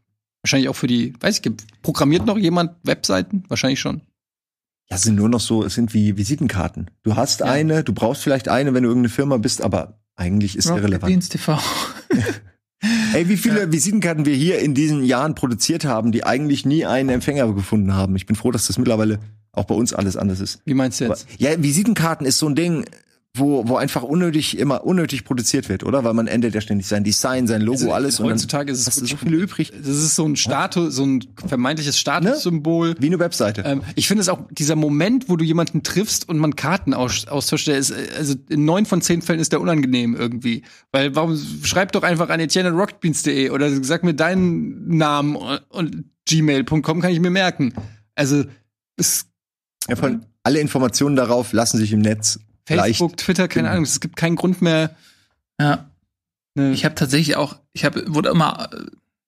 wahrscheinlich 0.43 0.69
auch 0.69 0.77
für 0.77 0.87
die, 0.87 1.13
weiß 1.21 1.41
ich, 1.41 1.53
programmiert 1.83 2.25
noch 2.25 2.39
jemand 2.39 2.73
Webseiten? 2.85 3.45
Wahrscheinlich 3.49 3.81
schon. 3.81 4.03
Ja, 4.91 4.97
sind 4.97 5.17
nur 5.17 5.29
noch 5.29 5.41
so, 5.41 5.65
es 5.65 5.75
sind 5.75 5.93
wie 5.93 6.17
Visitenkarten. 6.17 6.91
Du 7.03 7.15
hast 7.17 7.41
Ja. 7.41 7.47
eine, 7.47 7.85
du 7.85 7.93
brauchst 7.93 8.23
vielleicht 8.23 8.49
eine, 8.49 8.73
wenn 8.75 8.83
du 8.85 8.89
irgendeine 8.89 9.11
Firma 9.11 9.37
bist, 9.37 9.61
aber 9.63 10.01
eigentlich 10.17 10.57
ist 10.57 10.67
irrelevant. 10.67 11.11
Dienst 11.13 11.33
TV. 11.33 11.59
Ey, 13.13 13.29
wie 13.29 13.37
viele 13.37 13.73
Visitenkarten 13.73 14.25
wir 14.25 14.35
hier 14.35 14.61
in 14.61 14.73
diesen 14.75 15.03
Jahren 15.05 15.35
produziert 15.35 15.85
haben, 15.85 16.13
die 16.13 16.25
eigentlich 16.25 16.65
nie 16.65 16.87
einen 16.87 17.09
Empfänger 17.09 17.53
gefunden 17.53 17.93
haben. 17.95 18.15
Ich 18.17 18.27
bin 18.27 18.37
froh, 18.37 18.51
dass 18.53 18.67
das 18.69 18.79
mittlerweile 18.79 19.19
auch 19.53 19.65
bei 19.65 19.75
uns 19.75 19.93
alles 19.93 20.17
anders 20.17 20.41
ist. 20.41 20.61
Wie 20.65 20.75
meinst 20.75 21.01
du 21.01 21.07
Aber, 21.07 21.15
jetzt? 21.17 21.27
ja, 21.39 21.61
Visitenkarten 21.61 22.25
ist 22.27 22.39
so 22.39 22.47
ein 22.49 22.55
Ding, 22.55 22.85
wo, 23.39 23.69
wo 23.69 23.77
einfach 23.77 24.03
unnötig, 24.03 24.59
immer 24.59 24.85
unnötig 24.85 25.25
produziert 25.25 25.69
wird, 25.69 25.85
oder? 25.85 26.05
Weil 26.05 26.15
man 26.15 26.27
ändert 26.27 26.55
ja 26.55 26.61
ständig 26.61 26.87
sein 26.87 27.05
Design, 27.05 27.47
sein 27.47 27.61
Logo, 27.61 27.79
Also, 27.79 27.93
alles. 27.93 28.21
heutzutage 28.21 28.73
ist 28.73 28.87
es 28.87 28.95
so 28.95 29.17
viele 29.17 29.37
übrig. 29.37 29.73
Das 29.77 29.89
ist 29.89 30.15
so 30.17 30.25
ein 30.25 30.37
Status, 30.37 30.95
so 30.95 31.05
ein 31.05 31.25
vermeintliches 31.47 31.99
Statussymbol. 31.99 32.95
Wie 32.99 33.07
eine 33.07 33.19
Webseite. 33.19 33.63
Ähm, 33.65 33.83
ich 33.95 34.09
finde 34.09 34.23
es 34.23 34.29
auch, 34.29 34.41
dieser 34.51 34.77
Moment, 34.77 35.29
wo 35.29 35.37
du 35.37 35.45
jemanden 35.45 35.83
triffst 35.83 36.29
und 36.29 36.39
man 36.39 36.57
Karten 36.57 36.95
aus, 36.95 37.27
austauscht, 37.29 37.67
der 37.69 37.79
ist, 37.79 37.91
äh, 37.91 38.09
also 38.17 38.35
in 38.49 38.65
neun 38.65 38.87
von 38.87 39.01
zehn 39.01 39.23
Fällen 39.23 39.41
ist 39.41 39.53
der 39.53 39.61
unangenehm 39.61 40.15
irgendwie. 40.15 40.63
Weil 40.93 41.15
warum 41.15 41.39
schreib 41.63 41.93
doch 41.93 42.03
einfach 42.03 42.29
an 42.29 42.41
etienne.rockbeans.de 42.41 43.51
oder 43.51 43.71
sag 43.85 44.05
mir 44.05 44.15
deinen 44.15 44.97
Namen 44.97 45.37
und, 45.37 45.61
und 45.71 46.05
gmail.com 46.29 47.01
kann 47.01 47.11
ich 47.11 47.21
mir 47.21 47.31
merken. 47.31 47.73
Also 48.15 48.45
es, 48.97 49.27
ja, 49.89 49.97
von, 49.97 50.27
alle 50.43 50.61
Informationen 50.61 51.17
darauf 51.17 51.53
lassen 51.53 51.79
sich 51.79 51.93
im 51.93 52.01
Netz 52.01 52.39
Facebook, 52.77 53.11
leicht. 53.13 53.21
Twitter, 53.25 53.49
keine. 53.49 53.71
Ahnung, 53.71 53.85
es 53.85 54.01
gibt 54.01 54.17
keinen 54.17 54.37
Grund 54.37 54.63
mehr. 54.63 54.95
Ja. 55.61 55.91
Ne, 56.55 56.73
Ich 56.73 56.85
habe 56.85 56.95
tatsächlich 56.95 57.37
auch, 57.37 57.59
ich 57.73 57.85
habe 57.85 58.05
wurde 58.15 58.29
immer 58.31 58.71
äh, 58.73 58.87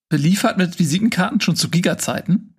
beliefert 0.08 0.58
mit 0.58 0.78
Visitenkarten 0.78 1.40
schon 1.40 1.56
zu 1.56 1.68
Giga-Zeiten. 1.70 2.54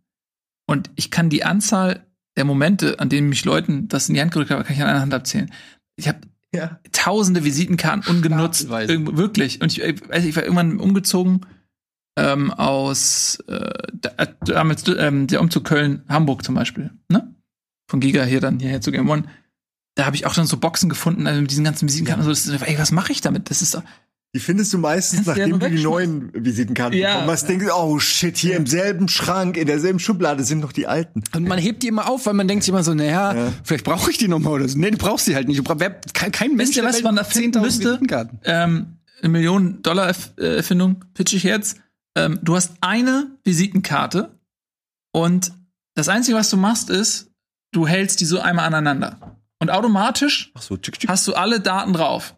Und 0.68 0.90
ich 0.96 1.12
kann 1.12 1.30
die 1.30 1.44
Anzahl 1.44 2.06
der 2.38 2.46
Momente, 2.46 3.00
an 3.00 3.10
denen 3.10 3.30
mich 3.30 3.44
Leuten 3.46 3.88
das 3.90 4.08
in 4.08 4.16
die 4.16 4.22
Hand 4.22 4.32
gedrückt 4.32 4.52
haben, 4.52 4.64
kann 4.64 4.76
ich 4.76 4.82
an 4.82 4.88
einer 4.90 5.02
Hand 5.02 5.14
abzählen. 5.14 5.52
Ich 5.98 6.08
habe 6.08 6.20
Ja. 6.54 6.80
tausende 6.94 7.44
Visitenkarten 7.44 8.04
ungenutzt. 8.16 8.70
Irgendwo, 8.70 9.18
wirklich. 9.18 9.62
Und 9.62 9.72
ich, 9.72 9.82
ich 9.82 10.10
weiß, 10.10 10.24
ich 10.24 10.36
war 10.36 10.44
irgendwann 10.44 10.80
umgezogen 10.80 11.42
ähm, 12.18 12.52
aus 12.52 13.40
äh, 13.48 13.56
äh, 14.18 14.28
damals 14.46 14.84
ähm, 14.88 15.28
der 15.28 15.42
Umzug 15.42 15.66
Köln-Hamburg 15.66 16.44
zum 16.44 16.56
Beispiel, 16.56 16.92
ne? 17.10 17.34
Von 17.90 18.00
Giga 18.00 18.24
hier 18.24 18.40
dann 18.40 18.60
hierher 18.60 18.80
zu 18.82 18.92
Game 18.92 19.10
One. 19.10 19.24
Da 19.96 20.06
habe 20.06 20.16
ich 20.16 20.26
auch 20.26 20.34
dann 20.34 20.48
so 20.48 20.58
Boxen 20.58 20.90
gefunden, 20.90 21.28
also 21.28 21.42
mit 21.42 21.52
diesen 21.52 21.64
ganzen 21.66 21.88
Visitenkarten. 21.88 22.26
und 22.26 22.34
So, 22.36 22.52
das, 22.54 22.62
ey, 22.62 22.78
was 22.80 22.92
mache 22.92 23.12
ich 23.12 23.22
damit? 23.22 23.50
Das 23.50 23.62
ist. 23.62 23.78
Die 24.34 24.40
findest 24.40 24.72
du 24.72 24.78
meistens, 24.78 25.26
ja 25.26 25.34
nachdem 25.36 25.60
du 25.60 25.70
die 25.70 25.84
neuen 25.84 26.32
Visitenkarten 26.34 26.98
Ja. 26.98 27.16
bekommen 27.16 27.32
hast, 27.32 27.50
denkst 27.50 27.66
oh 27.76 28.00
shit, 28.00 28.38
hier 28.38 28.56
im 28.56 28.66
selben 28.66 29.10
Schrank, 29.10 29.58
in 29.58 29.68
derselben 29.68 30.00
Schublade 30.00 30.46
sind 30.46 30.60
noch 30.62 30.72
die 30.72 30.88
alten. 30.88 31.22
Und 31.36 31.46
man 31.50 31.60
hebt 31.60 31.84
die 31.84 31.88
immer 31.90 32.10
auf, 32.10 32.26
weil 32.26 32.34
man 32.34 32.48
denkt 32.48 32.64
sich 32.64 32.70
immer 32.70 32.82
so, 32.86 32.94
naja, 32.94 33.34
Ja. 33.36 33.54
vielleicht 33.66 33.84
brauche 33.84 34.10
ich 34.10 34.18
die 34.18 34.30
nochmal 34.30 34.54
oder 34.54 34.70
so. 34.70 34.78
Nee, 34.78 34.92
du 34.92 34.98
brauchst 34.98 35.26
sie 35.26 35.36
halt 35.36 35.50
nicht. 35.50 35.62
Brauch, 35.66 35.76
wer, 35.80 36.00
kein, 36.14 36.32
kein 36.32 36.56
Mensch, 36.56 36.72
der 36.76 36.86
was 36.86 37.04
man 37.04 37.18
da 37.18 37.26
finden 37.26 37.58
10.000 37.58 37.62
müsste? 37.62 37.84
Visitenkarten. 37.90 38.40
ähm, 38.46 38.86
eine 39.22 39.30
Million-Dollar-Erfindung, 39.30 41.04
pitch 41.14 41.34
ich 41.34 41.44
jetzt. 41.44 41.78
Ähm, 42.16 42.40
du 42.42 42.56
hast 42.56 42.74
eine 42.82 43.32
Visitenkarte 43.44 44.40
und 45.14 45.52
das 45.96 46.08
Einzige, 46.10 46.38
was 46.38 46.50
du 46.50 46.56
machst, 46.58 46.90
ist, 46.90 47.32
du 47.74 47.86
hältst 47.88 48.22
die 48.22 48.26
so 48.26 48.40
einmal 48.40 48.66
aneinander. 48.66 49.41
Und 49.62 49.70
automatisch 49.70 50.52
so, 50.60 50.76
tschick, 50.76 51.00
tschick. 51.00 51.10
hast 51.10 51.28
du 51.28 51.36
alle 51.36 51.60
Daten 51.60 51.94
drauf. 51.94 52.36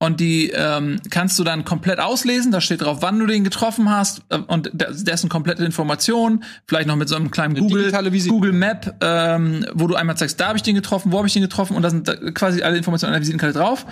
Und 0.00 0.18
die 0.18 0.50
ähm, 0.50 1.00
kannst 1.08 1.38
du 1.38 1.44
dann 1.44 1.64
komplett 1.64 2.00
auslesen. 2.00 2.50
Da 2.50 2.60
steht 2.60 2.82
drauf, 2.82 2.98
wann 3.00 3.18
du 3.18 3.26
den 3.26 3.44
getroffen 3.44 3.88
hast 3.88 4.22
äh, 4.28 4.38
und 4.38 4.70
dessen 4.74 5.30
komplette 5.30 5.64
Information. 5.64 6.42
Vielleicht 6.66 6.88
noch 6.88 6.96
mit 6.96 7.08
so 7.08 7.14
einem 7.14 7.30
kleinen 7.30 7.54
Google, 7.54 7.92
Google 8.28 8.52
Map, 8.52 8.96
ähm, 9.00 9.64
wo 9.72 9.86
du 9.86 9.94
einmal 9.94 10.16
zeigst, 10.16 10.40
da 10.40 10.48
habe 10.48 10.56
ich 10.56 10.62
den 10.62 10.74
getroffen, 10.74 11.12
wo 11.12 11.18
habe 11.18 11.28
ich 11.28 11.32
den 11.32 11.42
getroffen 11.42 11.76
und 11.76 11.82
da 11.82 11.90
sind 11.90 12.08
da 12.08 12.16
quasi 12.32 12.62
alle 12.62 12.76
Informationen 12.76 13.14
an 13.14 13.20
der 13.20 13.22
Visitenkarte 13.22 13.56
drauf. 13.56 13.86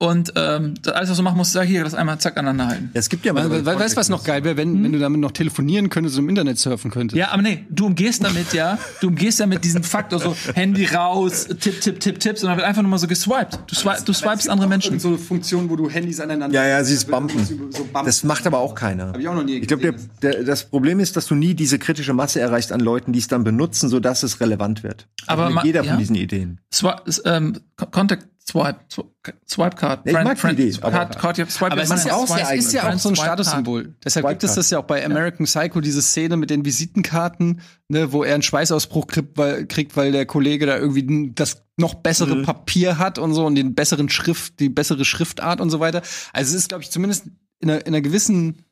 Und 0.00 0.32
ähm, 0.36 0.74
das 0.80 0.94
alles, 0.94 1.10
was 1.10 1.16
du 1.16 1.24
machen 1.24 1.38
musst, 1.38 1.52
sag 1.52 1.66
hier, 1.66 1.82
das 1.82 1.92
einmal 1.92 2.18
zack 2.18 2.36
aneinander 2.36 2.68
halten. 2.68 2.90
Ja, 2.94 3.00
es 3.00 3.08
gibt 3.08 3.24
ja 3.26 3.32
mal. 3.32 3.50
We 3.50 3.66
we 3.66 3.80
weißt 3.80 3.94
du, 3.94 3.96
was 3.96 4.08
noch 4.08 4.22
geil 4.22 4.44
wäre, 4.44 4.56
wenn, 4.56 4.84
wenn 4.84 4.92
du 4.92 5.00
damit 5.00 5.20
noch 5.20 5.32
telefonieren 5.32 5.88
könntest 5.90 6.16
und 6.16 6.22
im 6.22 6.28
Internet 6.28 6.56
surfen 6.56 6.92
könntest? 6.92 7.18
Ja, 7.18 7.32
aber 7.32 7.42
nee, 7.42 7.64
du 7.68 7.86
umgehst 7.86 8.22
damit 8.22 8.52
ja, 8.52 8.78
du 9.00 9.08
umgehst 9.08 9.40
ja 9.40 9.46
mit 9.46 9.64
diesem 9.64 9.82
Faktor 9.82 10.20
so 10.20 10.36
Handy 10.54 10.84
raus, 10.86 11.48
Tipp, 11.58 11.80
Tipp, 11.80 11.98
Tipp, 11.98 12.20
Tipp, 12.20 12.38
sondern 12.38 12.58
wird 12.58 12.68
einfach 12.68 12.82
nur 12.82 12.92
mal 12.92 12.98
so 12.98 13.08
geswiped. 13.08 13.58
Du, 13.66 13.74
swi 13.74 13.90
du 14.04 14.12
swipest 14.12 14.48
andere 14.48 14.68
Menschen. 14.68 15.00
So 15.00 15.08
eine 15.08 15.18
Funktion, 15.18 15.68
wo 15.68 15.74
du 15.74 15.90
Handys 15.90 16.20
aneinander. 16.20 16.54
Ja, 16.54 16.64
ja, 16.68 16.84
sie 16.84 16.94
ist 16.94 17.10
bumpen. 17.10 17.44
So 17.44 17.56
bumpen. 17.56 18.04
Das 18.06 18.22
macht 18.22 18.46
aber 18.46 18.58
auch 18.58 18.76
keiner. 18.76 19.08
Hab 19.08 19.18
ich 19.18 19.26
auch 19.26 19.34
noch 19.34 19.42
nie 19.42 19.56
Ich 19.58 19.66
glaube, 19.66 19.82
der, 19.82 19.92
gesehen. 19.94 20.10
der, 20.22 20.44
das 20.44 20.62
Problem 20.62 21.00
ist, 21.00 21.16
dass 21.16 21.26
du 21.26 21.34
nie 21.34 21.54
diese 21.54 21.80
kritische 21.80 22.12
Masse 22.12 22.38
erreichst 22.40 22.70
an 22.70 22.78
Leuten, 22.78 23.12
die 23.12 23.18
es 23.18 23.26
dann 23.26 23.42
benutzen, 23.42 23.88
sodass 23.88 24.22
es 24.22 24.38
relevant 24.40 24.84
wird. 24.84 25.08
Aber 25.26 25.46
Also 25.46 25.60
jeder 25.64 25.82
ja. 25.82 25.90
von 25.90 25.98
diesen 25.98 26.14
Ideen. 26.14 26.60
Swi 26.72 26.92
ähm, 27.24 27.58
Co- 27.76 27.86
Contact 27.86 28.28
Swipe, 28.48 28.78
Sw- 28.90 29.04
Swipe 29.46 29.76
Card, 29.76 30.06
Ja, 30.06 30.18
ich 30.20 30.24
mag 30.24 30.40
die 30.40 30.62
Idee, 30.62 30.78
aber- 30.80 30.90
Card, 30.90 31.18
Card, 31.18 31.38
ja, 31.38 31.46
Swipe 31.46 31.72
Aber 31.72 31.82
es 31.82 31.88
Card, 31.88 32.00
ist 32.00 32.06
ja 32.06 32.14
auch, 32.14 32.26
Swipe- 32.26 32.54
es 32.58 32.64
ist 32.64 32.72
ja 32.72 32.80
auch 32.88 32.98
so 32.98 33.08
ein 33.10 33.14
Swipe 33.14 33.26
Card. 33.26 33.40
Statussymbol. 33.40 33.94
Deshalb 34.04 34.28
gibt 34.28 34.44
es 34.44 34.54
das 34.54 34.70
ja 34.70 34.78
auch 34.78 34.84
bei 34.84 35.04
American 35.04 35.44
Psycho, 35.44 35.80
diese 35.82 36.00
Szene 36.00 36.36
mit 36.38 36.48
den 36.48 36.64
Visitenkarten, 36.64 37.60
ne, 37.88 38.12
wo 38.12 38.24
er 38.24 38.32
einen 38.34 38.42
Schweißausbruch 38.42 39.06
kriegt, 39.06 39.36
weil, 39.36 39.66
kriegt, 39.66 39.96
weil 39.96 40.12
der 40.12 40.24
Kollege 40.24 40.64
da 40.66 40.78
irgendwie 40.78 41.32
das 41.34 41.62
noch 41.76 41.94
bessere 41.94 42.36
Mhm. 42.36 42.42
Papier 42.44 42.96
hat 42.98 43.18
und 43.18 43.34
so 43.34 43.44
und 43.44 43.54
den 43.54 43.74
besseren 43.74 44.08
Schrift, 44.08 44.58
die 44.60 44.68
bessere 44.70 45.04
Schriftart 45.04 45.60
und 45.60 45.68
so 45.70 45.78
weiter. 45.80 46.00
Also 46.32 46.54
es 46.56 46.62
ist, 46.62 46.68
glaube 46.70 46.82
ich, 46.82 46.90
zumindest 46.90 47.26
in 47.60 47.70
einer, 47.70 47.80
in 47.82 47.88
einer 47.88 48.00
gewissen 48.00 48.64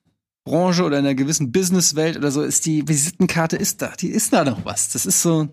Branche 0.46 0.84
oder 0.84 0.98
in 1.00 1.04
einer 1.04 1.14
gewissen 1.16 1.52
Businesswelt 1.52 2.16
oder 2.16 2.30
so 2.30 2.42
ist 2.42 2.64
die 2.66 2.86
Visitenkarte 2.88 3.56
ist 3.56 3.82
da, 3.82 3.92
die 4.00 4.08
ist 4.08 4.32
da 4.32 4.44
noch 4.44 4.64
was. 4.64 4.88
Das 4.90 5.04
ist 5.04 5.20
so. 5.20 5.48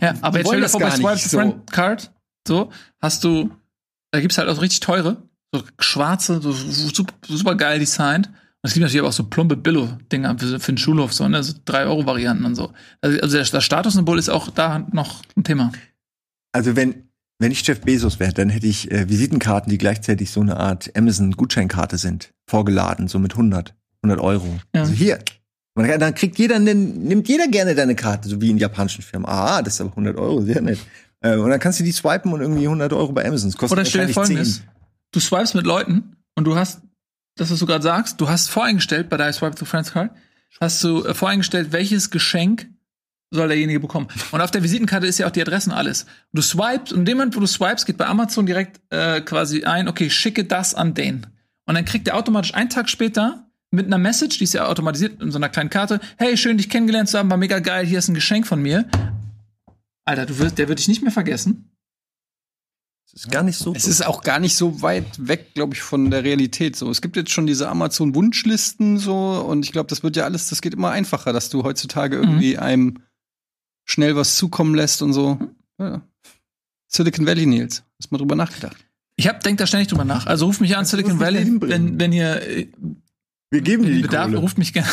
Ja, 0.00 0.14
aber 0.20 0.38
jetzt 0.38 0.46
stell 0.48 0.58
dir 0.58 0.62
das 0.62 0.72
vor, 0.72 0.80
bei 0.80 0.90
Swipe 0.90 1.16
so. 1.18 1.38
Friend 1.38 1.72
Card, 1.72 2.12
so, 2.48 2.72
hast 3.00 3.22
du, 3.22 3.50
da 4.10 4.20
gibt's 4.20 4.38
halt 4.38 4.48
auch 4.48 4.60
richtig 4.60 4.80
teure, 4.80 5.22
so 5.52 5.62
schwarze, 5.78 6.40
so 6.42 6.52
super, 6.52 7.14
super 7.26 7.54
geil 7.54 7.78
designt. 7.78 8.26
Und 8.26 8.68
es 8.68 8.74
gibt 8.74 8.82
natürlich 8.82 9.00
aber 9.00 9.08
auch 9.10 9.14
so 9.14 9.24
plumpe 9.24 9.56
Billo-Dinger 9.56 10.36
für, 10.38 10.58
für 10.58 10.72
den 10.72 10.78
Schulhof, 10.78 11.12
so, 11.12 11.28
ne, 11.28 11.42
so 11.44 11.52
3-Euro-Varianten 11.66 12.44
und 12.44 12.56
so. 12.56 12.72
Also, 13.00 13.20
also 13.20 13.38
das 13.38 13.64
Statussymbol 13.64 14.18
ist 14.18 14.28
auch 14.28 14.50
da 14.50 14.84
noch 14.90 15.22
ein 15.36 15.44
Thema. 15.44 15.70
Also 16.52 16.74
wenn, 16.74 17.08
wenn 17.38 17.52
ich 17.52 17.64
Jeff 17.64 17.82
Bezos 17.82 18.18
wäre, 18.18 18.32
dann 18.32 18.48
hätte 18.48 18.66
ich 18.66 18.90
äh, 18.90 19.08
Visitenkarten, 19.08 19.70
die 19.70 19.78
gleichzeitig 19.78 20.32
so 20.32 20.40
eine 20.40 20.56
Art 20.56 20.90
Amazon-Gutscheinkarte 20.96 21.98
sind, 21.98 22.32
vorgeladen, 22.48 23.06
so 23.06 23.20
mit 23.20 23.32
100, 23.32 23.76
100 24.02 24.20
Euro. 24.20 24.58
Ja. 24.74 24.80
Also 24.80 24.92
hier. 24.92 25.20
Man 25.76 26.00
Dann 26.00 26.14
kriegt 26.16 26.38
jeder, 26.40 26.58
nimmt 26.58 27.28
jeder 27.28 27.46
gerne 27.46 27.76
deine 27.76 27.94
Karte, 27.94 28.28
so 28.28 28.40
wie 28.40 28.50
in 28.50 28.58
japanischen 28.58 29.02
Firmen. 29.02 29.28
Ah, 29.28 29.62
das 29.62 29.74
ist 29.74 29.80
aber 29.80 29.90
100 29.90 30.16
Euro, 30.16 30.40
sehr 30.40 30.60
nett. 30.60 30.80
Äh, 31.20 31.36
und 31.36 31.50
dann 31.50 31.60
kannst 31.60 31.80
du 31.80 31.84
die 31.84 31.92
swipen 31.92 32.32
und 32.32 32.40
irgendwie 32.40 32.64
100 32.64 32.92
Euro 32.92 33.12
bei 33.12 33.26
Amazon. 33.26 33.50
Das 33.50 33.58
kostet 33.58 33.78
Oder 33.78 33.86
stell 33.86 34.06
dir 34.06 34.12
folgendes. 34.12 34.58
10. 34.58 34.68
Du 35.12 35.20
swipest 35.20 35.54
mit 35.54 35.66
Leuten 35.66 36.16
und 36.34 36.44
du 36.44 36.56
hast, 36.56 36.82
das, 37.36 37.50
was 37.50 37.58
du 37.58 37.66
gerade 37.66 37.82
sagst, 37.82 38.20
du 38.20 38.28
hast 38.28 38.48
voreingestellt 38.48 39.08
bei 39.08 39.16
deiner 39.16 39.32
Swipe 39.32 39.54
to 39.54 39.64
Friends 39.64 39.92
Card, 39.92 40.10
hast 40.60 40.82
du 40.84 41.04
äh, 41.04 41.14
voreingestellt, 41.14 41.72
welches 41.72 42.10
Geschenk 42.10 42.68
soll 43.30 43.48
derjenige 43.48 43.80
bekommen. 43.80 44.08
Und 44.32 44.40
auf 44.40 44.50
der 44.50 44.62
Visitenkarte 44.62 45.06
ist 45.06 45.18
ja 45.18 45.26
auch 45.26 45.30
die 45.30 45.42
Adresse 45.42 45.70
und 45.70 45.76
alles. 45.76 46.06
Du 46.32 46.42
swipest 46.42 46.92
und 46.92 47.00
in 47.00 47.04
dem 47.04 47.18
Moment, 47.18 47.36
wo 47.36 47.40
du 47.40 47.46
swipest, 47.46 47.86
geht 47.86 47.98
bei 47.98 48.06
Amazon 48.06 48.46
direkt 48.46 48.80
äh, 48.90 49.20
quasi 49.20 49.64
ein, 49.64 49.88
okay, 49.88 50.08
schicke 50.10 50.44
das 50.44 50.74
an 50.74 50.94
den. 50.94 51.26
Und 51.66 51.74
dann 51.74 51.84
kriegt 51.84 52.08
er 52.08 52.16
automatisch 52.16 52.54
einen 52.54 52.70
Tag 52.70 52.88
später 52.88 53.44
mit 53.70 53.86
einer 53.86 53.98
Message, 53.98 54.38
die 54.38 54.44
ist 54.44 54.54
ja 54.54 54.66
automatisiert 54.66 55.20
in 55.20 55.30
so 55.30 55.36
einer 55.36 55.50
kleinen 55.50 55.68
Karte, 55.68 56.00
hey, 56.16 56.38
schön 56.38 56.56
dich 56.56 56.70
kennengelernt 56.70 57.10
zu 57.10 57.18
haben, 57.18 57.30
war 57.30 57.36
mega 57.36 57.58
geil, 57.58 57.84
hier 57.84 57.98
ist 57.98 58.08
ein 58.08 58.14
Geschenk 58.14 58.46
von 58.46 58.62
mir. 58.62 58.86
Alter, 60.08 60.24
du 60.24 60.38
wirst, 60.38 60.56
der 60.56 60.68
wird 60.68 60.78
dich 60.78 60.88
nicht 60.88 61.02
mehr 61.02 61.12
vergessen. 61.12 61.70
Das 63.12 63.24
ist 63.24 63.30
gar 63.30 63.42
nicht 63.42 63.58
so. 63.58 63.74
Es 63.74 63.86
ist 63.86 64.06
auch 64.06 64.22
gar 64.22 64.38
nicht 64.38 64.56
so 64.56 64.80
weit 64.80 65.04
weg, 65.28 65.54
glaube 65.54 65.74
ich, 65.74 65.82
von 65.82 66.10
der 66.10 66.24
Realität. 66.24 66.76
So, 66.76 66.90
es 66.90 67.02
gibt 67.02 67.16
jetzt 67.16 67.30
schon 67.30 67.46
diese 67.46 67.68
Amazon-Wunschlisten 67.68 68.98
so 68.98 69.44
und 69.46 69.66
ich 69.66 69.72
glaube, 69.72 69.88
das 69.88 70.02
wird 70.02 70.16
ja 70.16 70.24
alles, 70.24 70.48
das 70.48 70.62
geht 70.62 70.72
immer 70.72 70.90
einfacher, 70.90 71.34
dass 71.34 71.50
du 71.50 71.62
heutzutage 71.62 72.16
irgendwie 72.16 72.56
einem 72.56 73.02
schnell 73.84 74.16
was 74.16 74.36
zukommen 74.36 74.74
lässt 74.74 75.02
und 75.02 75.12
so. 75.12 75.38
Ja. 75.78 76.00
Silicon 76.86 77.26
Valley, 77.26 77.44
Nils, 77.44 77.82
hast 77.98 78.10
mal 78.10 78.18
drüber 78.18 78.36
nachgedacht? 78.36 78.76
Ich 79.16 79.28
hab, 79.28 79.42
denk 79.42 79.58
da 79.58 79.66
ständig 79.66 79.88
drüber 79.88 80.04
nach. 80.04 80.26
Also 80.26 80.46
ruf 80.46 80.60
mich 80.60 80.74
an, 80.74 80.82
musst 80.82 80.92
Silicon 80.92 81.20
Valley, 81.20 81.60
wenn, 81.60 82.00
wenn 82.00 82.12
ihr 82.14 82.40
äh, 82.46 82.68
Wir 83.50 83.60
geben 83.60 83.84
dir 83.84 83.92
die 83.92 84.02
Bedarf, 84.02 84.28
Kohle. 84.28 84.38
ruft 84.38 84.56
mich 84.56 84.72
gerne. 84.72 84.88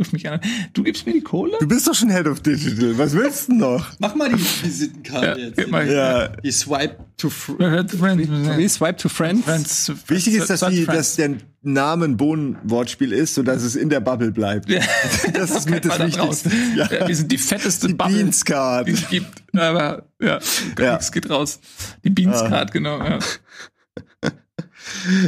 Ruft 0.00 0.12
mich 0.12 0.28
an. 0.28 0.40
Du 0.72 0.82
gibst 0.82 1.06
mir 1.06 1.12
die 1.12 1.20
Kohle? 1.20 1.52
Du 1.60 1.68
bist 1.68 1.86
doch 1.86 1.94
schon 1.94 2.10
Head 2.10 2.26
of 2.26 2.40
Digital. 2.40 2.98
Was 2.98 3.12
willst 3.14 3.48
du 3.48 3.54
noch? 3.54 3.86
Mach 3.98 4.14
mal 4.14 4.28
die 4.30 4.40
Visitenkarte 4.40 5.40
Ja, 5.40 5.50
gib 5.54 5.70
mal- 5.70 5.88
Ja. 5.88 6.28
Die 6.28 6.50
Swipe 6.50 6.96
to 7.16 7.30
Friend. 7.30 7.90
Friends. 7.90 8.58
Wie 8.58 8.68
Swipe 8.68 8.96
to 8.96 9.08
Friend? 9.08 9.44
Friends. 9.44 9.92
Wichtig 10.08 10.34
ist, 10.34 10.50
dass, 10.50 10.60
Friends. 10.60 10.76
die, 10.76 10.86
dass 10.86 11.16
der 11.16 11.34
Name 11.62 12.06
ein 12.06 12.16
Bohnenwortspiel 12.16 13.12
ist, 13.12 13.34
sodass 13.34 13.62
es 13.62 13.76
in 13.76 13.90
der 13.90 14.00
Bubble 14.00 14.32
bleibt. 14.32 14.68
Ja. 14.70 14.80
Das 15.34 15.50
ist 15.50 15.68
mit 15.70 15.84
das 15.84 15.98
Wichtigste. 15.98 16.20
raus. 16.22 16.42
Ja. 16.74 16.88
Ja, 16.90 17.06
wir 17.08 17.14
sind 17.14 17.30
die 17.30 17.38
fetteste 17.38 17.86
Die 17.86 17.94
Bubble, 17.94 18.16
Beanscard. 18.16 18.88
die 18.88 18.92
es 18.92 19.08
gibt. 19.08 19.42
Aber 19.54 20.04
ja, 20.20 20.38
Ja. 20.78 20.92
nichts 20.92 21.12
geht 21.12 21.28
raus. 21.28 21.60
Die 22.02 22.10
Beanscard, 22.10 22.72
genau. 22.72 22.98
Ja. 22.98 23.18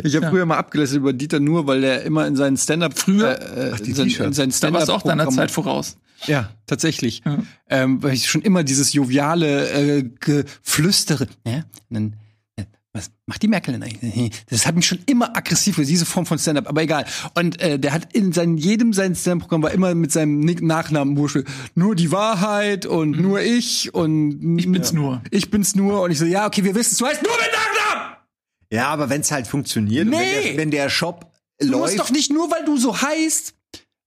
Ich 0.04 0.14
habe 0.16 0.24
Ja. 0.26 0.30
früher 0.30 0.46
mal 0.46 0.56
abgelästert 0.58 0.98
über 0.98 1.12
Dieter 1.12 1.40
nur, 1.40 1.66
weil 1.66 1.80
der 1.80 2.02
immer 2.02 2.26
in 2.26 2.36
seinen 2.36 2.56
Stand-up 2.56 2.98
Früher? 2.98 3.40
äh, 3.40 3.68
äh, 3.68 3.72
Ach, 3.74 3.80
in 3.80 3.94
sein, 3.94 4.08
in 4.08 4.32
seinen 4.32 4.50
Da 4.50 4.56
Stand-up 4.56 4.86
du 4.86 4.92
auch 4.92 5.02
deiner 5.02 5.28
Zeit 5.30 5.50
voraus. 5.50 5.96
Ja, 6.26 6.50
tatsächlich. 6.66 7.22
Ja. 7.26 7.38
Ähm, 7.68 8.02
weil 8.02 8.14
ich 8.14 8.30
schon 8.30 8.42
immer 8.42 8.62
dieses 8.62 8.92
joviale 8.92 9.68
äh, 9.70 10.04
Geflüstere. 10.20 11.26
Ja, 11.44 11.64
dann, 11.90 12.14
äh, 12.54 12.62
was 12.92 13.10
macht 13.26 13.42
die 13.42 13.48
Merkel 13.48 13.72
denn 13.72 13.82
eigentlich? 13.82 14.30
Das 14.48 14.64
hat 14.66 14.76
mich 14.76 14.86
schon 14.86 15.00
immer 15.06 15.36
aggressiv 15.36 15.74
für 15.76 15.84
diese 15.84 16.06
Form 16.06 16.24
von 16.26 16.38
Stand-up, 16.38 16.68
aber 16.68 16.80
egal. 16.82 17.06
Und 17.34 17.60
äh, 17.60 17.76
der 17.78 17.92
hat 17.92 18.12
in 18.12 18.32
seinem, 18.32 18.56
jedem 18.56 18.92
sein 18.92 19.16
Stand-up-Programm 19.16 19.62
war 19.64 19.72
immer 19.72 19.96
mit 19.96 20.12
seinem 20.12 20.38
Nachnamen 20.40 21.16
Wurstel. 21.16 21.44
Nur 21.74 21.96
die 21.96 22.12
Wahrheit 22.12 22.86
und 22.86 23.20
nur 23.20 23.40
ich 23.40 23.92
und 23.92 24.58
Ich 24.60 24.70
bin's 24.70 24.92
nur. 24.92 25.22
Ich 25.32 25.50
bin's 25.50 25.74
nur. 25.74 26.02
Und 26.02 26.12
ich 26.12 26.18
so, 26.20 26.24
ja, 26.24 26.46
okay, 26.46 26.62
wir 26.62 26.76
wissen, 26.76 26.96
du 26.98 27.06
heißt 27.06 27.22
nur 27.22 27.32
mit 27.32 27.40
Nachnamen! 27.50 27.81
Ja, 28.72 28.88
aber 28.88 29.10
wenn 29.10 29.20
es 29.20 29.30
halt 29.30 29.46
funktioniert, 29.46 30.06
Nee. 30.08 30.16
wenn, 30.16 30.42
der, 30.44 30.56
wenn 30.56 30.70
der 30.70 30.88
Shop 30.90 31.30
Du 31.60 31.66
musst 31.66 31.96
läuft, 31.96 31.98
doch 32.00 32.10
nicht 32.10 32.32
nur, 32.32 32.50
weil 32.50 32.64
du 32.64 32.76
so 32.76 33.00
heißt, 33.02 33.54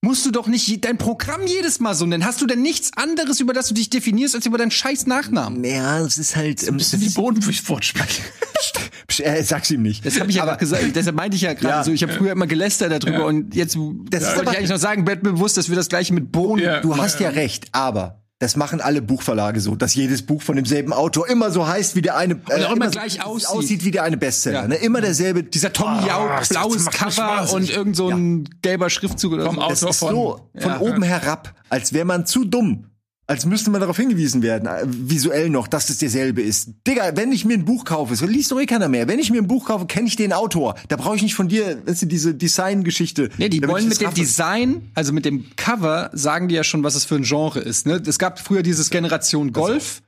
musst 0.02 0.26
du 0.26 0.32
doch 0.32 0.48
nicht 0.48 0.84
dein 0.84 0.98
Programm 0.98 1.42
jedes 1.46 1.80
Mal 1.80 1.94
so 1.96 2.06
nennen. 2.06 2.26
Hast 2.26 2.42
du 2.42 2.48
denn 2.48 2.62
nichts 2.62 2.92
anderes, 2.98 3.40
über 3.40 3.54
das 3.54 3.68
du 3.70 3.74
dich 3.74 3.90
definierst, 3.90 4.36
als 4.36 4.46
über 4.46 4.58
deinen 4.58 4.72
scheiß 4.72 5.06
Nachnamen? 5.08 5.64
ja, 5.64 6.00
es 6.02 6.18
ist 6.18 6.36
halt, 6.36 6.64
ähm, 6.64 6.76
Ein 6.76 6.78
bisschen 6.78 7.02
wie 7.02 7.10
Bodenfurcht 7.10 7.86
sprechen. 7.86 8.24
Psch, 9.08 9.20
äh, 9.22 9.44
sag's 9.44 9.70
ihm 9.72 9.84
nicht. 9.84 10.04
Das 10.06 10.20
habe 10.20 10.30
ich 10.32 10.38
ja 10.38 10.46
gerade 10.46 10.58
gesagt. 10.60 10.84
Deshalb 10.96 11.16
meinte 11.16 11.36
ich 11.36 11.44
ja 11.44 11.54
gerade 11.54 11.68
Ja. 11.78 11.84
so. 11.84 11.92
Ich 11.92 12.02
habe 12.02 12.12
früher 12.14 12.32
immer 12.32 12.48
gelästert 12.48 12.92
darüber 12.92 13.20
Ja. 13.20 13.26
und 13.26 13.54
jetzt 13.56 13.76
das 14.10 14.24
ist 14.24 14.28
wollte 14.30 14.42
aber- 14.42 14.52
ich 14.54 14.58
eigentlich 14.58 14.70
noch 14.72 14.78
sagen. 14.80 15.04
Mir 15.04 15.16
bewusst, 15.18 15.58
dass 15.58 15.70
wir 15.70 15.76
das 15.76 15.90
gleiche 15.90 16.14
mit 16.14 16.32
Bohnen. 16.32 16.64
Ja. 16.64 16.82
Du 16.82 16.98
hast 16.98 17.20
ja 17.20 17.30
recht, 17.30 17.68
aber 17.72 18.25
das 18.46 18.56
machen 18.56 18.80
alle 18.80 19.02
Buchverlage 19.02 19.60
so, 19.60 19.76
dass 19.76 19.96
jedes 19.96 20.24
Buch 20.24 20.40
von 20.44 20.56
demselben 20.56 20.94
Autor 20.94 21.28
immer 21.28 21.50
so 21.50 21.68
heißt 21.68 21.96
wie 21.96 22.04
der 22.04 22.16
eine, 22.16 22.36
äh, 22.50 22.72
immer 22.72 22.86
so- 22.86 22.92
gleich 22.92 23.26
aussieht. 23.26 23.50
aussieht 23.50 23.84
wie 23.86 23.90
der 23.90 24.04
eine 24.04 24.18
Bestseller. 24.18 24.62
Ja. 24.62 24.68
Ne? 24.68 24.76
Immer 24.76 25.02
derselbe. 25.02 25.42
Dieser 25.42 25.74
Tommy 25.74 25.98
Ah, 26.04 26.08
Jauk, 26.08 26.30
das 26.40 26.50
blaues 26.50 26.86
Cover 26.92 27.52
und 27.54 27.70
irgend 27.72 27.96
so 27.96 28.10
ein 28.10 28.48
gelber 28.62 28.92
Schriftzug 28.92 29.34
oder 29.34 29.46
Vom 29.48 29.56
so. 29.56 29.62
Autor 29.62 29.70
Das 29.72 29.82
ist 29.84 29.98
von- 29.98 30.10
so 30.16 30.50
von 30.60 30.72
Ja. 30.72 30.80
oben 30.80 31.02
herab, 31.02 31.56
als 31.70 31.92
wäre 31.92 32.06
man 32.06 32.28
zu 32.28 32.46
dumm. 32.46 32.86
Als 33.28 33.46
müsste 33.46 33.72
man 33.72 33.82
darauf 33.82 33.98
hingewiesen 33.98 34.44
werden, 34.44 34.68
äh, 34.68 34.84
visuell 34.86 35.50
noch, 35.50 35.68
dass 35.68 35.90
es 35.90 35.98
derselbe 35.98 36.44
ist. 36.44 36.70
Digga, 36.86 37.16
wenn 37.16 37.32
ich 37.32 37.44
mir 37.44 37.56
ein 37.56 37.66
Buch 37.66 37.84
kaufe, 37.84 38.16
so 38.16 38.28
liest 38.28 38.52
doch 38.52 38.60
eh 38.60 38.68
keiner 38.68 38.88
mehr. 38.88 39.08
Wenn 39.08 39.18
ich 39.18 39.32
mir 39.32 39.42
ein 39.42 39.48
Buch 39.48 39.66
kaufe, 39.66 39.88
kenne 39.88 40.08
ich 40.08 40.16
den 40.16 40.32
Autor. 40.32 40.76
Da 40.90 40.96
brauche 40.96 41.16
ich 41.16 41.24
nicht 41.24 41.34
von 41.34 41.48
dir, 41.48 41.82
weißt 41.88 42.04
du, 42.04 42.06
diese 42.06 42.36
Design-Geschichte. 42.36 43.30
Nee, 43.38 43.50
die 43.50 43.68
wollen 43.68 43.90
mit 43.90 44.00
dem 44.00 44.08
raffe. 44.08 44.20
Design, 44.20 44.92
also 44.94 45.12
mit 45.12 45.26
dem 45.26 45.56
Cover, 45.56 46.12
sagen 46.14 46.50
die 46.50 46.56
ja 46.56 46.64
schon, 46.64 46.84
was 46.84 46.94
es 46.94 47.06
für 47.06 47.16
ein 47.16 47.24
Genre 47.24 47.60
ist. 47.60 47.88
Ne? 47.88 48.02
Es 48.06 48.20
gab 48.20 48.40
früher 48.40 48.62
dieses 48.62 48.92
Generation 48.92 49.52
Golf 49.52 50.04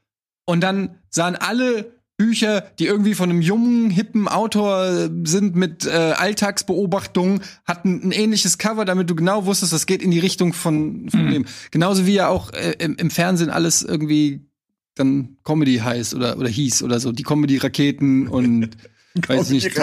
und 0.45 0.61
dann 0.61 0.99
sahen 1.09 1.35
alle 1.35 1.96
Bücher, 2.17 2.61
die 2.79 2.87
irgendwie 2.87 3.13
von 3.13 3.29
einem 3.29 3.41
jungen, 3.41 3.91
hippen 3.91 4.27
Autor 4.27 4.85
äh, 4.85 5.09
sind 5.23 5.55
mit 5.55 5.85
äh, 5.85 5.89
Alltagsbeobachtungen, 5.89 7.41
hatten 7.65 8.01
ein 8.03 8.11
ähnliches 8.11 8.57
Cover, 8.57 8.85
damit 8.85 9.09
du 9.09 9.15
genau 9.15 9.45
wusstest, 9.45 9.71
das 9.71 9.85
geht 9.85 10.01
in 10.01 10.09
die 10.09 10.19
Richtung 10.19 10.53
von, 10.53 11.09
von 11.09 11.29
dem. 11.29 11.45
Genauso 11.69 12.07
wie 12.07 12.15
ja 12.15 12.27
auch 12.27 12.51
äh, 12.53 12.73
im, 12.79 12.95
im 12.95 13.11
Fernsehen 13.11 13.51
alles 13.51 13.83
irgendwie 13.83 14.47
dann 14.95 15.37
Comedy 15.43 15.77
heißt 15.77 16.15
oder, 16.15 16.37
oder 16.39 16.49
hieß 16.49 16.81
oder 16.81 16.99
so. 16.99 17.11
Die 17.11 17.23
Comedy-Raketen 17.23 18.27
und 18.27 18.69
Weiß 19.25 19.49
nicht. 19.49 19.67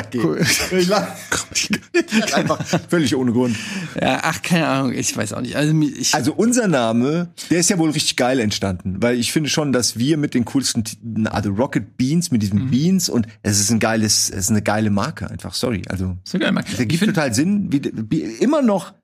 Ich 0.70 0.89
lach, 0.89 1.07
ich 1.55 1.70
lach 1.70 2.32
einfach 2.35 2.64
völlig 2.89 3.14
ohne 3.14 3.32
Grund. 3.32 3.57
Ja, 4.01 4.20
ach, 4.22 4.43
keine 4.43 4.66
Ahnung, 4.66 4.93
ich 4.93 5.16
weiß 5.16 5.32
auch 5.32 5.41
nicht. 5.41 5.57
Also, 5.57 5.78
ich, 5.80 6.14
Also 6.14 6.32
unser 6.35 6.68
Name, 6.68 7.28
der 7.51 7.61
ist 7.61 7.70
ja 7.70 7.78
wohl 7.78 7.91
richtig 7.91 8.16
geil 8.16 8.41
entstanden, 8.41 8.97
weil 9.01 9.18
ich 9.18 9.32
finde 9.32 9.51
schon, 9.51 9.72
dass 9.72 9.99
wir 9.99 10.16
mit 10.16 10.35
den 10.35 10.45
coolsten, 10.45 10.85
Titeln, 10.85 11.26
also 11.26 11.51
Rocket 11.51 11.97
Beans 11.97 12.30
mit 12.30 12.43
diesen 12.43 12.70
Beans 12.70 13.09
und 13.09 13.26
es 13.43 13.61
ist 13.61 13.70
ein 13.70 13.80
geiles, 13.80 14.30
es 14.30 14.37
ist 14.45 14.51
eine 14.51 14.62
geile 14.62 14.91
Marke 14.91 15.30
einfach. 15.30 15.55
Sorry, 15.55 15.82
also 15.89 16.16
So 16.24 16.39
geil, 16.39 16.53
Mann. 16.53 16.64
der 16.76 16.87
Ich 16.87 16.89
gibt 16.89 17.05
total 17.05 17.35
Sinn. 17.35 17.72
Wie, 17.72 17.82
wie, 18.11 18.20
immer 18.20 18.62
noch 18.62 18.95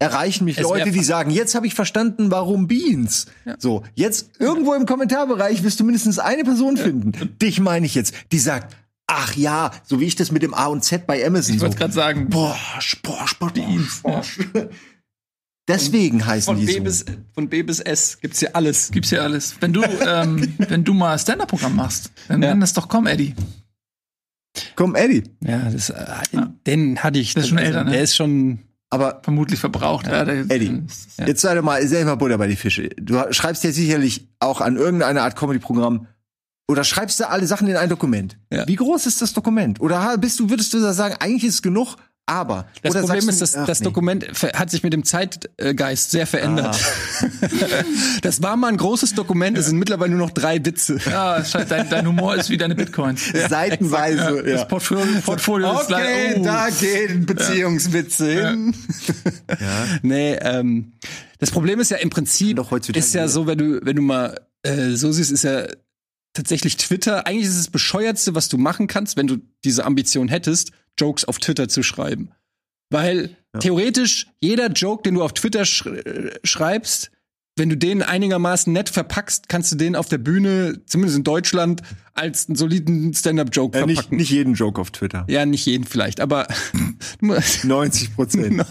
erreichen 0.00 0.46
mich 0.46 0.56
Es 0.56 0.64
Leute, 0.64 0.90
die 0.90 1.04
sagen, 1.04 1.30
jetzt 1.30 1.54
habe 1.54 1.66
ich 1.66 1.74
verstanden, 1.74 2.30
warum 2.30 2.66
Beans. 2.66 3.26
So, 3.58 3.84
jetzt 3.94 4.30
irgendwo 4.38 4.74
im 4.74 4.86
Kommentarbereich 4.86 5.62
wirst 5.62 5.78
du 5.78 5.84
mindestens 5.84 6.18
eine 6.18 6.42
Person 6.42 6.76
finden. 6.76 7.12
Dich 7.40 7.60
meine 7.60 7.86
ich 7.86 7.94
jetzt, 7.94 8.14
die 8.32 8.38
sagt, 8.38 8.74
ach 9.10 9.34
ja, 9.36 9.70
so 9.84 10.00
wie 10.00 10.04
ich 10.06 10.16
das 10.16 10.30
mit 10.32 10.42
dem 10.42 10.54
A 10.54 10.66
und 10.66 10.82
Z 10.84 11.06
bei 11.06 11.24
Amazon 11.26 11.54
ich 11.56 11.60
wollte 11.60 11.74
so. 11.74 11.78
gerade 11.78 11.92
sagen, 11.92 12.28
Bosch, 12.30 13.00
Bosch, 13.02 13.38
Bosch, 13.38 13.52
Beans. 13.52 14.00
Bosch. 14.02 14.38
Deswegen 15.68 16.24
heißen 16.26 16.52
von 16.54 16.58
die 16.60 16.66
B 16.66 16.78
so. 16.78 16.82
bis 16.84 17.04
von 17.34 17.48
B 17.48 17.62
bis 17.62 17.80
S 17.80 18.18
gibt's 18.20 18.40
hier 18.40 18.56
alles. 18.56 18.90
gibt's 18.90 19.10
ja 19.10 19.20
alles. 19.20 19.54
Wenn 19.60 19.72
du, 19.72 19.82
ähm, 20.06 20.54
wenn 20.58 20.84
du 20.84 20.94
mal 20.94 21.18
Stand-Up-Programm 21.18 21.76
machst, 21.76 22.10
dann 22.28 22.42
Ja. 22.42 22.50
nenn 22.50 22.60
das 22.60 22.72
doch 22.72 22.88
komm, 22.88 23.06
Eddie. 23.06 23.34
Komm, 24.74 24.96
Eddie. 24.96 25.22
Ja, 25.44 25.70
das, 25.70 25.90
äh, 25.90 26.04
den 26.66 26.98
hatte 27.02 27.18
ich. 27.20 27.34
Der 27.34 27.42
ist 27.44 27.48
schon 27.50 27.58
also, 27.58 27.68
älter, 27.68 27.84
ne? 27.84 27.90
Der 27.92 28.02
ist 28.02 28.16
schon. 28.16 28.58
Aber 28.92 29.20
Vermutlich 29.22 29.60
verbraucht. 29.60 30.08
Ja, 30.08 30.24
der, 30.24 30.50
Eddie, 30.50 30.82
Ja. 31.18 31.26
jetzt 31.28 31.42
sei 31.42 31.54
doch 31.54 31.62
mal 31.62 31.86
selber 31.86 32.16
Butter 32.16 32.36
bei 32.38 32.48
die 32.48 32.56
Fische. 32.56 32.88
Du 33.00 33.22
schreibst 33.32 33.62
ja 33.62 33.70
sicherlich 33.70 34.28
auch 34.40 34.60
an 34.60 34.76
irgendeine 34.76 35.22
Art 35.22 35.36
Comedy-Programm 35.36 36.08
oder 36.70 36.84
schreibst 36.84 37.18
du 37.18 37.28
alle 37.28 37.46
Sachen 37.46 37.66
in 37.66 37.76
ein 37.76 37.88
Dokument. 37.88 38.38
Ja. 38.52 38.66
Wie 38.66 38.76
groß 38.76 39.06
ist 39.06 39.20
das 39.20 39.32
Dokument? 39.32 39.80
Oder 39.80 40.16
bist 40.18 40.38
du, 40.38 40.48
würdest 40.48 40.72
du 40.72 40.80
da 40.80 40.92
sagen, 40.92 41.16
eigentlich 41.18 41.44
ist 41.44 41.54
es 41.54 41.62
genug, 41.62 41.96
aber. 42.26 42.68
Das 42.82 42.92
oder 42.92 43.00
Problem 43.00 43.28
ist, 43.28 43.42
dass 43.42 43.56
ach, 43.56 43.66
das 43.66 43.80
nee. 43.80 43.84
Dokument 43.84 44.24
hat 44.54 44.70
sich 44.70 44.84
mit 44.84 44.92
dem 44.92 45.02
Zeitgeist 45.02 46.12
sehr 46.12 46.28
verändert. 46.28 46.78
das 48.22 48.40
war 48.40 48.56
mal 48.56 48.68
ein 48.68 48.76
großes 48.76 49.14
Dokument, 49.14 49.58
es 49.58 49.66
sind 49.66 49.78
mittlerweile 49.78 50.12
nur 50.12 50.20
noch 50.20 50.30
drei 50.30 50.64
Witze. 50.64 50.98
Ja, 51.10 51.44
scheint- 51.44 51.72
dein, 51.72 51.90
dein 51.90 52.06
Humor 52.06 52.36
ist 52.36 52.50
wie 52.50 52.56
deine 52.56 52.76
Bitcoins. 52.76 53.32
Seitenweise, 53.48 54.46
ja. 54.46 54.56
Das 54.56 54.68
Portfolio, 54.68 55.06
Portfolio 55.24 55.72
ist 55.72 55.90
Okay, 55.90 56.34
leider, 56.34 56.40
oh. 56.40 56.44
da 56.44 56.68
gehen 56.70 57.26
Beziehungswitze 57.26 58.48
hin. 58.48 58.74
Nee, 60.02 60.34
ähm, 60.40 60.92
das 61.38 61.50
Problem 61.50 61.80
ist 61.80 61.90
ja 61.90 61.96
im 61.96 62.10
Prinzip, 62.10 62.60
ist 62.94 63.14
ja 63.14 63.26
so, 63.26 63.46
wenn 63.46 63.58
du, 63.58 63.80
wenn 63.82 63.96
du 63.96 64.02
mal 64.02 64.40
äh, 64.62 64.90
so 64.90 65.10
siehst, 65.10 65.32
ist 65.32 65.42
ja 65.42 65.64
tatsächlich 66.32 66.76
Twitter, 66.76 67.26
eigentlich 67.26 67.44
ist 67.46 67.52
es 67.56 67.64
das 67.64 67.70
bescheuertste, 67.70 68.34
was 68.34 68.48
du 68.48 68.58
machen 68.58 68.86
kannst, 68.86 69.16
wenn 69.16 69.26
du 69.26 69.38
diese 69.64 69.84
Ambition 69.84 70.28
hättest, 70.28 70.72
Jokes 70.98 71.24
auf 71.24 71.38
Twitter 71.38 71.68
zu 71.68 71.82
schreiben. 71.82 72.30
Weil 72.90 73.36
theoretisch 73.60 74.26
jeder 74.40 74.68
Joke, 74.70 75.02
den 75.04 75.14
du 75.14 75.22
auf 75.22 75.32
Twitter 75.32 75.64
sch 75.64 75.86
äh, 75.86 76.30
schreibst, 76.44 77.10
wenn 77.56 77.68
du 77.68 77.76
den 77.76 78.02
einigermaßen 78.02 78.72
nett 78.72 78.88
verpackst, 78.88 79.48
kannst 79.48 79.70
du 79.72 79.76
den 79.76 79.94
auf 79.96 80.08
der 80.08 80.18
Bühne, 80.18 80.80
zumindest 80.86 81.18
in 81.18 81.24
Deutschland, 81.24 81.82
als 82.14 82.48
einen 82.48 82.56
soliden 82.56 83.12
Stand-up-Joke 83.12 83.76
Äh, 83.78 83.86
nicht, 83.86 83.96
verpacken. 83.96 84.16
nicht 84.16 84.30
jeden 84.30 84.54
Joke 84.54 84.80
auf 84.80 84.90
Twitter. 84.92 85.24
Ja, 85.28 85.44
nicht 85.46 85.66
jeden 85.66 85.84
vielleicht, 85.84 86.20
aber 86.20 86.46
90 87.20 88.14
Prozent. 88.14 88.64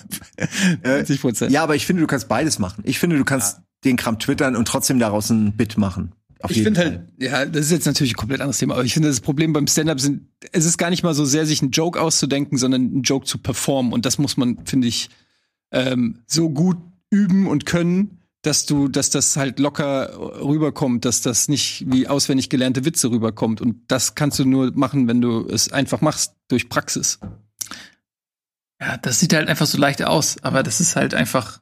90 0.84 1.22
Prozent. 1.22 1.52
ja, 1.52 1.64
aber 1.64 1.76
ich 1.76 1.86
finde, 1.86 2.02
du 2.02 2.08
kannst 2.08 2.28
beides 2.28 2.58
machen. 2.60 2.82
Ich 2.86 3.00
finde, 3.00 3.18
du 3.18 3.26
kannst 3.26 3.60
den 3.84 3.96
Kram 3.96 4.18
twittern 4.20 4.56
und 4.56 4.68
trotzdem 4.68 4.98
daraus 5.00 5.30
ein 5.30 5.56
Bit 5.56 5.78
machen. 5.78 6.14
Auf 6.42 6.52
Ich 6.52 6.64
finde 6.64 6.80
halt, 6.80 7.02
ja, 7.18 7.46
das 7.46 7.66
ist 7.66 7.72
jetzt 7.72 7.86
natürlich 7.86 8.14
ein 8.14 8.18
komplett 8.18 8.40
anderes 8.40 8.60
Thema, 8.60 8.76
aber 8.76 8.86
ich 8.86 8.94
finde 8.94 9.10
das 9.10 9.20
Problem 9.20 9.52
beim 9.52 9.68
Stand-up 9.68 10.00
sind, 10.00 10.28
es 10.54 10.66
ist 10.66 10.78
gar 10.78 10.90
nicht 10.90 11.04
mal 11.04 11.14
so 11.14 11.26
sehr, 11.26 11.46
sich 11.46 11.62
einen 11.62 11.72
Joke 11.72 12.00
auszudenken, 12.00 12.58
sondern 12.58 12.82
einen 12.84 13.02
Joke 13.02 13.26
zu 13.26 13.38
performen. 13.40 13.92
Und 13.92 14.06
das 14.06 14.18
muss 14.18 14.38
man, 14.38 14.66
finde 14.66 14.88
ich, 14.88 15.10
ähm, 15.72 16.20
so 16.28 16.50
gut 16.50 16.78
üben 17.10 17.46
und 17.48 17.66
können, 17.66 18.20
dass 18.42 18.66
du, 18.66 18.88
dass 18.88 19.10
das 19.10 19.36
halt 19.36 19.60
locker 19.60 20.18
rüberkommt, 20.42 21.04
dass 21.04 21.22
das 21.22 21.50
nicht 21.50 21.84
wie 21.88 22.08
auswendig 22.08 22.50
gelernte 22.50 22.86
Witze 22.86 23.12
rüberkommt. 23.12 23.60
Und 23.60 23.82
das 23.90 24.16
kannst 24.16 24.40
du 24.40 24.46
nur 24.46 24.72
machen, 24.76 25.10
wenn 25.10 25.20
du 25.20 25.46
es 25.46 25.74
einfach 25.74 26.00
machst 26.00 26.36
durch 26.48 26.70
Praxis. 26.70 27.20
Ja, 28.82 28.96
das 28.98 29.20
sieht 29.20 29.34
halt 29.34 29.50
einfach 29.50 29.66
so 29.66 29.78
leicht 29.78 30.02
aus, 30.04 30.38
aber 30.42 30.64
das 30.64 30.80
ist 30.80 30.96
halt 30.96 31.14
einfach 31.14 31.60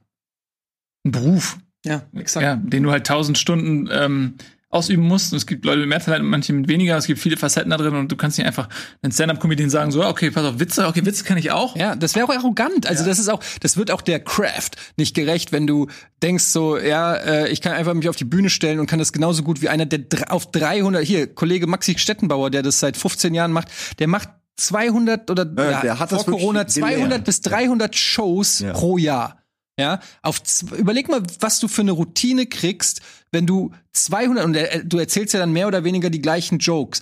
ein 1.04 1.12
Beruf, 1.12 1.58
Ja, 1.84 2.04
exakt. 2.14 2.44
ja, 2.44 2.56
den 2.58 2.84
du 2.84 2.92
halt 2.92 3.08
tausend 3.08 3.40
Stunden 3.40 3.90
ähm, 3.92 4.36
ausüben 4.70 5.04
musst. 5.08 5.32
Und 5.32 5.38
es 5.38 5.46
gibt 5.46 5.64
Leute 5.66 5.80
mit 5.80 5.90
mehr 5.90 6.00
Talent, 6.00 6.26
manche 6.26 6.52
mit 6.54 6.68
weniger. 6.68 6.98
Es 6.98 7.08
gibt 7.08 7.20
viele 7.20 7.38
Facetten 7.38 7.70
da 7.70 7.78
drin 7.78 7.96
und 7.96 8.12
du 8.12 8.16
kannst 8.18 8.38
nicht 8.38 8.48
einfach 8.48 8.68
einen 9.02 9.12
Stand-up-Comedian 9.14 9.70
sagen, 9.70 9.92
so, 9.92 10.06
okay, 10.06 10.30
pass 10.30 10.46
auf, 10.46 10.60
Witze, 10.60 10.88
okay, 10.88 11.06
Witze 11.06 11.24
kann 11.24 11.38
ich 11.38 11.52
auch. 11.52 11.76
Ja, 11.78 11.96
das 11.96 12.16
wäre 12.16 12.26
auch 12.28 12.34
arrogant. 12.36 12.86
Also 12.88 13.06
das 13.06 13.18
ist 13.20 13.30
auch, 13.30 13.42
das 13.62 13.78
wird 13.78 13.92
auch 13.92 14.02
der 14.02 14.20
Craft 14.20 14.72
nicht 14.98 15.16
gerecht, 15.16 15.52
wenn 15.52 15.68
du 15.68 15.88
denkst 16.22 16.44
so, 16.44 16.78
ja, 16.78 17.16
äh, 17.16 17.50
ich 17.50 17.62
kann 17.62 17.74
einfach 17.74 17.94
mich 17.94 18.10
auf 18.10 18.16
die 18.18 18.26
Bühne 18.26 18.50
stellen 18.50 18.80
und 18.80 18.88
kann 18.88 19.00
das 19.00 19.14
genauso 19.14 19.44
gut 19.44 19.62
wie 19.62 19.70
einer, 19.70 19.86
der 19.86 20.32
auf 20.34 20.52
300, 20.52 21.04
hier, 21.04 21.28
Kollege 21.34 21.68
Maxi 21.68 21.98
Stettenbauer, 21.98 22.50
der 22.50 22.62
das 22.64 22.80
seit 22.80 22.98
15 22.98 23.34
Jahren 23.34 23.52
macht, 23.54 23.70
der 24.00 24.08
macht 24.08 24.30
200 24.58 25.30
oder 25.32 25.46
Ja, 25.58 25.72
ja, 25.72 25.82
der 25.82 26.00
hat 26.00 26.10
vor 26.10 26.26
Corona 26.26 26.64
gelernt. 26.64 26.72
200 26.72 27.24
bis 27.24 27.42
300 27.42 27.96
Shows 27.96 28.60
Ja. 28.60 28.74
pro 28.74 28.98
Jahr. 28.98 29.38
Ja, 29.80 30.00
auf 30.24 30.42
überleg 30.76 31.08
mal, 31.08 31.22
was 31.40 31.60
du 31.60 31.68
für 31.68 31.82
eine 31.82 31.92
Routine 31.92 32.48
kriegst, 32.48 33.02
wenn 33.32 33.46
du 33.46 33.72
200 33.94 34.44
und 34.46 34.56
er- 34.56 34.84
du 34.84 34.98
erzählst 34.98 35.34
ja 35.36 35.40
dann 35.40 35.54
mehr 35.54 35.68
oder 35.68 35.84
weniger 35.84 36.10
die 36.10 36.22
gleichen 36.22 36.58
Jokes. 36.58 37.02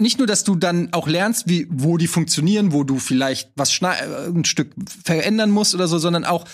Nicht 0.00 0.18
nur, 0.18 0.26
dass 0.26 0.42
du 0.42 0.56
dann 0.56 0.92
auch 0.92 1.06
lernst, 1.06 1.48
wie 1.48 1.66
wo 1.70 1.98
die 1.98 2.06
funktionieren, 2.06 2.72
wo 2.72 2.82
du 2.82 2.98
vielleicht 2.98 3.50
was 3.56 3.78
äh, 3.80 4.28
ein 4.28 4.44
Stück 4.44 4.72
verändern 5.04 5.50
musst 5.50 5.74
oder 5.74 5.86
so, 5.86 5.98
sondern 5.98 6.24
auch 6.24 6.46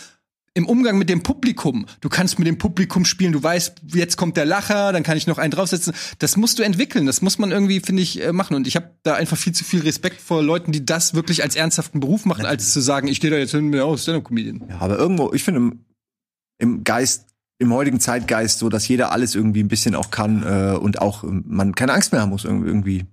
im 0.54 0.66
Umgang 0.66 0.98
mit 0.98 1.08
dem 1.08 1.22
Publikum. 1.22 1.86
Du 2.00 2.08
kannst 2.08 2.38
mit 2.38 2.48
dem 2.48 2.58
Publikum 2.58 3.04
spielen, 3.04 3.32
du 3.32 3.42
weißt, 3.42 3.82
jetzt 3.94 4.16
kommt 4.16 4.36
der 4.36 4.44
Lacher, 4.44 4.92
dann 4.92 5.02
kann 5.02 5.16
ich 5.16 5.26
noch 5.26 5.38
einen 5.38 5.52
draufsetzen. 5.52 5.94
Das 6.18 6.36
musst 6.36 6.58
du 6.58 6.62
entwickeln, 6.62 7.06
das 7.06 7.22
muss 7.22 7.38
man 7.38 7.52
irgendwie, 7.52 7.80
finde 7.80 8.02
ich, 8.02 8.22
äh, 8.22 8.32
machen. 8.32 8.56
Und 8.56 8.66
ich 8.66 8.74
habe 8.74 8.90
da 9.02 9.14
einfach 9.14 9.36
viel 9.36 9.52
zu 9.52 9.64
viel 9.64 9.80
Respekt 9.80 10.20
vor 10.20 10.42
Leuten, 10.42 10.72
die 10.72 10.84
das 10.84 11.14
wirklich 11.14 11.42
als 11.42 11.54
ernsthaften 11.54 12.00
Beruf 12.00 12.24
machen, 12.24 12.46
als 12.46 12.72
zu 12.72 12.80
sagen, 12.80 13.06
ich 13.06 13.20
gehe 13.20 13.30
da 13.30 13.36
jetzt 13.36 13.52
hin, 13.52 13.70
bin 13.70 13.80
auch 13.80 13.96
Stand-up-Comedian. 13.96 14.64
Ja, 14.68 14.80
aber 14.80 14.98
irgendwo, 14.98 15.32
ich 15.32 15.44
finde 15.44 15.60
im, 15.60 15.84
im 16.58 16.84
Geist, 16.84 17.26
im 17.58 17.72
heutigen 17.72 18.00
Zeitgeist 18.00 18.58
so, 18.58 18.68
dass 18.68 18.88
jeder 18.88 19.12
alles 19.12 19.34
irgendwie 19.34 19.62
ein 19.62 19.68
bisschen 19.68 19.94
auch 19.94 20.10
kann 20.10 20.42
äh, 20.42 20.76
und 20.76 21.00
auch 21.00 21.22
ähm, 21.22 21.44
man 21.46 21.74
keine 21.74 21.92
Angst 21.92 22.10
mehr 22.10 22.22
haben 22.22 22.30
muss 22.30 22.44
irgendwie. 22.44 23.04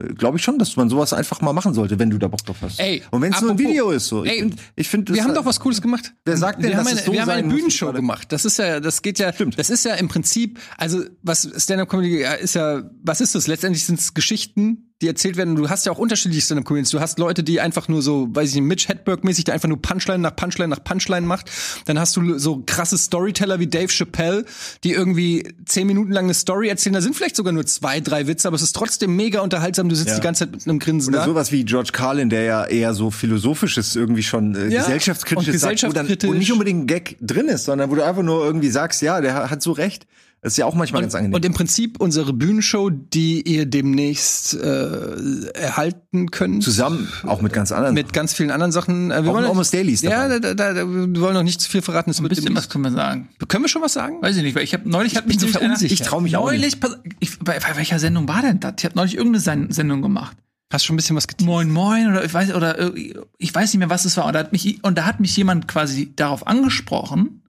Glaube 0.00 0.38
ich 0.38 0.44
schon, 0.44 0.60
dass 0.60 0.76
man 0.76 0.88
sowas 0.88 1.12
einfach 1.12 1.40
mal 1.40 1.52
machen 1.52 1.74
sollte, 1.74 1.98
wenn 1.98 2.08
du 2.08 2.18
da 2.18 2.28
Bock 2.28 2.44
drauf 2.44 2.58
hast. 2.62 2.78
Ey, 2.78 3.02
und 3.10 3.20
wenn 3.20 3.32
es 3.32 3.40
nur 3.40 3.50
ein 3.50 3.58
Video 3.58 3.90
ist, 3.90 4.06
so. 4.06 4.24
Ich 4.24 4.30
Ey, 4.30 4.38
find- 4.40 4.60
ich 4.76 4.88
finde, 4.88 5.12
Wir 5.12 5.24
haben 5.24 5.34
doch 5.34 5.44
was 5.44 5.58
Cooles 5.58 5.82
gemacht. 5.82 6.14
Wer 6.24 6.36
sagt 6.36 6.62
denn, 6.62 6.70
wir 6.70 6.78
haben 6.78 6.86
eine, 6.86 7.00
es 7.00 7.04
so 7.04 7.12
wir 7.12 7.20
haben 7.20 7.30
eine 7.30 7.48
Bühnenshow 7.48 7.92
gemacht. 7.92 8.30
Das 8.30 8.44
ist 8.44 8.58
ja, 8.58 8.78
das 8.78 9.02
geht 9.02 9.18
ja, 9.18 9.32
Stimmt. 9.32 9.58
das 9.58 9.70
ist 9.70 9.84
ja 9.84 9.94
im 9.94 10.06
Prinzip, 10.06 10.60
also 10.76 11.02
was 11.22 11.50
Stand-up-Comedy 11.56 12.20
ja, 12.20 12.34
ist 12.34 12.54
ja, 12.54 12.88
was 13.02 13.20
ist 13.20 13.34
das? 13.34 13.48
Letztendlich 13.48 13.84
sind 13.84 13.98
es 13.98 14.14
Geschichten, 14.14 14.87
die 15.00 15.06
erzählt 15.06 15.36
werden. 15.36 15.54
Du 15.54 15.68
hast 15.70 15.86
ja 15.86 15.92
auch 15.92 15.98
unterschiedliche 15.98 16.42
Stand-up-Comedians. 16.44 16.90
Du 16.90 16.98
hast 17.00 17.18
Leute, 17.20 17.44
die 17.44 17.60
einfach 17.60 17.86
nur 17.88 18.02
so, 18.02 18.26
weiß 18.30 18.48
ich 18.50 18.54
nicht, 18.56 18.64
Mitch 18.64 18.88
Hedberg-mäßig, 18.88 19.44
der 19.44 19.54
einfach 19.54 19.68
nur 19.68 19.80
Punchline 19.80 20.18
nach 20.18 20.34
Punchline 20.34 20.68
nach 20.68 20.82
Punchline 20.82 21.24
macht. 21.26 21.50
Dann 21.84 21.98
hast 22.00 22.16
du 22.16 22.38
so 22.38 22.62
krasse 22.66 22.98
Storyteller 22.98 23.60
wie 23.60 23.68
Dave 23.68 23.88
Chappelle, 23.88 24.44
die 24.82 24.92
irgendwie 24.92 25.54
zehn 25.66 25.86
Minuten 25.86 26.10
lang 26.10 26.24
eine 26.24 26.34
Story 26.34 26.68
erzählen. 26.68 26.94
Da 26.94 27.00
sind 27.00 27.14
vielleicht 27.14 27.36
sogar 27.36 27.52
nur 27.52 27.64
zwei, 27.66 28.00
drei 28.00 28.26
Witze, 28.26 28.48
aber 28.48 28.56
es 28.56 28.62
ist 28.62 28.74
trotzdem 28.74 29.14
mega 29.14 29.40
unterhaltsam. 29.40 29.88
Du 29.88 29.94
sitzt 29.94 30.08
Ja. 30.10 30.16
die 30.16 30.20
ganze 30.22 30.44
Zeit 30.46 30.52
mit 30.52 30.66
einem 30.66 30.78
Grinsen 30.80 31.14
Oder 31.14 31.22
da. 31.24 31.30
sowas 31.30 31.52
wie 31.52 31.64
George 31.64 31.90
Carlin, 31.92 32.28
der 32.28 32.42
ja 32.42 32.64
eher 32.64 32.92
so 32.94 33.10
philosophisches, 33.10 33.94
irgendwie 33.94 34.24
schon 34.24 34.54
äh, 34.56 34.68
Ja, 34.68 34.80
gesellschaftskritisches 34.80 35.54
und 35.54 35.60
sagt, 35.60 35.82
wo, 35.84 35.86
dann, 35.92 36.06
gesellschaftskritisch. 36.06 36.28
wo 36.30 36.34
nicht 36.34 36.52
unbedingt 36.52 36.82
ein 36.82 36.86
Gag 36.88 37.16
drin 37.20 37.46
ist, 37.46 37.66
sondern 37.66 37.90
wo 37.90 37.94
du 37.94 38.04
einfach 38.04 38.22
nur 38.22 38.44
irgendwie 38.44 38.70
sagst, 38.70 39.00
ja, 39.02 39.20
der 39.20 39.48
hat 39.50 39.62
so 39.62 39.72
recht. 39.72 40.06
Das 40.40 40.52
ist 40.52 40.56
ja 40.56 40.66
auch 40.66 40.74
manchmal 40.74 41.02
ganz 41.02 41.14
angenehm. 41.16 41.34
Und 41.34 41.44
im 41.44 41.52
Prinzip 41.52 42.00
unsere 42.00 42.32
Bühnenshow, 42.32 42.90
die 42.90 43.42
ihr 43.42 43.66
demnächst 43.66 44.54
äh, 44.54 45.50
erhalten 45.52 46.30
könnt. 46.30 46.62
Zusammen, 46.62 47.08
auch 47.24 47.40
mit 47.40 47.52
ganz 47.52 47.72
anderen. 47.72 47.94
Mit 47.94 48.12
ganz 48.12 48.34
vielen 48.34 48.50
anderen 48.52 48.70
Sachen. 48.70 49.10
Äh, 49.10 49.24
wir 49.24 49.30
Auch 49.30 49.34
wollen 49.34 49.46
Almost 49.46 49.74
Daily 49.74 49.92
ist 49.92 50.04
Ja, 50.04 50.28
da, 50.28 50.38
da, 50.38 50.54
da, 50.54 50.74
wir 50.76 51.20
wollen 51.20 51.34
noch 51.34 51.42
nicht 51.42 51.60
zu 51.60 51.68
viel 51.68 51.82
verraten. 51.82 52.10
Es 52.10 52.20
Ein 52.20 52.28
bisschen 52.28 52.54
was 52.54 52.68
können 52.68 52.84
wir 52.84 52.92
sagen. 52.92 53.30
Können 53.48 53.64
wir 53.64 53.68
schon 53.68 53.82
was 53.82 53.92
sagen? 53.94 54.22
Weiß 54.22 54.36
ich 54.36 54.42
nicht, 54.44 54.54
weil 54.54 54.62
ich 54.62 54.74
habe 54.74 54.88
neulich 54.88 55.16
hat 55.16 55.26
mich 55.26 55.40
so 55.40 55.46
einer- 55.46 55.58
verunsichert. 55.58 56.00
Ich 56.00 56.06
trau 56.06 56.20
mich 56.20 56.36
auch 56.36 56.50
nicht. 56.52 56.60
neulich, 56.60 56.80
pass- 56.80 56.98
ich, 57.18 57.38
bei, 57.40 57.58
bei 57.58 57.76
welcher 57.76 57.98
Sendung 57.98 58.28
war 58.28 58.42
denn 58.42 58.60
das? 58.60 58.74
Ich 58.78 58.84
habe 58.84 58.94
neulich 58.96 59.16
irgendeine 59.16 59.40
Sen 59.40 59.70
Sendung 59.72 60.02
gemacht. 60.02 60.36
Hast 60.72 60.84
schon 60.84 60.94
ein 60.94 60.98
bisschen 60.98 61.16
was 61.16 61.26
getan? 61.26 61.46
Moin 61.46 61.70
Moin 61.70 62.08
oder 62.10 62.24
ich 62.24 62.32
weiß 62.32 62.54
oder 62.54 62.78
äh, 62.78 63.14
ich 63.38 63.54
weiß 63.54 63.72
nicht 63.72 63.78
mehr, 63.78 63.90
was 63.90 64.04
es 64.04 64.16
war. 64.16 64.26
Und 64.26 64.34
da 64.34 64.38
hat 64.40 64.52
mich 64.52 64.84
und 64.84 64.96
da 64.98 65.04
hat 65.06 65.18
mich 65.18 65.36
jemand 65.36 65.66
quasi 65.66 66.12
darauf 66.14 66.46
angesprochen. 66.46 67.42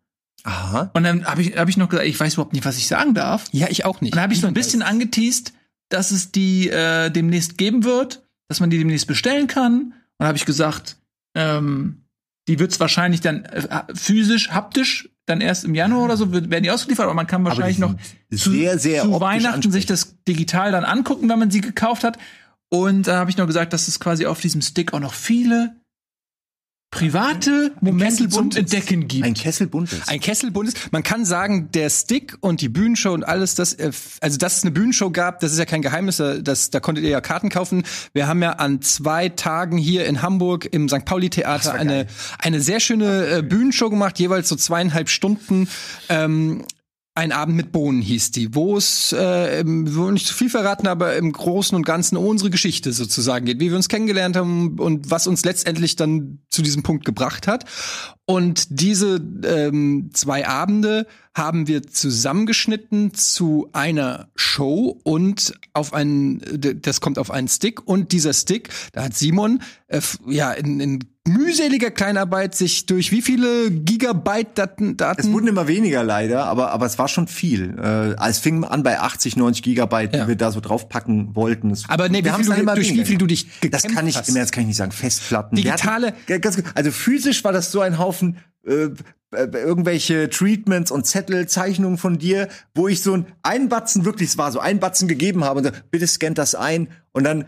Aha. 0.44 0.92
Und 0.94 1.04
dann 1.04 1.26
habe 1.26 1.42
ich 1.42 1.58
hab 1.58 1.70
ich 1.70 1.78
noch 1.78 1.90
gesagt, 1.90 2.08
ich 2.08 2.20
weiß 2.20 2.34
überhaupt 2.34 2.54
nicht, 2.54 2.66
was 2.66 2.78
ich 2.78 2.88
sagen 2.88 3.14
darf. 3.14 3.46
Ja, 3.52 3.68
ich 3.70 3.86
auch 3.86 4.02
nicht. 4.02 4.14
Und 4.14 4.18
dann 4.18 4.24
habe 4.24 4.34
ich 4.34 4.42
so 4.42 4.48
ein 4.48 4.54
bisschen 4.54 4.82
angeteased, 4.82 5.54
dass 5.90 6.12
es 6.12 6.32
die 6.32 6.70
äh, 6.70 7.10
demnächst 7.10 7.58
geben 7.58 7.84
wird, 7.84 8.24
dass 8.48 8.60
man 8.60 8.70
die 8.70 8.78
demnächst 8.78 9.08
bestellen 9.08 9.48
kann. 9.48 9.74
Und 9.82 9.94
dann 10.20 10.28
habe 10.28 10.38
ich 10.38 10.46
gesagt, 10.46 10.98
ähm, 11.36 12.06
die 12.48 12.60
wird 12.60 12.72
es 12.72 12.80
wahrscheinlich 12.80 13.22
dann 13.22 13.46
äh, 13.46 13.84
physisch, 13.94 14.50
haptisch, 14.50 15.10
dann 15.26 15.42
erst 15.42 15.64
im 15.64 15.76
Januar 15.76 16.06
oder 16.06 16.18
so 16.18 16.32
werden 16.32 16.64
die 16.64 16.72
ausgeliefert, 16.72 17.06
aber 17.06 17.14
man 17.14 17.28
kann 17.28 17.46
wahrscheinlich 17.46 17.78
noch 17.78 17.94
zu, 18.36 18.52
sehr, 18.52 18.80
sehr 18.80 19.04
zu 19.04 19.22
Weihnachten 19.22 19.72
sich 19.72 19.86
das 19.86 20.16
digital 20.28 20.72
dann 20.72 20.84
angucken, 20.84 21.30
wenn 21.30 21.38
man 21.38 21.52
sie 21.52 21.62
gekauft 21.62 22.04
hat. 22.04 22.18
Und 22.70 23.08
da 23.08 23.18
habe 23.20 23.30
ich 23.30 23.38
noch 23.38 23.48
gesagt, 23.48 23.74
dass 23.74 23.88
es 23.88 24.00
quasi 24.00 24.26
auf 24.26 24.42
diesem 24.42 24.62
Stick 24.62 24.94
auch 24.94 25.00
noch 25.00 25.14
viele 25.14 25.76
private 26.92 27.72
Momente 27.82 28.28
zum 28.30 28.50
Kesselbuntes. 28.50 28.58
Entdecken 28.58 29.08
gibt. 29.08 29.26
Ein 29.26 29.34
Kessel 29.36 29.68
buntes. 29.68 30.08
Ein 30.08 30.20
Kessel 30.20 30.52
Bundes. 30.52 30.74
Man 30.92 31.04
kann 31.04 31.24
sagen, 31.24 31.70
der 31.72 31.90
Stick 31.90 32.38
und 32.42 32.62
die 32.62 32.70
Bühnenshow 32.70 33.12
und 33.14 33.24
alles, 33.24 33.56
das, 33.56 33.74
äh, 33.74 33.92
also 34.22 34.38
dass 34.38 34.58
es 34.58 34.64
eine 34.64 34.72
Bühnenshow 34.72 35.12
gab, 35.12 35.40
das 35.40 35.52
ist 35.52 35.60
ja 35.60 35.66
kein 35.66 35.82
Geheimnis. 35.82 36.18
da- 36.18 36.38
Das, 36.40 36.72
da 36.72 36.80
konntet 36.80 37.04
ihr 37.04 37.12
ja 37.12 37.22
Karten 37.22 37.50
kaufen. 37.50 37.84
Wir 38.14 38.28
haben 38.28 38.42
ja 38.42 38.54
an 38.54 38.82
zwei 38.82 39.30
Tagen 39.30 39.78
hier 39.78 40.06
in 40.08 40.22
Hamburg 40.22 40.68
im 40.72 40.90
St. 40.90 41.06
Pauli 41.06 41.30
Theater 41.30 41.74
eine 41.74 42.08
eine 42.40 42.60
sehr 42.62 42.80
schöne 42.80 43.28
äh, 43.38 43.42
Bühnenshow 43.44 43.90
gemacht, 43.90 44.18
jeweils 44.20 44.50
so 44.50 44.56
zweieinhalb 44.56 45.10
Stunden. 45.10 45.68
Ähm, 46.10 46.64
ein 47.16 47.32
Abend 47.32 47.58
mit 47.58 47.72
Bohnen 47.72 48.02
hieß 48.02 48.32
die, 48.32 48.56
wo 48.56 48.78
es, 48.78 49.12
äh, 49.12 49.64
wir 49.66 49.96
wollen 49.96 50.14
nicht 50.14 50.28
zu 50.28 50.34
viel 50.34 50.50
verraten, 50.50 50.88
aber 50.88 51.16
im 51.16 51.32
Großen 51.32 51.76
und 51.76 51.86
Ganzen 51.86 52.18
unsere 52.18 52.50
Geschichte 52.50 52.94
sozusagen 52.94 53.46
geht, 53.46 53.60
wie 53.60 53.70
wir 53.70 53.76
uns 53.76 53.90
kennengelernt 53.90 54.36
haben 54.36 54.80
und 54.80 55.12
was 55.12 55.28
uns 55.28 55.44
letztendlich 55.44 55.96
dann 55.96 56.40
zu 56.50 56.62
diesem 56.62 56.84
Punkt 56.84 57.06
gebracht 57.06 57.48
hat. 57.48 57.66
Und 58.30 58.68
diese 58.70 59.20
ähm, 59.44 60.12
zwei 60.14 60.48
Abende 60.48 61.08
haben 61.34 61.66
wir 61.68 61.82
zusammengeschnitten 61.82 63.14
zu 63.16 63.70
einer 63.74 64.28
Show 64.36 65.00
und 65.04 65.54
auf 65.74 65.94
einen, 65.96 66.40
das 66.82 67.02
kommt 67.02 67.18
auf 67.18 67.32
einen 67.32 67.48
Stick 67.48 67.88
und 67.88 68.12
dieser 68.12 68.34
Stick, 68.34 68.70
da 68.94 69.04
hat 69.06 69.16
Simon 69.16 69.62
äh, 69.88 70.00
ja 70.28 70.52
in, 70.52 70.80
in 70.80 71.00
mühseliger 71.28 71.92
Kleinarbeit 71.92 72.56
sich 72.56 72.88
durch 72.88 73.12
wie 73.12 73.22
viele 73.22 73.70
Gigabyte 73.70 74.58
Daten, 74.58 74.92
Es 74.92 74.98
Daten 74.98 75.32
wurden 75.34 75.48
immer 75.48 75.68
weniger 75.68 76.04
leider, 76.04 76.46
aber, 76.46 76.72
aber 76.72 76.88
es 76.88 76.98
war 76.98 77.08
schon 77.08 77.28
viel. 77.28 77.78
Äh, 77.80 78.16
es 78.28 78.40
fing 78.40 78.64
an 78.64 78.82
bei 78.82 79.00
80, 79.00 79.38
90 79.38 79.62
Gigabyte, 79.62 80.16
Ja. 80.16 80.24
die 80.24 80.28
wir 80.30 80.36
da 80.36 80.52
so 80.52 80.60
draufpacken 80.60 81.36
wollten. 81.36 81.70
Es- 81.70 81.88
Aber 81.88 82.10
nee, 82.10 82.24
wir 82.24 82.34
haben's 82.34 82.48
viel 82.48 82.56
dann 82.56 82.64
immer 82.64 82.74
durch 82.76 82.92
wie 82.94 83.06
viel 83.06 83.18
du 83.20 83.28
dich. 83.28 83.48
Das 83.70 83.84
kann 83.84 84.08
ich, 84.08 84.18
hast. 84.18 84.36
das 84.36 84.52
kann 84.52 84.62
ich 84.62 84.68
nicht 84.68 84.78
sagen. 84.78 84.92
Festplatten. 84.92 85.56
Digitale- 85.56 86.14
hatten- 86.28 86.64
also 86.74 86.92
physisch 86.92 87.44
war 87.44 87.52
das 87.54 87.72
so 87.72 87.82
ein 87.82 88.00
Haufen 88.00 88.19
äh, 88.66 88.90
äh, 89.32 89.46
irgendwelche 89.54 90.30
Treatments 90.30 90.90
und 90.90 91.06
Zettel, 91.06 91.48
Zeichnungen 91.48 92.00
von 92.00 92.18
dir, 92.18 92.48
wo 92.74 92.88
ich 92.88 93.04
so 93.04 93.24
ein, 93.44 93.70
Batzen 93.70 94.04
wirklich, 94.04 94.30
es 94.30 94.38
war 94.40 94.52
so, 94.52 94.60
einen 94.60 94.80
Batzen 94.80 95.08
gegeben 95.08 95.44
habe 95.44 95.60
und 95.60 95.66
so, 95.66 95.72
bitte 95.92 96.08
scannt 96.08 96.40
das 96.40 96.56
ein 96.56 96.90
und 97.12 97.26
dann 97.26 97.46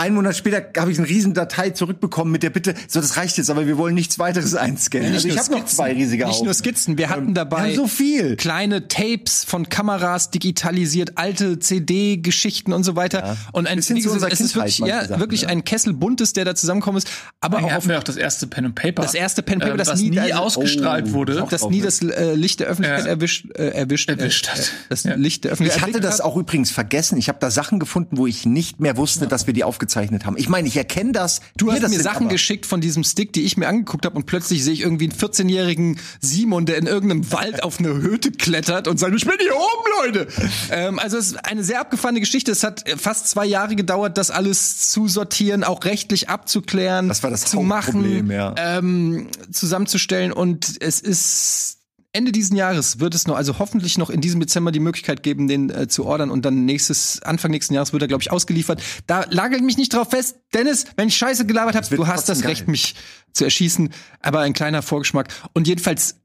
einen 0.00 0.14
Monat 0.16 0.36
später 0.36 0.64
habe 0.78 0.90
ich 0.92 0.98
eine 0.98 1.08
riesen 1.08 1.34
Datei 1.34 1.70
zurückbekommen 1.70 2.32
mit 2.32 2.42
der 2.42 2.50
Bitte, 2.50 2.74
so 2.88 3.00
das 3.00 3.16
reicht 3.16 3.38
jetzt, 3.38 3.50
aber 3.50 3.66
wir 3.66 3.76
wollen 3.78 3.94
nichts 3.94 4.18
weiteres 4.18 4.54
einscannen. 4.54 5.12
also 5.12 5.28
ich 5.28 5.38
habe 5.38 5.50
noch 5.52 5.64
zwei 5.66 5.92
riesige 5.92 6.24
Nicht 6.24 6.34
Haufen. 6.36 6.44
nur 6.46 6.54
Skizzen, 6.54 6.98
wir 6.98 7.08
hatten 7.10 7.28
Wir 7.28 7.34
dabei 7.34 7.74
so 7.74 7.86
viel. 7.86 8.36
kleine 8.36 8.88
Tapes 8.88 9.44
von 9.44 9.68
Kameras 9.68 10.30
digitalisiert, 10.30 11.12
alte 11.16 11.58
CD-Geschichten 11.58 12.72
und 12.72 12.84
so 12.84 12.96
weiter. 12.96 13.36
Und 13.52 13.66
ein, 13.66 13.76
Bisschen 13.76 13.96
wie 13.96 14.02
zu 14.02 14.10
unserer 14.10 14.32
es 14.32 14.40
ist 14.40 14.54
wirklich, 14.56 14.78
ja, 14.78 15.04
Sachen, 15.06 15.20
wirklich 15.20 15.42
ja. 15.42 15.48
ein 15.48 15.64
Kessel 15.64 15.92
buntes, 15.92 16.32
der 16.32 16.44
da 16.44 16.54
zusammenkommen 16.54 16.98
ist. 16.98 17.08
Aber 17.40 17.58
Hier 17.58 17.68
auch 17.68 17.72
auf 17.76 17.88
auch 17.90 18.02
das 18.02 18.16
erste 18.16 18.46
Pen 18.46 18.66
and 18.66 18.74
Paper. 18.74 19.02
Das 19.02 19.14
erste 19.14 19.42
Pen 19.42 19.54
and 19.54 19.62
Paper, 19.62 19.74
äh, 19.74 19.76
das 19.78 20.00
nie- 20.00 20.18
also- 20.18 20.34
ausgestrahlt 20.34 21.06
Oh, 21.10 21.12
wurde. 21.14 21.46
das 21.50 21.68
nie 21.68 21.80
das 21.80 22.00
äh, 22.02 22.34
Licht 22.34 22.60
der 22.60 22.68
Öffentlichkeit 22.68 23.04
Ja. 23.04 23.10
erwischt, 23.10 23.46
äh, 23.54 23.68
erwischt, 23.70 24.08
Erwischt 24.10 24.46
äh, 24.46 24.50
hat. 24.50 24.58
äh, 24.58 24.62
das 24.88 25.04
Ja. 25.04 25.14
Licht 25.14 25.44
der 25.44 25.52
Öffentlichkeit 25.52 25.88
Ich 25.88 25.94
hatte 25.94 26.00
das 26.00 26.20
auch 26.20 26.36
übrigens 26.36 26.70
vergessen. 26.70 27.18
Ich 27.18 27.28
habe 27.28 27.38
da 27.40 27.50
Sachen 27.50 27.78
gefunden, 27.78 28.16
wo 28.16 28.26
ich 28.26 28.46
nicht 28.46 28.80
mehr 28.80 28.96
wusste, 28.96 29.26
dass 29.26 29.46
wir 29.46 29.54
die 29.54 29.64
aufgezeichnet 29.64 29.89
haben. 29.96 30.36
Ich 30.36 30.48
meine, 30.48 30.68
ich 30.68 30.76
erkenne 30.76 31.12
das. 31.12 31.40
Du 31.56 31.70
hast 31.72 31.82
das 31.82 31.90
mir 31.90 32.00
Sachen 32.00 32.24
aber- 32.26 32.32
geschickt 32.32 32.66
von 32.66 32.80
diesem 32.80 33.04
Stick, 33.04 33.32
die 33.32 33.42
ich 33.42 33.56
mir 33.56 33.68
angeguckt 33.68 34.06
habe 34.06 34.16
und 34.16 34.26
plötzlich 34.26 34.64
sehe 34.64 34.72
ich 34.72 34.80
irgendwie 34.82 35.10
einen 35.10 35.18
14-jährigen 35.18 35.98
Simon, 36.20 36.66
der 36.66 36.78
in 36.78 36.86
irgendeinem 36.86 37.30
Wald 37.32 37.62
auf 37.62 37.78
eine 37.78 37.88
Hütte 37.94 38.30
klettert 38.32 38.88
und 38.88 38.98
sagt, 38.98 39.14
ich 39.14 39.24
bin 39.26 39.34
hier 39.40 39.54
oben, 39.54 40.14
Leute. 40.14 40.28
ähm, 40.70 40.98
also 40.98 41.16
es 41.18 41.28
ist 41.32 41.44
eine 41.44 41.64
sehr 41.64 41.80
abgefahrene 41.80 42.20
Geschichte. 42.20 42.52
Es 42.52 42.62
hat 42.62 42.88
äh, 42.88 42.96
fast 42.96 43.28
zwei 43.28 43.46
Jahre 43.46 43.76
gedauert, 43.76 44.16
das 44.18 44.30
alles 44.30 44.88
zu 44.90 45.08
sortieren, 45.08 45.64
auch 45.64 45.84
rechtlich 45.84 46.28
abzuklären, 46.28 47.08
Das 47.08 47.22
war 47.22 47.30
das 47.30 47.44
zu 47.46 47.60
machen, 47.60 48.30
ja. 48.30 48.54
ähm, 48.56 49.28
zusammenzustellen 49.52 50.32
und 50.32 50.76
es 50.80 51.00
ist 51.00 51.78
Ende 52.12 52.32
diesen 52.32 52.56
Jahres 52.56 52.98
wird 52.98 53.14
es 53.14 53.28
noch, 53.28 53.36
also 53.36 53.60
hoffentlich 53.60 53.96
noch 53.96 54.10
in 54.10 54.20
diesem 54.20 54.40
Dezember 54.40 54.72
die 54.72 54.80
Möglichkeit 54.80 55.22
geben, 55.22 55.46
den 55.46 55.70
äh, 55.70 55.86
zu 55.86 56.04
ordern 56.04 56.30
und 56.30 56.44
dann 56.44 56.64
nächstes, 56.64 57.22
Anfang 57.22 57.52
nächsten 57.52 57.74
Jahres 57.74 57.92
wird 57.92 58.02
er, 58.02 58.08
glaube 58.08 58.22
ich, 58.22 58.32
ausgeliefert. 58.32 58.82
Da 59.06 59.24
lagert 59.30 59.60
mich 59.60 59.76
nicht 59.76 59.94
drauf 59.94 60.10
fest. 60.10 60.36
Dennis, 60.52 60.86
wenn 60.96 61.06
ich 61.06 61.16
Scheiße 61.16 61.46
gelabert 61.46 61.76
habe, 61.76 61.94
du 61.94 62.06
hast 62.08 62.28
das 62.28 62.38
trotzdem 62.38 62.48
Recht, 62.48 62.60
geil. 62.62 62.70
mich 62.72 62.94
zu 63.32 63.44
erschießen, 63.44 63.90
aber 64.20 64.40
ein 64.40 64.54
kleiner 64.54 64.82
Vorgeschmack. 64.82 65.28
Und 65.52 65.68
jedenfalls 65.68 66.16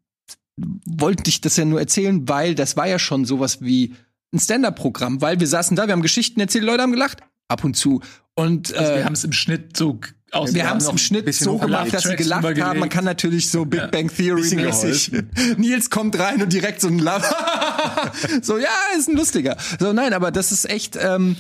wollte 0.57 1.29
ich 1.29 1.41
das 1.41 1.55
ja 1.57 1.65
nur 1.65 1.79
erzählen, 1.79 2.27
weil 2.27 2.55
das 2.55 2.77
war 2.77 2.87
ja 2.87 2.97
schon 2.97 3.25
sowas 3.25 3.61
wie 3.61 3.93
ein 4.33 4.39
Stand-up-Programm, 4.39 5.21
weil 5.21 5.39
wir 5.39 5.47
saßen 5.47 5.75
da, 5.75 5.85
wir 5.87 5.93
haben 5.93 6.01
Geschichten 6.01 6.39
erzählt, 6.39 6.63
Leute 6.63 6.81
haben 6.81 6.93
gelacht, 6.93 7.21
ab 7.47 7.63
und 7.63 7.75
zu. 7.75 8.01
Und 8.33 8.73
Also 8.73 8.91
äh, 8.91 8.97
wir 8.97 9.05
haben 9.05 9.13
es 9.13 9.23
im 9.23 9.33
Schnitt 9.33 9.77
so 9.77 9.99
aus. 10.35 10.53
wir 10.53 10.69
haben 10.69 10.77
es 10.77 10.87
im 10.87 10.97
Schnitt 10.97 11.33
so 11.33 11.57
gemacht, 11.57 11.93
dass 11.93 12.03
sie 12.03 12.15
gelacht 12.15 12.43
haben. 12.61 12.79
Man 12.79 12.89
kann 12.89 13.05
natürlich 13.05 13.49
so 13.49 13.65
Big 13.65 13.91
Bang 13.91 14.09
Theory 14.09 14.41
Bisschen 14.41 14.61
mäßig. 14.61 15.11
Nils 15.57 15.89
kommt 15.89 16.17
rein 16.19 16.41
und 16.41 16.51
direkt 16.51 16.81
so 16.81 16.87
ein 16.87 16.99
Lachen. 16.99 17.35
so, 18.41 18.57
ja, 18.57 18.69
ist 18.97 19.09
ein 19.09 19.15
lustiger. 19.15 19.57
So, 19.79 19.93
nein, 19.93 20.13
aber 20.13 20.31
das 20.31 20.51
ist 20.51 20.69
echt, 20.69 20.97
ähm, 21.01 21.35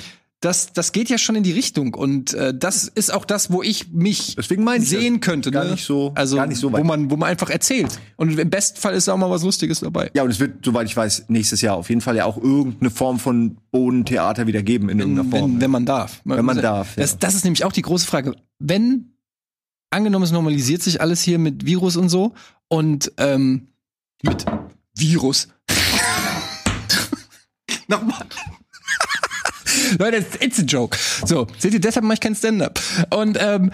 das, 0.45 0.73
das 0.73 0.91
geht 0.91 1.09
ja 1.09 1.17
schon 1.17 1.35
in 1.35 1.41
die 1.41 1.51
Richtung. 1.51 1.95
Und 1.95 2.35
äh, 2.35 2.55
das 2.55 2.87
ist 2.87 3.11
auch 3.11 3.25
das, 3.25 3.51
wo 3.51 3.63
ich 3.63 3.91
mich 3.91 4.35
Deswegen 4.35 4.67
ich 4.75 4.87
sehen 4.87 5.19
könnte. 5.19 5.49
Gar 5.49 5.63
ne? 5.65 5.71
nicht 5.71 5.85
so- 5.85 6.11
also, 6.13 6.35
gar 6.35 6.45
nicht 6.45 6.59
so 6.59 6.71
weit. 6.71 6.81
wo 6.81 6.85
man, 6.85 7.09
wo 7.09 7.17
man 7.17 7.29
einfach 7.29 7.49
erzählt. 7.49 7.99
Und 8.15 8.37
im 8.37 8.49
besten 8.51 8.79
Fall 8.79 8.93
ist 8.93 9.09
auch 9.09 9.17
mal 9.17 9.31
was 9.31 9.43
Lustiges 9.43 9.79
dabei. 9.79 10.11
Ja, 10.13 10.21
und 10.21 10.29
es 10.29 10.39
wird, 10.39 10.63
soweit 10.63 10.85
ich 10.85 10.95
weiß, 10.95 11.25
nächstes 11.29 11.61
Jahr 11.61 11.75
auf 11.75 11.89
jeden 11.89 12.01
Fall 12.01 12.15
ja 12.15 12.25
auch 12.25 12.37
irgendeine 12.37 12.91
Form 12.91 13.17
von 13.17 13.57
Bodentheater 13.71 14.45
wieder 14.45 14.61
geben 14.61 14.89
in 14.89 14.99
irgendeiner 14.99 15.29
Form. 15.29 15.53
Wenn, 15.53 15.61
wenn 15.61 15.71
man 15.71 15.85
darf. 15.87 16.21
Wenn 16.25 16.45
man 16.45 16.61
darf, 16.61 16.95
ja. 16.95 17.01
Das, 17.01 17.17
das 17.17 17.33
ist 17.33 17.43
nämlich 17.43 17.65
auch 17.65 17.71
die 17.71 17.81
große 17.81 18.05
Frage. 18.05 18.35
Wenn 18.59 19.15
angenommen, 19.89 20.25
es 20.25 20.31
normalisiert 20.31 20.83
sich 20.83 21.01
alles 21.01 21.23
hier 21.23 21.39
mit 21.39 21.65
Virus 21.65 21.97
und 21.97 22.09
so 22.09 22.33
und 22.67 23.11
ähm, 23.17 23.69
mit 24.21 24.45
Virus. 24.95 25.47
Nochmal. 27.87 28.25
Leute, 29.99 30.25
it's, 30.39 30.59
a 30.59 30.63
joke. 30.63 30.97
So, 31.25 31.47
seht 31.57 31.73
ihr, 31.73 31.81
deshalb 31.81 32.03
mache 32.03 32.15
ich 32.15 32.19
kein 32.19 32.35
Stand-up. 32.35 32.79
Und 33.11 33.37
ähm, 33.39 33.71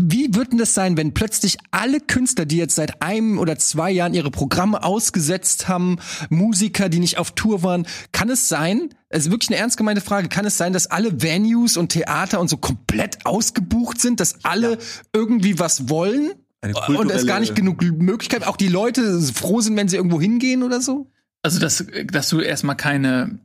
wie 0.00 0.34
wird 0.34 0.52
denn 0.52 0.58
das 0.58 0.74
sein, 0.74 0.96
wenn 0.96 1.14
plötzlich 1.14 1.56
alle 1.70 2.00
Künstler, 2.00 2.46
die 2.46 2.56
jetzt 2.56 2.76
seit 2.76 3.02
einem 3.02 3.38
oder 3.38 3.58
zwei 3.58 3.90
Jahren 3.90 4.14
ihre 4.14 4.30
Programme 4.30 4.82
ausgesetzt 4.82 5.68
haben, 5.68 5.98
Musiker, 6.30 6.88
die 6.88 7.00
nicht 7.00 7.18
auf 7.18 7.32
Tour 7.32 7.62
waren, 7.62 7.86
kann 8.12 8.30
es 8.30 8.48
sein, 8.48 8.90
es 9.08 9.26
ist 9.26 9.30
wirklich 9.30 9.50
eine 9.50 9.58
ernst 9.58 9.76
gemeinte 9.76 10.00
Frage, 10.02 10.28
kann 10.28 10.44
es 10.44 10.58
sein, 10.58 10.72
dass 10.72 10.86
alle 10.86 11.22
Venues 11.22 11.76
und 11.76 11.88
Theater 11.90 12.40
und 12.40 12.48
so 12.48 12.58
komplett 12.58 13.24
ausgebucht 13.26 14.00
sind, 14.00 14.20
dass 14.20 14.44
alle 14.44 14.78
irgendwie 15.12 15.58
was 15.58 15.88
wollen? 15.88 16.32
Eine 16.60 16.74
Und 16.98 17.10
es 17.10 17.26
gar 17.26 17.40
nicht 17.40 17.54
genug 17.54 17.82
Möglichkeit, 17.82 18.46
auch 18.46 18.56
die 18.56 18.68
Leute 18.68 19.20
froh 19.20 19.60
sind, 19.60 19.76
wenn 19.76 19.88
sie 19.88 19.96
irgendwo 19.96 20.20
hingehen 20.20 20.62
oder 20.62 20.80
so? 20.80 21.10
Also, 21.42 21.60
dass, 21.60 21.84
dass 22.12 22.28
du 22.28 22.40
erstmal 22.40 22.76
keine 22.76 23.38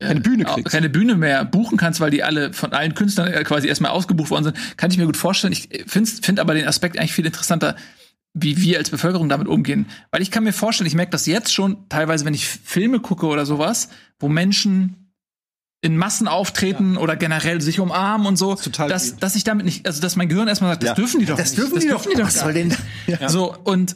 Keine 0.00 0.20
Bühne 0.20 0.44
kriegst. 0.44 0.72
keine 0.72 0.88
Bühne 0.90 1.14
mehr 1.14 1.44
buchen 1.44 1.78
kannst, 1.78 2.00
weil 2.00 2.10
die 2.10 2.22
alle 2.24 2.52
von 2.52 2.72
allen 2.72 2.94
Künstlern 2.94 3.28
äh, 3.32 3.44
quasi 3.44 3.68
erstmal 3.68 3.92
ausgebucht 3.92 4.30
worden 4.30 4.44
sind, 4.44 4.56
kann 4.76 4.90
ich 4.90 4.98
mir 4.98 5.06
gut 5.06 5.16
vorstellen. 5.16 5.52
Ich 5.52 5.68
finde 5.86 6.10
find 6.10 6.40
aber 6.40 6.54
den 6.54 6.66
Aspekt 6.66 6.98
eigentlich 6.98 7.12
viel 7.12 7.26
interessanter, 7.26 7.76
wie 8.34 8.56
wir 8.60 8.78
als 8.78 8.90
Bevölkerung 8.90 9.28
damit 9.28 9.46
umgehen. 9.46 9.86
Weil 10.10 10.20
ich 10.20 10.30
kann 10.32 10.42
mir 10.44 10.52
vorstellen, 10.52 10.88
ich 10.88 10.94
merke 10.96 11.10
das 11.12 11.26
jetzt 11.26 11.54
schon 11.54 11.88
teilweise, 11.88 12.24
wenn 12.24 12.34
ich 12.34 12.46
Filme 12.48 12.98
gucke 13.00 13.26
oder 13.26 13.46
sowas, 13.46 13.88
wo 14.18 14.28
Menschen 14.28 15.12
in 15.80 15.96
Massen 15.96 16.26
auftreten 16.28 16.96
oder 16.96 17.14
generell 17.14 17.60
sich 17.60 17.78
umarmen 17.78 18.26
und 18.26 18.36
so, 18.36 18.54
total 18.56 18.88
dass, 18.88 19.10
viel. 19.10 19.16
dass 19.20 19.36
ich 19.36 19.44
damit 19.44 19.64
nicht, 19.66 19.86
also 19.86 20.00
dass 20.00 20.16
mein 20.16 20.28
Gehirn 20.28 20.48
erstmal 20.48 20.70
sagt, 20.72 20.82
das 20.82 20.88
Ja. 20.88 20.94
dürfen 20.94 21.20
die 21.20 21.26
doch 21.26 21.36
Das 21.36 21.50
nicht. 21.50 21.58
dürfen 21.62 21.78
die 21.78 21.88
doch. 21.88 22.02
die 22.02 22.14
doch 22.16 22.26
Was 22.26 22.34
gar 22.34 22.44
soll 22.44 22.54
denn 22.54 22.68
nicht. 22.68 22.80
da- 23.20 23.28
So, 23.28 23.54
und 23.64 23.94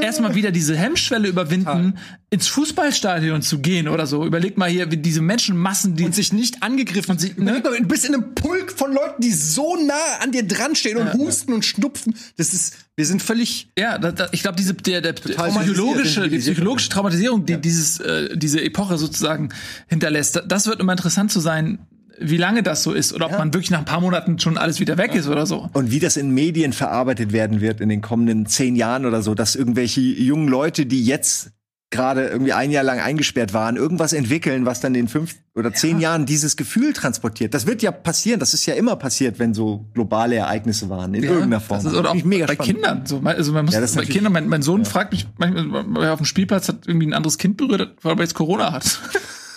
erstmal 0.00 0.34
wieder 0.34 0.50
diese 0.50 0.76
Hemmschwelle 0.76 1.28
überwinden, 1.28 1.98
ins 2.30 2.48
Fußballstadion 2.48 3.42
zu 3.42 3.58
gehen 3.60 3.88
oder 3.88 4.06
so. 4.06 4.24
Überleg 4.26 4.56
mal 4.58 4.68
hier, 4.68 4.90
wie 4.90 4.96
diese 4.96 5.20
Menschenmassen, 5.22 5.96
die 5.96 6.04
und 6.04 6.14
sich 6.14 6.32
nicht 6.32 6.62
angegriffen 6.62 7.12
und 7.12 7.20
sich, 7.20 7.36
ne? 7.36 7.60
du 7.62 7.70
bist 7.86 8.04
in 8.04 8.14
einem 8.14 8.34
Pulk 8.34 8.72
von 8.72 8.92
Leuten, 8.92 9.22
die 9.22 9.32
so 9.32 9.76
nah 9.76 9.94
an 10.22 10.32
dir 10.32 10.46
dran 10.46 10.74
stehen 10.74 10.96
und 10.98 11.12
husten 11.14 11.52
und 11.52 11.64
schnupfen. 11.64 12.14
Das 12.36 12.52
ist, 12.52 12.76
wir 12.96 13.06
sind 13.06 13.22
völlig 13.22 13.68
Ja, 13.78 13.98
da, 13.98 14.12
da, 14.12 14.28
ich 14.32 14.42
glaube, 14.42 14.56
diese 14.56 14.74
der, 14.74 15.00
der 15.02 15.12
psychologische, 15.12 16.28
die 16.28 16.38
psychologische 16.38 16.88
Traumatisierung, 16.88 17.44
die 17.46 17.56
dieses 17.60 18.00
äh, 18.00 18.36
diese 18.36 18.62
Epoche 18.62 18.98
sozusagen 18.98 19.50
hinterlässt, 19.88 20.36
da- 20.36 20.42
das 20.42 20.66
wird 20.66 20.80
immer 20.80 20.92
interessant 20.92 21.30
zu 21.30 21.40
sein, 21.40 21.78
wie 22.18 22.36
lange 22.36 22.62
das 22.62 22.82
so 22.82 22.92
ist 22.92 23.12
oder 23.12 23.26
ob 23.26 23.32
man 23.32 23.52
wirklich 23.52 23.70
nach 23.70 23.80
ein 23.80 23.84
paar 23.84 24.00
Monaten 24.00 24.38
schon 24.38 24.58
alles 24.58 24.80
wieder 24.80 24.96
weg 24.98 25.14
ist 25.14 25.28
oder 25.28 25.46
so. 25.46 25.68
Und 25.72 25.90
wie 25.90 25.98
das 25.98 26.16
in 26.16 26.30
Medien 26.30 26.72
verarbeitet 26.72 27.32
werden 27.32 27.60
wird 27.60 27.80
in 27.80 27.88
den 27.88 28.00
kommenden 28.00 28.46
zehn 28.46 28.76
Jahren 28.76 29.06
oder 29.06 29.22
so, 29.22 29.34
dass 29.34 29.54
irgendwelche 29.54 30.00
jungen 30.00 30.48
Leute, 30.48 30.86
die 30.86 31.04
jetzt 31.04 31.50
gerade 31.90 32.26
irgendwie 32.26 32.52
ein 32.52 32.72
Jahr 32.72 32.82
lang 32.82 32.98
eingesperrt 32.98 33.54
waren, 33.54 33.76
irgendwas 33.76 34.12
entwickeln, 34.12 34.66
was 34.66 34.80
dann 34.80 34.94
in 34.96 35.06
fünf 35.06 35.36
oder 35.54 35.72
zehn 35.72 36.00
Jahren 36.00 36.26
dieses 36.26 36.56
Gefühl 36.56 36.92
transportiert. 36.92 37.54
Das 37.54 37.66
wird 37.66 37.80
ja 37.80 37.92
passieren. 37.92 38.40
Das 38.40 38.54
ist 38.54 38.66
ja 38.66 38.74
immer 38.74 38.96
passiert, 38.96 39.38
wenn 39.38 39.54
so 39.54 39.86
globale 39.94 40.34
Ereignisse 40.34 40.88
waren, 40.88 41.14
in 41.14 41.22
irgendeiner 41.22 41.60
Form. 41.60 41.82
Das 41.82 41.92
ist, 41.92 41.98
oder 41.98 42.10
auch 42.10 42.24
mega 42.24 42.46
bei 42.46 42.54
spannend. 42.54 42.74
Kindern. 42.74 43.06
So, 43.06 43.20
also 43.24 43.52
man 43.52 43.64
muss 43.66 43.74
Ja, 43.74 43.80
bei 43.80 44.04
Kindern, 44.04 44.32
mein, 44.32 44.48
mein 44.48 44.62
Sohn 44.62 44.84
fragt 44.84 45.12
mich 45.12 45.26
manchmal, 45.38 45.86
weil 45.86 46.04
er 46.04 46.12
auf 46.12 46.18
dem 46.18 46.26
Spielplatz 46.26 46.68
hat 46.68 46.86
irgendwie 46.86 47.06
ein 47.06 47.14
anderes 47.14 47.38
Kind 47.38 47.56
berührt, 47.56 47.96
weil 48.02 48.16
er 48.16 48.20
jetzt 48.20 48.34
Corona 48.34 48.72
hat. 48.72 49.00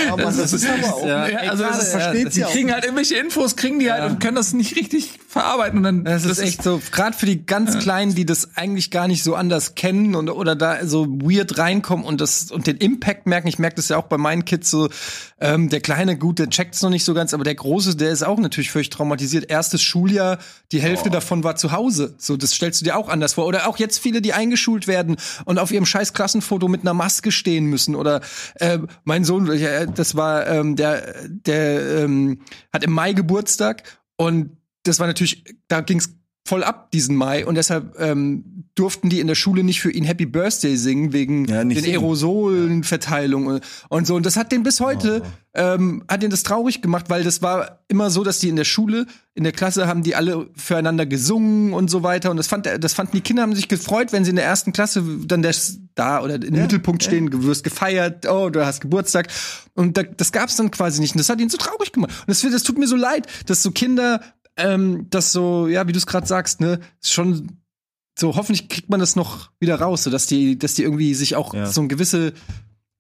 Ja, 0.06 0.16
Mann, 0.16 0.38
das 0.38 0.54
ist 0.54 0.68
aber 0.68 0.94
auch. 0.94 1.06
Ja, 1.06 1.28
Ja, 1.28 1.38
also 1.52 1.64
gerade, 1.64 1.78
das 1.78 1.94
ja, 1.94 2.12
die 2.14 2.24
das 2.24 2.52
kriegen 2.52 2.72
halt 2.72 2.84
irgendwelche 2.84 3.16
Infos, 3.16 3.56
kriegen 3.56 3.80
die 3.80 3.92
halt 3.92 4.10
und 4.10 4.20
können 4.20 4.36
das 4.36 4.54
nicht 4.54 4.76
richtig 4.76 5.20
verarbeiten 5.34 5.80
und 5.80 5.84
dann 5.84 6.06
Das 6.06 6.24
ist 6.24 6.40
echt 6.40 6.64
so, 6.64 6.82
gerade 6.92 7.18
für 7.18 7.26
die 7.26 7.46
ganz 7.46 7.80
Kleinen, 7.80 8.16
die 8.16 8.26
das 8.26 8.56
eigentlich 8.56 8.92
gar 8.92 9.08
nicht 9.08 9.24
so 9.24 9.36
anders 9.36 9.76
kennen 9.76 10.16
und 10.16 10.30
oder 10.30 10.56
da 10.56 10.86
so 10.86 11.08
weird 11.08 11.58
reinkommen 11.58 12.06
und 12.06 12.22
das 12.22 12.52
und 12.52 12.68
den 12.68 12.78
Impact 12.78 13.28
merken. 13.28 13.48
Ich 13.48 13.60
merke 13.60 13.76
das 13.76 13.90
ja 13.90 13.98
auch 13.98 14.06
bei 14.06 14.18
meinen 14.18 14.46
Kids 14.46 14.70
so. 14.70 14.90
Ähm, 15.40 15.70
der 15.70 15.82
kleine, 15.82 16.18
gut, 16.18 16.40
der 16.40 16.50
checkt's 16.50 16.82
noch 16.82 16.90
nicht 16.90 17.04
so 17.04 17.14
ganz, 17.14 17.34
aber 17.34 17.44
der 17.44 17.56
große, 17.56 17.98
der 17.98 18.12
ist 18.12 18.24
auch 18.24 18.40
natürlich 18.40 18.72
völlig 18.72 18.90
traumatisiert. 18.90 19.50
Erstes 19.50 19.82
Schuljahr, 19.82 20.38
die 20.72 20.80
Hälfte 20.80 21.10
davon 21.10 21.44
war 21.44 21.56
zu 21.56 21.72
Hause. 21.72 22.16
So, 22.18 22.38
das 22.38 22.52
stellst 22.52 22.80
du 22.80 22.86
dir 22.86 22.96
auch 22.96 23.10
anders 23.10 23.34
vor. 23.34 23.46
Oder 23.46 23.68
auch 23.68 23.78
jetzt 23.78 24.00
viele, 24.00 24.22
die 24.22 24.34
eingeschult 24.34 24.88
werden 24.88 25.18
und 25.46 25.60
auf 25.60 25.72
ihrem 25.72 25.86
scheiß 25.86 26.14
Klassenfoto 26.14 26.68
mit 26.68 26.82
einer 26.82 26.94
Maske 26.94 27.32
stehen 27.32 27.66
müssen. 27.66 27.96
Oder 27.96 28.22
äh, 28.56 28.80
mein 29.04 29.26
Sohn, 29.26 29.50
das 29.96 30.16
war 30.16 30.48
ähm, 30.48 30.76
der, 30.76 31.28
der 31.28 32.04
ähm, 32.04 32.40
hat 32.72 32.84
im 32.84 32.92
Mai 32.92 33.14
Geburtstag 33.14 33.84
und 34.16 34.58
das 34.84 35.00
war 35.00 35.08
natürlich, 35.08 35.44
da 35.68 35.82
ging's 35.82 36.10
voll 36.46 36.64
ab 36.64 36.92
diesen 36.92 37.16
Mai 37.16 37.46
und 37.46 37.56
deshalb 37.56 37.98
ähm, 38.00 38.66
durften 38.76 39.10
die 39.10 39.22
in 39.22 39.28
der 39.28 39.36
Schule 39.36 39.64
nicht 39.64 39.80
für 39.80 39.92
ihn 39.92 40.04
Happy 40.04 40.26
Birthday 40.26 40.76
singen 40.76 41.14
wegen 41.14 41.46
Ja, 41.46 41.64
den. 41.64 41.86
Aerosolenverteilung 41.86 43.48
und, 43.48 43.62
und 43.88 44.08
so. 44.08 44.16
Und 44.16 44.26
das 44.26 44.36
hat 44.36 44.52
den 44.52 44.64
bis 44.64 44.82
heute 44.82 45.22
ähm, 45.54 46.04
hat 46.10 46.22
den 46.22 46.32
das 46.32 46.44
traurig 46.44 46.82
gemacht, 46.82 47.06
weil 47.10 47.24
das 47.24 47.42
war 47.42 47.84
immer 47.88 48.10
so, 48.10 48.26
dass 48.26 48.40
die 48.40 48.50
in 48.50 48.58
der 48.58 48.66
Schule 48.66 49.06
in 49.36 49.44
der 49.44 49.54
Klasse 49.54 49.88
haben 49.88 50.04
die 50.04 50.16
alle 50.16 50.50
füreinander 50.56 51.06
gesungen 51.06 51.72
und 51.74 51.90
so 51.90 52.04
weiter. 52.04 52.30
Und 52.30 52.38
das 52.38 52.48
fand 52.48 52.66
das 52.66 52.94
fanden 52.94 53.14
die 53.14 53.22
Kinder 53.22 53.44
haben 53.44 53.56
sich 53.56 53.70
gefreut, 53.70 54.12
wenn 54.12 54.26
sie 54.26 54.32
in 54.32 54.36
der 54.36 54.46
ersten 54.46 54.74
Klasse 54.74 55.02
dann 55.26 55.44
das 55.44 55.80
da 55.96 56.22
oder 56.22 56.36
im 56.36 56.54
Mittelpunkt 56.56 57.04
stehen, 57.04 57.30
du 57.30 57.44
wirst 57.44 57.64
gefeiert, 57.64 58.28
oh 58.28 58.50
du 58.50 58.66
hast 58.66 58.82
Geburtstag. 58.82 59.28
Und 59.76 59.96
da, 59.96 60.04
das 60.04 60.34
gab's 60.34 60.58
dann 60.58 60.72
quasi 60.72 61.00
nicht. 61.00 61.14
Und 61.14 61.20
das 61.20 61.30
hat 61.30 61.40
ihn 61.40 61.50
so 61.50 61.58
traurig 61.58 61.94
gemacht. 61.94 62.12
Und 62.22 62.30
das, 62.30 62.42
das 62.42 62.64
tut 62.64 62.78
mir 62.78 62.88
so 62.88 62.98
leid, 62.98 63.28
dass 63.46 63.64
so 63.64 63.72
Kinder 63.72 64.20
ähm, 64.58 65.08
das 65.10 65.32
so, 65.32 65.68
ja, 65.68 65.88
wie 65.88 65.92
du 65.92 65.98
es 65.98 66.06
gerade 66.06 66.28
sagst, 66.28 66.62
ne, 66.62 66.80
schon 67.02 67.60
so 68.18 68.36
hoffentlich 68.36 68.70
kriegt 68.70 68.90
man 68.90 69.00
das 69.00 69.16
noch 69.16 69.50
wieder 69.60 69.80
raus, 69.80 70.04
so 70.04 70.12
dass 70.12 70.28
die, 70.28 70.60
dass 70.60 70.76
die 70.76 70.84
irgendwie 70.84 71.16
sich 71.16 71.36
auch 71.36 71.54
Ja. 71.54 71.66
so 71.66 71.82
ein 71.82 71.90
gewisse 71.90 72.34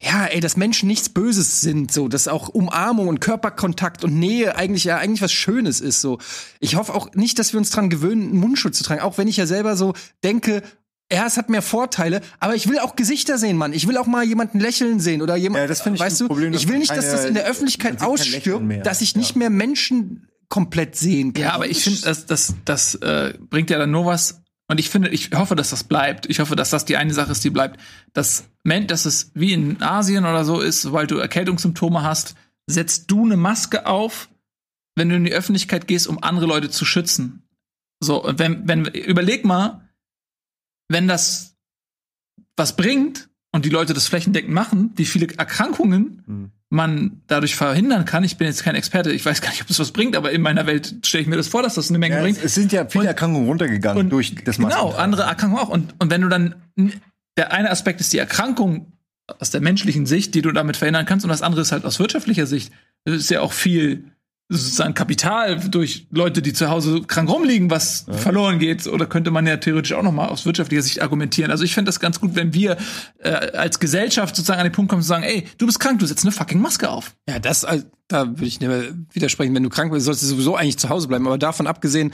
ja, 0.01 0.25
ey, 0.25 0.41
dass 0.41 0.57
Menschen 0.57 0.87
nichts 0.87 1.07
Böses 1.07 1.61
sind, 1.61 1.91
so, 1.93 2.09
dass 2.09 2.27
auch 2.27 2.49
Umarmung 2.49 3.07
und 3.07 3.21
Körperkontakt 3.21 4.03
und 4.03 4.19
Nähe 4.19 4.57
eigentlich 4.57 4.83
ja 4.83 4.97
eigentlich 4.97 5.21
was 5.21 5.31
Schönes 5.31 5.79
ist, 5.79 6.01
so. 6.01 6.17
Ich 6.59 6.75
hoffe 6.75 6.93
auch 6.93 7.13
nicht, 7.13 7.39
dass 7.39 7.53
wir 7.53 7.57
uns 7.57 7.69
dran 7.69 7.89
gewöhnen, 7.89 8.23
einen 8.31 8.37
Mundschutz 8.39 8.77
zu 8.77 8.83
tragen, 8.83 9.01
auch 9.01 9.17
wenn 9.17 9.29
ich 9.29 9.37
ja 9.37 9.45
selber 9.45 9.77
so 9.77 9.93
denke, 10.23 10.61
ja, 11.09 11.25
es 11.25 11.37
hat 11.37 11.49
mehr 11.49 11.61
Vorteile, 11.61 12.19
aber 12.39 12.55
ich 12.55 12.67
will 12.67 12.79
auch 12.79 12.97
Gesichter 12.97 13.37
sehen, 13.37 13.55
Mann. 13.55 13.71
Ich 13.71 13.87
will 13.87 13.97
auch 13.97 14.07
mal 14.07 14.25
jemanden 14.25 14.59
lächeln 14.59 14.99
sehen 14.99 15.21
oder 15.21 15.37
jemand, 15.37 15.61
Ja, 15.61 15.67
das 15.67 15.81
finde 15.81 15.97
ich 15.97 16.01
weißt 16.01 16.19
du, 16.21 16.27
Problem, 16.27 16.51
dass 16.51 16.61
ich 16.63 16.67
will 16.67 16.79
nicht, 16.79 16.91
dass 16.91 17.11
das 17.11 17.23
in 17.23 17.33
der 17.35 17.45
Öffentlichkeit 17.45 18.01
ausstirbt, 18.01 18.85
dass 18.85 18.99
ich 19.01 19.15
nicht 19.15 19.35
mehr 19.37 19.49
Menschen 19.49 20.27
komplett 20.53 20.95
sehen 20.95 21.33
kann. 21.33 21.41
Ja, 21.41 21.53
aber 21.53 21.67
ich 21.67 21.83
finde, 21.83 22.01
das, 22.01 22.27
das, 22.27 22.53
das 22.63 22.93
äh, 22.93 23.33
bringt 23.49 23.71
ja 23.71 23.79
dann 23.79 23.89
nur 23.89 24.05
was. 24.05 24.43
Und 24.67 24.79
ich 24.79 24.87
finde, 24.91 25.09
ich 25.09 25.31
hoffe, 25.33 25.55
dass 25.55 25.71
das 25.71 25.83
bleibt. 25.83 26.27
Ich 26.27 26.39
hoffe, 26.39 26.55
dass 26.55 26.69
das 26.69 26.85
die 26.85 26.95
eine 26.95 27.11
Sache 27.11 27.31
ist, 27.31 27.43
die 27.43 27.49
bleibt. 27.49 27.79
Dass, 28.13 28.43
Men- 28.63 28.85
dass 28.85 29.05
es 29.05 29.31
wie 29.33 29.51
in 29.51 29.81
Asien 29.81 30.25
oder 30.25 30.45
so 30.45 30.61
ist, 30.61 30.83
sobald 30.83 31.09
du 31.09 31.17
Erkältungssymptome 31.17 32.03
hast, 32.03 32.35
setzt 32.67 33.09
du 33.09 33.25
eine 33.25 33.35
Maske 33.35 33.87
auf, 33.87 34.29
wenn 34.95 35.09
du 35.09 35.15
in 35.15 35.23
die 35.23 35.33
Öffentlichkeit 35.33 35.87
gehst, 35.87 36.05
um 36.05 36.21
andere 36.21 36.45
Leute 36.45 36.69
zu 36.69 36.85
schützen. 36.85 37.41
So, 37.99 38.23
und 38.23 38.37
wenn, 38.37 38.67
wenn, 38.67 38.85
überleg 38.85 39.45
mal, 39.45 39.89
wenn 40.87 41.07
das 41.07 41.55
was 42.55 42.75
bringt 42.75 43.27
und 43.51 43.65
die 43.65 43.69
Leute 43.69 43.95
das 43.95 44.07
flächendeckend 44.07 44.53
machen, 44.53 44.91
wie 44.97 45.05
viele 45.05 45.33
Erkrankungen 45.35 46.21
Hm. 46.27 46.51
Man 46.73 47.21
dadurch 47.27 47.55
verhindern 47.55 48.05
kann. 48.05 48.23
Ich 48.23 48.37
bin 48.37 48.47
jetzt 48.47 48.63
kein 48.63 48.75
Experte, 48.75 49.11
ich 49.11 49.23
weiß 49.25 49.41
gar 49.41 49.49
nicht, 49.51 49.61
ob 49.61 49.69
es 49.69 49.79
was 49.79 49.91
bringt, 49.91 50.15
aber 50.15 50.31
in 50.31 50.41
meiner 50.41 50.65
Welt 50.65 50.95
stelle 51.05 51.21
ich 51.21 51.27
mir 51.27 51.37
das 51.37 51.47
vor, 51.47 51.61
dass 51.61 51.75
das 51.75 51.89
eine 51.89 51.99
Menge 51.99 52.15
Ja, 52.15 52.21
bringt. 52.21 52.37
es, 52.39 52.43
es 52.45 52.55
sind 52.55 52.71
ja 52.71 52.85
viele 52.87 53.03
Und- 53.03 53.07
Erkrankungen 53.07 53.47
runtergegangen 53.47 54.03
und- 54.05 54.09
durch 54.09 54.33
das 54.43 54.55
Genau, 54.57 54.67
Maskentragen. 54.69 54.99
andere 54.99 55.23
Erkrankungen 55.23 55.63
auch. 55.63 55.69
Und, 55.69 55.93
und 55.99 56.09
wenn 56.11 56.21
du 56.21 56.29
dann, 56.29 56.55
der 57.37 57.53
eine 57.53 57.69
Aspekt 57.69 58.01
ist 58.01 58.11
die 58.11 58.17
Erkrankung 58.17 58.91
aus 59.39 59.51
der 59.51 59.61
menschlichen 59.61 60.05
Sicht, 60.05 60.33
die 60.35 60.41
du 60.41 60.51
damit 60.51 60.75
verhindern 60.75 61.05
kannst, 61.05 61.23
und 61.25 61.29
das 61.29 61.41
andere 61.43 61.61
ist 61.61 61.71
halt 61.71 61.85
aus 61.85 61.99
wirtschaftlicher 61.99 62.45
Sicht. 62.47 62.73
Das 63.05 63.15
ist 63.15 63.29
ja 63.29 63.41
auch 63.41 63.53
viel 63.53 64.05
sozusagen 64.57 64.93
Kapital 64.93 65.59
durch 65.69 66.07
Leute, 66.11 66.41
die 66.41 66.53
zu 66.53 66.69
Hause 66.69 67.01
krank 67.01 67.29
rumliegen, 67.29 67.69
was 67.69 68.05
verloren 68.11 68.59
geht. 68.59 68.87
Oder 68.87 69.05
könnte 69.05 69.31
man 69.31 69.47
ja 69.47 69.57
theoretisch 69.57 69.93
auch 69.93 70.03
noch 70.03 70.11
mal 70.11 70.27
aus 70.27 70.45
wirtschaftlicher 70.45 70.83
Sicht 70.83 71.01
argumentieren. 71.01 71.51
Also 71.51 71.63
ich 71.63 71.73
fände 71.73 71.89
das 71.89 71.99
ganz 71.99 72.19
gut, 72.19 72.35
wenn 72.35 72.53
wir 72.53 72.77
äh, 73.19 73.29
als 73.29 73.79
Gesellschaft 73.79 74.35
sozusagen 74.35 74.59
an 74.59 74.65
den 74.65 74.73
Punkt 74.73 74.89
kommen 74.89 75.01
zu 75.01 75.07
sagen, 75.07 75.23
ey, 75.23 75.47
du 75.57 75.65
bist 75.65 75.79
krank, 75.79 75.99
du 75.99 76.05
setzt 76.05 76.23
eine 76.23 76.31
fucking 76.31 76.61
Maske 76.61 76.89
auf. 76.89 77.15
Ja, 77.27 77.39
das, 77.39 77.63
äh, 77.63 77.83
da 78.07 78.27
würde 78.27 78.45
ich 78.45 78.59
nicht 78.59 78.69
mehr 78.69 78.83
widersprechen. 79.11 79.55
Wenn 79.55 79.63
du 79.63 79.69
krank 79.69 79.91
bist, 79.91 80.05
solltest 80.05 80.23
du 80.23 80.27
sowieso 80.27 80.55
eigentlich 80.55 80.77
zu 80.77 80.89
Hause 80.89 81.07
bleiben. 81.07 81.25
Aber 81.25 81.37
davon 81.37 81.67
abgesehen, 81.67 82.13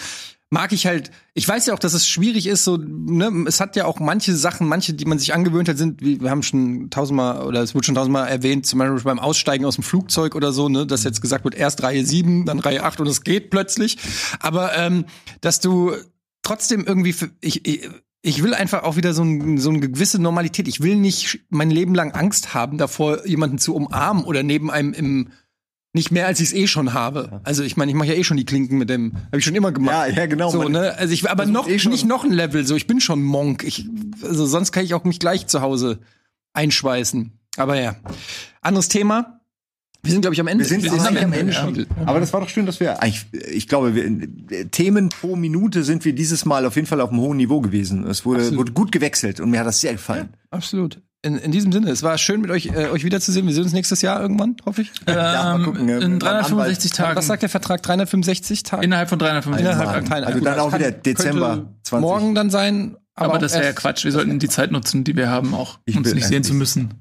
mag 0.51 0.71
ich 0.71 0.87
halt, 0.87 1.11
ich 1.33 1.47
weiß 1.47 1.67
ja 1.67 1.73
auch, 1.73 1.79
dass 1.79 1.93
es 1.93 2.07
schwierig 2.07 2.47
ist, 2.47 2.63
so, 2.63 2.77
ne, 2.77 3.45
es 3.47 3.59
hat 3.59 3.75
ja 3.75 3.85
auch 3.85 3.99
manche 3.99 4.35
Sachen, 4.35 4.67
manche, 4.67 4.93
die 4.93 5.05
man 5.05 5.19
sich 5.19 5.33
angewöhnt 5.33 5.69
hat, 5.69 5.77
sind, 5.77 6.01
wie, 6.01 6.19
wir 6.21 6.31
haben 6.31 6.41
schon 6.41 6.89
tausendmal, 6.89 7.43
oder 7.43 7.61
es 7.61 7.75
wurde 7.75 7.85
schon 7.85 7.95
tausendmal 7.95 8.27
erwähnt, 8.27 8.65
zum 8.65 8.79
Beispiel 8.79 8.99
beim 9.03 9.19
Aussteigen 9.19 9.65
aus 9.65 9.75
dem 9.75 9.83
Flugzeug 9.83 10.35
oder 10.35 10.51
so, 10.51 10.67
ne, 10.67 10.87
dass 10.87 11.03
jetzt 11.03 11.21
gesagt 11.21 11.43
wird, 11.43 11.55
erst 11.55 11.83
Reihe 11.83 12.03
7, 12.03 12.45
dann 12.45 12.59
Reihe 12.59 12.83
8 12.83 12.99
und 13.01 13.07
es 13.07 13.23
geht 13.23 13.51
plötzlich. 13.51 13.97
Aber, 14.39 14.75
ähm, 14.75 15.05
dass 15.41 15.59
du 15.59 15.93
trotzdem 16.41 16.83
irgendwie, 16.85 17.13
für, 17.13 17.29
ich, 17.41 17.67
ich, 17.67 17.87
ich 18.21 18.43
will 18.43 18.55
einfach 18.55 18.83
auch 18.83 18.95
wieder 18.95 19.13
so, 19.13 19.23
ein, 19.23 19.59
so 19.59 19.69
eine 19.69 19.79
gewisse 19.79 20.19
Normalität. 20.19 20.67
Ich 20.67 20.81
will 20.81 20.95
nicht 20.95 21.41
mein 21.49 21.69
Leben 21.69 21.95
lang 21.95 22.11
Angst 22.11 22.53
haben, 22.53 22.77
davor 22.77 23.25
jemanden 23.25 23.59
zu 23.59 23.75
umarmen 23.75 24.23
oder 24.23 24.43
neben 24.43 24.69
einem 24.71 24.93
im 24.93 25.29
nicht 25.93 26.11
mehr 26.11 26.27
als 26.27 26.39
ich 26.39 26.47
es 26.47 26.53
eh 26.53 26.67
schon 26.67 26.93
habe. 26.93 27.41
Also 27.43 27.63
ich 27.63 27.75
meine, 27.75 27.91
ich 27.91 27.97
mache 27.97 28.09
ja 28.09 28.13
eh 28.13 28.23
schon 28.23 28.37
die 28.37 28.45
Klinken 28.45 28.77
mit 28.77 28.89
dem, 28.89 29.13
habe 29.27 29.37
ich 29.37 29.45
schon 29.45 29.55
immer 29.55 29.71
gemacht. 29.71 30.09
Ja, 30.09 30.21
ja, 30.21 30.25
genau. 30.27 30.51
So, 30.51 30.69
ne? 30.69 30.95
Also 30.97 31.13
ich 31.13 31.29
aber 31.29 31.45
noch 31.45 31.67
eh 31.67 31.77
nicht 31.87 32.05
noch 32.05 32.23
ein 32.23 32.31
Level. 32.31 32.65
So, 32.65 32.75
ich 32.75 32.87
bin 32.87 33.01
schon 33.01 33.23
Monk. 33.23 33.63
Ich, 33.63 33.87
also 34.23 34.45
sonst 34.45 34.71
kann 34.71 34.83
ich 34.83 34.93
auch 34.93 35.03
mich 35.03 35.19
gleich 35.19 35.47
zu 35.47 35.61
Hause 35.61 35.99
einschweißen. 36.53 37.31
Aber 37.57 37.79
ja, 37.79 37.95
anderes 38.61 38.87
Thema. 38.89 39.35
Wir 40.01 40.11
sind 40.11 40.21
glaube 40.21 40.33
ich 40.33 40.39
am 40.39 40.47
Ende. 40.47 40.63
Wir 40.63 40.69
sind, 40.69 40.83
Wir 40.83 40.91
sind 40.91 41.07
am 41.07 41.33
Ende 41.33 41.51
ja. 41.51 41.67
Aber 42.05 42.21
das 42.21 42.31
war 42.31 42.39
doch 42.39 42.47
schön, 42.47 42.65
dass 42.65 42.79
wir 42.79 43.01
eigentlich, 43.01 43.25
ich 43.51 43.67
glaube, 43.67 43.95
wir, 43.95 44.71
Themen 44.71 45.09
pro 45.09 45.35
Minute 45.35 45.83
sind 45.83 46.05
wir 46.05 46.13
dieses 46.13 46.45
Mal 46.45 46.65
auf 46.65 46.75
jeden 46.75 46.87
Fall 46.87 47.01
auf 47.01 47.09
einem 47.09 47.19
hohen 47.19 47.35
Niveau 47.35 47.59
gewesen. 47.59 48.07
Es 48.07 48.25
wurde, 48.25 48.55
wurde 48.55 48.71
gut 48.71 48.93
gewechselt 48.93 49.41
und 49.41 49.49
mir 49.49 49.59
hat 49.59 49.67
das 49.67 49.81
sehr 49.81 49.93
gefallen. 49.93 50.29
Absolut. 50.51 51.01
In, 51.21 51.37
in 51.37 51.51
diesem 51.51 51.73
Sinne, 51.73 51.89
es 51.91 52.01
war 52.01 52.17
schön 52.17 52.39
mit 52.39 52.49
euch 52.49 52.67
äh, 52.67 52.87
euch 52.89 53.03
wiederzusehen. 53.03 53.45
Wir 53.45 53.53
sehen 53.53 53.63
uns 53.63 53.73
nächstes 53.73 54.01
Jahr 54.01 54.21
irgendwann, 54.21 54.55
hoffe 54.65 54.83
ich. 54.83 54.91
Ja, 55.05 55.57
mal 55.57 55.65
gucken, 55.65 55.81
Ähm, 55.81 55.89
äh, 55.89 55.91
in 55.95 55.99
mit 55.99 56.09
meinem 56.11 56.19
365 56.19 56.91
Tagen. 56.93 57.17
Was 57.17 57.27
sagt 57.27 57.41
der 57.41 57.49
Vertrag? 57.49 57.83
365 57.83 58.63
Tage? 58.63 58.85
Innerhalb 58.85 59.09
von 59.09 59.19
365 59.19 59.65
Innerhalb 59.67 59.89
Tagen. 59.91 60.05
Tagen. 60.07 60.23
Also 60.25 60.37
Gut, 60.39 60.47
dann 60.47 60.59
auch 60.59 60.73
wieder 60.73 60.91
Dezember 60.91 61.55
könnte 61.55 61.73
20. 61.83 62.01
Morgen 62.01 62.35
dann 62.35 62.49
sein. 62.49 62.95
Aber, 63.15 63.33
Aber 63.33 63.39
das 63.39 63.53
wäre 63.53 63.65
ja 63.65 63.73
Quatsch. 63.73 64.05
Wir 64.05 64.13
sollten 64.13 64.39
die 64.39 64.47
Zeit 64.47 64.71
nutzen, 64.71 65.03
die 65.03 65.17
wir 65.17 65.29
haben, 65.29 65.53
auch 65.53 65.79
Ich 65.83 65.97
uns 65.97 66.13
nicht 66.13 66.25
sehen 66.25 66.43
zu 66.43 66.53
müssen. 66.53 66.93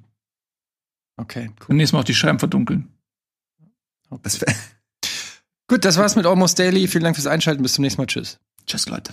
Okay, 1.16 1.50
cool. 1.60 1.66
Und 1.68 1.76
nächstes 1.76 1.92
Mal 1.92 2.00
auch 2.00 2.04
die 2.04 2.14
Scheiben 2.14 2.40
verdunkeln. 2.40 2.88
Das 4.22 4.40
Gut, 5.68 5.84
das 5.84 5.96
war's 5.96 6.16
mit 6.16 6.26
Almost 6.26 6.58
Daily. 6.58 6.88
Vielen 6.88 7.04
Dank 7.04 7.14
fürs 7.14 7.28
Einschalten. 7.28 7.62
Bis 7.62 7.74
zum 7.74 7.82
nächsten 7.82 8.00
Mal. 8.00 8.06
Tschüss. 8.06 8.40
Tschüss, 8.66 8.88
Leute. 8.88 9.12